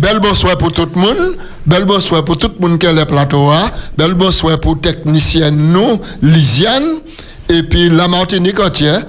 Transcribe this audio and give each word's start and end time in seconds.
Bel 0.00 0.20
bonsoir 0.20 0.56
pour 0.56 0.72
tout 0.72 0.88
le 0.94 1.00
monde. 1.00 1.36
Bel 1.66 1.84
bonsoir 1.84 2.24
pour 2.24 2.36
tout 2.36 2.50
le 2.60 2.68
monde 2.68 2.78
qui 2.78 2.86
est 2.86 2.92
le 2.92 3.04
plateau. 3.04 3.48
hein. 3.50 3.70
Bel 3.96 4.14
bonsoir 4.14 4.58
pour 4.60 4.80
technicienne 4.80 5.56
nous, 5.72 6.00
Lisiane. 6.22 6.98
Et 7.50 7.62
puis 7.64 7.88
la 7.88 8.06
Martinique 8.06 8.60
entière. 8.60 9.00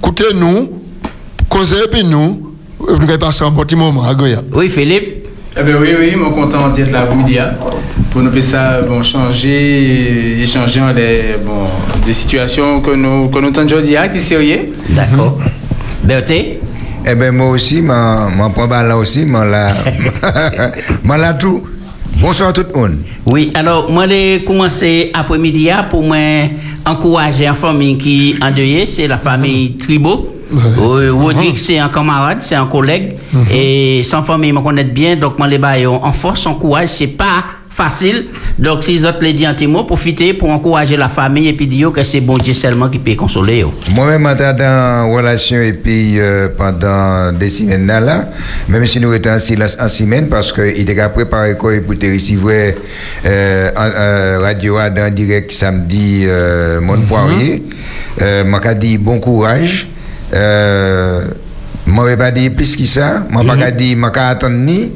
Écoutez-nous, 0.00 0.70
causez 1.48 1.88
puis 1.90 2.04
nous. 2.04 2.54
Vous 2.78 3.02
allez 3.08 3.18
passer 3.18 3.42
un 3.44 3.50
petit 3.50 3.74
moment 3.74 4.04
à 4.04 4.14
Goya. 4.14 4.38
Oui, 4.54 4.68
Philippe. 4.68 5.26
Eh 5.56 5.62
ben 5.64 5.76
oui, 5.80 5.88
oui, 5.98 6.14
moi 6.14 6.30
content 6.30 6.68
d'être 6.68 6.92
là 6.92 7.08
hein, 7.10 7.50
pour 8.12 8.22
nous 8.22 8.30
faire 8.30 8.42
ça, 8.44 8.82
bon, 8.82 9.02
changer, 9.02 10.40
échanger 10.40 10.80
les, 10.94 11.20
bon, 11.44 11.66
des 12.06 12.12
situations 12.12 12.80
que 12.80 12.92
nous, 12.94 13.28
que 13.28 13.40
nous 13.40 13.48
entendons 13.48 13.66
aujourd'hui, 13.66 13.96
hein, 13.96 14.06
qui 14.08 14.20
sérieux. 14.20 14.72
D'accord. 14.90 15.36
Berthé 16.04 16.57
Eh 17.10 17.14
ben 17.14 17.34
moi 17.34 17.48
aussi, 17.48 17.82
prends 17.82 18.68
pas 18.68 18.82
là 18.82 18.94
aussi, 18.98 19.24
m'en 19.24 19.42
là, 19.44 19.72
m'en 21.04 21.16
là 21.16 21.32
tout. 21.32 21.62
Bonsoir 22.20 22.52
tout 22.52 22.64
le 22.74 22.78
monde. 22.78 22.98
Oui, 23.24 23.50
alors, 23.54 23.90
moi, 23.90 24.06
j'ai 24.06 24.42
commencé 24.46 25.10
après-midi 25.14 25.70
hein, 25.70 25.86
pour 25.90 26.02
moi 26.02 26.18
encourager 26.84 27.46
une 27.46 27.54
famille 27.54 27.96
qui 27.96 28.30
est 28.32 28.44
endeuillée, 28.44 28.84
c'est 28.84 29.06
la 29.06 29.16
famille 29.16 29.78
Tribo. 29.78 30.34
Euh, 30.52 31.10
Rodrigue, 31.12 31.56
c'est 31.56 31.78
un 31.78 31.88
camarade, 31.88 32.38
c'est 32.40 32.56
un 32.56 32.66
collègue. 32.66 33.16
Et 33.50 34.02
sans 34.04 34.22
famille, 34.22 34.52
me 34.52 34.60
connaît 34.60 34.84
bien, 34.84 35.16
donc 35.16 35.38
moi, 35.38 35.48
les 35.48 35.58
baillons 35.58 36.04
en 36.04 36.12
force, 36.12 36.44
en 36.44 36.56
courage, 36.56 36.88
c'est 36.88 37.06
pas 37.06 37.44
facile. 37.78 38.26
Donc, 38.58 38.82
si 38.82 38.98
vous 38.98 39.06
autres 39.06 39.22
les 39.22 39.32
dit 39.32 39.46
un 39.46 39.54
petit 39.54 39.68
mot, 39.68 39.84
profitez 39.84 40.34
pour 40.34 40.50
encourager 40.50 40.96
la 40.96 41.08
famille 41.08 41.46
et 41.46 41.52
puis 41.52 41.68
dire 41.68 41.92
que 41.92 42.02
c'est 42.02 42.20
bon 42.20 42.36
Dieu 42.36 42.52
seulement 42.52 42.88
qui 42.88 42.98
peut 42.98 43.14
consoler. 43.14 43.64
Moi-même, 43.94 44.26
en 44.26 44.32
étant 44.34 45.04
en 45.04 45.12
relation 45.14 45.60
et 45.60 45.72
puis 45.72 46.18
euh, 46.18 46.48
pendant 46.58 47.32
des 47.32 47.48
semaines 47.48 47.86
là, 47.86 48.28
même 48.68 48.84
si 48.86 48.98
nous 48.98 49.12
étions 49.14 49.32
en 49.32 49.38
silence 49.38 49.76
en 49.80 49.86
semaine, 49.86 50.28
parce 50.28 50.52
qu'il 50.52 50.80
était 50.80 50.96
qu'à 50.96 51.08
préparer 51.08 51.56
quoi 51.56 51.72
pour 51.86 51.96
te 51.96 52.06
recevoir 52.06 52.72
euh, 53.24 53.70
en, 53.76 53.90
euh, 53.96 54.38
radio 54.40 54.76
dans 54.94 55.14
direct 55.14 55.52
samedi, 55.52 56.24
euh, 56.26 56.80
mon 56.80 57.00
poirier, 57.02 57.62
euh, 58.20 58.42
m'a 58.44 58.74
dit 58.74 58.98
bon 58.98 59.20
courage. 59.20 59.86
Euh, 60.34 61.26
je 61.86 62.16
pas 62.16 62.30
dit 62.30 62.50
plus 62.50 62.76
que 62.76 62.84
ça. 62.84 63.24
Moi, 63.30 63.42
mm 63.42 63.58
pas 63.58 63.70
dit, 63.70 63.96
moi, 63.96 64.12
attendre 64.14 64.56
ni. 64.56 64.90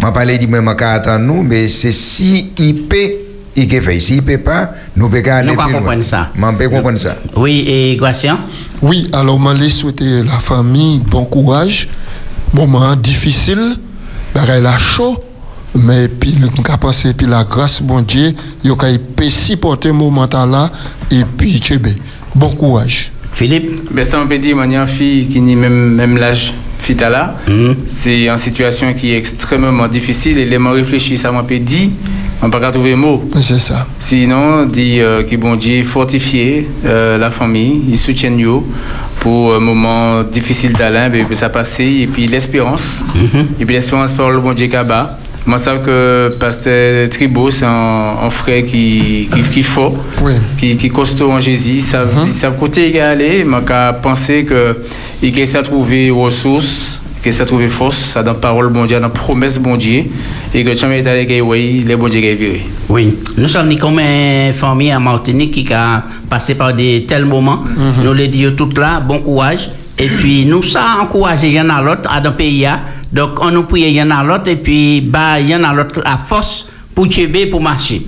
Moi, 0.00 0.12
pas 0.12 0.24
dit, 0.24 0.46
moi, 0.46 0.76
attendre 0.80 1.24
nous, 1.24 1.42
mais 1.42 1.68
c'est 1.68 1.92
si 1.92 2.52
il 2.58 2.82
peut, 2.82 3.10
il 3.56 3.66
peut 3.66 3.80
faire. 3.80 4.00
S'il 4.00 4.22
peut 4.22 4.38
pas, 4.38 4.72
nous 4.96 5.08
pouvons 5.08 5.22
aller 5.30 5.48
Nous 5.48 5.54
plus 5.54 5.56
pas 5.56 5.68
loin. 5.68 5.78
comprendre 5.80 6.04
ça. 6.04 6.30
Comprendre 6.34 6.98
ça. 6.98 7.16
Oui, 7.36 7.64
et 7.66 7.96
Gracien 7.96 8.38
Oui, 8.80 9.10
alors 9.12 9.40
je 9.54 9.60
vais 9.60 9.68
souhaiter 9.68 10.22
la 10.22 10.38
famille 10.38 11.00
bon 11.00 11.24
courage. 11.24 11.88
Moment 12.54 12.96
difficile, 12.96 13.76
bagay 14.34 14.60
la 14.60 14.78
chaud, 14.78 15.22
mais 15.74 16.08
puis 16.08 16.34
nous 16.40 16.46
avons 16.46 16.78
pensé 16.78 17.12
puis 17.12 17.26
la 17.26 17.44
grâce 17.44 17.82
bon 17.82 18.00
Dieu, 18.00 18.32
kay 18.62 18.98
peut 18.98 19.28
supporter 19.28 19.92
moment 19.92 20.28
là 20.32 20.70
et 21.10 21.24
puis. 21.36 21.60
Bon 22.34 22.50
courage. 22.50 23.12
Philippe? 23.34 23.92
Ben, 23.92 24.04
ça, 24.04 24.20
on 24.20 24.26
peut 24.26 24.38
dire, 24.38 24.56
il 24.56 24.74
une 24.74 24.86
fille 24.86 25.28
qui 25.28 25.40
n'est 25.40 25.54
même, 25.54 25.94
même 25.94 26.16
l'âge 26.16 26.54
fita 26.88 27.10
là. 27.10 27.34
C'est 27.86 28.24
une 28.24 28.38
situation 28.38 28.94
qui 28.94 29.12
est 29.12 29.18
extrêmement 29.18 29.88
difficile 29.88 30.38
et 30.38 30.46
les 30.46 30.56
mots 30.56 30.72
réfléchis, 30.72 31.18
ça 31.18 31.30
m'a 31.30 31.42
peut 31.42 31.58
dire, 31.58 31.90
on 32.40 32.48
peut 32.48 32.60
pas 32.60 32.70
trouver 32.70 32.94
mot. 32.94 33.22
C'est 33.36 33.58
ça. 33.58 33.86
Sinon, 34.00 34.64
dit 34.64 35.00
euh, 35.00 35.22
que 35.22 35.36
bon 35.36 35.54
Dieu 35.56 35.82
fortifier 35.84 36.66
euh, 36.86 37.18
la 37.18 37.30
famille, 37.30 37.82
ils 37.90 37.98
soutiennent 37.98 38.38
yo 38.38 38.66
pour 39.20 39.54
un 39.54 39.60
moment 39.60 40.22
difficile 40.22 40.72
d'Alain, 40.72 41.10
ben, 41.10 41.26
ça 41.32 41.50
passer 41.50 41.90
et 42.02 42.06
puis 42.06 42.26
l'espérance. 42.26 43.02
Et 43.60 43.64
puis 43.66 43.74
l'espérance 43.74 44.12
par 44.14 44.30
le 44.30 44.40
bon 44.40 44.54
Dieu 44.54 44.68
Kaba. 44.68 45.18
Moi, 45.46 45.56
je 45.56 45.62
sais 45.64 45.70
que 45.84 46.34
Pasteur 46.38 47.08
Tribo, 47.08 47.50
c'est 47.50 47.64
un, 47.64 48.14
un 48.22 48.30
frère 48.30 48.64
qui, 48.66 49.28
qui, 49.32 49.42
qui 49.42 49.62
fort, 49.62 49.94
Oui. 50.22 50.32
qui, 50.58 50.76
qui 50.76 50.86
est 50.86 50.90
costaud 50.90 51.30
en 51.32 51.40
Jésus. 51.40 51.70
Il 51.76 51.82
savent, 51.82 52.10
il 52.26 52.32
savent 52.32 52.56
côté 52.58 52.90
il 52.90 52.96
est 52.96 53.00
allé, 53.00 53.44
mais 53.44 53.62
qu'à 53.66 53.92
penser 53.94 54.44
que 54.44 54.76
il 55.22 55.36
essaie 55.38 55.58
de 55.58 55.64
trouver 55.64 56.10
ressources, 56.10 57.00
qu'il 57.22 57.36
de 57.36 57.44
trouver 57.44 57.68
force, 57.68 57.96
ça 57.96 58.22
dans 58.22 58.34
parole 58.34 58.68
bon 58.68 58.84
Dieu, 58.84 59.00
dans 59.00 59.08
promesse 59.10 59.58
bon 59.58 59.76
Dieu, 59.76 60.04
et 60.54 60.64
que 60.64 60.74
jamais 60.74 60.98
est 60.98 61.06
allé 61.06 61.26
que 61.26 61.40
oui, 61.40 61.82
les 61.86 61.96
bon 61.96 62.08
Dieu 62.08 62.20
qui 62.20 62.26
est 62.26 62.34
viré. 62.34 62.66
Oui, 62.90 63.14
nous 63.38 63.48
sommes 63.48 63.74
comme 63.78 63.98
une 64.00 64.52
famille 64.52 64.90
à 64.90 65.00
Martinique 65.00 65.52
qui 65.66 65.72
a 65.72 66.02
passé 66.28 66.54
par 66.56 66.74
des 66.74 67.04
tels 67.08 67.24
moments. 67.24 67.64
Nous 68.04 68.12
les 68.12 68.28
disons 68.28 68.54
tout 68.54 68.70
là, 68.78 69.00
bon 69.00 69.18
courage. 69.20 69.70
Et 70.00 70.06
puis 70.08 70.44
nous 70.46 70.62
ça 70.62 70.98
encourager 71.02 71.50
y 71.50 71.60
en 71.60 71.68
a 71.70 71.82
l'autre 71.82 72.08
à 72.08 72.20
dans 72.20 72.30
le 72.30 72.36
pays. 72.36 72.64
Donc 73.12 73.40
on 73.40 73.50
nous 73.50 73.64
prie 73.64 73.90
y 73.90 74.02
en 74.02 74.10
a 74.10 74.22
l'autre 74.22 74.48
et 74.48 74.56
puis 74.56 75.00
bah 75.00 75.40
y 75.40 75.54
en 75.54 75.64
a 75.64 75.72
l'autre 75.72 76.02
la 76.04 76.16
force 76.18 76.66
pour 76.94 77.08
tuer 77.08 77.46
pour 77.46 77.60
marcher. 77.60 78.02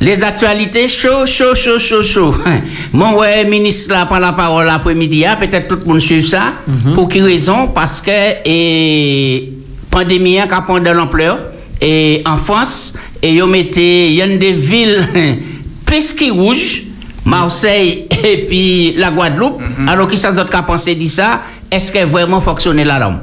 Les 0.00 0.22
actualités 0.22 0.88
chaud 0.88 1.26
chaud 1.26 1.54
chaud 1.54 1.78
chaud 1.78 2.02
chaud. 2.02 2.34
Mon 2.92 3.16
ouais 3.16 3.44
ministre 3.44 3.92
là 3.92 4.06
prend 4.06 4.18
la 4.18 4.32
parole 4.32 4.66
l'après-midi 4.66 5.20
là, 5.20 5.36
peut-être 5.36 5.68
tout 5.68 5.80
le 5.82 5.92
monde 5.92 6.00
suit 6.00 6.22
ça. 6.22 6.52
Pour 6.94 7.08
quelle 7.08 7.24
raison? 7.24 7.68
Parce 7.68 8.00
que 8.00 8.10
et 8.44 9.52
pandémie 9.90 10.32
qui 10.34 10.38
a 10.38 10.60
pris 10.60 10.80
de 10.80 10.90
l'ampleur 10.90 11.38
et 11.80 12.22
en 12.24 12.36
France 12.36 12.94
et 13.22 13.32
yo 13.32 13.46
mettez 13.46 14.12
y 14.12 14.22
a 14.22 14.28
des 14.28 14.52
villes 14.52 15.08
plus 15.84 16.12
qui 16.12 16.30
rouges 16.30 16.82
Marseille 17.24 18.06
et 18.24 18.46
puis 18.46 18.92
la 18.96 19.10
Guadeloupe 19.10 19.60
alors 19.88 20.06
qui 20.06 20.16
ça 20.16 20.30
d'autres 20.30 20.50
qu'a 20.50 20.62
pensé 20.62 20.94
dit 20.94 21.08
ça? 21.08 21.40
Est-ce 21.70 21.90
que 21.90 22.04
vraiment 22.04 22.40
fonctionner 22.40 22.84
la 22.84 22.98
lampe 23.00 23.22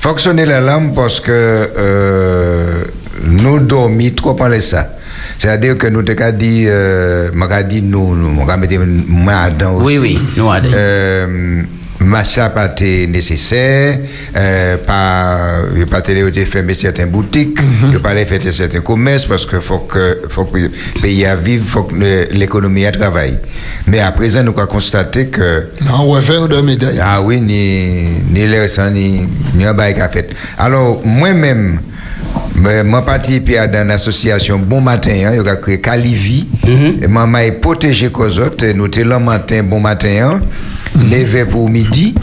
Fonctionner 0.00 0.46
la 0.46 0.60
lampe 0.62 0.94
parce 0.94 1.20
que 1.20 1.30
euh, 1.30 2.84
nous 3.26 3.58
dormons 3.58 4.10
trop 4.16 4.32
par 4.32 4.50
ça. 4.54 4.94
C'est-à-dire 5.36 5.76
que 5.76 5.88
nous 5.88 6.02
t'ai 6.02 6.16
dit, 6.32 6.64
euh, 6.66 7.30
nous, 7.82 8.16
nous, 8.16 8.16
nous. 8.16 8.46
Euh, 10.72 11.62
Massa 12.00 12.48
pas 12.48 12.66
été 12.66 13.06
nécessaire, 13.06 13.98
euh, 14.34 14.76
pas, 14.78 15.62
pas 15.90 15.98
été 15.98 16.44
fermer 16.46 16.74
certaines 16.74 17.10
boutiques, 17.10 17.58
il 17.92 17.98
pas 17.98 18.10
aller 18.10 18.24
faire 18.24 18.40
certains 18.52 18.80
commerces 18.80 19.26
parce 19.26 19.44
que 19.44 19.60
faut 19.60 19.80
que, 19.80 20.22
faut 20.30 20.44
que 20.46 20.58
le 20.58 20.70
pays 21.02 21.26
à 21.26 21.36
vivre, 21.36 21.66
faut 21.68 21.82
que 21.82 21.94
l'économie 22.32 22.86
à 22.86 22.92
travailler. 22.92 23.36
Mais 23.86 24.00
à 24.00 24.12
présent, 24.12 24.42
nous 24.42 24.54
avons 24.56 24.66
constaté 24.66 25.26
que, 25.26 25.66
Non, 25.84 26.08
revers 26.08 26.48
de 26.48 26.60
médaille. 26.62 26.98
ah 27.02 27.20
oui, 27.20 27.38
ni, 27.40 28.06
ni 28.32 28.46
le 28.46 28.66
sang, 28.66 28.90
ni, 28.90 29.28
ni 29.54 29.64
un 29.66 29.74
bail 29.74 29.94
fait. 30.10 30.30
Alors, 30.58 31.02
moi-même, 31.04 31.80
moi 32.84 33.04
parti 33.04 33.40
puis 33.40 33.56
dans 33.72 33.86
l'association 33.86 34.58
Bon 34.58 34.80
Matin, 34.80 35.10
hein, 35.26 35.32
il 35.42 35.48
a 35.48 35.56
créé 35.56 35.80
Calivi, 35.80 36.46
et 37.02 37.06
moi 37.06 37.26
m'a 37.26 37.50
protégé 37.60 38.10
autres, 38.38 38.66
nous 38.74 38.88
t'es 38.88 39.04
le 39.04 39.18
matin, 39.18 39.62
bon 39.62 39.80
matin, 39.80 40.08
hein, 40.22 40.40
levé 40.98 41.44
pour 41.44 41.68
midi. 41.68 42.14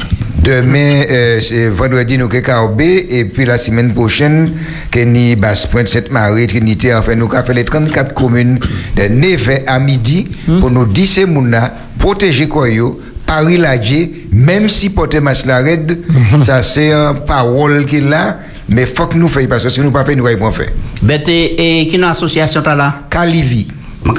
Demain, 0.43 1.03
euh, 1.09 1.39
c'est 1.41 1.67
vendredi, 1.67 2.17
nous 2.17 2.29
KKB, 2.29 2.81
et 3.09 3.25
puis 3.25 3.43
la 3.43 3.57
semaine 3.57 3.93
prochaine, 3.93 4.51
que 4.91 4.99
ni 4.99 5.35
Basse-Pointe, 5.35 5.87
Sainte-Marie, 5.89 6.47
Trinité, 6.47 6.93
enfin, 6.93 7.15
nous 7.15 7.29
avons 7.33 7.45
fait 7.45 7.53
les 7.53 7.65
34 7.65 8.13
communes 8.13 8.59
de 8.95 9.01
9h 9.01 9.63
à 9.67 9.79
midi 9.79 10.25
pour 10.61 10.71
nous 10.71 10.85
dire 10.85 11.07
ces 11.07 11.25
mouna, 11.25 11.73
protéger 11.99 12.47
quoi 12.47 12.69
yo, 12.69 12.97
Paris 13.25 13.57
Ladje, 13.57 14.07
même 14.31 14.69
si 14.69 14.89
porter 14.89 15.19
masque 15.19 15.47
la 15.47 15.57
raide, 15.57 15.99
ça 16.41 16.63
c'est 16.63 16.93
un 16.93 17.13
parole 17.13 17.85
qu'il 17.85 18.13
a, 18.13 18.39
mais 18.69 18.85
faut 18.85 19.07
que 19.07 19.17
nous 19.17 19.27
fassions 19.27 19.49
parce 19.49 19.63
que 19.65 19.69
si 19.69 19.81
nous 19.81 19.91
pas 19.91 20.05
fait, 20.05 20.15
nous 20.15 20.25
ne 20.25 20.33
pouvons 20.35 20.51
pas 20.51 20.63
faire. 20.63 20.71
Bête 21.01 21.27
et 21.27 21.87
qui 21.89 21.97
une 21.97 22.05
association 22.05 22.61
t'as 22.61 22.75
là? 22.75 23.01
Calivi. 23.09 23.67
Je 24.05 24.11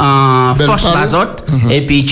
en, 0.00 0.54
force 0.56 0.82
parole. 0.82 1.00
les 1.06 1.14
autres. 1.14 1.44
Et 1.70 1.80
puis, 1.86 2.04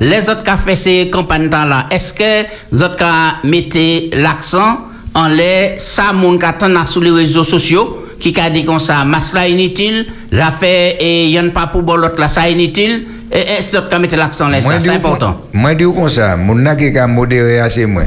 les 0.00 0.28
autres 0.28 0.42
qui 0.42 0.50
ont 0.50 0.56
fait 0.56 0.76
ces 0.76 1.10
campagnes 1.10 1.48
là, 1.48 1.86
est-ce 1.90 2.12
que 2.12 2.46
les 2.72 2.82
autres 2.82 2.96
qui 2.96 3.48
mettez 3.48 4.10
l'accent 4.14 4.78
en 5.14 5.28
les, 5.28 5.74
ça, 5.78 6.12
mon 6.12 6.38
sur 6.86 7.00
les 7.00 7.10
réseaux 7.10 7.44
sociaux, 7.44 8.06
qui 8.18 8.38
a 8.38 8.50
dit 8.50 8.64
comme 8.64 8.80
ça, 8.80 9.04
masse 9.04 9.32
là 9.32 9.48
inutile, 9.48 10.06
la 10.30 10.50
fait, 10.50 10.96
et 11.00 11.36
a 11.38 11.42
pas 11.50 11.66
pour 11.68 11.82
l'autre 11.96 12.20
là, 12.20 12.28
ça 12.28 12.48
inutile, 12.48 13.06
et 13.32 13.38
est-ce 13.58 13.76
que 13.76 13.96
mettez 13.96 14.16
l'accent 14.16 14.48
là, 14.48 14.60
ça, 14.60 14.68
Moi, 14.68 14.80
c'est 14.80 14.90
important. 14.90 15.40
Moi, 15.52 15.74
dis 15.74 15.84
comme 15.84 16.08
ça, 16.08 16.36
mon 16.36 16.54
n'a 16.54 16.76
qui 16.76 16.96
a 16.96 17.06
modéré 17.06 17.58
assez 17.60 17.86
moins. 17.86 18.06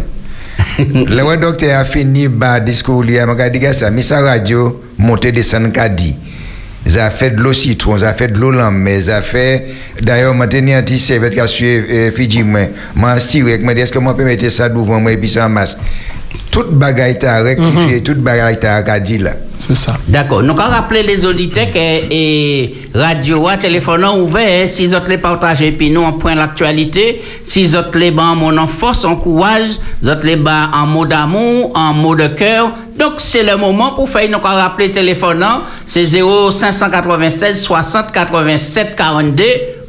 Le 0.78 1.38
docteur 1.38 1.80
a 1.80 1.84
fini 1.84 2.30
par 2.30 2.62
discours, 2.62 3.04
il 3.06 3.18
a 3.18 3.50
dit 3.50 3.60
que 3.60 3.74
ça, 3.74 3.92
mais 3.92 4.02
sa 4.02 4.22
radio, 4.22 4.82
monter 4.98 5.32
descendre 5.32 5.72
Kadi. 5.72 6.16
Ça 6.86 7.10
fait 7.10 7.32
de 7.32 7.42
l'eau 7.42 7.54
citron, 7.54 7.98
ça 7.98 8.14
fait 8.14 8.28
de 8.28 8.38
l'eau 8.38 8.52
lambe, 8.52 8.76
mais 8.76 9.04
ça 9.04 9.22
fait, 9.22 9.68
d'ailleurs, 10.02 10.34
m'a 10.36 10.48
tenu 10.48 10.74
un 10.74 10.84
petit 10.84 11.00
serviette 11.00 11.34
qui 11.34 11.40
a 11.40 11.48
suivi 11.48 11.86
euh, 11.90 12.12
Fidji, 12.12 12.44
moi, 12.44 12.62
m'a 12.96 13.16
tiré, 13.16 13.58
m'a 13.60 13.74
dit, 13.74 13.82
est-ce 13.82 13.92
que 13.92 14.00
moi 14.00 14.18
peux 14.18 14.26
mettre 14.26 14.50
ça 14.52 14.68
devant 14.68 15.00
moi 15.00 15.14
et 15.14 15.18
puis 15.18 15.30
ça 15.30 15.46
en 15.46 15.50
masse. 15.50 15.78
Toute 16.52 16.72
bagaille 16.72 17.18
t'a 17.18 17.42
rectifié, 17.42 18.04
toute 18.04 18.20
bagaille 18.20 18.60
t'a 18.60 18.84
Kadi 18.84 19.18
là. 19.20 19.32
C'est 19.68 19.76
ça. 19.76 19.94
D'accord. 20.08 20.44
Nous, 20.44 20.54
quand 20.56 20.68
rappeler 20.68 21.04
les 21.04 21.26
auditeurs 21.26 21.72
que 21.72 21.78
et 21.78 22.76
radio, 22.94 23.48
téléphone 23.60 24.06
ouvert, 24.06 24.66
hein, 24.66 24.68
si 24.68 24.88
vous 24.88 24.96
les 25.08 25.18
partagez, 25.18 25.72
puis 25.72 25.90
nous, 25.90 26.02
on 26.02 26.14
point 26.14 26.36
l'actualité, 26.36 27.22
si 27.46 27.66
vous 27.66 27.78
les 27.94 28.12
bas 28.12 28.24
en 28.24 28.36
mon 28.36 28.58
en 28.58 28.68
force, 28.68 29.06
en 29.06 29.16
courage, 29.16 29.80
vous 30.02 30.10
les 30.24 30.36
bas 30.36 30.70
en 30.74 30.86
mot 30.86 31.06
d'amour, 31.06 31.72
en 31.76 31.94
mot 31.94 32.16
de 32.16 32.28
cœur, 32.28 32.74
Donc, 32.98 33.14
c'est 33.18 33.44
le 33.44 33.58
moment 33.58 33.92
pour 33.92 34.08
faire, 34.10 34.30
nous 34.30 34.40
rappelé 34.52 34.88
le 34.88 34.94
téléphone, 34.94 35.40
non? 35.40 35.62
c'est 35.86 36.06
0596 36.06 37.62
60 37.62 38.12
87 38.12 38.96
42, 38.96 39.44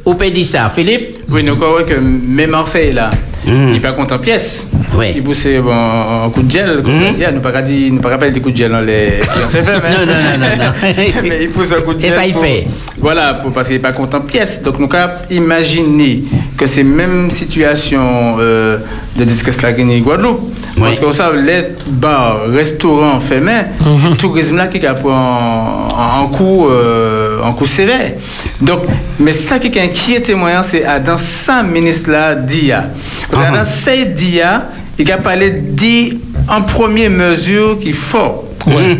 ou 0.05 0.13
dire 0.31 0.45
ça, 0.45 0.71
Philippe? 0.73 1.17
Oui, 1.29 1.43
nous 1.43 1.55
croyons 1.55 1.85
que 1.85 1.95
même 1.95 2.51
Marseille 2.51 2.91
là, 2.93 3.11
Mhm. 3.45 3.67
il 3.67 3.73
n'est 3.73 3.79
pas 3.79 3.91
content 3.91 4.17
pièce. 4.17 4.67
Oui. 4.97 5.07
Il 5.15 5.23
pousse 5.23 5.45
bon, 5.63 5.71
un 5.71 6.29
coup 6.31 6.41
de 6.41 6.49
gel, 6.49 6.81
comme 6.83 6.95
on 6.95 7.13
dit. 7.61 7.89
Nous 7.91 7.97
ne 7.97 8.01
pas 8.01 8.09
pas 8.17 8.29
des 8.31 8.39
coups 8.41 8.53
de 8.53 8.57
gel 8.57 8.71
dans 8.71 8.81
les 8.81 9.19
séances 9.27 9.53
FM. 9.53 9.81
hein. 9.85 9.89
Non, 9.99 10.05
non, 10.05 10.13
non, 10.13 10.47
non, 10.47 10.63
non. 10.65 10.93
Mais 11.23 11.43
il 11.43 11.49
pousse 11.49 11.71
un 11.71 11.81
coup 11.81 11.93
de 11.93 11.99
gel. 11.99 12.11
ça, 12.11 12.25
il 12.25 12.33
fait. 12.33 12.65
Voilà, 12.97 13.39
parce 13.53 13.67
qu'il 13.67 13.75
n'est 13.75 13.81
pas 13.83 13.91
content 13.91 14.21
pièce. 14.21 14.63
Donc 14.63 14.79
nous 14.79 14.89
avons 14.91 15.13
imaginé 15.29 16.23
que 16.57 16.65
ces 16.65 16.83
mêmes 16.83 17.29
situations 17.29 18.37
euh, 18.39 18.77
de 19.15 19.23
disque 19.25 19.51
là 19.53 19.83
en 19.83 19.99
Guadeloupe. 19.99 20.51
Parce 20.79 20.99
que 20.99 21.05
vous 21.05 21.13
savez, 21.13 21.41
les 21.41 21.63
bars, 21.87 22.41
restaurants 22.49 23.19
fermés, 23.19 23.63
c'est 23.79 24.09
le 24.09 24.17
tourisme 24.17 24.57
là 24.57 24.67
qui 24.67 24.85
a 24.85 24.93
pris 24.93 25.09
en, 25.09 26.21
en 26.23 26.27
coup, 26.27 26.67
euh, 26.67 27.41
en 27.43 27.53
coup 27.53 27.65
sévère. 27.65 28.13
Donc, 28.61 28.81
mais 29.19 29.31
ça 29.31 29.59
qui 29.59 29.77
inquiète 29.79 30.29
moyen, 30.35 30.63
c'est 30.63 30.83
à 30.83 30.99
dans 30.99 31.17
ça 31.17 31.63
ministre 31.63 32.11
là 32.11 32.35
d'IA. 32.35 32.85
Dans 33.31 33.63
ces 33.63 34.05
d'IA, 34.05 34.69
il 34.97 35.11
a 35.11 35.17
parlé 35.17 35.49
dit 35.51 36.19
en 36.49 36.61
première 36.61 37.09
mesure 37.09 37.77
qu'il 37.79 37.93
faut. 37.93 38.49
Ouais. 38.67 38.99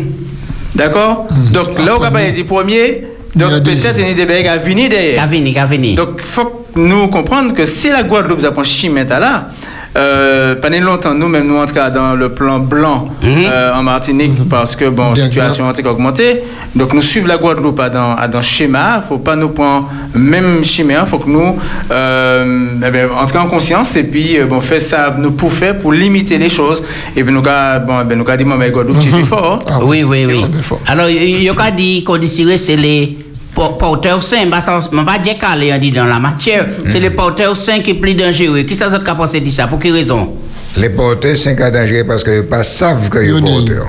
D'accord? 0.73 1.27
Donc 1.51 1.79
là, 1.85 1.95
on 1.95 1.99
va 1.99 2.11
parler 2.11 2.31
du 2.31 2.43
premier. 2.43 3.03
Il 3.35 3.43
a 3.43 3.49
Donc 3.49 3.63
peut-être 3.63 3.95
il 3.97 4.07
y 4.07 4.11
a 4.11 4.13
des 4.13 4.25
bagages 4.25 4.57
à 4.57 4.61
venir 4.61 4.89
derrière. 4.89 5.25
Gavini, 5.25 5.51
Gavini. 5.51 5.95
Donc, 5.95 6.19
il 6.19 6.23
faut 6.23 6.65
nous 6.75 7.07
comprendre 7.07 7.53
que 7.53 7.65
si 7.65 7.89
la 7.89 8.03
Guadeloupe 8.03 8.43
apprend 8.43 8.63
chimette 8.63 9.09
là, 9.09 9.49
euh, 9.95 10.55
longtemps, 10.81 11.13
nous-mêmes, 11.13 11.47
nous 11.47 11.57
entrons 11.57 11.89
dans 11.93 12.15
le 12.15 12.29
plan 12.29 12.59
blanc 12.59 13.05
Mhm. 13.21 13.45
euh, 13.45 13.73
en 13.73 13.83
Martinique 13.83 14.47
parce 14.49 14.75
que, 14.75 14.89
bon, 14.89 15.13
Bien 15.13 15.23
situation 15.23 15.69
a 15.69 15.89
augmentée. 15.89 16.43
Donc, 16.75 16.93
nous 16.93 17.01
suivons 17.01 17.27
la 17.27 17.37
Guadeloupe 17.37 17.79
à 17.79 17.89
dans, 17.89 18.15
à 18.15 18.27
dans 18.27 18.41
schéma. 18.41 18.95
Il 18.95 19.01
ne 19.01 19.03
faut 19.07 19.17
pas 19.19 19.35
nous 19.35 19.49
prendre 19.49 19.89
même 20.13 20.63
schéma. 20.63 20.93
Il 21.01 21.05
faut 21.07 21.19
que 21.19 21.29
nous 21.29 21.57
euh, 21.91 22.67
eh 22.85 22.91
bien, 22.91 23.09
entrer 23.21 23.39
en 23.39 23.47
conscience 23.47 23.95
et 23.95 24.03
puis, 24.03 24.37
euh, 24.37 24.45
bon, 24.45 24.59
faire 24.61 24.81
ça, 24.81 25.15
nous 25.17 25.31
pour 25.31 25.51
faire, 25.51 25.77
pour 25.77 25.93
limiter 25.93 26.37
les 26.37 26.49
choses. 26.49 26.83
Et 27.15 27.23
puis, 27.23 27.33
nous, 27.33 27.41
gars, 27.41 27.79
bon, 27.79 28.03
bien, 28.03 28.17
nous, 28.17 28.25
dit, 28.37 28.45
mais 28.45 28.71
Guadeloupe, 28.71 28.97
c'est 29.01 29.09
plus 29.09 29.23
fort. 29.25 29.63
Ah 29.69 29.79
oui, 29.83 30.03
oui, 30.03 30.25
oui. 30.25 30.43
Alors, 30.87 31.09
il 31.09 31.41
y 31.43 31.49
a 31.49 31.71
dit 31.71 32.03
qu'on 32.03 32.19
c'est 32.57 32.75
les 32.75 33.24
por- 33.55 33.77
porteurs 33.79 34.21
sains. 34.21 34.45
Bah, 34.51 34.61
ça, 34.61 34.79
on 34.91 35.03
va 35.03 35.17
dire 35.17 35.37
calé, 35.39 35.73
dit 35.79 35.91
dans 35.91 36.05
la 36.05 36.19
matière. 36.19 36.67
C'est 36.87 36.99
les 36.99 37.09
porteurs 37.09 37.57
sains 37.57 37.79
qui 37.79 37.93
sont 37.93 37.99
plus 37.99 38.13
dangereux. 38.13 38.61
Qui 38.63 38.75
ça, 38.75 38.91
ça 38.91 38.99
qu'a 38.99 39.15
pensé 39.15 39.39
de 39.39 39.49
ça? 39.49 39.65
Pour 39.67 39.79
quelle 39.79 39.93
raison? 39.93 40.35
Les 40.77 40.89
porteurs, 40.89 41.35
un 41.47 41.55
cas 41.55 41.71
dangereux 41.71 42.03
parce 42.05 42.23
qu'ils 42.23 42.43
ne 42.51 42.63
savent 42.63 43.09
que 43.09 43.27
sont 43.27 43.41
porteurs. 43.41 43.87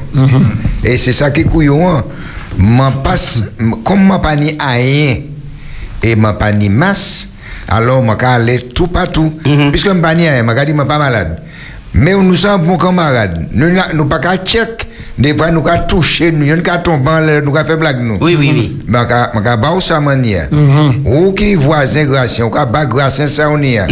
Et 0.85 0.97
c'est 0.97 1.13
ça 1.13 1.31
qui 1.31 1.41
est 1.43 1.45
couillon. 1.45 2.03
M'en 2.59 2.93
passe, 2.93 3.43
comme 3.85 4.11
je 4.11 4.19
pas 4.19 4.35
ni 4.37 4.57
rien 4.59 5.17
et 6.03 6.11
je 6.15 6.33
pas 6.39 6.53
ni 6.53 6.69
masse, 6.71 7.29
alors 7.69 8.03
je 8.07 8.15
peux 8.15 8.25
aller 8.25 8.69
tout 8.75 8.87
partout. 8.87 9.33
Puisque 9.73 9.89
je 9.89 9.95
pas 9.95 10.15
ni 10.15 10.27
rien, 10.29 10.43
je 10.49 10.65
dis 10.65 10.73
pas 10.73 10.99
malade. 10.99 11.43
Mais 11.93 12.15
nous 12.15 12.35
sommes 12.35 12.63
bons 12.67 12.79
camarades. 12.79 13.49
Nous 13.53 13.69
ne 13.71 14.03
pas 14.05 14.19
qu'à 14.21 14.37
check. 14.39 14.87
Des 15.19 15.35
fois, 15.35 15.51
nous 15.51 15.63
qu'à 15.63 15.79
toucher, 15.79 16.31
nous 16.31 16.47
en 16.47 17.21
l'air, 17.21 17.43
nous 17.43 17.53
qu'à 17.53 17.65
faire 17.65 17.79
blague. 17.79 18.03
Nous. 18.03 18.19
Oui, 18.21 18.37
oui, 18.39 18.51
oui. 18.55 18.77
Je 18.87 18.93
vais 18.93 19.57
pas 19.57 19.81
sa 19.81 20.01
manière. 20.01 20.49
Ou 21.05 21.33
qui 21.33 21.55
voisin 21.55 22.05
gracien, 22.05 22.45
ou 22.45 22.51
qui 22.51 22.59
bas 22.71 22.85
gracien 22.85 23.27
ça 23.27 23.51
on 23.51 23.63
y 23.63 23.79
a. 23.79 23.87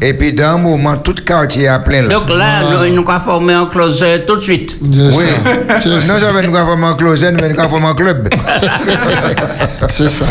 Et 0.00 0.14
puis 0.14 0.32
dans 0.32 0.54
un 0.54 0.58
moment, 0.58 0.96
tout 0.96 1.14
quartier 1.24 1.68
a 1.68 1.78
plein 1.78 2.02
là. 2.02 2.14
Donc 2.14 2.28
là, 2.28 2.62
nous, 2.88 2.94
nous 3.02 3.08
avons 3.08 3.24
formé 3.24 3.52
un 3.52 3.66
closer 3.66 4.24
tout 4.26 4.36
de 4.36 4.40
suite. 4.40 4.76
Oui. 4.82 5.24
Non 5.68 5.78
seulement 5.78 6.42
nous 6.42 6.56
avons 6.56 6.68
formé 6.68 6.86
un 6.86 6.94
closet, 6.94 7.32
mais 7.32 7.52
nous 7.52 7.60
avons 7.60 7.70
formé 7.70 7.86
un 7.86 7.94
club. 7.94 8.28
C'est 9.88 10.10
ça. 10.10 10.24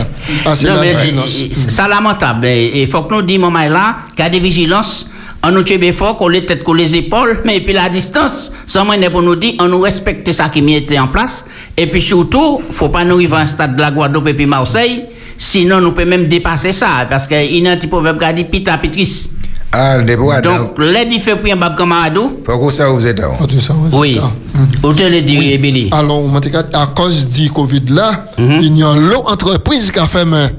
Ah, 0.46 0.56
c'est 0.56 0.68
mais 0.70 0.96
lamentable. 1.88 2.48
Il 2.48 2.88
faut 2.90 3.04
que 3.04 3.14
nous 3.14 3.22
disions, 3.22 3.50
maman, 3.50 3.70
là, 3.70 3.98
garder 4.18 4.40
vigilance. 4.40 5.10
On 5.46 5.52
nous 5.52 5.64
tient 5.64 5.78
bien 5.78 5.92
fort, 5.92 6.18
coller 6.18 6.46
tête, 6.46 6.64
coller 6.64 6.86
les 6.86 6.96
épaules, 6.96 7.42
mais 7.44 7.60
puis 7.60 7.74
la 7.74 7.90
distance, 7.90 8.50
sans 8.66 8.86
moyen 8.86 9.10
pour 9.10 9.22
nous 9.22 9.36
dire, 9.36 9.56
on 9.60 9.68
nous 9.68 9.82
respecte 9.82 10.32
ça 10.32 10.48
qui 10.48 10.62
m'y 10.62 10.76
était 10.76 10.98
en 10.98 11.08
place. 11.08 11.44
Et 11.76 11.88
puis 11.88 12.02
surtout, 12.02 12.62
faut 12.70 12.88
pas 12.88 13.04
nous 13.04 13.16
arriver 13.16 13.36
à 13.36 13.40
un 13.40 13.48
stade 13.48 13.76
de 13.76 13.82
la 13.82 13.92
Guadeloupe 13.92 14.28
et 14.30 14.34
puis 14.34 14.46
Marseille, 14.46 15.04
sinon 15.38 15.82
nous 15.82 15.92
pouvons 15.92 16.06
même 16.06 16.30
dépasser 16.30 16.72
ça, 16.72 17.06
parce 17.10 17.28
qu'il 17.28 17.58
y 17.62 17.68
a 17.68 17.72
un 17.72 17.76
petit 17.76 17.88
proverbe 17.88 18.20
qui 18.20 18.26
a 18.26 18.32
dit 18.32 18.46
pita 18.46 18.78
pitris. 18.78 19.30
Ah, 19.76 19.98
le 19.98 20.04
débat, 20.04 20.40
Donc, 20.40 20.78
les 20.78 21.06
différents 21.06 21.40
points, 21.42 21.56
bab 21.56 21.76
faut 22.46 22.68
que 22.68 22.72
ça 22.72 22.88
vous 22.90 23.06
êtes 23.06 23.20
là. 23.20 23.32
Oui. 23.92 24.20
Où 24.84 24.94
te 24.94 25.04
le 25.04 25.22
dire, 25.22 25.60
Billy? 25.60 25.90
Alors, 25.92 26.24
à 26.74 26.88
cause 26.96 27.28
du 27.28 27.50
Covid 27.50 27.82
là, 27.90 28.28
Mhm. 28.38 28.60
il 28.62 28.78
y 28.78 28.84
a 28.84 28.94
l'autre 28.96 29.34
entreprise 29.34 29.92
qui 29.92 30.00
a 30.00 30.08
fait 30.08 30.26
main. 30.26 30.52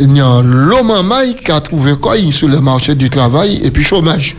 Il 0.00 0.16
y 0.16 0.20
a 0.20 0.42
l'autre 0.42 0.84
maman 0.84 1.32
qui 1.44 1.50
a 1.50 1.60
trouvé 1.60 1.94
quoi 2.00 2.16
sur 2.30 2.48
le 2.48 2.60
marché 2.60 2.94
du 2.94 3.10
travail 3.10 3.60
et 3.64 3.70
puis 3.70 3.82
chômage. 3.82 4.36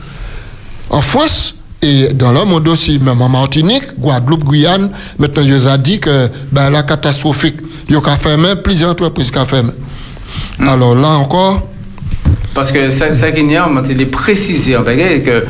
En 0.89 1.01
France 1.01 1.55
et 1.81 2.13
dans 2.13 2.31
le 2.33 2.43
monde 2.43 2.67
aussi, 2.67 2.99
même 2.99 3.21
en 3.21 3.29
Martinique, 3.29 3.97
Guadeloupe, 3.97 4.43
Guyane, 4.43 4.89
maintenant, 5.17 5.43
ils 5.43 5.67
ont 5.67 5.77
dit 5.77 5.99
que 5.99 6.29
ben, 6.51 6.69
la 6.69 6.83
catastrophique, 6.83 7.57
il 7.87 7.95
y 7.95 7.97
a 7.97 8.15
fait 8.17 8.35
main, 8.37 8.55
plusieurs 8.57 8.91
entreprises 8.91 9.31
qui 9.31 9.37
ont 9.37 9.45
main. 9.51 9.73
Mhm. 10.59 10.67
Alors 10.67 10.95
là 10.95 11.09
encore, 11.09 11.67
Parce 12.53 12.71
que 12.71 12.89
ça, 12.89 13.13
ça 13.13 13.31
qu'il 13.31 13.49
y 13.49 13.55
a, 13.55 13.67
on 13.67 13.71
m'a 13.71 13.81
précisé 14.11 14.75
en 14.75 14.83
que 14.83 15.45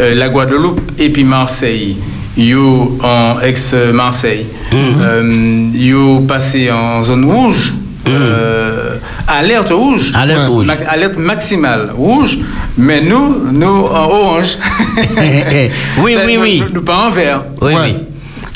euh, 0.00 0.14
la 0.14 0.28
Guadeloupe 0.28 0.80
et 0.98 1.10
puis 1.10 1.24
Marseille, 1.24 1.96
yo 2.36 2.96
en 3.02 3.40
ex-Marseille, 3.40 4.46
euh, 4.72 5.70
yo 5.74 6.20
passé 6.20 6.70
en 6.70 7.02
zone 7.02 7.24
rouge, 7.24 7.74
euh, 8.06 8.87
alerte 9.28 9.70
rouge, 9.72 10.10
Alerte 10.14 10.40
Ouais. 10.40 10.46
rouge. 10.46 10.66
Ma- 10.66 10.88
alerte 10.90 11.16
maximale 11.18 11.90
rouge, 11.94 12.38
mais 12.76 13.00
nous, 13.00 13.50
nous 13.52 13.66
en 13.86 14.04
orange. 14.04 14.56
Oui, 16.02 16.16
oui, 16.26 16.34
Nous- 16.36 16.40
oui. 16.42 16.62
Nous, 16.66 16.74
nous 16.74 16.82
pas 16.82 17.06
en 17.06 17.10
vert. 17.10 17.42
Oui, 17.60 17.74
Ouais. 17.74 17.80
oui. 17.84 17.94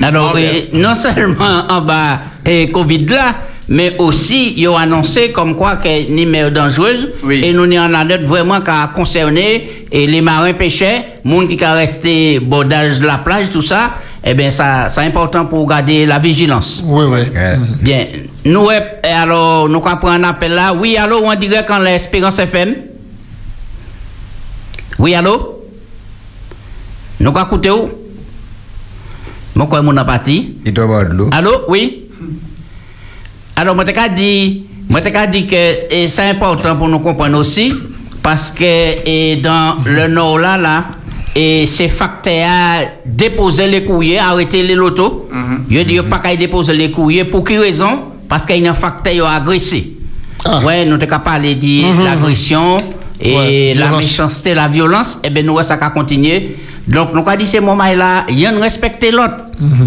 Alors, 0.05 0.35
euh, 0.37 0.61
non 0.73 0.95
seulement 0.95 1.65
en 1.69 1.81
bas 1.83 2.19
et 2.45 2.69
Covid 2.71 3.07
là, 3.07 3.37
mais 3.69 3.95
aussi, 3.99 4.55
ils 4.57 4.67
ont 4.69 4.77
annoncé 4.77 5.31
comme 5.31 5.55
quoi 5.55 5.77
que 5.77 6.11
numéro 6.11 6.51
dangereuse. 6.51 7.09
Oui. 7.23 7.41
Et 7.45 7.53
nous, 7.53 7.71
en 7.77 7.95
alerte 7.95 8.23
vraiment 8.23 8.61
qui 8.61 8.71
a 8.71 8.91
concerné 8.95 9.87
et 9.93 10.07
les 10.07 10.21
marins 10.21 10.53
pêcheurs, 10.55 11.03
monde 11.25 11.49
qui 11.49 11.63
a 11.63 11.73
resté 11.75 12.41
bordage 12.41 12.99
de 13.01 13.07
la 13.07 13.19
plage, 13.19 13.51
tout 13.51 13.63
ça. 13.63 13.93
Eh 14.25 14.35
bien, 14.35 14.51
ça, 14.53 14.89
c'est 14.89 15.01
important 15.01 15.47
pour 15.47 15.67
garder 15.67 16.07
la 16.07 16.19
vigilance. 16.19 16.83
oui, 16.87 17.05
oui. 17.09 17.21
Ouais. 17.35 17.59
Bien. 17.81 18.07
Nous, 18.45 18.69
eh, 18.71 19.07
alors, 19.09 19.69
nous 19.69 19.83
avons 19.85 20.09
un 20.09 20.23
appel 20.25 20.53
là. 20.53 20.73
Oui, 20.75 20.97
allô, 20.97 21.23
on 21.25 21.35
dirait 21.35 21.65
quand 21.67 21.81
l'Espérance 21.81 22.39
FM. 22.39 22.75
Oui, 24.99 25.15
allô? 25.15 25.65
Nous 27.19 27.31
avons 27.31 27.47
écouté 27.47 27.71
où? 27.71 27.89
Mon 29.57 29.67
quoi, 29.67 29.83
mon 29.83 29.95
parti? 30.05 30.57
Il 30.65 30.73
tombe 30.73 31.09
de 31.09 31.15
l'eau. 31.15 31.31
Allô? 31.33 31.63
Oui? 31.69 32.09
Alors, 33.57 33.75
moi, 33.75 33.85
t'ai 33.85 33.93
dit, 34.15 34.67
moi, 34.89 35.01
t'ai 35.01 35.13
dit 35.33 35.47
que 35.47 35.93
et 35.93 36.09
c'est 36.09 36.31
important 36.31 36.77
pour 36.77 36.89
nous 36.89 37.01
comprendre 37.01 37.39
aussi, 37.39 37.73
parce 38.23 38.53
que 38.53 38.65
et 38.65 39.37
dans 39.43 39.79
le 39.85 40.07
nord 40.07 40.39
là, 40.39 40.57
là, 40.57 40.85
et 41.35 41.67
ces 41.67 41.89
facteurs 41.89 42.89
déposer 43.05 43.67
les 43.67 43.85
courriers, 43.85 44.19
arrêter 44.19 44.63
les 44.63 44.75
lotos. 44.75 45.29
Je 45.71 45.81
dis 45.83 46.01
pas 46.03 46.19
qu'à 46.19 46.37
déposer 46.37 46.73
les 46.75 46.91
courriers. 46.91 47.25
Pour 47.25 47.45
quelle 47.45 47.61
raison? 47.61 48.01
Parce 48.29 48.47
qu'il 48.47 48.63
y 48.63 48.67
a 48.67 48.71
un 48.71 48.75
facteur 48.75 49.13
qui 49.13 49.21
a 49.21 49.31
agressé. 49.31 49.93
Ah. 50.45 50.61
Ouais, 50.65 50.85
nous 50.85 50.97
t'ai 50.99 51.07
parlé 51.07 51.55
de 51.55 52.05
l'agression 52.05 52.77
et 53.21 53.37
Ouais, 53.37 53.75
la 53.75 53.87
violence. 53.87 54.01
méchanceté, 54.03 54.55
la 54.55 54.69
violence. 54.69 55.21
Eh 55.23 55.31
bien, 55.31 55.43
nous, 55.45 55.63
ça 55.63 55.77
va 55.77 55.91
continuer. 55.91 56.57
Donc, 56.87 57.13
nous 57.13 57.21
avons 57.21 57.37
dit, 57.37 57.47
ces 57.47 57.61
moments-là, 57.61 58.25
il 58.29 58.41
y 58.41 58.47
a 58.47 58.53
de 58.53 58.59
respecter 58.59 59.11
l'autre. 59.11 59.35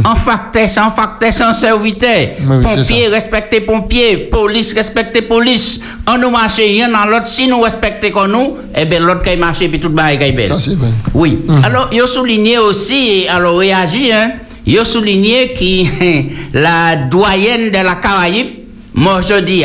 En 0.06 0.16
facteur, 0.16 0.70
c'est 0.70 0.80
en 0.80 0.92
facteur, 0.92 1.34
c'est 1.34 1.44
en 1.44 1.54
serviteur. 1.54 2.30
Oui, 2.48 2.64
pompier, 2.64 3.08
respecter 3.10 3.62
pompier. 3.62 4.18
Police, 4.32 4.74
respecter 4.74 5.22
police. 5.22 5.82
On 6.08 6.18
nous 6.18 6.30
marche, 6.30 6.60
il 6.60 6.82
a 6.82 7.06
l'autre. 7.06 7.28
Si 7.28 7.48
nous 7.48 7.60
respectons 7.60 8.12
comme 8.12 8.32
nous, 8.32 8.58
eh 8.74 8.86
bien, 8.86 9.00
l'autre 9.02 9.24
qui 9.24 9.36
marche, 9.36 9.60
puis 9.60 9.80
tout 9.80 9.90
le 9.90 10.18
qui 10.18 10.24
est. 10.24 10.48
Ça, 10.48 10.60
c'est 10.60 10.76
vrai. 10.76 10.88
Oui. 11.14 11.40
Alors, 11.64 11.90
il 11.92 12.02
a 12.02 12.08
souligné 12.08 12.58
aussi, 12.60 13.28
alors 13.28 13.58
réagi, 13.58 14.14
hein, 14.14 14.32
il 14.66 14.80
a 14.80 14.86
souligné 14.86 15.54
que 15.54 16.54
la 16.54 16.96
doyenne 16.96 17.72
de 17.72 17.84
la 17.84 17.96
Caraïbe, 17.96 18.48
moi, 18.94 19.20
je 19.28 19.42
dis, 19.42 19.64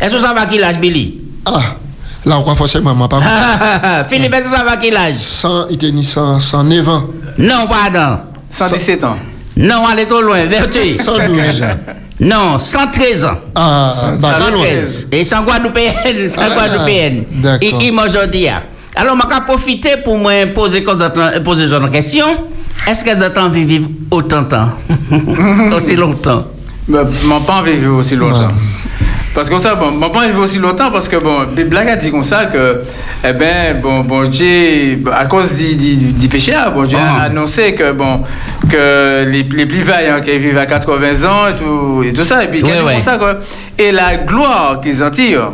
est-ce 0.00 0.14
que 0.14 0.20
ça 0.20 0.34
va 0.34 0.46
qu'il 0.46 0.64
âge, 0.64 0.78
Billy? 0.80 1.20
Ah, 1.44 1.76
là, 2.26 2.38
on 2.38 2.42
croit 2.42 2.54
forcément, 2.56 2.94
ma 2.94 3.08
part. 3.08 3.22
Philippe, 4.10 4.34
est-ce 4.34 4.48
que 4.48 4.54
ça 4.56 4.64
va 4.64 4.76
qu'il 4.76 4.96
âge? 4.96 5.16
100, 5.18 5.66
il 5.70 5.74
était 5.76 5.90
ni 5.90 6.04
100, 6.04 6.40
109 6.40 6.88
ans. 6.88 7.04
Non, 7.38 7.66
pardon. 7.68 8.18
117 8.50 9.04
ans. 9.04 9.16
Non, 9.56 9.86
allez 9.86 10.06
trop 10.06 10.20
loin, 10.20 10.44
vertu. 10.46 10.98
112 11.00 11.62
ans. 11.62 11.66
Non, 12.18 12.58
113 12.58 13.24
ans. 13.26 13.38
Ah, 13.54 13.92
bah, 14.18 14.36
c'est 14.38 14.50
loin. 14.50 14.60
113. 14.60 15.08
Et 15.12 15.22
sans 15.22 15.42
Guadeloupéenne, 15.42 16.28
sans 16.30 16.40
Ah, 16.40 16.54
Guadeloupéenne. 16.54 17.24
d'accord. 17.42 17.68
Et 17.68 17.72
qui 17.78 17.90
m'a 17.90 18.06
aujourd'hui. 18.06 18.48
Alors, 18.96 19.18
je 19.20 19.34
vais 19.34 19.40
profiter 19.46 19.96
pour 20.02 20.18
me 20.18 20.46
poser 20.54 20.82
une 20.82 21.90
question. 21.90 22.24
Est-ce 22.86 23.04
que 23.04 23.14
vous 23.14 23.22
avez 23.22 23.38
envie 23.38 23.62
de 23.64 23.68
vivre 23.68 23.88
autant 24.10 24.42
de 24.42 24.48
temps? 24.48 24.68
Aussi 25.76 25.94
longtemps 25.94 26.44
Bah, 26.88 27.02
M'en 27.24 27.42
pas 27.42 27.56
envie 27.56 27.72
de 27.72 27.80
vivre 27.80 27.96
aussi 27.96 28.16
longtemps. 28.16 28.52
Parce 29.36 29.50
que 29.50 29.58
ça, 29.58 29.74
bon, 29.74 29.88
envie 30.02 30.28
de 30.28 30.32
vivre 30.32 30.42
aussi 30.44 30.58
longtemps 30.58 30.90
parce 30.90 31.08
que 31.10 31.16
bon, 31.16 31.40
les 31.54 31.64
blagues 31.64 31.90
a 31.90 31.96
dit 31.96 32.10
comme 32.10 32.24
ça 32.24 32.46
que, 32.46 32.80
eh 33.22 33.32
ben, 33.34 33.78
bon, 33.82 34.00
bon 34.00 34.26
Dieu, 34.28 34.98
à 35.12 35.26
cause 35.26 35.54
du, 35.54 35.76
du, 35.76 35.96
du 36.12 36.28
péché, 36.28 36.54
ah, 36.56 36.70
bon 36.70 36.84
Dieu 36.84 36.96
Ah. 36.98 37.20
a 37.20 37.24
annoncé 37.26 37.74
que 37.74 37.92
bon, 37.92 38.22
que 38.70 39.24
les, 39.30 39.42
les 39.42 39.66
plus 39.66 39.82
vaillants 39.82 40.22
qui 40.22 40.36
vivent 40.38 40.56
à 40.56 40.64
80 40.64 41.28
ans 41.28 41.48
et 41.48 41.54
tout, 41.54 42.02
et 42.02 42.12
tout 42.14 42.24
ça, 42.24 42.42
et 42.44 42.48
puis 42.48 42.62
Ouais, 42.62 42.80
ouais. 42.80 42.92
comme 42.94 43.02
ça 43.02 43.18
quoi. 43.18 43.34
Et 43.78 43.92
la 43.92 44.16
gloire 44.16 44.80
qu'ils 44.82 45.04
en 45.04 45.10
tirent 45.10 45.50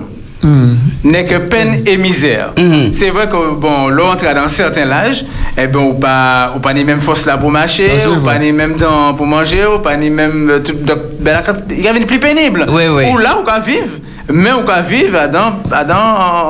n'est 1.05 1.25
que 1.25 1.39
peine 1.39 1.83
et 1.87 1.97
misère. 1.97 2.51
Mhm. 2.57 2.93
C'est 2.93 3.11
vrai 3.11 3.29
que 3.29 3.55
bon, 3.55 3.91
entre 4.11 4.25
dans 4.35 4.43
un 4.43 4.49
certain 4.49 4.91
âge, 4.91 5.25
eh 5.57 5.67
ben 5.67 5.81
ou 5.81 5.95
pas 5.95 6.53
ou 6.57 6.59
pas 6.61 6.73
ni 6.75 6.85
même 6.85 7.01
force 7.01 7.25
là 7.27 7.37
pour 7.39 7.51
marcher, 7.51 7.89
Ça, 8.01 8.11
ou 8.11 8.15
vrai. 8.21 8.35
pas 8.35 8.39
ni 8.39 8.53
même 8.53 8.75
temps 8.77 9.15
pour 9.15 9.27
manger, 9.27 9.65
ou 9.67 9.79
pas 9.79 9.97
ni 9.97 10.11
même 10.11 10.51
euh, 10.51 10.59
tout 10.61 10.73
donc, 10.75 10.99
ben, 11.21 11.41
il 11.71 11.81
y 11.83 11.89
avait 11.89 11.99
une 12.01 12.07
plus 12.07 12.19
pénible. 12.19 12.67
Oui, 12.69 12.85
oui. 12.89 13.05
Ou 13.13 13.19
là 13.19 13.37
on 13.41 13.45
peut 13.45 13.63
vivre, 13.65 13.95
mais 14.33 14.53
on 14.53 14.65
peut 14.65 14.73
vivre 14.89 15.19
dans, 15.29 15.55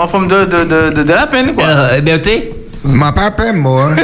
en, 0.03 0.09
forme 0.09 0.29
de, 0.29 0.45
de, 0.45 0.65
de, 0.65 0.91
de, 0.95 1.03
de 1.03 1.13
la 1.13 1.27
peine 1.27 1.55
quoi. 1.55 1.65
euh, 1.65 2.01
Mwen 2.83 3.13
pa 3.15 3.29
pe 3.31 3.53
mor, 3.55 3.95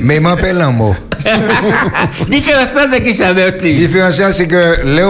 men 0.00 0.22
mwen 0.24 0.38
pe 0.40 0.52
lan 0.56 0.72
mor. 0.76 0.96
Diferans 2.32 2.72
nan 2.76 2.88
se 2.92 3.00
ki 3.04 3.12
chanbe 3.16 3.44
ou 3.44 3.56
ti? 3.60 3.74
Diferans 3.76 4.20
nan 4.24 4.32
se 4.36 4.46
ke 4.48 4.62
le 4.88 5.04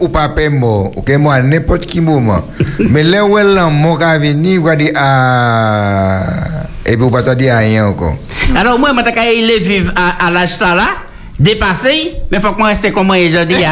ou 0.00 0.10
pa 0.14 0.26
pe 0.34 0.48
mor, 0.50 0.90
ou 0.96 1.06
ke 1.06 1.18
mwa 1.20 1.38
nepot 1.46 1.86
ki 1.86 2.02
mouman. 2.02 2.42
Men 2.90 3.10
le 3.12 3.22
ou 3.22 3.38
lan 3.38 3.74
mor 3.74 4.00
ka 4.02 4.16
vini, 4.22 4.58
ou 4.58 4.66
ka 4.66 4.74
di 4.78 4.90
ah, 4.90 5.06
a... 5.06 6.66
Epi 6.86 7.02
ou 7.02 7.10
pa 7.10 7.22
sa 7.22 7.38
di 7.38 7.50
a 7.50 7.62
yon 7.66 7.94
kon. 7.98 8.18
Ano 8.54 8.76
mwen 8.78 8.94
mwen 8.94 9.06
ta 9.06 9.14
ka 9.14 9.26
eleviv 9.26 9.90
a 9.94 10.30
laj 10.34 10.58
ta 10.58 10.74
la? 10.78 11.05
Dépassé, 11.38 12.12
mais 12.30 12.38
il 12.38 12.40
faut 12.40 12.52
que 12.52 12.58
moi 12.58 12.68
reste 12.68 12.90
comme 12.92 13.06
moi 13.06 13.16
aujourd'hui. 13.16 13.56
Il 13.56 13.60
y 13.60 13.64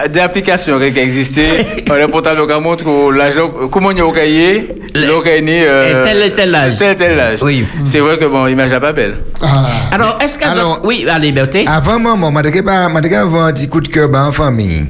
a- 0.00 0.08
des 0.08 0.20
applications 0.20 0.78
qui 0.78 0.98
existent. 0.98 1.40
Le 1.86 2.06
portable 2.08 2.46
qui 2.46 2.60
montre 2.60 3.12
l'agent, 3.12 3.50
comment 3.70 3.90
il 3.90 3.98
y 3.98 4.00
a 4.00 4.06
au 4.06 4.12
cahier, 4.12 4.68
Le- 4.94 5.06
le 5.06 5.22
cahier, 5.22 5.62
et 5.62 6.02
tel 6.04 6.22
et 6.22 6.32
tel 6.32 6.54
âge. 6.54 6.74
Tel 6.78 6.92
et 6.92 6.96
tel 6.96 7.18
âge. 7.20 7.38
Oui. 7.42 7.64
C'est 7.84 8.00
vrai 8.00 8.18
que 8.18 8.24
bon, 8.26 8.46
image 8.46 8.70
n'est 8.72 8.80
pas 8.80 8.92
belle. 8.92 9.16
Ah, 9.42 9.66
Alors, 9.92 10.18
est-ce 10.20 10.38
que... 10.38 10.44
Alors- 10.44 10.80
oui, 10.84 11.04
allez, 11.08 11.32
Berté. 11.32 11.64
Avant 11.66 11.98
maman, 11.98 12.30
m'a 12.30 12.42
dit 12.42 12.62
pas 12.62 12.88
dit 13.00 13.14
avoir 13.14 13.46
un 13.46 13.52
petit 13.52 13.68
coup 13.68 13.80
de 13.80 13.88
cœur 13.88 14.10
en 14.14 14.32
famille. 14.32 14.86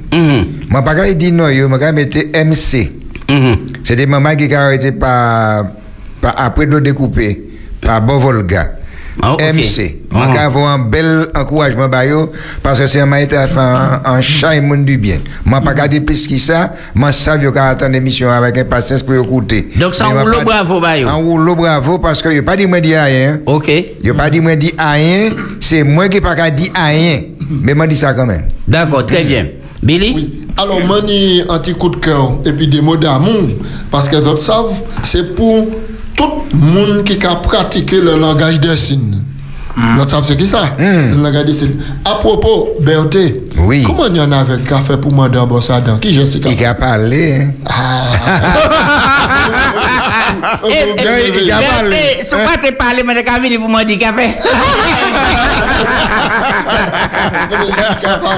Pas 0.73 0.95
qu'à 0.95 1.13
dire 1.15 1.33
non, 1.33 1.49
yo, 1.49 1.69
m'a 1.69 1.79
qu'à 1.79 1.93
mettre 1.93 2.19
MC. 2.35 2.93
C'était 3.85 4.07
maman 4.07 4.35
qui 4.37 4.53
a 4.55 4.63
arrêté 4.63 4.93
par, 4.93 5.65
par 6.21 6.35
après 6.39 6.67
de 6.67 6.79
découper 6.81 7.43
par 7.83 8.01
Bon 8.03 8.19
Volga. 8.19 8.73
Ah. 9.21 9.37
MC. 9.53 9.99
Ah. 10.11 10.19
M'a 10.27 10.35
qu'à 10.35 10.45
avoir 10.47 10.73
un 10.73 10.79
bel 10.79 11.27
encouragement 11.35 11.87
yo, 12.03 12.33
parce 12.63 12.79
que 12.81 12.87
c'est 12.87 13.01
un 13.01 13.07
maître 13.07 13.37
à 13.37 13.47
faire 13.47 13.61
un, 13.63 14.01
un 14.07 14.21
chat 14.23 14.57
et 14.57 14.61
monde 14.63 14.87
du 14.87 14.97
bien. 14.97 15.19
M'a 15.45 15.61
pas 15.61 15.75
qu'à 15.75 15.87
dire 15.87 16.03
plus 16.05 16.27
que 16.27 16.39
ça, 16.39 16.73
m'a 16.95 17.13
savais 17.13 17.53
qu'à 17.53 17.67
attendre 17.69 17.93
l'émission 17.93 18.31
avec 18.31 18.57
impatience 18.57 19.03
pour 19.03 19.15
écouter. 19.15 19.69
Donc, 19.77 19.95
c'est 19.95 20.03
un 20.05 20.09
Mais 20.09 20.15
m'a 20.15 20.21
rouleau 20.23 20.39
pas- 20.39 20.45
bravo, 20.45 20.81
bah, 20.81 20.97
yo. 20.97 21.07
Un 21.09 21.13
rouleau 21.13 21.55
bravo 21.55 21.99
parce 21.99 22.23
que 22.23 22.31
yo 22.31 22.43
pas 22.43 22.57
dit 22.57 22.67
moi 22.67 22.81
dire 22.81 23.03
rien. 23.03 23.41
OK. 23.45 23.71
Yo 24.03 24.15
pas 24.15 24.31
dit 24.31 24.41
moi 24.41 24.57
dire 24.57 24.73
rien, 24.79 25.31
c'est 25.61 25.85
moi 25.85 26.09
qui 26.09 26.21
pas 26.23 26.35
dire 26.51 26.71
rien. 26.75 27.21
Mais 27.51 27.75
m'a 27.75 27.87
dit 27.87 27.97
ça 27.97 28.15
quand 28.15 28.27
même. 28.27 28.49
D'accord, 28.67 29.05
très 29.05 29.25
bien. 29.25 29.47
Billy? 29.83 30.13
Oui. 30.15 30.47
Alors, 30.57 30.81
moi, 30.87 31.01
j'ai 31.07 31.45
un 31.49 31.59
petit 31.59 31.75
coup 31.75 31.89
de 31.91 31.97
cœur 31.97 32.35
et 32.47 32.53
puis 32.53 32.69
des 32.69 32.81
mots 32.81 32.97
d'amour. 32.97 33.51
Parce 33.91 34.09
que 34.09 34.17
d'autres 34.17 34.41
savent, 34.43 34.81
c'est 35.03 35.35
pour 35.35 35.67
tout 36.17 36.31
le 36.53 36.59
monde 36.59 37.05
qui 37.05 37.19
a 37.27 37.37
pratiqué 37.37 38.01
le 38.01 38.17
langage 38.17 38.61
des 38.61 38.77
signes. 38.77 39.19
D'autres 39.97 40.11
savent 40.11 40.25
c'est 40.27 40.37
qui 40.37 40.47
ça? 40.47 40.75
Le 40.79 41.17
langage 41.23 41.47
des 41.47 41.55
signes. 41.55 41.77
À 42.05 42.17
propos, 42.17 42.71
Berthé, 42.81 43.43
Oui. 43.59 43.83
comment 43.87 44.07
il 44.07 44.17
y 44.17 44.21
en 44.21 44.31
a 44.31 44.39
avec 44.41 44.65
café 44.65 44.97
pour 44.99 45.13
moi 45.13 45.29
d'ambassadeur 45.31 45.99
Qui 45.99 46.13
je 46.13 46.25
sais 46.27 46.41
Il 46.45 46.65
a 46.67 46.75
parlé. 46.75 47.47
hein. 47.67 47.71
Eh, 47.71 47.73
Yo, 50.65 50.71
il 51.43 51.51
a 51.51 51.61
parlé. 51.61 51.91
Berté, 51.91 52.23
si 52.23 52.31
pas 52.31 52.59
te 52.63 52.73
parler, 52.75 53.03
mais 53.05 53.23
tu 53.23 53.31
as 53.31 53.39
venu 53.39 53.59
pour 53.59 53.69
moi 53.69 53.85
dire 53.85 53.99
café. 53.99 54.35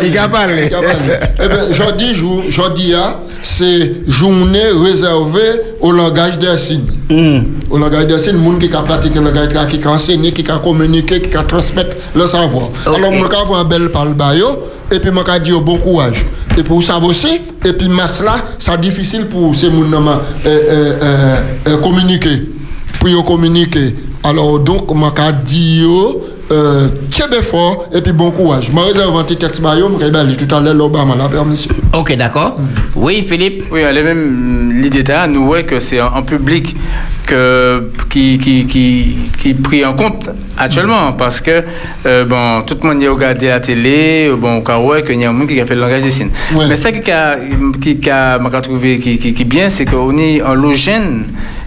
Il 0.03 0.19
a 0.19 0.29
parlé. 0.29 0.67
Il 0.69 0.75
a 0.75 0.83
parlé. 0.83 1.19
Eh 1.43 1.49
bien, 1.49 1.73
jeudi, 1.73 2.15
jour, 2.15 2.45
jeudi, 2.49 2.95
hein, 2.95 3.17
c'est 3.43 4.09
journée 4.09 4.71
réservée 4.85 5.61
au 5.81 5.93
langage 5.93 6.39
des 6.39 6.59
signes. 6.59 6.91
Au 7.71 7.79
langage 7.79 8.07
des 8.07 8.19
signes, 8.19 8.37
monde 8.37 8.59
qui 8.59 8.75
a 8.75 8.81
pratiqué 8.83 9.19
le 9.19 9.31
langage, 9.31 9.69
qui 9.69 9.87
a 9.87 9.91
enseigné, 9.91 10.33
qui 10.33 10.51
a 10.51 10.59
communiqué, 10.59 11.21
qui 11.21 11.37
a 11.37 11.43
transmettre 11.43 11.97
le 12.15 12.27
savoir. 12.27 12.69
Ok. 12.87 12.97
Alors, 12.97 13.13
moi, 13.13 13.29
je 13.31 13.53
vais 13.53 13.59
un 13.59 13.65
bel 13.65 13.91
parle 13.91 14.15
bayo, 14.15 14.71
et 14.91 14.99
puis, 15.01 15.11
je 15.15 15.33
vais 15.33 15.41
dire 15.41 15.61
bon 15.61 15.79
courage. 15.79 16.25
Et 16.57 16.63
vous 16.63 16.83
savez 16.83 17.07
aussi, 17.07 17.41
et 17.65 17.73
puis, 17.73 17.89
mas 17.89 18.21
là, 18.23 18.37
c'est 18.59 18.81
difficile 18.81 19.27
pour 19.27 19.55
ces 19.57 19.71
gens 19.71 20.07
euh, 20.07 20.19
euh, 20.47 20.99
euh, 21.03 21.37
euh, 21.69 21.77
communiquer. 21.79 22.49
Pour 23.01 23.25
communiquer. 23.25 23.95
Alors, 24.23 24.61
donc, 24.61 24.89
je 24.91 25.33
dire, 25.45 26.15
euh, 26.51 26.89
tiens 27.11 27.27
fort, 27.43 27.89
et 27.93 28.01
puis 28.01 28.13
bon 28.13 28.31
courage. 28.31 28.71
Je 28.71 28.79
réserve 28.79 29.17
un 29.17 29.25
petit 29.25 29.37
texte 29.37 29.63
tout 29.63 29.67
à 30.55 30.61
l'heure, 30.61 30.75
l'Obama, 30.75 31.15
la 31.17 31.29
permission. 31.29 31.71
OK, 31.93 32.17
d'accord. 32.17 32.57
Oui, 32.95 33.25
Philippe 33.27 33.65
Oui, 33.71 33.81
elle 33.81 33.99
est 33.99 34.03
même 34.03 34.73
l'idée 34.81 35.03
d'A, 35.03 35.27
nous 35.27 35.47
ouais 35.47 35.65
que 35.65 35.81
c'est 35.81 35.99
un, 35.99 36.23
public 36.23 36.75
que 37.27 37.91
qui 38.11 38.39
qui 38.39 38.67
qui 38.67 39.17
qui 39.39 39.51
est 39.51 39.55
pris 39.55 39.85
en 39.85 39.95
compte 39.95 40.29
actuellement 40.59 41.15
parce 41.15 41.41
que 41.41 41.63
euh, 42.07 42.25
bon 42.25 42.63
tout 42.67 42.77
le 42.83 42.89
monde 42.89 43.03
y 43.03 43.07
a 43.07 43.11
regardé 43.11 43.49
la 43.49 43.61
télé 43.61 44.31
bon 44.37 44.61
quand 44.61 44.85
ouais 44.85 45.03
qu'il 45.03 45.21
y 45.21 45.25
a 45.25 45.31
un 45.31 45.33
monde 45.33 45.49
qui 45.49 45.61
a 45.61 45.67
fait 45.67 45.75
le 45.75 45.81
langage 45.81 46.03
des 46.03 46.11
signes. 46.11 46.31
Ouais. 46.55 46.67
Mais 46.69 46.77
ça 46.77 46.93
qui 46.93 47.11
a 47.11 47.37
qui 47.81 48.11
a 48.11 48.39
m'a 48.39 48.61
trouvé 48.61 48.99
qui 48.99 49.19
qui 49.19 49.33
qui 49.33 49.45
bien 49.45 49.71
c'est 49.71 49.85
qu'on 49.85 50.17
est 50.19 50.41
un 50.43 50.55
logène 50.55 51.25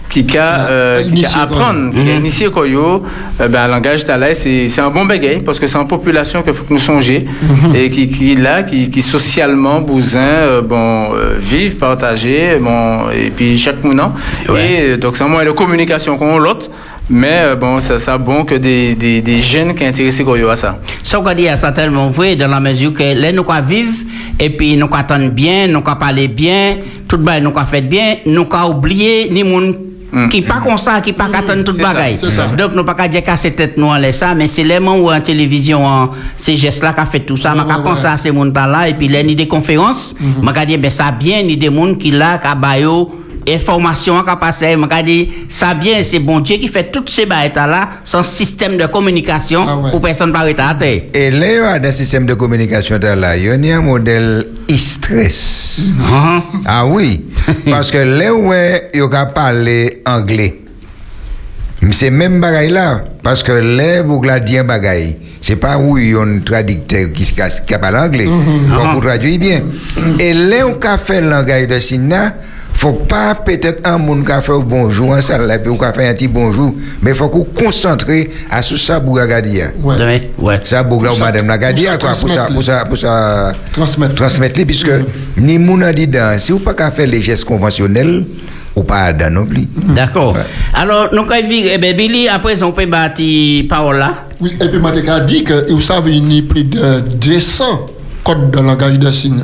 qui 0.08 0.38
a, 0.38 0.68
euh, 0.68 1.02
qui 1.02 1.08
Initié, 1.10 1.38
a 1.38 1.42
apprendre, 1.42 1.90
qui 1.90 2.10
a 2.10 2.14
initié 2.14 2.48
quoi 2.50 2.66
yo, 2.66 3.04
euh, 3.40 3.48
ben, 3.48 3.66
le 3.66 3.72
langage 3.72 4.04
talais, 4.04 4.34
c'est, 4.34 4.68
c'est 4.68 4.80
un 4.80 4.90
bon 4.90 5.04
bagage 5.04 5.40
parce 5.44 5.58
que 5.58 5.66
c'est 5.66 5.78
une 5.78 5.86
population 5.86 6.42
qu'il 6.42 6.54
faut 6.54 6.64
que 6.64 6.72
nous 6.72 6.78
songer 6.78 7.26
et 7.74 7.90
qui, 7.90 8.08
qui 8.08 8.32
est 8.32 8.36
là, 8.36 8.62
qui, 8.62 8.90
qui 8.90 9.02
socialement, 9.02 9.80
bousin, 9.80 10.20
euh, 10.20 10.62
bon, 10.62 11.14
euh, 11.14 11.36
vivent, 11.38 11.76
partager, 11.76 12.58
bon, 12.60 13.10
et 13.10 13.30
puis 13.30 13.58
chaque 13.58 13.82
moment. 13.84 14.12
Ouais. 14.48 14.92
Et 14.92 14.96
donc 14.96 15.16
c'est 15.16 15.24
un 15.24 15.28
moyen 15.28 15.46
de 15.46 15.54
communication 15.54 16.16
qu'on 16.16 16.38
l'autre. 16.38 16.70
Mais 17.10 17.56
bon, 17.58 17.80
ça, 17.80 17.98
ça 17.98 18.18
bon 18.18 18.44
que 18.44 18.54
des, 18.54 18.94
des, 18.94 19.22
des 19.22 19.40
jeunes 19.40 19.72
qui 19.72 19.82
sont 19.82 19.88
intéressés 19.88 20.24
à 20.50 20.56
ça. 20.56 20.78
Ça 21.02 21.18
qu'on 21.18 21.32
dit 21.34 21.46
c'est 21.56 21.72
tellement 21.72 22.10
vrai 22.10 22.36
dans 22.36 22.48
la 22.48 22.60
mesure 22.60 22.92
que 22.92 23.14
là 23.18 23.32
nous 23.32 23.46
vivre 23.66 23.94
et 24.38 24.50
puis 24.50 24.76
nous 24.76 24.90
attendre 24.92 25.30
bien, 25.30 25.68
nous 25.68 25.80
parler 25.80 26.28
bien, 26.28 26.76
tout 27.08 27.16
bail 27.16 27.40
nous 27.40 27.52
quoi 27.52 27.64
fait 27.64 27.80
bien, 27.80 28.16
nous 28.26 28.46
oublier 28.68 29.30
ni 29.30 29.42
moun 29.42 29.87
qui 30.30 30.42
pas 30.42 30.60
comme 30.64 30.78
ça, 30.78 31.00
qui 31.00 31.12
pas 31.12 31.24
attendre 31.32 31.64
toute 31.64 31.76
C'est 31.76 31.82
ça, 31.82 31.92
bagaille. 31.92 32.56
Donc 32.56 32.74
nous 32.74 32.84
pas 32.84 32.94
qu'à 32.94 33.08
dire 33.08 33.22
casser 33.22 33.52
tête 33.52 33.76
nous 33.76 33.86
en 33.86 33.96
laisse 33.96 34.18
ça, 34.18 34.34
mais 34.34 34.48
c'est 34.48 34.64
les 34.64 34.80
moments 34.80 34.96
où 34.96 35.12
en 35.12 35.20
télévision 35.20 36.10
ces 36.36 36.56
gestes 36.56 36.82
là 36.82 36.92
qu'a 36.92 37.04
fait 37.06 37.20
tout 37.20 37.36
ça, 37.36 37.54
m'a 37.54 37.64
ouais, 37.64 37.82
penser 37.82 38.06
à 38.06 38.16
ces 38.16 38.30
monde 38.30 38.54
là 38.54 38.88
et 38.88 38.94
puis 38.94 39.08
là 39.08 39.22
ni 39.22 39.34
des 39.34 39.46
conférences, 39.46 40.14
m'a 40.42 40.52
qu'à 40.52 40.64
dire 40.64 40.78
ben 40.78 40.90
ça 40.90 41.10
bien 41.10 41.42
ni 41.42 41.56
des 41.56 41.70
monde 41.70 41.98
qui 41.98 42.10
là 42.10 42.38
qu'a 42.38 42.54
bayo 42.54 43.17
information 43.54 44.20
qu'a 44.22 44.36
passé, 44.36 44.76
dire 45.02 45.28
ça 45.48 45.74
bien 45.74 46.02
c'est 46.02 46.18
bon 46.18 46.40
Dieu 46.40 46.56
qui 46.56 46.68
fait 46.68 46.90
toutes 46.90 47.10
ces 47.10 47.26
bails 47.26 47.52
là 47.54 47.88
sans 48.04 48.22
système 48.22 48.76
de 48.76 48.86
communication 48.86 49.64
Ah 49.66 49.76
ouais. 49.76 49.90
pour 49.90 50.00
personne 50.00 50.32
pas 50.32 50.42
retarder. 50.42 51.10
Et 51.14 51.30
là, 51.30 51.78
dans 51.78 51.92
système 51.92 52.26
de 52.26 52.34
communication, 52.34 52.98
là, 53.00 53.36
il 53.36 53.44
y 53.44 53.72
a 53.72 53.78
un 53.78 53.82
modèle 53.82 54.46
e-stress. 54.70 55.80
Mhm. 55.96 56.42
Ah 56.66 56.86
oui, 56.86 57.24
parce 57.70 57.90
que 57.90 57.98
là 57.98 58.34
où 58.34 58.52
il 58.52 59.00
y 59.00 59.02
a 59.02 59.26
parler 59.26 60.02
anglais, 60.06 60.60
mais 61.82 61.92
c'est 61.92 62.10
même 62.10 62.40
bagaille 62.40 62.70
là, 62.70 63.04
parce 63.22 63.42
que 63.42 63.52
là, 63.52 64.02
vous 64.02 64.22
la 64.22 64.40
dire 64.40 64.64
bagaille, 64.64 65.16
c'est 65.40 65.56
pas 65.56 65.78
où 65.78 65.96
il 65.96 66.10
y 66.10 66.14
a 66.14 66.20
un 66.22 66.40
traducteur 66.40 67.12
qui, 67.12 67.24
qui, 67.24 67.34
qui 67.34 67.74
parle 67.80 67.96
anglais, 67.96 68.26
faut 68.26 68.94
qu'on 68.94 69.00
traduise 69.00 69.38
bien. 69.38 69.62
Et 70.18 70.34
là 70.34 70.66
on 70.66 70.74
fait 70.98 71.20
le 71.20 71.30
langage 71.30 71.68
de 71.68 71.78
Sina, 71.78 72.34
faut 72.78 72.92
pas 72.92 73.34
peut-être 73.34 73.80
un 73.88 73.98
monde 73.98 74.24
qui 74.24 74.30
a 74.30 74.40
fait 74.40 74.52
un 74.52 74.60
bonjour 74.60 75.10
en 75.10 75.20
salle, 75.20 75.48
là, 75.48 75.58
puis 75.58 75.68
on 75.68 75.82
a 75.82 75.92
fait 75.92 76.06
un 76.08 76.14
petit 76.14 76.28
bonjour, 76.28 76.72
mais 77.02 77.12
faut 77.12 77.28
qu'on 77.28 77.42
concentre 77.42 78.06
à 78.48 78.62
tout 78.62 78.76
ça 78.76 79.00
pour 79.00 79.18
regarder. 79.20 79.64
Ouais. 79.82 80.30
Ouais. 80.38 80.60
Ça, 80.64 80.84
ça- 80.84 80.84
madame 81.24 81.48
la 81.48 81.58
pour 81.58 81.80
ça 81.80 81.98
quoi, 81.98 82.10
pour 82.10 82.28
ça, 82.30 82.46
transmettre 82.46 82.54
pour 82.54 82.62
ça, 82.62 82.84
pour 82.88 82.98
ça, 82.98 83.52
Transmettre. 83.72 84.14
transmettre, 84.14 84.64
puisque 84.64 84.92
ni 85.36 85.58
moun 85.58 85.82
a 85.82 85.92
dit 85.92 86.06
dans, 86.06 86.38
si 86.38 86.52
vous 86.52 86.60
pas 86.60 86.72
qu'à 86.74 86.92
faire 86.92 87.08
les 87.08 87.20
gestes 87.20 87.44
conventionnels, 87.44 88.24
ou 88.76 88.84
pas 88.84 89.12
dans 89.12 89.32
non 89.34 89.44
plus. 89.44 89.66
D'accord. 89.88 90.36
Alors, 90.72 91.08
nous, 91.12 91.24
quand 91.24 91.34
eh 91.50 91.78
ben, 91.78 91.96
Billy, 91.96 92.28
après, 92.28 92.62
on 92.62 92.70
peut 92.70 92.86
bâtir 92.86 93.64
parole 93.68 93.98
là. 93.98 94.26
Oui, 94.40 94.56
et 94.60 94.68
puis 94.68 94.78
Matéka 94.78 95.16
a 95.16 95.20
dit 95.20 95.42
que 95.42 95.68
vous 95.72 95.80
savez, 95.80 96.12
il 96.12 96.32
y 96.32 96.38
a 96.38 96.42
plus 96.42 96.62
de 96.62 97.00
200 97.00 97.64
codes 98.22 98.52
de 98.52 98.60
langage 98.60 99.00
des 99.00 99.10
signes. 99.10 99.42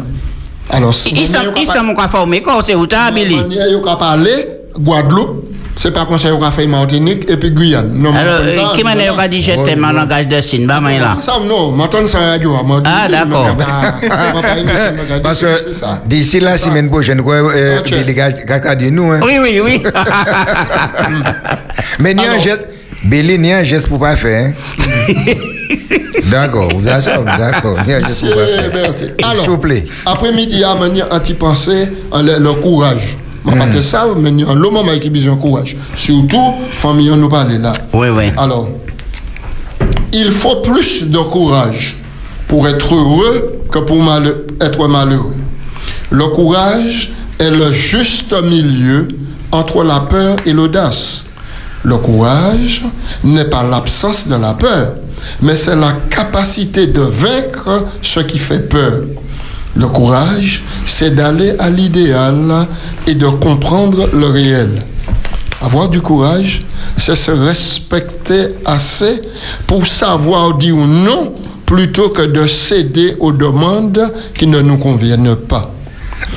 Alors, 0.71 0.94
si 0.94 1.11
Il 1.11 1.26
s'en 1.26 1.54
il 1.56 1.66
s'en 1.66 1.85
m'a 1.85 2.09
formé, 2.09 2.40
quoi, 2.42 2.62
c'est 2.64 2.75
où 2.75 2.87
manière, 2.87 3.44
vous 3.73 3.97
parler 3.97 4.49
Guadeloupe, 4.78 5.44
C'est 5.76 5.92
pas 5.92 6.04
conseil 6.04 6.33
qu'on 6.33 6.42
a 6.42 6.50
fait 6.50 6.66
Martinique 6.66 7.28
et 7.30 7.37
puis 7.37 7.50
Guyane. 7.50 7.90
Non, 7.94 8.14
Alors, 8.14 8.40
euh, 8.42 8.75
qui 8.76 8.83
m'a 8.83 8.94
dit 9.28 9.40
je 9.40 9.52
t'aime 9.64 9.85
en 9.85 9.92
langage 9.92 10.28
de 10.28 10.40
signe, 10.40 10.66
bah, 10.66 10.80
là. 10.80 11.16
Ça, 11.21 11.35
non, 11.47 11.73
m'entendre 11.73 12.09
ça 12.09 12.18
radio. 12.18 12.56
Ah, 12.85 13.09
d'accord. 13.09 13.54
bah, 13.56 13.99
de 14.02 15.18
Parce 15.21 15.40
que 15.40 16.06
d'ici 16.06 16.40
la 16.40 16.56
semaine 16.59 16.88
prochaine, 16.88 17.23
quoi, 17.23 17.37
euh, 17.37 17.76
Ça, 17.76 17.83
tu 17.83 17.94
es. 17.94 18.02
Billy 18.02 18.14
Kaka 18.14 18.75
dit 18.75 18.90
nous. 18.90 19.12
Hein. 19.12 19.21
Oui, 19.25 19.38
oui, 19.40 19.61
oui. 19.62 19.83
Mais 22.00 22.14
ni 22.14 22.25
un 22.25 22.38
geste, 22.38 22.66
Billy, 23.04 23.38
ni 23.38 23.52
un 23.52 23.64
geste 23.64 23.88
pour 23.88 24.00
pas 24.00 24.16
faire. 24.16 24.52
D'accord, 26.30 26.68
vous 26.78 26.87
avez 26.88 27.02
d'accord. 27.38 27.78
Un 27.78 27.85
pas 27.85 28.09
faire. 28.09 28.73
Berthe. 28.73 28.99
S'il 28.99 29.09
vous 29.25 29.44
Alors, 29.44 29.61
plaît. 29.61 29.85
après-midi, 30.06 30.54
il 30.54 30.61
y 30.61 30.64
a 30.64 30.75
manière 30.75 31.09
anti-pensée, 31.11 31.88
le, 32.12 32.38
le 32.38 32.52
courage. 32.54 33.16
Je 33.47 33.50
ne 33.50 33.59
pas 33.73 33.83
ça, 33.83 34.06
mais 34.18 34.30
il 34.30 34.40
y 34.40 34.44
a 34.44 34.54
l'homme 34.54 34.78
qui 35.00 35.09
a 35.09 35.11
besoin 35.11 35.35
de 35.37 35.40
courage. 35.40 35.76
Surtout, 35.94 36.54
famille, 36.75 37.11
on 37.11 37.16
nous 37.16 37.28
parle 37.28 37.52
là. 37.59 37.73
Oui, 37.92 38.09
oui. 38.09 38.25
Alors, 38.38 38.68
il 40.12 40.33
faut 40.33 40.56
plus 40.56 41.04
de 41.04 41.18
courage 41.18 41.97
pour 42.49 42.66
être 42.68 42.94
heureux 42.94 43.61
que 43.71 43.80
pour 43.80 43.99
être 44.61 44.88
malheureux. 44.88 45.35
Le 46.11 46.26
courage 46.28 47.12
est 47.38 47.50
le 47.50 47.73
juste 47.73 48.35
milieu 48.42 49.09
entre 49.52 49.85
la 49.85 50.00
peur 50.00 50.37
et 50.47 50.52
l'audace. 50.52 51.26
Le 51.83 51.97
courage 51.99 52.83
n'est 53.23 53.44
pas 53.44 53.62
l'absence 53.62 54.26
de 54.26 54.37
la 54.37 54.54
peur, 54.54 54.94
mais 55.43 55.57
c'est 55.57 55.76
la 55.76 55.93
capacité 56.11 56.87
de 56.87 57.00
vaincre 57.00 57.87
ce 58.02 58.21
qui 58.21 58.38
fait 58.38 58.69
peur. 58.69 59.02
Le 59.76 59.87
courage, 59.88 60.62
c'est 60.87 61.14
d'aller 61.14 61.54
à 61.59 61.69
l'idéal 61.69 62.66
et 63.07 63.14
de 63.14 63.26
comprendre 63.26 64.09
le 64.12 64.26
réel. 64.26 64.85
Avoir 65.61 65.88
du 65.88 66.00
courage, 66.00 66.61
c'est 66.97 67.16
se 67.16 67.31
respecter 67.31 68.49
assez 68.64 69.21
pour 69.66 69.87
savoir 69.87 70.54
dire 70.54 70.76
non 70.76 71.35
plutôt 71.66 72.11
que 72.11 72.23
de 72.23 72.47
céder 72.47 73.16
aux 73.19 73.33
demandes 73.33 74.12
qui 74.35 74.47
ne 74.47 74.61
nous 74.61 74.76
conviennent 74.76 75.35
pas. 75.37 75.73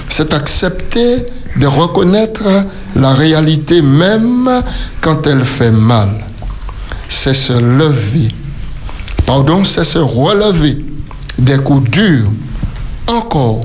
C'est 0.09 0.33
accepter 0.33 1.25
de 1.57 1.67
reconnaître 1.67 2.43
la 2.95 3.13
réalité 3.13 3.81
même 3.81 4.49
quand 5.01 5.27
elle 5.27 5.45
fait 5.45 5.71
mal. 5.71 6.09
C'est 7.09 7.33
se 7.33 7.53
lever. 7.53 8.29
Pardon, 9.27 9.65
c'est 9.65 9.83
se 9.83 9.97
relever 9.97 10.77
des 11.37 11.57
coups 11.57 11.91
durs 11.91 12.31
encore, 13.07 13.59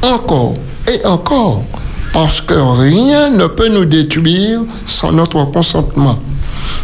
encore 0.00 0.54
et 0.86 1.04
encore, 1.04 1.64
parce 2.12 2.40
que 2.40 2.54
rien 2.54 3.28
ne 3.30 3.46
peut 3.48 3.68
nous 3.68 3.84
détruire 3.84 4.60
sans 4.86 5.10
notre 5.10 5.44
consentement. 5.46 6.20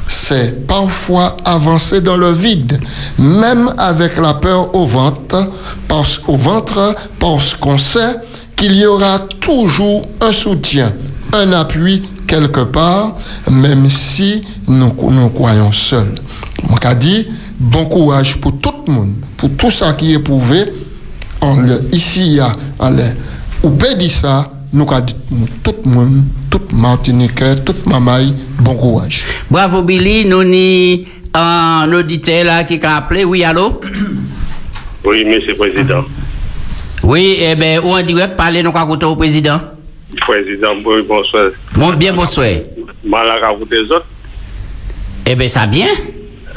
C'est 0.09 0.67
parfois 0.67 1.37
avancer 1.45 2.01
dans 2.01 2.17
le 2.17 2.33
vide, 2.33 2.81
même 3.19 3.73
avec 3.79 4.17
la 4.17 4.35
peur 4.35 4.75
au 4.75 4.85
ventre, 4.85 5.45
parce, 5.87 6.21
au 6.27 6.37
ventre, 6.37 6.93
parce 7.21 7.55
qu'on 7.55 7.79
sait 7.79 8.17
qu'il 8.57 8.75
y 8.75 8.85
aura 8.85 9.21
toujours 9.41 10.03
un 10.21 10.33
soutien, 10.33 10.93
un 11.33 11.53
appui 11.53 12.03
quelque 12.27 12.63
part, 12.65 13.15
même 13.49 13.89
si 13.89 14.43
nous 14.67 14.93
nous 15.09 15.31
croyons 15.31 15.71
seuls. 15.71 16.17
Cas 16.81 16.95
dit, 16.95 17.27
bon 17.59 17.87
courage 17.87 18.39
pour 18.41 18.61
tout 18.61 18.75
le 18.87 18.93
monde, 18.93 19.15
pour 19.39 19.49
tout 19.57 19.71
ça 19.71 19.95
qui 19.95 20.13
est 20.13 20.29
le, 20.29 21.95
ici, 21.95 22.39
à, 22.39 22.53
à 22.79 22.91
le, 22.91 23.03
ou 23.63 23.71
bien 23.71 23.95
dit 23.95 24.11
ça, 24.11 24.51
nous 24.71 24.87
avons 24.91 25.01
dit 25.05 25.15
tout 25.63 25.75
le 25.83 25.91
monde, 25.91 26.25
tout 26.51 26.61
Martiniquais, 26.75 27.57
tout 27.65 27.75
Mamaï, 27.87 28.35
bon 28.59 28.75
courage. 28.75 29.25
Bravo, 29.51 29.83
Billy. 29.83 30.27
Nous 30.27 30.45
ni 30.45 31.07
un 31.33 31.91
auditeur 31.91 32.45
là 32.45 32.65
qui 32.65 32.79
a 32.83 32.97
appelé. 32.97 33.25
Oui, 33.25 33.45
allô? 33.45 33.81
Oui, 35.05 35.25
monsieur 35.25 35.53
le 35.53 35.57
président. 35.57 36.05
Oui, 37.03 37.39
eh 37.41 37.55
bien, 37.55 37.81
ou 37.81 37.95
en 37.95 38.03
direct, 38.03 38.37
parler, 38.37 38.63
nous 38.63 38.73
avons 38.75 38.95
au 38.95 39.17
président. 39.17 39.61
Président, 40.21 40.75
oui, 40.85 41.03
bonsoir. 41.09 41.51
Bon, 41.75 41.95
bien, 41.95 42.13
bonsoir. 42.13 42.49
Mal 43.05 43.27
à 43.29 43.53
vous 43.53 43.65
des 43.65 43.91
autres. 43.91 44.07
Eh 45.25 45.35
bien, 45.35 45.49
ça 45.49 45.67
bien. 45.67 45.89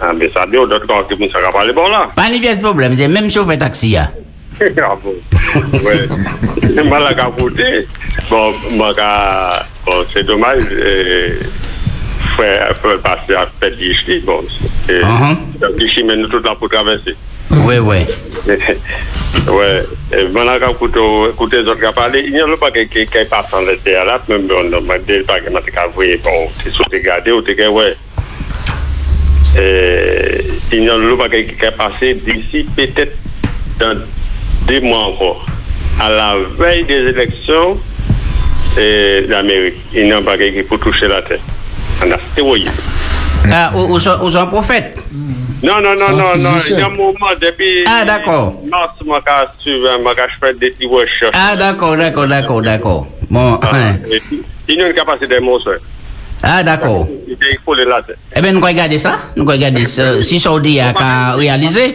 Ambesade 0.05 0.57
ou 0.61 0.69
dot 0.69 0.85
kon 0.89 1.05
ki 1.09 1.17
moun 1.19 1.33
sa 1.33 1.43
ka 1.45 1.53
pale 1.55 1.75
bon 1.77 1.89
la. 1.93 2.07
Pa 2.17 2.29
ni 2.31 2.41
piyes 2.43 2.61
problem, 2.63 2.97
se 2.97 3.09
menm 3.11 3.31
chou 3.33 3.47
fe 3.49 3.57
taksi 3.61 3.93
ya. 3.95 4.09
A 4.57 4.95
bon, 4.97 5.17
wè. 5.85 5.95
Mwen 6.81 7.01
la 7.03 7.13
ka 7.17 7.29
pote. 7.37 7.85
Bon, 8.29 8.55
mwen 8.73 8.95
ka... 8.97 9.09
Bon, 9.85 10.01
se 10.11 10.23
domaj, 10.27 10.59
fwe 12.35 12.95
pase 13.05 13.37
a 13.37 13.45
pet 13.61 13.77
di 13.79 13.93
chli, 13.95 14.19
bon. 14.25 14.49
Di 14.87 15.87
chli 15.87 16.03
men 16.03 16.23
nou 16.23 16.31
tout 16.31 16.43
la 16.43 16.57
pou 16.57 16.67
travesse. 16.71 17.13
Wè, 17.53 17.77
wè. 17.85 18.01
Wè, 19.47 19.69
mwen 20.33 20.43
la 20.49 20.57
ka 20.59 20.73
koute 20.75 21.61
zot 21.63 21.79
ka 21.79 21.93
pale. 21.95 22.25
Yon 22.33 22.51
lou 22.51 22.59
pa 22.59 22.73
ke 22.73 22.87
kay 22.89 23.29
pasan 23.29 23.69
lete 23.69 23.95
alap, 24.01 24.25
mwen 24.27 24.49
mwen 24.49 24.73
mwen 24.89 25.05
del 25.07 25.23
pa 25.29 25.39
ke 25.39 25.53
mwen 25.53 25.63
te 25.63 25.75
ka 25.75 25.87
vwe, 25.93 26.17
bon, 26.25 26.51
te 26.63 26.73
sou 26.73 26.89
te 26.91 26.99
gade 27.05 27.31
ou 27.31 27.45
te 27.45 27.55
ke 27.57 27.69
wè. 27.77 27.93
Et 29.55 30.41
il 30.71 30.81
n'y 30.81 30.89
a 30.89 30.95
pas 31.17 31.29
qui 31.29 31.45
qui 31.47 31.55
passé 31.77 32.13
d'ici 32.15 32.67
peut-être 32.75 33.15
dans 33.79 33.95
deux 34.67 34.81
mois 34.81 35.05
encore, 35.05 35.45
à 35.99 36.09
la 36.09 36.35
veille 36.57 36.83
des 36.85 37.09
élections 37.09 37.77
et 38.77 39.25
d'Amérique. 39.27 39.75
Il 39.93 40.05
n'y 40.05 40.11
a 40.11 40.21
pas 40.21 40.37
qui 40.37 40.51
pour 40.63 40.79
toucher 40.79 41.07
la 41.07 41.21
tête. 41.21 41.41
En 42.03 42.11
astéroïde. 42.11 42.69
Ah, 43.51 43.71
où, 43.75 43.93
où, 43.95 43.99
sont- 43.99 44.19
où 44.21 44.29
sont 44.29 44.45
prophètes? 44.47 44.97
Non, 45.63 45.81
non, 45.81 45.95
non, 45.95 46.09
un 46.09 46.11
non, 46.11 46.35
non. 46.37 46.49
Il 46.69 46.77
y 46.77 46.81
a 46.81 46.85
un 46.85 46.89
moment 46.89 47.13
depuis. 47.41 47.83
Ah, 47.87 48.05
d'accord. 48.05 48.61
Mars, 48.69 48.91
je 50.29 50.45
fais 50.47 50.53
des 50.53 50.69
petites 50.71 50.89
recherches. 50.89 51.33
Ah, 51.33 51.55
d'accord, 51.55 51.97
d'accord, 51.97 52.27
d'accord, 52.27 52.61
d'accord. 52.61 53.07
Bon, 53.29 53.57
Ah, 53.63 53.71
hein. 53.73 53.95
Il 54.69 54.75
y 54.75 54.81
a 54.83 54.87
une 54.89 54.93
capacité 54.93 55.27
de 55.35 55.39
monstre. 55.39 55.79
Ah, 56.43 56.63
d'accord. 56.63 57.07
Eh 57.27 58.41
bien, 58.41 58.51
nous 58.51 58.57
allons 58.59 58.67
regarder 58.67 58.97
ça. 58.97 59.19
Nous 59.35 59.45
regarder 59.45 59.85
ça. 59.85 60.21
Si 60.23 60.39
Saudi 60.39 60.79
a 60.79 60.93
qu'à 60.93 61.33
réaliser. 61.33 61.93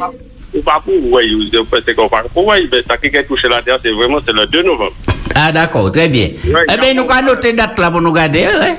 Ou 0.55 0.61
pas 0.61 0.83
pour, 0.85 0.95
oui, 1.13 1.51
qu'on 1.97 2.09
parle 2.09 2.29
pour, 2.29 2.47
oui, 2.47 2.69
mais 2.71 2.83
ça 2.87 2.97
qui 2.99 3.17
a 3.17 3.23
touché 3.25 3.49
la 3.49 3.63
terre, 3.63 3.79
c'est 3.83 3.91
vraiment 3.91 4.19
c'est 4.27 4.35
le 4.35 4.47
2 4.47 4.63
novembre. 4.63 4.93
Ah, 5.35 5.51
d'accord, 5.51 5.91
très 5.91 6.09
bien. 6.09 6.29
Ouais, 6.45 6.61
Eh 6.71 6.77
bien, 6.79 6.93
nous 6.93 7.07
allons 7.11 7.29
noter 7.29 7.55
date 7.55 7.79
là 7.79 7.91
pour 7.91 8.03
nous 8.03 8.11
regarder. 8.11 8.45
hein. 8.45 8.77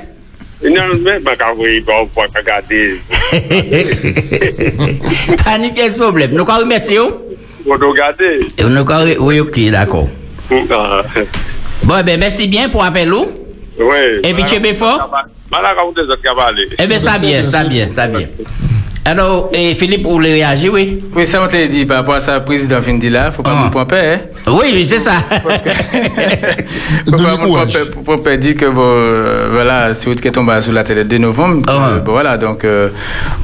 A 0.64 0.68
même, 0.68 1.00
mais 1.24 1.36
quand 1.36 1.52
vous 1.56 1.64
on 1.64 2.06
peut 2.06 2.20
regarder, 2.38 3.00
Pas 5.44 5.58
de 5.58 5.74
pièce 5.74 5.96
problème. 5.96 6.30
Nous 6.32 6.42
allons 6.44 6.60
remercier. 6.60 6.98
vous. 6.98 7.10
vous 7.66 7.72
regardez. 7.90 8.46
Et 8.56 8.62
Nous 8.62 8.90
allons 8.92 9.24
Oui, 9.24 9.40
ok, 9.40 9.58
d'accord. 9.70 10.08
Ah, 10.70 11.02
Bon, 11.82 11.94
eh 11.98 12.02
bien, 12.04 12.16
merci 12.16 12.46
bien 12.46 12.68
pour 12.68 12.84
l'appel. 12.84 13.10
vous. 13.10 13.26
Oui. 13.78 14.20
Et 14.22 14.32
puis, 14.32 14.44
tu 14.44 14.54
es 14.54 14.60
bien 14.60 14.74
fort? 14.74 15.10
Malak 15.54 15.78
a 15.78 15.84
ou 15.86 15.92
de 15.94 16.02
zot 16.02 16.20
kavale. 16.20 16.66
Ebe 16.78 16.94
eh 16.94 16.98
sa 16.98 17.18
bien, 17.18 17.46
sa 17.46 17.62
bien, 17.62 17.88
sa 17.88 18.08
bien. 18.08 18.28
Alors, 19.06 19.50
et 19.52 19.74
Philippe, 19.74 20.04
vous 20.04 20.12
voulez 20.12 20.32
réagir, 20.32 20.72
oui? 20.72 21.04
Oui, 21.14 21.26
ça, 21.26 21.42
on 21.44 21.46
t'a 21.46 21.66
dit 21.66 21.84
par 21.84 21.98
rapport 21.98 22.14
à 22.14 22.20
ça, 22.20 22.40
président 22.40 22.80
fin 22.80 22.94
de 22.94 23.08
là, 23.10 23.30
faut 23.30 23.42
pas 23.42 23.52
Ah. 23.54 23.84
père. 23.84 24.20
Hein? 24.46 24.50
Oui, 24.50 24.70
oui, 24.72 24.86
c'est 24.86 24.98
ça. 24.98 25.12
faut 27.04 27.10
pas 27.10 27.16
point 27.18 27.36
courage? 27.36 27.72
père 27.74 27.90
pour 27.90 28.02
point 28.02 28.16
père 28.18 28.38
dit 28.38 28.54
que 28.54 28.64
bon, 28.64 28.80
euh, 28.82 29.48
voilà, 29.52 29.92
c'est 29.92 30.08
autre 30.08 30.22
qui 30.22 30.28
est 30.28 30.32
tombé 30.32 30.58
sur 30.62 30.72
la 30.72 30.84
télé 30.84 31.02
le 31.02 31.08
2 31.08 31.18
novembre. 31.18 31.62
Ah. 31.68 31.90
euh, 31.90 31.98
bon, 32.00 32.12
voilà, 32.12 32.38
donc, 32.38 32.64
euh, 32.64 32.88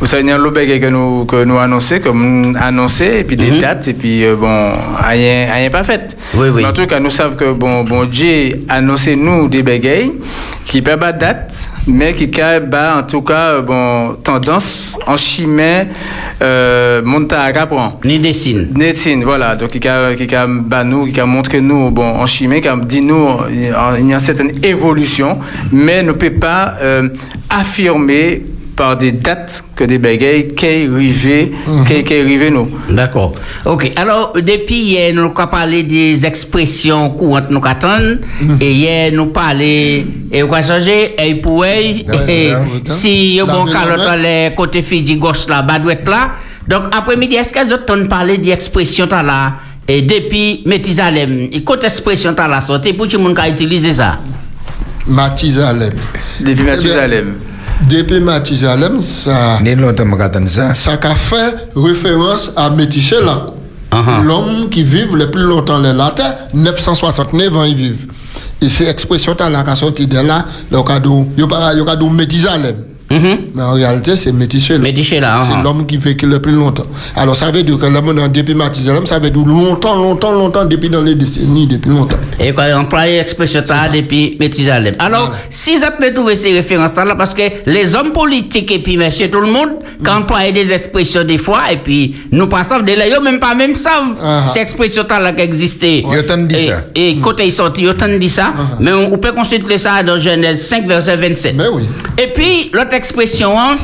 vous 0.00 0.06
savez, 0.06 0.22
il 0.22 0.28
y 0.28 0.32
a 0.32 0.36
un 0.36 0.38
lobby 0.38 0.80
que 0.80 0.86
nous, 0.86 1.26
que 1.26 1.44
nous 1.44 1.58
annoncé, 1.58 2.00
comme 2.00 2.56
annoncé, 2.58 3.18
et 3.20 3.24
puis 3.24 3.36
des 3.36 3.50
Mhm. 3.50 3.58
dates, 3.58 3.88
et 3.88 3.92
puis 3.94 4.24
euh, 4.24 4.36
bon, 4.36 4.72
rien, 5.06 5.48
rien 5.52 5.68
pas 5.68 5.84
fait. 5.84 6.16
Oui, 6.34 6.48
oui. 6.48 6.62
Mais 6.62 6.68
en 6.68 6.72
tout 6.72 6.86
cas, 6.86 7.00
nous 7.00 7.10
savons 7.10 7.36
que 7.36 7.52
bon, 7.52 7.84
bon, 7.84 8.04
Dieu 8.06 8.64
annoncé 8.70 9.14
nous 9.14 9.46
des 9.48 9.62
bagailles 9.62 10.12
qui 10.64 10.80
pas 10.80 10.96
pas 10.96 11.12
date, 11.12 11.68
mais 11.86 12.14
qui 12.14 12.30
bah, 12.66 12.94
en 12.98 13.02
tout 13.02 13.22
cas, 13.22 13.60
bon, 13.60 14.14
tendance 14.22 14.96
en 15.06 15.16
chimère, 15.50 15.86
euh, 16.42 17.02
monte 17.02 17.32
à 17.32 17.52
prend. 17.66 18.00
Ni 18.04 18.18
dessine. 18.18 18.68
Netine, 18.74 19.24
voilà, 19.24 19.56
donc 19.56 19.70
qui 19.70 19.88
a, 19.88 20.14
qui 20.14 20.34
a, 20.34 20.46
bah, 20.46 20.84
nous, 20.84 21.06
qui 21.06 21.20
a 21.20 21.26
montré 21.26 21.60
nous, 21.60 21.90
bon, 21.90 22.04
en 22.04 22.26
chimie, 22.26 22.60
qui 22.60 22.68
a 22.68 22.76
dit 22.76 23.02
nous, 23.02 23.28
il 23.50 23.66
y 23.66 23.70
a 23.70 23.94
il 23.98 24.08
y 24.08 24.12
a 24.12 24.14
une 24.16 24.20
certaine 24.20 24.52
évolution, 24.62 25.38
mais 25.72 26.02
ne 26.02 26.12
peut 26.12 26.30
pas 26.30 26.74
euh, 26.80 27.08
affirmer 27.48 28.42
par 28.80 28.96
des 28.96 29.12
dates 29.12 29.62
que 29.76 29.84
des 29.84 29.98
bagailles 29.98 30.54
qui 30.54 30.64
est 30.64 30.88
arrivé, 30.88 31.52
qui 31.86 32.14
arrivé 32.14 32.48
nous. 32.48 32.70
D'accord. 32.88 33.34
Ok. 33.66 33.92
Alors, 33.94 34.32
depuis 34.32 34.80
hier, 34.80 35.12
nous 35.12 35.24
avons 35.24 35.46
parlé 35.48 35.82
des 35.82 36.24
expressions 36.24 37.10
courantes 37.10 37.50
nous 37.50 37.60
attendons. 37.62 38.20
Et 38.58 38.72
hier, 38.72 39.12
nous 39.12 39.26
parlé, 39.26 40.06
et 40.32 40.42
on 40.42 40.50
a 40.50 40.62
changé, 40.62 41.14
et 41.22 41.34
pour 41.34 41.66
et 41.66 42.06
si 42.86 43.38
bon 43.46 43.66
la 43.66 43.72
calotte 43.80 44.18
les 44.18 44.54
côté 44.56 44.80
Fidji 44.80 45.16
gauche 45.16 45.46
là, 45.46 45.60
droite 45.60 46.08
là. 46.08 46.30
Donc, 46.66 46.84
après-midi, 46.96 47.34
est-ce 47.34 47.52
que 47.52 47.62
vous 47.62 48.06
parlé 48.08 48.38
d'expression 48.38 49.06
là, 49.10 49.56
et 49.86 50.00
depuis 50.00 50.62
Métisalem, 50.64 51.48
et 51.52 51.62
côté 51.62 51.86
expression 51.86 52.34
là, 52.34 52.62
sorti 52.62 52.94
pour 52.94 53.06
tout 53.08 53.18
le 53.18 53.24
monde 53.24 53.34
qui 53.34 53.42
a 53.42 53.50
utilisé 53.50 53.92
ça? 53.92 54.20
Matizalem. 55.06 55.92
Depuis 56.40 56.50
Eh 56.50 56.54
bien, 56.54 56.76
Mathusalem. 56.76 57.34
Depuis 57.88 58.20
Mathusalem, 58.20 59.00
ça, 59.00 59.58
ça. 60.74 60.92
a 61.02 61.14
fait 61.14 61.68
référence 61.74 62.52
à 62.56 62.70
Métichela. 62.70 63.46
Uh-huh. 63.92 64.22
L'homme 64.22 64.68
qui 64.70 64.82
vit 64.84 65.06
le 65.12 65.30
plus 65.30 65.42
longtemps 65.42 65.78
les 65.78 65.92
latins, 65.92 66.34
969 66.54 67.56
ans 67.56 67.64
ils 67.64 67.74
vivent. 67.74 68.06
Et 68.62 68.68
c'est 68.68 68.86
expression 68.86 69.34
là 69.38 69.62
qui 69.64 69.70
a 69.70 69.76
sorti 69.76 70.06
de 70.06 70.18
là, 70.18 70.44
donc 70.70 70.90
il 71.36 71.40
y 71.40 71.46
a 71.46 71.96
Mhm. 73.10 73.38
Mais 73.54 73.62
en 73.62 73.72
réalité, 73.72 74.16
c'est 74.16 74.30
Métichela. 74.32 74.78
Métichela, 74.78 75.40
C'est 75.42 75.52
uh-huh. 75.54 75.62
l'homme 75.64 75.84
qui 75.86 75.96
vécu 75.96 76.26
le 76.26 76.40
plus 76.40 76.52
longtemps. 76.52 76.84
Alors 77.16 77.34
ça 77.34 77.50
veut 77.50 77.62
dire 77.64 77.76
que 77.76 77.86
l'homme 77.86 78.28
depuis 78.32 78.54
Mathusalem, 78.54 79.04
ça 79.06 79.18
veut 79.18 79.30
dire 79.30 79.44
longtemps, 79.44 79.96
longtemps, 79.96 80.32
longtemps, 80.32 80.64
depuis 80.64 80.88
dans 80.88 81.02
les 81.02 81.16
décennies, 81.16 81.66
depuis 81.66 81.90
longtemps. 81.90 82.16
Et 82.38 82.52
quand 82.52 82.62
on 82.72 82.80
emploie 82.82 83.06
l'expression 83.06 83.62
ça 83.66 83.88
depuis 83.92 84.36
Métisalem. 84.38 84.94
Alors, 85.00 85.26
Voilà. 85.26 85.38
si 85.50 85.76
vous 85.76 85.82
avez 85.84 86.14
trouvé 86.14 86.36
ces 86.36 86.52
références-là, 86.52 87.16
parce 87.16 87.34
que 87.34 87.42
les 87.66 87.94
hommes 87.96 88.12
politiques 88.12 88.70
et 88.70 88.78
puis 88.78 88.96
monsieur 88.96 89.28
tout 89.28 89.40
le 89.40 89.50
monde, 89.50 89.70
quand 90.04 90.12
on 90.12 90.20
emploie 90.22 90.50
des 90.52 90.72
expressions 90.72 91.24
des 91.24 91.38
fois, 91.38 91.62
et 91.72 91.78
puis 91.78 92.14
nous 92.30 92.46
passons 92.46 92.78
de 92.80 92.92
là, 92.92 93.06
ils 93.08 93.22
même 93.22 93.40
pas 93.40 93.54
même 93.56 93.74
savent 93.74 94.14
Ah. 94.22 94.44
ces 94.52 94.60
expressions-là 94.60 95.32
qui 95.32 95.42
existaient. 95.42 95.98
Ils 96.08 96.32
ont 96.32 96.36
dit 96.46 96.54
Et- 96.54 96.68
ça. 96.68 96.84
Et 96.94 97.16
côté 97.16 97.44
ils 97.46 97.52
sortent, 97.52 97.76
ils 97.78 97.88
ont 97.88 98.18
dit 98.20 98.30
ça, 98.30 98.52
mais 98.78 98.92
on, 98.92 99.12
on 99.12 99.18
peut 99.18 99.32
consulter 99.32 99.78
ça 99.78 100.02
dans 100.04 100.16
Genèse 100.18 100.64
5, 100.66 100.86
verset 100.86 101.16
27. 101.16 101.54
Mais 101.56 101.66
oui. 101.72 101.82
Et 102.22 102.28
puis, 102.32 102.70
l'autre 102.72 102.94
expression, 103.00 103.58
hein, 103.58 103.76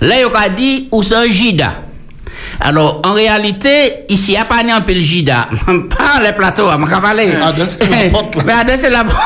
là, 0.00 0.14
il 0.20 0.28
a 0.34 0.48
dit, 0.48 0.88
ou 0.90 1.02
c'est 1.02 1.14
un 1.14 1.28
jida. 1.28 1.72
Alors, 2.60 3.02
en 3.04 3.12
réalité, 3.12 4.04
ici, 4.08 4.32
il 4.32 4.34
n'y 4.34 4.40
a 4.40 4.44
pas 4.46 4.62
un 4.64 4.80
peu 4.80 4.94
le 4.94 5.00
jida. 5.00 5.48
Pas 5.66 6.22
les 6.24 6.32
plateaux, 6.32 6.68
je 6.70 6.76
vais 6.94 7.00
parler. 7.00 7.28
C'est 7.66 7.90
la 7.90 8.10
porte, 8.10 8.36
là. 8.36 8.64
Mais 8.66 8.76
c'est 8.76 8.90
la 8.90 9.04
porte. 9.04 9.18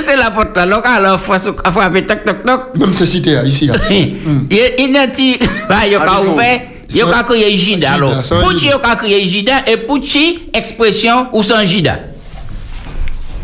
C'est 0.00 0.16
la 0.16 0.30
porte 0.30 0.56
là. 0.56 0.66
Donc, 0.66 0.86
alors, 0.86 1.18
faut 1.18 1.38
faut 1.38 1.52
frapper 1.72 2.06
toc 2.06 2.24
toc 2.24 2.44
toc. 2.44 2.60
Même 2.78 2.94
c'est 2.94 3.06
cité 3.06 3.38
ici. 3.44 3.70
Il 3.90 4.58
il 4.78 4.96
a 4.96 5.06
dit, 5.06 5.38
bah, 5.68 5.86
il 5.86 5.94
a 5.94 6.22
ouvert, 6.22 6.60
il 6.94 7.02
a 7.02 7.22
crié 7.22 7.54
jida. 7.54 7.92
Alors, 7.94 8.20
Pouchi 8.42 8.70
a 8.70 8.96
crié 8.96 9.26
jida 9.26 9.62
et 9.66 9.78
Pouchi, 9.78 10.50
expression 10.52 11.28
ou 11.32 11.42
sans 11.42 11.64
jida. 11.64 11.98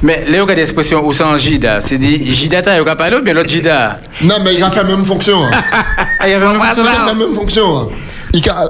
Mais 0.02 0.24
là, 0.28 0.38
il 0.42 0.48
y 0.48 0.52
a 0.52 0.54
des 0.54 0.60
expressions 0.62 1.04
où 1.06 1.12
sans 1.12 1.36
Jida. 1.36 1.80
C'est 1.80 1.98
dit 1.98 2.30
Jida, 2.30 2.62
tu 2.62 2.68
as 2.68 2.96
parlé 2.96 3.16
ou 3.16 3.22
bien 3.22 3.32
l'autre 3.34 3.48
Jida 3.48 3.98
Non, 4.22 4.36
mais 4.44 4.54
il 4.54 4.62
a 4.62 4.70
fait 4.70 4.82
la 4.82 4.84
même 4.84 5.04
fonction. 5.04 5.38
hein. 5.44 5.50
Il 6.26 6.32
y 6.32 6.36
On 6.36 6.54
Il 6.54 6.60
a 6.60 6.74
fait 6.74 6.82
la 7.06 7.14
même 7.14 7.34
fonction. 7.34 7.78
hein. 7.78 7.88
Il 8.34 8.48
a... 8.50 8.68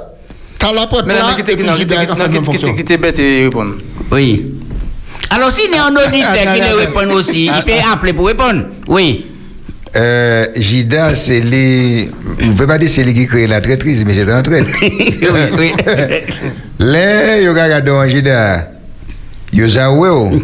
T'as 0.57 0.73
la 0.73 0.87
porte 0.87 1.05
Mais 1.05 1.13
là, 1.13 1.35
et 1.37 1.43
puis 1.43 1.53
il 1.59 1.69
a 1.69 1.73
fait 1.73 1.85
la 2.17 2.27
même 2.27 2.43
fonction. 2.43 2.73
qui 2.73 2.81
était 2.81 2.97
bête 2.97 3.19
et 3.19 3.43
répondre. 3.43 3.75
Oui. 4.11 4.45
Alors, 5.29 5.51
s'il 5.51 5.71
est 5.73 5.77
un 5.77 5.89
auditeur 5.93 6.33
qui 6.33 6.61
attends. 6.61 6.77
répond 6.77 7.11
aussi, 7.13 7.45
il 7.45 7.63
peut 7.65 7.73
appeler 7.93 8.13
pour 8.13 8.27
répondre. 8.27 8.65
Oui. 8.87 9.25
Euh, 9.95 10.45
Jida, 10.55 11.15
c'est 11.15 11.39
les. 11.41 12.09
Vous 12.39 12.45
ne 12.45 12.51
pouvez 12.53 12.67
pas 12.67 12.77
dire 12.77 12.89
c'est 12.89 13.03
lui 13.03 13.13
qui 13.13 13.25
crée 13.27 13.47
la 13.47 13.61
traîtrise, 13.61 14.03
mais 14.05 14.13
c'est 14.13 14.31
en 14.31 14.41
traite. 14.41 14.67
oui, 14.81 15.17
oui. 15.57 15.73
Là, 16.79 17.39
yo 17.39 17.51
regarde 17.51 17.89
en 17.89 18.05
Jida. 18.07 18.69
Zawe 19.53 20.09
ou. 20.11 20.29
Non, 20.31 20.41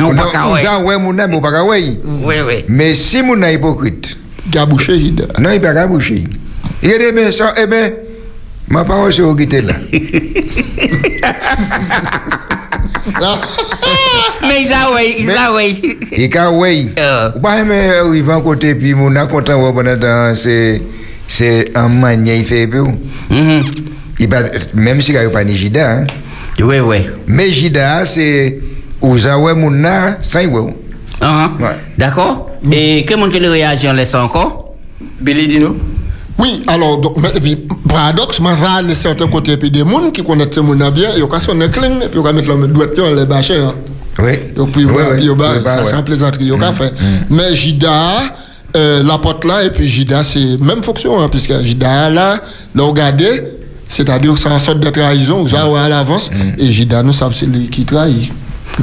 On 0.00 0.16
a 0.16 0.80
ouais 0.80 0.98
mon 0.98 1.18
amour 1.18 1.40
pas 1.40 1.64
ouais. 1.64 1.98
Oui 2.04 2.34
oui. 2.46 2.64
Mais 2.68 2.94
si 2.94 3.22
mon 3.22 3.42
hypocrite. 3.42 4.16
Gabouché 4.50 4.96
il. 4.96 5.26
Non 5.38 5.50
il 5.52 5.60
pas 5.60 5.74
gabouché. 5.74 6.24
Il 6.82 6.90
est 6.90 7.12
bien 7.12 7.32
ça 7.32 7.54
eh 7.60 7.66
ben 7.66 7.92
ma 8.68 8.84
parole 8.84 9.12
c'est 9.12 9.22
au 9.22 9.34
guité 9.34 9.60
là. 9.60 9.74
Mais 14.42 14.64
ça 14.66 14.92
ouais, 14.92 15.24
ça 15.24 15.52
ouais. 15.54 15.74
Il 16.16 16.28
ka 16.30 16.50
ouais. 16.50 16.86
Ou 17.36 17.40
pas 17.40 17.60
eh, 17.60 17.64
mais 17.64 17.90
il 18.14 18.22
va 18.22 18.40
côté 18.40 18.74
puis 18.74 18.94
mon 18.94 19.14
a 19.16 19.26
content 19.26 19.60
ouais 19.60 19.72
pendant 19.72 20.34
c'est 20.34 20.80
c'est 21.26 21.76
un 21.76 21.88
manière 21.88 22.36
il 22.36 22.44
fait 22.44 22.66
peu. 22.66 22.84
Mhm. 23.30 23.62
Il 24.20 24.28
pas 24.28 24.42
même 24.74 25.00
si 25.00 25.12
il 25.12 25.30
pas 25.30 25.44
ni 25.44 25.56
jida. 25.56 26.04
Oui 26.60 26.80
oui. 26.80 27.06
Mais 27.26 27.50
jida 27.50 28.04
c'est 28.04 28.58
ou 29.00 29.16
zawe 29.18 29.54
moun 29.54 29.80
nan, 29.80 30.16
sans 30.22 30.44
ou. 30.46 30.72
Ah, 31.20 31.50
Ouais. 31.58 31.76
D'accord. 31.96 32.50
Et 32.70 33.04
que 33.04 33.14
mon 33.14 33.30
que 33.30 33.38
le 33.38 33.50
réagit, 33.50 33.88
on 33.88 33.92
laisse 33.92 34.14
encore? 34.14 34.74
Billy, 35.20 35.46
dis-nous. 35.48 35.76
oui, 36.38 36.62
alors, 36.66 36.98
donc, 36.98 37.16
mais, 37.20 37.30
et 37.34 37.40
puis, 37.40 37.56
paradoxe, 37.88 38.40
là, 38.40 38.82
de 38.82 38.94
certains 38.94 39.26
côtés, 39.28 39.52
et 39.52 39.56
puis 39.56 39.70
des 39.70 39.80
gens 39.80 40.10
qui 40.12 40.22
connaissent 40.22 40.54
ce 40.54 40.60
monde 40.60 40.82
bien, 40.94 41.10
ils 41.16 41.22
ont 41.24 41.38
sonné 41.38 41.68
cling, 41.68 42.02
et 42.02 42.08
puis 42.08 42.18
ils 42.20 42.26
ont 42.26 42.32
mettre 42.32 42.48
le 42.48 42.66
doigt 42.68 42.86
dans 42.96 43.10
les 43.14 43.24
bâchers. 43.26 43.58
Hein. 43.58 43.74
Oui. 44.20 44.32
Et 44.32 44.66
puis, 44.72 44.84
bah, 44.86 44.92
Ouais, 45.10 45.34
bah, 45.34 45.54
ça, 45.64 45.78
ouais. 45.80 45.86
c'est 45.86 45.94
un 45.94 46.02
plaisanterie, 46.02 46.46
ils 46.46 46.52
ont 46.52 46.58
fait. 46.72 46.92
Mais 47.30 47.54
Jida, 47.54 47.90
euh, 48.76 49.02
la 49.02 49.18
porte 49.18 49.44
là, 49.44 49.64
et 49.64 49.70
puis 49.70 49.86
Jida, 49.86 50.22
c'est 50.24 50.58
même 50.60 50.82
fonction, 50.82 51.20
hein, 51.20 51.28
puisque 51.28 51.58
Jida, 51.60 52.10
là, 52.10 52.40
le 52.74 52.82
regarder, 52.82 53.42
c'est-à-dire 53.88 54.34
que 54.34 54.38
c'est 54.38 54.48
une 54.50 54.58
sorte 54.60 54.80
de 54.80 54.90
trahison, 54.90 55.42
vous 55.44 55.54
avez 55.54 55.78
à 55.78 55.88
l'avance, 55.88 56.30
et 56.58 56.66
Jida, 56.66 57.02
nous 57.02 57.12
savons, 57.12 57.32
c'est 57.32 57.46
lui 57.46 57.68
qui 57.68 57.84
trahit. 57.84 58.30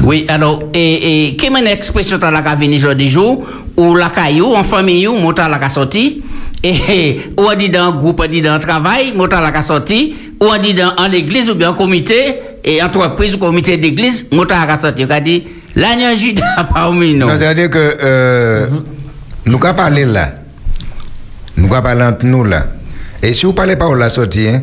Oui, 0.04 0.26
alors, 0.28 0.64
et, 0.74 1.28
et, 1.28 1.36
quelle 1.36 1.56
est 1.56 1.62
l'expression 1.62 2.18
dans 2.18 2.32
la 2.32 2.42
qu'a 2.42 2.56
venu 2.56 2.80
jour 3.08 3.46
ou 3.78 3.96
la 3.96 4.10
caillou, 4.10 4.54
en 4.54 4.64
famille, 4.64 5.08
ou 5.08 5.16
montant 5.18 5.48
la 5.48 5.58
qu'a 5.58 5.70
sorti, 5.70 6.22
et, 6.64 7.20
ou 7.38 7.44
on 7.44 7.56
dit 7.56 7.70
dans 7.70 7.90
un 7.90 7.92
groupe, 7.92 8.22
on 8.24 8.28
dit 8.28 8.42
dans 8.42 8.54
un 8.54 8.60
travail, 8.60 9.14
montant 9.16 9.42
la 9.42 9.52
qu'a 9.52 9.62
sorti, 9.62 10.16
ou 10.42 10.46
on 10.46 10.62
dit 10.62 10.74
dans 10.74 10.94
en 10.98 11.12
église, 11.12 11.50
ou 11.50 11.56
bien 11.56 11.72
en 11.72 11.74
comité, 11.74 12.40
et 12.64 12.82
entreprise 12.82 13.36
ou 13.36 13.38
comité 13.38 13.78
d'église, 13.78 14.26
montant 14.32 14.56
la 14.60 14.68
qu'a 14.68 14.78
sorti. 14.78 15.06
On 15.06 15.12
a 15.12 15.20
dit, 15.20 15.44
l'agneau 15.76 16.16
judas 16.18 16.66
parmi 16.74 17.14
nous. 17.14 17.28
Non, 17.28 17.38
c'est-à-dire 17.38 17.70
que 17.70 17.98
euh, 18.04 18.68
nous 19.46 19.60
qu'à 19.60 19.74
parler 19.74 20.06
là. 20.06 20.34
Nous 21.58 21.70
qu'à 21.70 21.82
parler 21.82 22.04
entre 22.04 22.26
nous 22.26 22.44
là. 22.44 22.68
Et 23.22 23.34
si 23.34 23.46
vous 23.46 23.54
parlez 23.54 23.76
pas 23.76 23.90
de 23.90 23.96
la 23.96 24.10
sortie, 24.10 24.48
hein, 24.48 24.62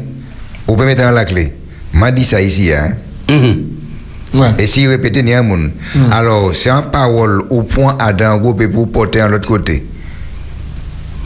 vous 0.66 0.74
pouvez 0.74 0.86
mettre 0.86 1.10
la 1.10 1.24
clé. 1.24 1.52
M'a 1.92 2.10
dit 2.10 2.24
ça 2.24 2.40
ici, 2.40 2.72
hein. 2.72 2.96
Mhm. 3.28 3.71
Ouais. 4.34 4.48
Et 4.58 4.66
si 4.66 4.86
répétez, 4.86 5.20
il 5.20 5.28
y 5.28 5.34
a 5.34 5.40
un 5.40 5.42
monde. 5.42 5.70
Alors, 6.10 6.54
c'est 6.54 6.70
en 6.70 6.82
parole 6.82 7.42
au 7.50 7.62
point 7.62 7.96
à 7.98 8.12
d'un 8.12 8.36
groupe 8.38 8.66
pour 8.68 8.90
porter 8.90 9.20
à 9.20 9.28
l'autre 9.28 9.46
côté. 9.48 9.86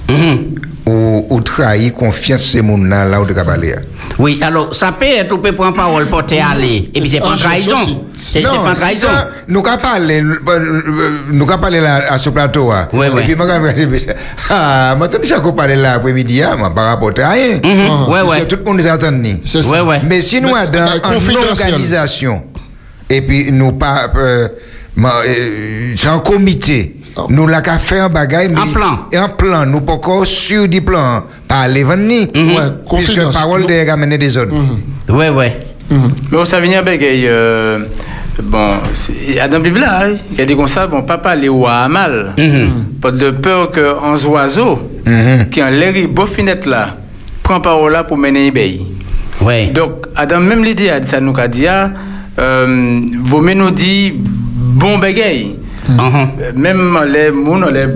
Mhm. 0.08 0.54
Ou, 0.86 1.26
ou 1.30 1.40
trahir 1.40 1.92
confiance 1.94 2.42
ces 2.52 2.62
monde 2.62 2.86
là, 2.88 3.04
là 3.08 3.20
où 3.20 3.26
tu 3.26 3.32
hein. 3.32 3.80
Oui, 4.20 4.38
alors, 4.40 4.74
ça 4.74 4.92
peut 4.92 5.04
être, 5.04 5.32
on 5.32 5.38
peut 5.38 5.52
prendre 5.52 5.74
parole, 5.74 6.06
porter 6.06 6.40
aller, 6.40 6.90
et 6.94 7.00
puis 7.00 7.10
c'est 7.10 7.18
pas 7.18 7.32
Ah, 7.34 7.36
trahison. 7.36 8.04
C'est 8.16 8.40
pas 8.42 8.54
une 8.70 8.74
trahison. 8.76 9.08
ça, 9.08 9.28
nous 9.48 9.62
qu'à 9.62 9.78
parler, 9.78 10.22
euh, 10.22 11.10
nous 11.32 11.44
qu'à 11.44 11.58
parler 11.58 11.80
là 11.80 12.04
à 12.08 12.16
ce 12.18 12.30
plateau. 12.30 12.70
hein. 12.70 12.86
Ouais, 12.92 13.08
ouais. 13.10 13.22
Et 13.22 13.24
puis, 13.26 13.34
moi, 13.34 13.46
ah, 14.48 14.94
moi, 14.96 15.08
t'as 15.08 15.18
déjà 15.18 15.40
parlé 15.52 15.74
là 15.74 15.94
après-midi, 15.94 16.40
hein, 16.40 16.54
moi, 16.56 16.72
par 16.72 16.86
rapport 16.86 17.10
à 17.18 17.30
rien. 17.30 17.56
Mhm. 17.56 17.60
Ah, 17.64 18.08
Ouais, 18.08 18.18
Parce 18.20 18.30
ouais. 18.30 18.40
que 18.42 18.44
tout 18.44 18.56
le 18.56 18.64
monde 18.64 18.80
est 18.80 18.88
ça. 19.64 19.70
Ouais, 19.72 19.80
ouais. 19.80 20.00
Mais 20.08 20.22
si 20.22 20.40
nous 20.40 20.50
dans 21.02 21.18
une 21.18 21.36
organisation, 21.36 22.44
et 23.10 23.20
puis 23.22 23.50
nous 23.52 23.72
pas, 23.72 24.10
euh, 24.16 24.48
euh, 24.98 25.94
c'est 25.96 26.08
un 26.08 26.18
comité, 26.20 26.92
Oh. 27.18 27.26
nous 27.30 27.46
l'avons 27.46 27.62
qu'à 27.62 27.78
faire 27.78 28.04
un 28.04 28.08
bagage, 28.10 28.48
mais 28.50 28.60
Un 28.60 28.66
plan. 28.66 28.98
un 29.14 29.28
plan, 29.28 29.64
nous 29.64 29.80
pas 29.80 29.94
encore 29.94 30.26
sur 30.26 30.68
du 30.68 30.82
plan, 30.82 31.22
pas 31.48 31.66
les 31.66 31.82
venir, 31.82 32.26
Mhm. 32.34 32.48
Ouais, 32.54 32.62
puisque 32.94 33.32
parole 33.32 33.62
Nous- 33.62 33.68
de 33.68 33.88
ramener 33.90 34.18
des 34.18 34.36
autres. 34.36 34.54
Ouais, 35.08 35.30
ouais. 35.30 35.56
Mais 35.90 36.36
on 36.38 36.44
s'est 36.44 36.60
venu 36.60 36.74
avec. 36.74 37.00
euh, 37.02 37.84
bon, 38.42 38.72
c'est- 38.92 39.38
Adam 39.40 39.60
Bibla, 39.60 40.00
hein, 40.04 40.14
il 40.32 40.40
a 40.42 40.44
dit 40.44 40.54
comme 40.56 40.66
ça, 40.68 40.86
bon, 40.88 41.02
papa, 41.04 41.34
les 41.34 41.48
ouah 41.48 41.88
mal. 41.88 42.32
Mhm. 42.36 42.70
Pas 43.00 43.12
de 43.12 43.30
peur 43.30 43.70
qu'un 43.70 44.14
oiseau, 44.28 44.78
Mhm. 45.06 45.48
qui 45.48 45.62
en 45.62 45.70
l'air, 45.70 45.94
beau 46.10 46.26
finette 46.26 46.66
là, 46.66 46.96
prend 47.42 47.60
parole 47.60 47.92
là 47.92 48.04
pour 48.04 48.18
mener 48.18 48.48
une 48.48 48.52
Ouais. 49.40 49.68
Donc, 49.68 50.06
Adam, 50.16 50.40
même 50.40 50.64
l'idée, 50.64 50.90
a 50.90 51.00
dit 51.00 51.08
ça 51.08 51.20
nous 51.20 51.32
a 51.38 51.48
dit, 51.48 51.66
ah, 51.66 51.92
euh, 52.38 53.00
nous 53.54 53.70
dire 53.70 54.12
bon 54.16 54.98
bégay. 54.98 55.56
Mhm. 55.88 55.98
Euh, 56.40 56.52
Même 56.56 56.98
les 57.06 57.30
les, 57.70 57.86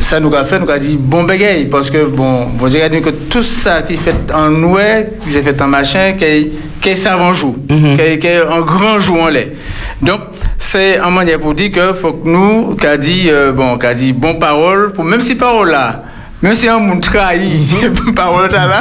ça 0.00 0.18
nous 0.18 0.34
a 0.34 0.44
fait, 0.44 0.58
nous 0.58 0.70
a 0.70 0.78
dit 0.78 0.96
bon 1.00 1.24
bégay. 1.24 1.66
Parce 1.70 1.90
que, 1.90 2.06
bon, 2.06 2.48
j'ai 2.68 2.88
dit 2.88 3.00
que 3.00 3.10
tout 3.10 3.42
ça 3.42 3.82
qui 3.82 3.94
est 3.94 3.96
fait 3.96 4.16
en 4.34 4.50
noué, 4.50 5.06
qui 5.24 5.30
s'est 5.30 5.42
fait 5.42 5.60
en 5.62 5.68
machin, 5.68 6.12
qui 6.18 6.52
qui 6.80 6.90
Mhm. 6.90 7.96
qui 7.96 8.18
qui 8.18 8.26
est 8.26 8.42
un 8.46 8.60
grand 8.62 8.98
jour 8.98 9.22
en 9.22 9.28
lait. 9.28 9.54
Donc, 10.02 10.20
c'est 10.58 10.98
un 10.98 11.10
manière 11.10 11.38
pour 11.38 11.54
dire 11.54 11.70
que 11.72 11.92
faut 11.94 12.12
que 12.12 12.28
nous, 12.28 12.74
qu'a 12.74 12.96
dit, 12.96 13.28
euh, 13.28 13.52
bon, 13.52 13.78
qu'a 13.78 13.94
dit 13.94 14.12
bon 14.12 14.34
parole, 14.34 14.92
pour 14.92 15.04
même 15.04 15.20
si 15.20 15.34
parole 15.34 15.70
là, 15.70 16.02
même 16.42 16.54
si 16.54 16.68
un 16.68 16.78
monde 16.80 17.00
trahit, 17.00 17.66
parole 18.14 18.50
là, 18.50 18.66
là, 18.66 18.80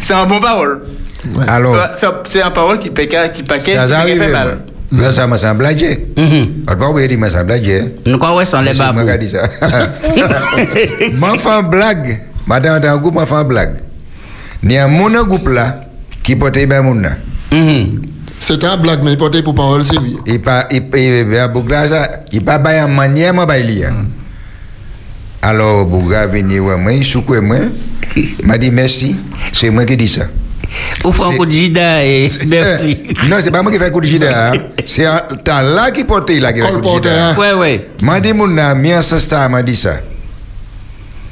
c'est 0.00 0.14
un 0.14 0.26
bon 0.26 0.40
parole. 0.40 0.82
Alors, 1.48 1.72
Ouais, 1.74 1.80
c'est- 1.98 2.06
C'est 2.28 2.42
un 2.42 2.50
parole 2.50 2.78
qui 2.78 2.90
paquet, 2.90 3.30
qui 3.34 3.42
paquet, 3.42 3.74
ça 3.74 3.86
qui 3.86 3.92
arrive. 3.92 4.22
fait 4.22 4.32
mal. 4.32 4.58
Là, 4.90 5.12
ça 5.12 5.26
m'a 5.26 5.36
semblé 5.36 5.58
blaguer. 5.74 6.06
Mhm. 6.16 6.46
On 6.70 6.76
pas 6.76 6.88
oublier 6.88 7.08
de 7.08 7.16
me 7.16 7.28
semble 7.28 7.44
blaguer. 7.46 7.82
Nous 8.06 8.18
quoi, 8.18 8.34
ouais, 8.34 8.46
sans 8.46 8.62
les 8.62 8.72
C'est 8.72 8.78
babous. 8.78 9.18
dit 9.18 9.28
ça. 9.28 9.42
M'en 11.12 11.36
fais 11.38 11.48
un 11.50 11.62
blague. 11.62 12.22
Madame, 12.46 12.80
dans 12.80 12.88
un 12.88 12.96
groupe, 12.96 13.14
m'en 13.14 13.26
fais 13.26 13.34
un 13.34 13.44
blague. 13.44 13.76
Il 14.62 14.72
y 14.72 14.78
a 14.78 14.86
un 14.86 15.24
groupe 15.24 15.48
là, 15.48 15.80
qui 16.22 16.34
porte 16.36 16.54
bien 16.58 16.80
mon 16.82 16.94
là. 16.94 17.10
Mhm. 17.52 18.00
C'était 18.40 18.66
un 18.66 18.76
blague, 18.78 19.00
mais 19.02 19.12
il 19.12 19.18
portait 19.18 19.42
pour 19.42 19.54
parole 19.54 19.84
sérieuse. 19.84 20.16
Il 20.26 20.40
pas 20.40 20.66
il 20.70 20.82
il 20.94 21.26
il 21.32 21.48
bouclage 21.52 21.90
ça 21.90 22.20
il 22.32 22.42
pas 22.44 22.56
bail 22.58 22.80
en 22.82 22.88
manière 22.88 23.34
moi 23.34 23.44
bail 23.46 23.64
lire 23.66 23.92
Alors, 25.42 25.84
Bouga 25.86 26.26
venu 26.28 26.58
voir 26.60 26.78
moi, 26.78 26.92
il 26.92 27.04
secoué 27.04 27.40
moi. 27.40 27.58
Il 28.16 28.28
m'a 28.46 28.56
dit 28.58 28.70
merci. 28.70 29.16
C'est 29.52 29.70
moi 29.70 29.84
qui 29.84 29.96
dis 29.96 30.08
ça. 30.08 30.22
Ou 31.04 31.08
un 31.08 31.12
C'est- 31.30 31.36
coup 31.36 31.46
de 31.46 31.50
gida 31.50 32.04
et 32.04 32.28
merci. 32.46 32.98
Eh, 33.08 33.28
non, 33.28 33.36
c'est 33.40 33.50
pas 33.50 33.62
moi 33.62 33.72
qui 33.72 33.78
fais 33.78 33.90
coup 33.90 34.00
de 34.00 34.06
gida. 34.06 34.50
hein. 34.50 34.52
C'est 34.84 35.06
un 35.06 35.18
temps 35.44 35.60
là 35.62 35.90
qui 35.90 36.04
porte 36.04 36.30
là 36.30 36.52
qui 36.52 36.60
fait 36.60 36.70
coup 36.72 36.80
de 36.80 36.88
gida. 36.88 37.30
hein. 37.30 37.36
Ouais, 37.36 37.52
ouais. 37.54 37.88
M'a 38.02 38.20
dit 38.20 38.32
mon 38.32 38.56
ami, 38.58 38.92
m'a 39.48 39.62
dit 39.62 39.76
ça. 39.76 39.96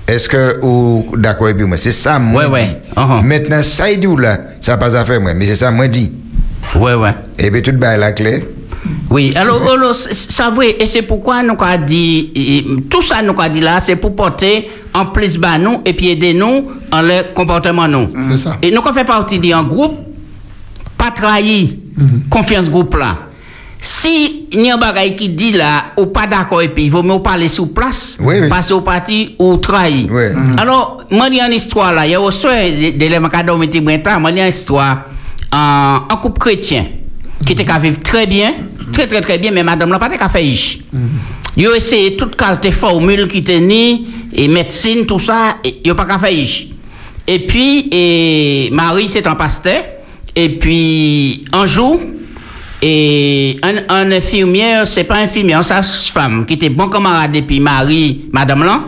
Est-ce 0.08 0.28
que 0.28 0.60
ou 0.62 1.14
d'accord 1.16 1.48
avec 1.48 1.66
moi? 1.66 1.76
C'est 1.76 1.90
ça, 1.92 2.18
moi. 2.18 2.44
Ouais, 2.46 2.50
ouais. 2.50 2.66
dit. 2.66 2.76
Uh-huh. 2.96 3.22
Maintenant, 3.22 3.62
ça 3.62 3.90
il 3.90 3.98
dit 4.00 4.06
là, 4.16 4.38
ça 4.60 4.72
n'a 4.72 4.78
pas 4.78 4.96
à 4.96 5.04
faire 5.04 5.20
moi, 5.20 5.34
mais 5.34 5.46
c'est 5.48 5.56
ça, 5.56 5.70
moi 5.72 5.88
dit. 5.88 6.12
Ouais, 6.76 6.94
ouais. 6.94 7.10
Et 7.38 7.50
puis 7.50 7.60
tout 7.62 7.72
bas 7.72 7.96
la 7.96 8.12
clé. 8.12 8.44
Oui, 9.10 9.32
alors, 9.36 9.62
alors 9.70 9.94
c'est 9.94 10.14
c'est 10.14 10.50
vrai, 10.50 10.76
et 10.80 10.86
c'est 10.86 11.02
pourquoi 11.02 11.42
nous 11.42 11.56
avons 11.58 11.86
dit, 11.86 12.30
et, 12.34 12.64
tout 12.90 13.00
ça 13.00 13.22
nous 13.22 13.38
avons 13.38 13.52
dit 13.52 13.60
là, 13.60 13.80
c'est 13.80 13.96
pour 13.96 14.14
porter 14.16 14.68
en 14.94 15.06
plus 15.06 15.36
bas 15.38 15.58
nous 15.58 15.80
et 15.84 15.92
puis 15.92 16.08
aider 16.08 16.34
nous 16.34 16.64
en 16.92 17.02
le 17.02 17.32
comportement 17.34 17.86
nous. 17.88 18.08
C'est 18.30 18.38
ça. 18.38 18.56
Et 18.62 18.70
nous 18.70 18.78
avons 18.80 18.92
fait 18.92 19.04
partie 19.04 19.38
d'un 19.38 19.62
groupe, 19.62 19.96
pas 20.98 21.10
trahir, 21.10 21.68
confiance 22.30 22.68
groupe 22.68 22.94
là. 22.96 23.18
Si 23.80 24.46
il 24.50 24.62
y 24.62 24.70
a 24.70 24.74
un 24.74 24.78
bagage 24.78 25.16
qui 25.16 25.28
dit 25.28 25.52
là, 25.52 25.86
ou 25.96 26.06
pas 26.06 26.26
d'accord 26.26 26.62
et 26.62 26.68
puis 26.68 26.84
il 26.84 26.90
vaut 26.90 27.02
mieux 27.02 27.20
parler 27.20 27.48
sur 27.48 27.72
place, 27.72 28.16
Oui, 28.20 28.36
oui. 28.40 28.48
passer 28.48 28.72
au 28.72 28.80
parti 28.80 29.36
ou 29.38 29.56
trahir. 29.58 30.08
Oui. 30.10 30.24
Alors, 30.56 31.04
moi, 31.10 31.28
il 31.30 31.36
y 31.36 31.40
a 31.40 31.46
une 31.46 31.52
histoire 31.52 31.92
là, 31.92 32.06
il 32.06 32.12
y 32.12 32.14
a 32.14 32.20
aussi 32.20 32.46
des 32.46 32.96
éléments 33.06 33.28
qui 33.28 33.50
ont 33.50 33.62
été 33.62 33.80
moi, 33.80 33.92
il 33.92 34.38
y 34.38 34.40
a 34.40 34.44
une 34.44 34.48
histoire 34.48 35.04
en, 35.52 36.00
en 36.10 36.16
couple 36.16 36.40
chrétien 36.40 36.86
qui 37.44 37.52
était 37.52 37.64
qu'à 37.64 37.78
vivre 37.78 38.00
très 38.02 38.26
bien, 38.26 38.52
très 38.92 39.06
très 39.06 39.20
très 39.20 39.38
bien, 39.38 39.50
mais 39.50 39.62
madame 39.62 39.90
n'a 39.90 39.98
pas 39.98 40.08
qu'à 40.08 40.28
faire 40.28 40.42
ici. 40.42 40.82
Ils 41.56 41.68
ont 41.68 41.74
essayé 41.74 42.16
toute 42.16 42.36
qualité 42.36 42.70
formule 42.70 43.28
qui 43.28 43.42
tenait, 43.42 44.00
et 44.32 44.48
médecine, 44.48 45.06
tout 45.06 45.18
ça, 45.18 45.56
et 45.64 45.80
ils 45.84 45.88
n'ont 45.88 45.94
pas 45.94 46.04
qu'à 46.04 46.18
faire. 46.18 46.46
Et 47.28 47.38
puis, 47.40 47.88
et 47.90 48.68
Marie, 48.72 49.08
c'est 49.08 49.26
un 49.26 49.34
pasteur, 49.34 49.82
et 50.34 50.50
puis, 50.50 51.44
un 51.52 51.66
jour, 51.66 51.98
et 52.82 53.58
un, 53.62 53.76
un 53.88 54.12
infirmière, 54.12 54.86
c'est 54.86 55.04
pas 55.04 55.16
infirmière, 55.16 55.62
une 55.62 55.82
femme 55.82 56.44
qui 56.46 56.54
était 56.54 56.68
bon 56.68 56.88
camarade 56.88 57.32
depuis 57.32 57.58
Marie, 57.58 58.26
madame 58.32 58.62
là. 58.64 58.84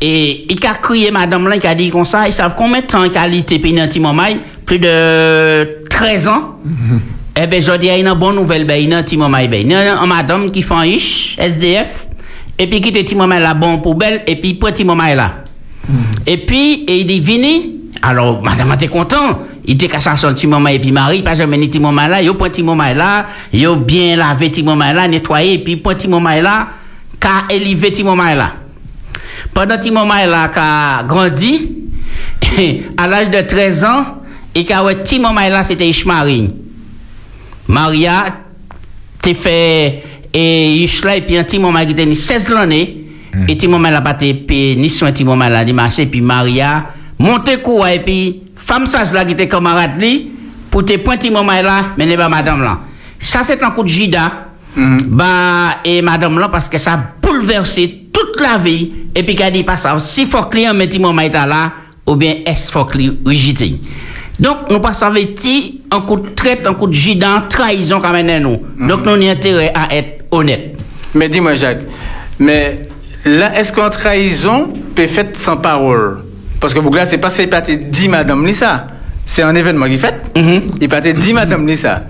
Et 0.00 0.46
il 0.50 0.66
a 0.66 0.74
crié 0.74 1.10
madame 1.10 1.48
là, 1.48 1.56
il 1.56 1.66
a 1.66 1.74
dit 1.74 1.88
comme 1.88 2.04
ça, 2.04 2.28
ils 2.28 2.32
savent 2.32 2.54
combien 2.56 2.82
de 2.82 2.86
temps 2.86 3.04
été 3.04 3.58
puis 3.58 3.72
dans 3.72 3.88
moment 4.00 4.28
Plus 4.66 4.78
de 4.78 5.86
13 5.88 6.28
ans. 6.28 6.58
Eh 7.38 7.46
ben, 7.46 7.60
je 7.60 7.70
dis, 7.72 7.86
il 7.86 7.88
y 7.88 7.90
a 7.90 7.98
une 7.98 8.18
bonne 8.18 8.36
nouvelle, 8.36 8.64
ben, 8.64 8.82
il 8.82 8.88
y 8.88 8.94
a 8.94 8.96
un 8.96 9.02
petit 9.02 9.18
moment, 9.18 9.38
ben, 9.46 9.68
madame 10.06 10.50
qui 10.50 10.62
fait 10.62 10.72
un 10.72 10.84
ish, 10.84 11.36
SDF, 11.38 12.06
et 12.58 12.66
puis 12.66 12.80
qui 12.80 12.88
était 12.88 13.04
petit 13.04 13.14
moment 13.14 13.38
là, 13.38 13.52
bon 13.52 13.76
poubelle, 13.78 14.22
et 14.26 14.36
puis 14.36 14.54
petit 14.54 14.84
moment 14.84 15.12
là. 15.14 15.44
Et 16.26 16.38
puis, 16.38 16.84
et 16.88 17.00
il 17.00 17.06
dit, 17.06 17.20
venez. 17.20 17.72
Alors, 18.00 18.42
madame 18.42 18.72
était 18.72 18.88
content. 18.88 19.40
Il 19.66 19.74
était 19.74 20.00
chercher 20.00 20.26
un 20.26 20.32
petit 20.32 20.46
moment, 20.46 20.70
et 20.70 20.78
puis 20.78 20.92
Marie, 20.92 21.22
pas 21.22 21.34
jamais 21.34 21.58
ni 21.58 21.68
petit 21.68 21.78
moment 21.78 22.06
là, 22.06 22.22
il 22.22 22.32
prend 22.32 22.48
petit 22.48 22.62
moment 22.62 22.92
là, 22.94 23.26
il 23.52 23.66
a 23.66 23.74
bien 23.74 24.16
lavé 24.16 24.48
petit 24.48 24.62
moment 24.62 24.92
là, 24.92 25.06
nettoyé, 25.06 25.54
et 25.54 25.58
puis 25.58 25.76
prend 25.76 25.92
petit 25.92 26.08
moment 26.08 26.40
là, 26.40 26.68
qu'a 27.20 27.54
élevé 27.54 27.90
petit 27.90 28.04
moment 28.04 28.34
là. 28.34 28.52
Pendant 29.52 29.76
petit 29.76 29.90
moment 29.90 30.24
là, 30.26 30.48
qu'a 30.48 31.02
grandi, 31.06 31.70
à 32.96 33.08
l'âge 33.08 33.30
de 33.30 33.40
13 33.40 33.84
ans, 33.84 34.04
et 34.54 34.64
qu'a 34.64 34.82
ouais, 34.84 34.94
petit 34.94 35.18
moment 35.18 35.46
là, 35.50 35.64
c'était 35.64 35.88
Ishmael. 35.88 36.50
Maria, 37.68 38.36
t'es 39.20 39.34
fait, 39.34 40.02
et 40.32 40.76
Ishla, 40.76 41.16
et 41.16 41.20
puis 41.22 41.36
un 41.36 41.44
petit 41.44 41.58
moment 41.58 41.84
qui 41.84 41.92
était 41.92 42.14
16 42.14 42.48
l'année, 42.50 43.04
et 43.48 43.54
petit 43.54 43.68
moment 43.68 43.90
là, 43.90 44.00
pas 44.00 44.14
payé, 44.14 44.76
ni 44.76 44.88
soin 44.88 45.12
petit 45.12 45.24
moment 45.24 45.48
là, 45.48 45.64
marché, 45.72 46.02
et 46.02 46.06
puis 46.06 46.20
Maria, 46.20 46.86
monte 47.18 47.62
quoi, 47.62 47.92
et 47.92 48.00
puis, 48.00 48.42
femme 48.56 48.86
sage 48.86 49.12
là, 49.12 49.24
qui 49.24 49.32
était 49.32 49.48
camarade 49.48 50.00
li, 50.00 50.30
pour 50.70 50.84
te 50.84 50.96
point 50.98 51.16
petit 51.16 51.30
moment 51.30 51.60
là, 51.60 51.86
mais 51.96 52.06
n'est 52.06 52.16
pas 52.16 52.28
madame 52.28 52.62
là. 52.62 52.80
Ça, 53.18 53.42
c'est 53.42 53.62
un 53.62 53.70
coup 53.70 53.82
de 53.82 53.88
gida, 53.88 54.48
bah, 54.76 55.78
et 55.84 56.02
madame 56.02 56.38
là, 56.38 56.48
parce 56.48 56.68
que 56.68 56.78
ça 56.78 56.92
a 56.92 57.00
bouleversé 57.20 58.08
toute 58.12 58.40
la 58.40 58.58
vie, 58.58 58.90
et 59.14 59.22
puis 59.22 59.34
qu'elle 59.34 59.52
dit 59.52 59.64
pas 59.64 59.76
ça, 59.76 59.98
si 59.98 60.26
faut 60.26 60.44
client 60.44 60.74
met 60.74 60.86
petit 60.86 60.98
moment 60.98 61.22
là, 61.22 61.72
ou 62.06 62.14
bien 62.14 62.36
est-ce 62.46 62.70
faut 62.70 62.84
rejeter. 62.84 63.80
Donc, 64.38 64.56
nous 64.70 64.80
passons 64.80 65.06
avec 65.06 65.40
un 65.90 66.00
coup 66.00 66.16
de 66.16 66.28
traite, 66.30 66.66
un 66.66 66.74
coup 66.74 66.86
de 66.86 66.92
gidan, 66.92 67.42
trahison 67.48 68.00
quand 68.00 68.12
même 68.12 68.42
nous. 68.42 68.60
Donc, 68.86 69.04
nous 69.04 69.12
avons 69.12 69.28
intérêt 69.30 69.72
à 69.74 69.94
être 69.94 70.24
honnête. 70.30 70.76
Mais 71.14 71.28
dis-moi, 71.28 71.54
Jacques, 71.54 71.80
mais 72.38 72.82
là, 73.24 73.58
est-ce 73.58 73.72
qu'en 73.72 73.88
trahison 73.88 74.68
peut 74.94 75.02
être 75.02 75.10
faite 75.10 75.36
sans 75.36 75.56
parole? 75.56 76.18
Parce 76.60 76.74
que 76.74 76.94
là, 76.94 77.04
c'est 77.04 77.18
pas 77.18 77.30
c'est 77.30 77.46
pas 77.46 77.60
dit 77.62 78.08
madame 78.08 78.44
Lisa. 78.46 78.88
C'est 79.24 79.42
un 79.42 79.54
événement 79.54 79.86
qui 79.86 79.98
fait. 79.98 80.14
Mhm. 80.36 80.62
Il 80.80 80.88
pas 80.88 81.00
dit 81.00 81.32
madame 81.32 81.66
Lisa. 81.66 82.02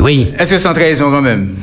Oui. 0.00 0.32
Est-ce 0.38 0.50
que 0.54 0.58
c'est 0.58 0.68
en 0.68 0.74
trahison 0.74 1.10
quand 1.10 1.22
même? 1.22 1.54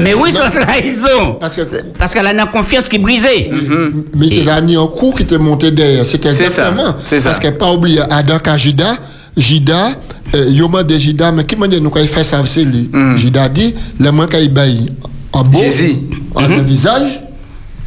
Mais 0.00 0.14
oui, 0.14 0.30
c'est 0.32 0.50
trahison. 0.60 1.36
Parce 1.40 1.56
que- 1.56 1.62
Parce 1.98 2.12
qu'elle 2.14 2.26
a 2.26 2.32
une 2.32 2.46
confiance 2.50 2.88
qui 2.88 2.96
est 2.96 2.98
brisée. 3.00 3.50
Mais 4.14 4.26
il 4.28 4.48
a 4.48 4.60
mis 4.60 4.76
un 4.76 4.86
coup 4.86 5.12
qui 5.16 5.22
était 5.22 5.38
monté 5.38 5.70
derrière. 5.70 6.04
C'était 6.06 6.32
C'est 6.32 6.44
exactement. 6.44 6.94
c'est 7.04 7.18
ça. 7.20 7.30
Parce 7.30 7.40
qu'il 7.40 7.52
pas 7.54 7.70
oublié 7.72 8.00
Adam 8.10 8.38
Kajida, 8.38 8.96
Jida, 9.36 9.92
euh, 10.36 10.46
Yoma 10.50 10.82
de 10.82 10.96
Jida, 10.96 11.32
mais 11.32 11.44
qui 11.44 11.56
m'a 11.56 11.66
dit, 11.66 11.80
nous, 11.80 11.90
quand 11.90 12.00
il 12.00 12.08
fait 12.08 12.24
ça, 12.24 12.40
c'est 12.46 12.64
lui. 12.64 12.90
Jida 13.16 13.48
dit, 13.48 13.74
le 13.98 14.10
moins 14.10 14.26
qu'il 14.26 14.52
baille 14.52 14.92
en 15.32 15.42
beau, 15.44 15.58
en 16.34 16.44
un 16.44 16.62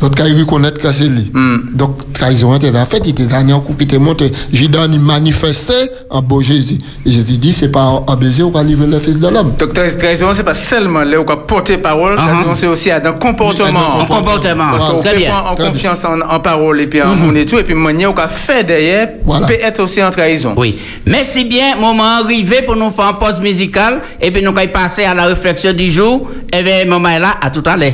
l'autre 0.04 0.24
qu'il 0.24 0.40
reconnaît 0.40 0.72
que 0.72 0.92
c'est 0.92 1.08
lui. 1.08 1.32
Donc, 1.74 2.14
trahison 2.14 2.56
était 2.56 2.70
en 2.78 2.86
fait, 2.86 3.02
il 3.06 3.10
était 3.12 3.26
dernier 3.26 3.54
coup 3.66 3.74
qui 3.78 3.86
était 3.86 3.98
monté. 4.00 4.32
Jida, 4.52 4.86
il 4.92 5.00
manifestait 5.00 5.90
en 6.10 6.22
beau 6.22 6.42
Jésus. 6.42 6.78
Et 7.06 7.12
je 7.12 7.22
lui 7.22 7.38
dis, 7.38 7.54
c'est 7.54 7.72
pas 7.72 8.04
un 8.08 8.16
baiser, 8.16 8.44
on 8.44 8.50
va 8.52 8.64
livrer 8.64 8.88
le 8.88 9.00
fils 9.00 9.18
de 9.18 9.28
l'homme. 9.28 9.54
Donc, 9.58 9.74
tra- 9.74 9.98
trahison, 9.98 10.28
c'est 10.34 10.44
pas 10.44 10.54
seulement 10.54 11.04
là 11.04 11.20
où 11.20 11.26
on 11.28 11.38
porter 11.38 11.78
parole, 11.78 12.14
Uh-huh. 12.14 12.28
trahison, 12.28 12.56
c'est 12.56 12.68
aussi 12.68 12.92
un 12.92 13.00
comportement. 13.14 14.00
En 14.00 14.06
comportement. 14.06 14.72
Parce 14.72 14.84
qu'on 14.86 15.00
en 15.32 15.56
confiance 15.56 16.06
en, 16.06 16.20
en 16.22 16.40
parole 16.40 16.82
et 16.82 16.88
puis 16.88 17.02
en, 17.02 17.16
on 17.28 17.36
est 17.36 17.46
tout, 17.46 17.58
et 17.58 17.64
puis 17.64 17.74
manière 17.74 18.14
qu'on 18.14 18.28
fait 18.28 18.64
derrière 18.64 19.10
Voilà. 19.26 19.48
peut 19.48 19.54
être 19.62 19.80
aussi 19.82 20.04
en 20.04 20.12
trahison. 20.12 20.54
Oui. 20.58 20.78
Merci 21.06 21.46
bien, 21.46 21.76
moment 21.76 22.18
arrivé 22.24 22.62
pour 22.64 22.76
nous 22.76 22.92
faire 22.92 23.10
une 23.12 23.18
pause 23.26 23.40
musicale 23.42 24.02
et 24.22 24.32
puis 24.32 24.42
nous 24.44 24.52
allons 24.56 24.68
passer 24.72 25.04
à 25.06 25.14
la 25.14 25.26
réflexion 25.26 25.74
du 25.74 25.90
jour. 25.90 26.30
Et 26.52 26.62
bien, 26.64 26.86
moment 26.86 27.10
est 27.10 27.20
là, 27.20 27.36
à 27.42 27.50
tout 27.50 27.64
à 27.66 27.76
l'heure. 27.78 27.94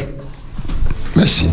Merci. 1.15 1.50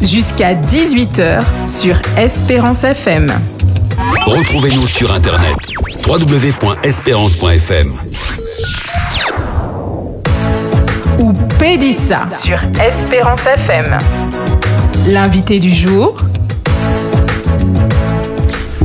Jusqu'à 0.00 0.54
18h 0.54 1.40
sur 1.66 1.96
Espérance 2.16 2.84
FM. 2.84 3.26
Retrouvez-nous 4.26 4.86
sur 4.86 5.12
Internet 5.12 5.56
www.espérance.fm. 6.06 7.92
ou 11.20 11.32
Pédissa 11.58 12.22
sur 12.44 12.56
Espérance 12.82 13.46
FM. 13.46 13.98
L'invité 15.08 15.58
du 15.58 15.72
jour, 15.72 16.16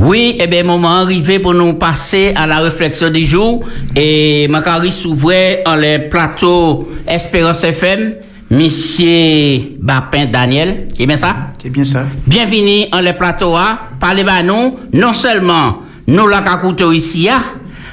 Oui, 0.02 0.38
eh 0.40 0.46
bien, 0.46 0.62
moment 0.62 0.96
arrivé 1.02 1.38
pour 1.40 1.52
nous 1.52 1.74
passer 1.74 2.32
à 2.34 2.46
la 2.46 2.60
réflexion 2.60 3.10
du 3.10 3.24
jour. 3.24 3.62
Et 3.94 4.48
Macari 4.48 4.90
s'ouvrait 4.92 5.62
en 5.66 5.74
les 5.76 5.98
plateaux 5.98 6.88
Espérance 7.06 7.64
FM, 7.64 8.14
Monsieur 8.50 9.76
Bapin 9.80 10.26
Daniel. 10.26 10.88
C'est 10.96 11.06
bien 11.06 11.16
ça? 11.16 11.52
C'est 11.62 11.70
bien 11.70 11.84
ça. 11.84 12.04
Bienvenue 12.26 12.86
en 12.92 12.98
les 12.98 13.12
plateaux 13.12 13.54
A. 13.54 13.78
Parlez 14.00 14.24
à 14.26 14.42
nous, 14.42 14.76
non 14.92 15.14
seulement 15.14 15.82
nous 16.08 16.26
la 16.26 16.40
Kakouto 16.40 16.90
ici, 16.90 17.28
ah, 17.30 17.44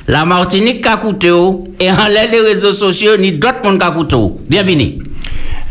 la 0.08 0.26
Martinique 0.26 0.84
Kakouto, 0.84 1.68
et 1.80 1.92
en 1.92 2.08
des 2.08 2.40
réseaux 2.40 2.72
sociaux, 2.72 3.18
ni 3.20 3.34
d'autres 3.34 3.64
monde 3.64 3.78
Kakouto. 3.80 4.40
Bienvenue. 4.50 4.98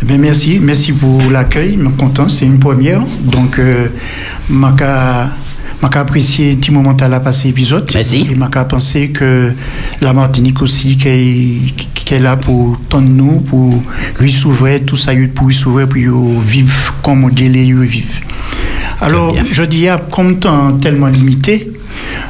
Eh 0.01 0.05
bien, 0.05 0.19
merci. 0.19 0.61
Merci 0.61 0.93
pour 0.93 1.21
l'accueil. 1.33 1.77
Je 1.77 1.85
suis 1.85 1.97
content. 1.97 2.29
C'est 2.29 2.47
une 2.47 2.61
première. 2.61 3.01
Donc, 3.25 3.59
euh, 3.59 3.89
je 4.49 4.55
suis 5.81 5.99
apprécié 5.99 6.57
petit 6.57 6.71
moment 6.71 6.97
à 6.97 7.09
la 7.09 7.21
passé 7.21 7.49
épisode. 7.49 7.91
Merci. 7.95 8.27
Et 8.31 8.35
je 8.35 8.65
pensé 8.65 9.11
que 9.11 9.53
la 10.01 10.13
Martinique 10.13 10.63
aussi, 10.63 10.97
qui 10.97 11.09
est, 11.09 11.59
qui 11.95 12.15
est 12.15 12.21
là 12.21 12.37
pour 12.37 12.79
tendre 12.89 13.09
nous, 13.09 13.41
pour 13.41 13.83
tout 14.81 14.97
ça, 14.97 15.13
pour 15.35 15.51
pour 15.87 16.41
vivre 16.41 16.95
comme 17.03 17.25
on 17.25 17.29
dit 17.29 17.49
les 17.49 17.65
vivre. 17.73 18.15
Alors, 19.01 19.37
je 19.51 19.63
dis, 19.63 19.89
ah, 19.89 20.01
comme 20.11 20.39
temps 20.39 20.73
tellement 20.73 21.09
limité, 21.09 21.71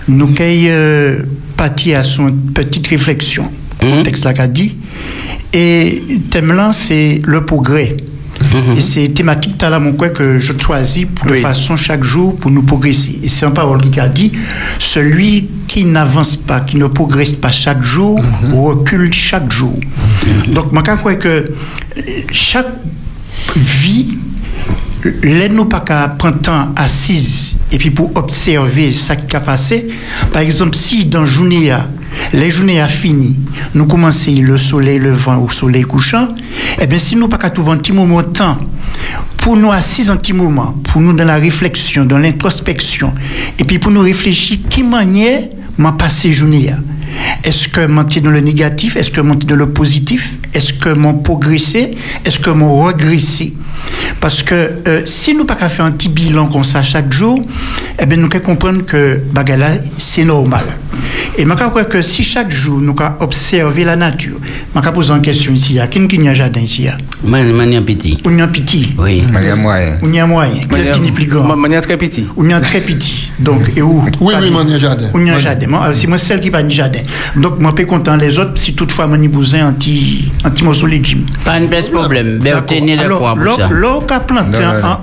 nous 0.08 0.28
qu'ayons 0.28 0.70
euh, 0.70 1.22
parti 1.56 1.94
à 1.94 2.02
son 2.02 2.32
petite 2.32 2.88
réflexion. 2.88 3.50
Mhm. 3.82 3.98
Le 3.98 4.02
texte 4.02 4.24
là 4.24 4.32
qu'a 4.32 4.46
dit. 4.46 4.74
Et 5.52 6.02
thème 6.30 6.52
là, 6.52 6.72
c'est 6.72 7.20
le 7.24 7.44
progrès. 7.44 7.96
Mhm. 8.40 8.76
Et 8.76 8.80
c'est 8.80 9.08
thématique 9.08 9.56
que 10.14 10.38
je 10.38 10.52
choisis 10.58 11.06
pour 11.14 11.26
de 11.26 11.32
Oui. 11.32 11.40
façon 11.42 11.76
chaque 11.76 12.02
jour 12.04 12.36
pour 12.36 12.50
nous 12.50 12.62
progresser. 12.62 13.18
Et 13.22 13.28
c'est 13.28 13.46
un 13.46 13.50
parole 13.50 13.80
qui 13.90 14.00
a 14.00 14.08
dit 14.08 14.32
celui 14.78 15.48
qui 15.66 15.84
n'avance 15.84 16.36
pas, 16.36 16.60
qui 16.60 16.76
ne 16.76 16.86
progresse 16.86 17.34
pas 17.34 17.50
chaque 17.50 17.82
jour, 17.82 18.20
recule 18.52 19.12
chaque 19.12 19.50
jour. 19.50 19.78
Donc, 20.52 20.72
moi, 20.72 20.82
je 20.86 20.92
crois 20.96 21.14
que 21.14 21.52
chaque 22.30 22.68
vie 23.56 24.18
L'aide 25.22 25.52
nous 25.52 25.66
pas 25.66 25.80
qu'à 25.80 26.08
prendre 26.08 26.40
temps 26.40 26.68
assise 26.74 27.56
et 27.70 27.78
puis 27.78 27.90
pour 27.90 28.10
observer 28.16 28.92
ça 28.92 29.14
qui 29.14 29.36
a 29.36 29.40
passé. 29.40 29.86
Par 30.32 30.42
exemple, 30.42 30.74
si 30.74 31.04
dans 31.04 31.24
journée, 31.26 31.70
les 32.32 32.50
journées 32.50 32.80
a 32.80 32.88
fini, 32.88 33.36
nous 33.74 33.86
commençons 33.86 34.40
le 34.42 34.58
soleil 34.58 34.98
levant 34.98 35.38
ou 35.38 35.50
soleil 35.50 35.82
couchant, 35.82 36.28
eh 36.80 36.86
bien, 36.86 36.98
si 36.98 37.16
nous 37.16 37.28
pas 37.28 37.38
qu'à 37.38 37.50
trouver 37.50 37.72
un 37.72 37.76
petit 37.76 37.92
moment 37.92 38.22
de 38.22 38.26
temps 38.26 38.58
pour 39.36 39.56
nous 39.56 39.70
assises 39.70 40.10
un 40.10 40.16
petit 40.16 40.32
moment, 40.32 40.74
pour 40.82 41.00
nous 41.00 41.12
dans 41.12 41.24
la 41.24 41.36
réflexion, 41.36 42.04
dans 42.04 42.18
l'introspection, 42.18 43.14
et 43.58 43.62
puis 43.62 43.78
pour 43.78 43.92
nous 43.92 44.00
réfléchir 44.00 44.58
qui 44.68 44.82
manière 44.82 45.44
m'a 45.78 45.92
passé 45.92 46.32
journée. 46.32 46.72
Est-ce 47.44 47.68
que 47.68 47.86
monter 47.86 48.20
dans 48.20 48.30
le 48.30 48.40
négatif? 48.40 48.96
Est-ce 48.96 49.10
que 49.10 49.20
monter 49.20 49.46
dans 49.46 49.56
le 49.56 49.68
positif? 49.70 50.38
Est-ce 50.54 50.72
que 50.72 50.90
mon 50.90 51.14
progressé? 51.14 51.92
Est-ce 52.24 52.38
que 52.38 52.50
mon 52.50 52.82
regressé? 52.82 53.54
Parce 54.20 54.42
que 54.42 54.54
euh, 54.88 55.02
si 55.04 55.34
nous 55.34 55.44
pas 55.44 55.54
qu'à 55.54 55.68
faire 55.68 55.84
un 55.84 55.92
petit 55.92 56.08
bilan 56.08 56.46
comme 56.46 56.64
ça 56.64 56.82
chaque 56.82 57.12
jour, 57.12 57.38
eh 58.00 58.06
bien 58.06 58.16
nous 58.16 58.28
qu'à 58.28 58.40
comprendre 58.40 58.84
que 58.84 59.20
bagala 59.32 59.72
c'est 59.98 60.24
normal. 60.24 60.64
Et 61.38 61.44
je 61.44 61.48
crois 61.52 61.84
que 61.84 62.00
si 62.02 62.22
chaque 62.22 62.50
jour 62.50 62.80
nous 62.80 62.94
observer 63.20 63.84
la 63.84 63.94
nature, 63.96 64.38
je 64.74 64.80
vais 64.80 64.92
poser 64.92 65.12
une 65.12 65.20
question 65.22 65.52
ici, 65.52 65.78
a 65.78 65.86
qui 65.86 66.06
qui 66.08 66.26
a 66.26 66.30
un 66.30 66.34
jardin 66.34 66.60
ici 66.60 66.82
il 66.82 66.84
y 66.86 66.88
a 66.88 66.96
Man- 67.22 67.52
Mania 67.52 67.82
petit. 67.82 68.18
On 68.24 68.36
y 68.36 68.40
a 68.40 68.44
un 68.44 68.48
petit, 68.48 68.92
Oui. 68.98 69.22
Il 69.26 69.46
y 69.46 69.50
a 69.50 69.56
moyen. 69.56 69.98
on 70.02 70.12
y 70.12 70.18
a 70.18 70.24
un 70.24 70.26
moyen, 70.26 70.54
qu'est-ce 70.70 70.92
qui 70.92 71.08
est 71.08 71.12
plus 71.12 71.26
grand? 71.26 71.54
Manière 71.56 71.82
très 71.82 71.96
petit. 71.98 72.26
a 72.50 72.56
un 72.56 72.60
très 72.60 72.80
petit. 72.80 73.30
Donc, 73.38 73.60
et 73.76 73.82
où? 73.82 74.02
Oui, 74.20 74.32
Pas 74.32 74.40
oui, 74.40 74.50
moi, 74.50 74.62
il 74.64 74.70
y 74.70 74.72
a 74.72 74.76
un 74.76 74.78
jardin. 74.78 75.08
Moi, 75.12 75.38
jardin? 75.38 75.66
Moi, 75.66 75.94
C'est 75.94 76.06
moi 76.06 76.16
celle 76.16 76.40
qui 76.40 76.50
pas 76.50 76.60
un 76.60 76.68
jardin. 76.70 77.00
Donc, 77.36 77.60
moi, 77.60 77.72
je 77.76 77.82
suis 77.82 77.86
content 77.90 78.16
les 78.16 78.38
autres 78.38 78.52
si 78.56 78.74
toutefois, 78.74 79.06
j'ai 79.42 79.60
un 79.60 79.72
petit, 79.74 80.30
un 80.44 80.50
petit 80.50 80.64
morceau 80.64 80.86
de 80.86 80.92
légumes. 80.92 81.26
Pas 81.44 81.60
de 81.60 81.66
baisse 81.66 81.90
problème. 81.90 82.38
Ben, 82.38 82.56
obtenir 82.58 83.00
Alors, 83.00 83.18
quoi 83.18 83.34
pour 83.34 83.42
l'eau- 83.44 83.56
ça? 83.58 83.68
l'eau 83.70 84.00
qu'a 84.00 84.20
planté 84.20 84.62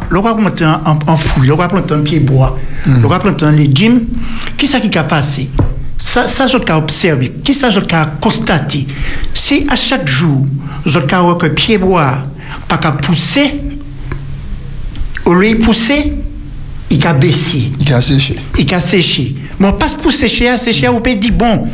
l'eau 0.10 0.22
qu'a 0.24 0.34
planté 0.34 0.64
un 0.66 1.16
fruit, 1.16 1.48
l'eau 1.48 1.58
qu'a 1.58 1.68
planté 1.68 1.94
un 1.94 2.00
pied 2.00 2.20
bois, 2.20 2.58
l'eau 2.88 3.10
qu'a 3.10 3.20
planté 3.20 3.46
un 3.46 3.52
légume, 3.52 4.02
qui 4.58 4.66
ça 4.66 4.80
qui 4.80 4.98
a 4.98 5.04
passé? 5.04 5.50
Ça, 6.00 6.28
ça, 6.28 6.48
je 6.48 6.58
qu'a 6.58 6.78
observé, 6.78 7.32
qui 7.44 7.54
ça, 7.54 7.70
je 7.70 7.80
qu'a 7.82 8.06
constaté? 8.20 8.88
Si 9.34 9.64
à 9.70 9.76
chaque 9.76 10.08
jour, 10.08 10.46
je 10.86 11.00
qu'a 11.00 11.22
voir 11.22 11.38
que 11.38 11.46
pied 11.48 11.78
bois, 11.78 12.16
pas 12.68 12.78
qu'à 12.78 12.92
pousser, 12.94 13.62
au 15.26 15.34
lieu 15.36 15.54
de 15.54 15.64
pousser, 15.64 16.14
il 16.94 17.08
a 17.08 17.14
baissé 17.14 17.72
Il 17.80 17.94
a 17.94 18.02
séché. 18.02 18.36
il 18.58 18.74
a 18.74 18.80
séché. 18.80 19.36
Bon, 19.60 19.72
pas 19.74 19.88
pour 20.02 20.12
sécher, 20.12 20.48
à 20.50 20.58
sécher, 20.58 20.88
on 20.88 21.02
peut 21.02 21.16
dire, 21.16 21.34
bon, 21.34 21.68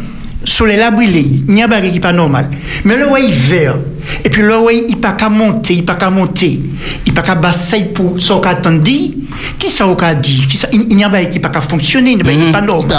soleil 0.45 0.77
la 0.77 0.91
brûlé, 0.91 1.25
il 1.47 1.53
n'y 1.53 1.61
a 1.61 1.67
pas 1.67 1.81
qui 1.81 1.99
pas 1.99 2.13
normal. 2.13 2.49
Mais 2.85 2.97
le 2.97 3.07
ouais, 3.07 3.25
il 3.27 3.33
vert. 3.33 3.77
Et 4.23 4.29
puis 4.29 4.41
le 4.41 4.57
ouais, 4.59 4.85
il 4.87 4.97
pas 4.97 5.11
qu'à 5.11 5.29
monter, 5.29 5.75
il 5.75 5.85
pas 5.85 5.95
qu'à 5.95 6.09
monter. 6.09 6.61
Il 7.05 7.13
pas 7.13 7.21
qu'à 7.21 7.35
basser 7.35 7.83
pour 7.93 8.19
ce 8.19 8.33
qu'on 8.33 8.41
attend 8.41 8.79
Qui 8.79 9.69
ça, 9.69 9.85
a 9.85 10.15
dit? 10.15 10.47
Qui 10.49 10.57
ça, 10.57 10.67
il 10.71 10.95
n'y 10.95 11.03
a 11.03 11.09
pas 11.09 11.25
qui 11.25 11.39
pas 11.39 11.49
qu'à 11.49 11.61
fonctionner, 11.61 12.11
il 12.11 12.23
n'y 12.23 12.49
a 12.49 12.51
pas 12.51 12.59
a 12.59 12.61
normal. 12.61 12.97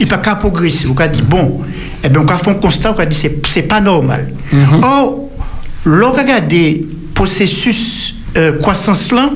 Il 0.00 0.08
pas 0.08 0.18
qu'à 0.18 0.36
progresser. 0.36 0.86
On 0.88 1.00
a 1.00 1.08
dit, 1.08 1.22
bon, 1.22 1.60
eh 2.02 2.08
bien, 2.08 2.22
on 2.22 2.26
a 2.26 2.38
fait 2.38 2.50
un 2.50 2.54
constat, 2.54 2.94
on 2.96 3.00
a 3.00 3.06
dit, 3.06 3.16
c'est, 3.16 3.46
c'est 3.46 3.62
pas 3.62 3.80
normal. 3.80 4.32
Or, 4.82 5.28
l'on 5.84 6.12
regarde 6.12 6.48
des 6.48 6.86
processus 7.14 8.14
euh, 8.36 8.58
croissance 8.58 9.12
là, 9.12 9.30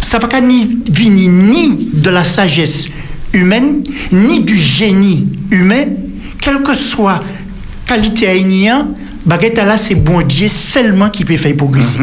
ça 0.00 0.18
pas 0.18 0.28
qu'à 0.28 0.40
ni 0.40 0.78
venir 0.90 1.30
ni 1.30 1.90
de 1.92 2.10
la 2.10 2.24
sagesse 2.24 2.86
humaine, 3.32 3.82
ni 4.12 4.40
du 4.40 4.56
génie 4.56 5.26
humain, 5.50 5.84
quelle 6.40 6.62
que 6.62 6.74
soit 6.74 7.20
qualité 7.86 8.28
aïnien, 8.28 8.88
baguette 9.24 9.56
là, 9.56 9.76
c'est 9.76 9.94
bon 9.94 10.22
Dieu 10.22 10.48
seulement 10.48 11.10
qui 11.10 11.24
peut 11.24 11.36
faire 11.36 11.56
progresser. 11.56 11.98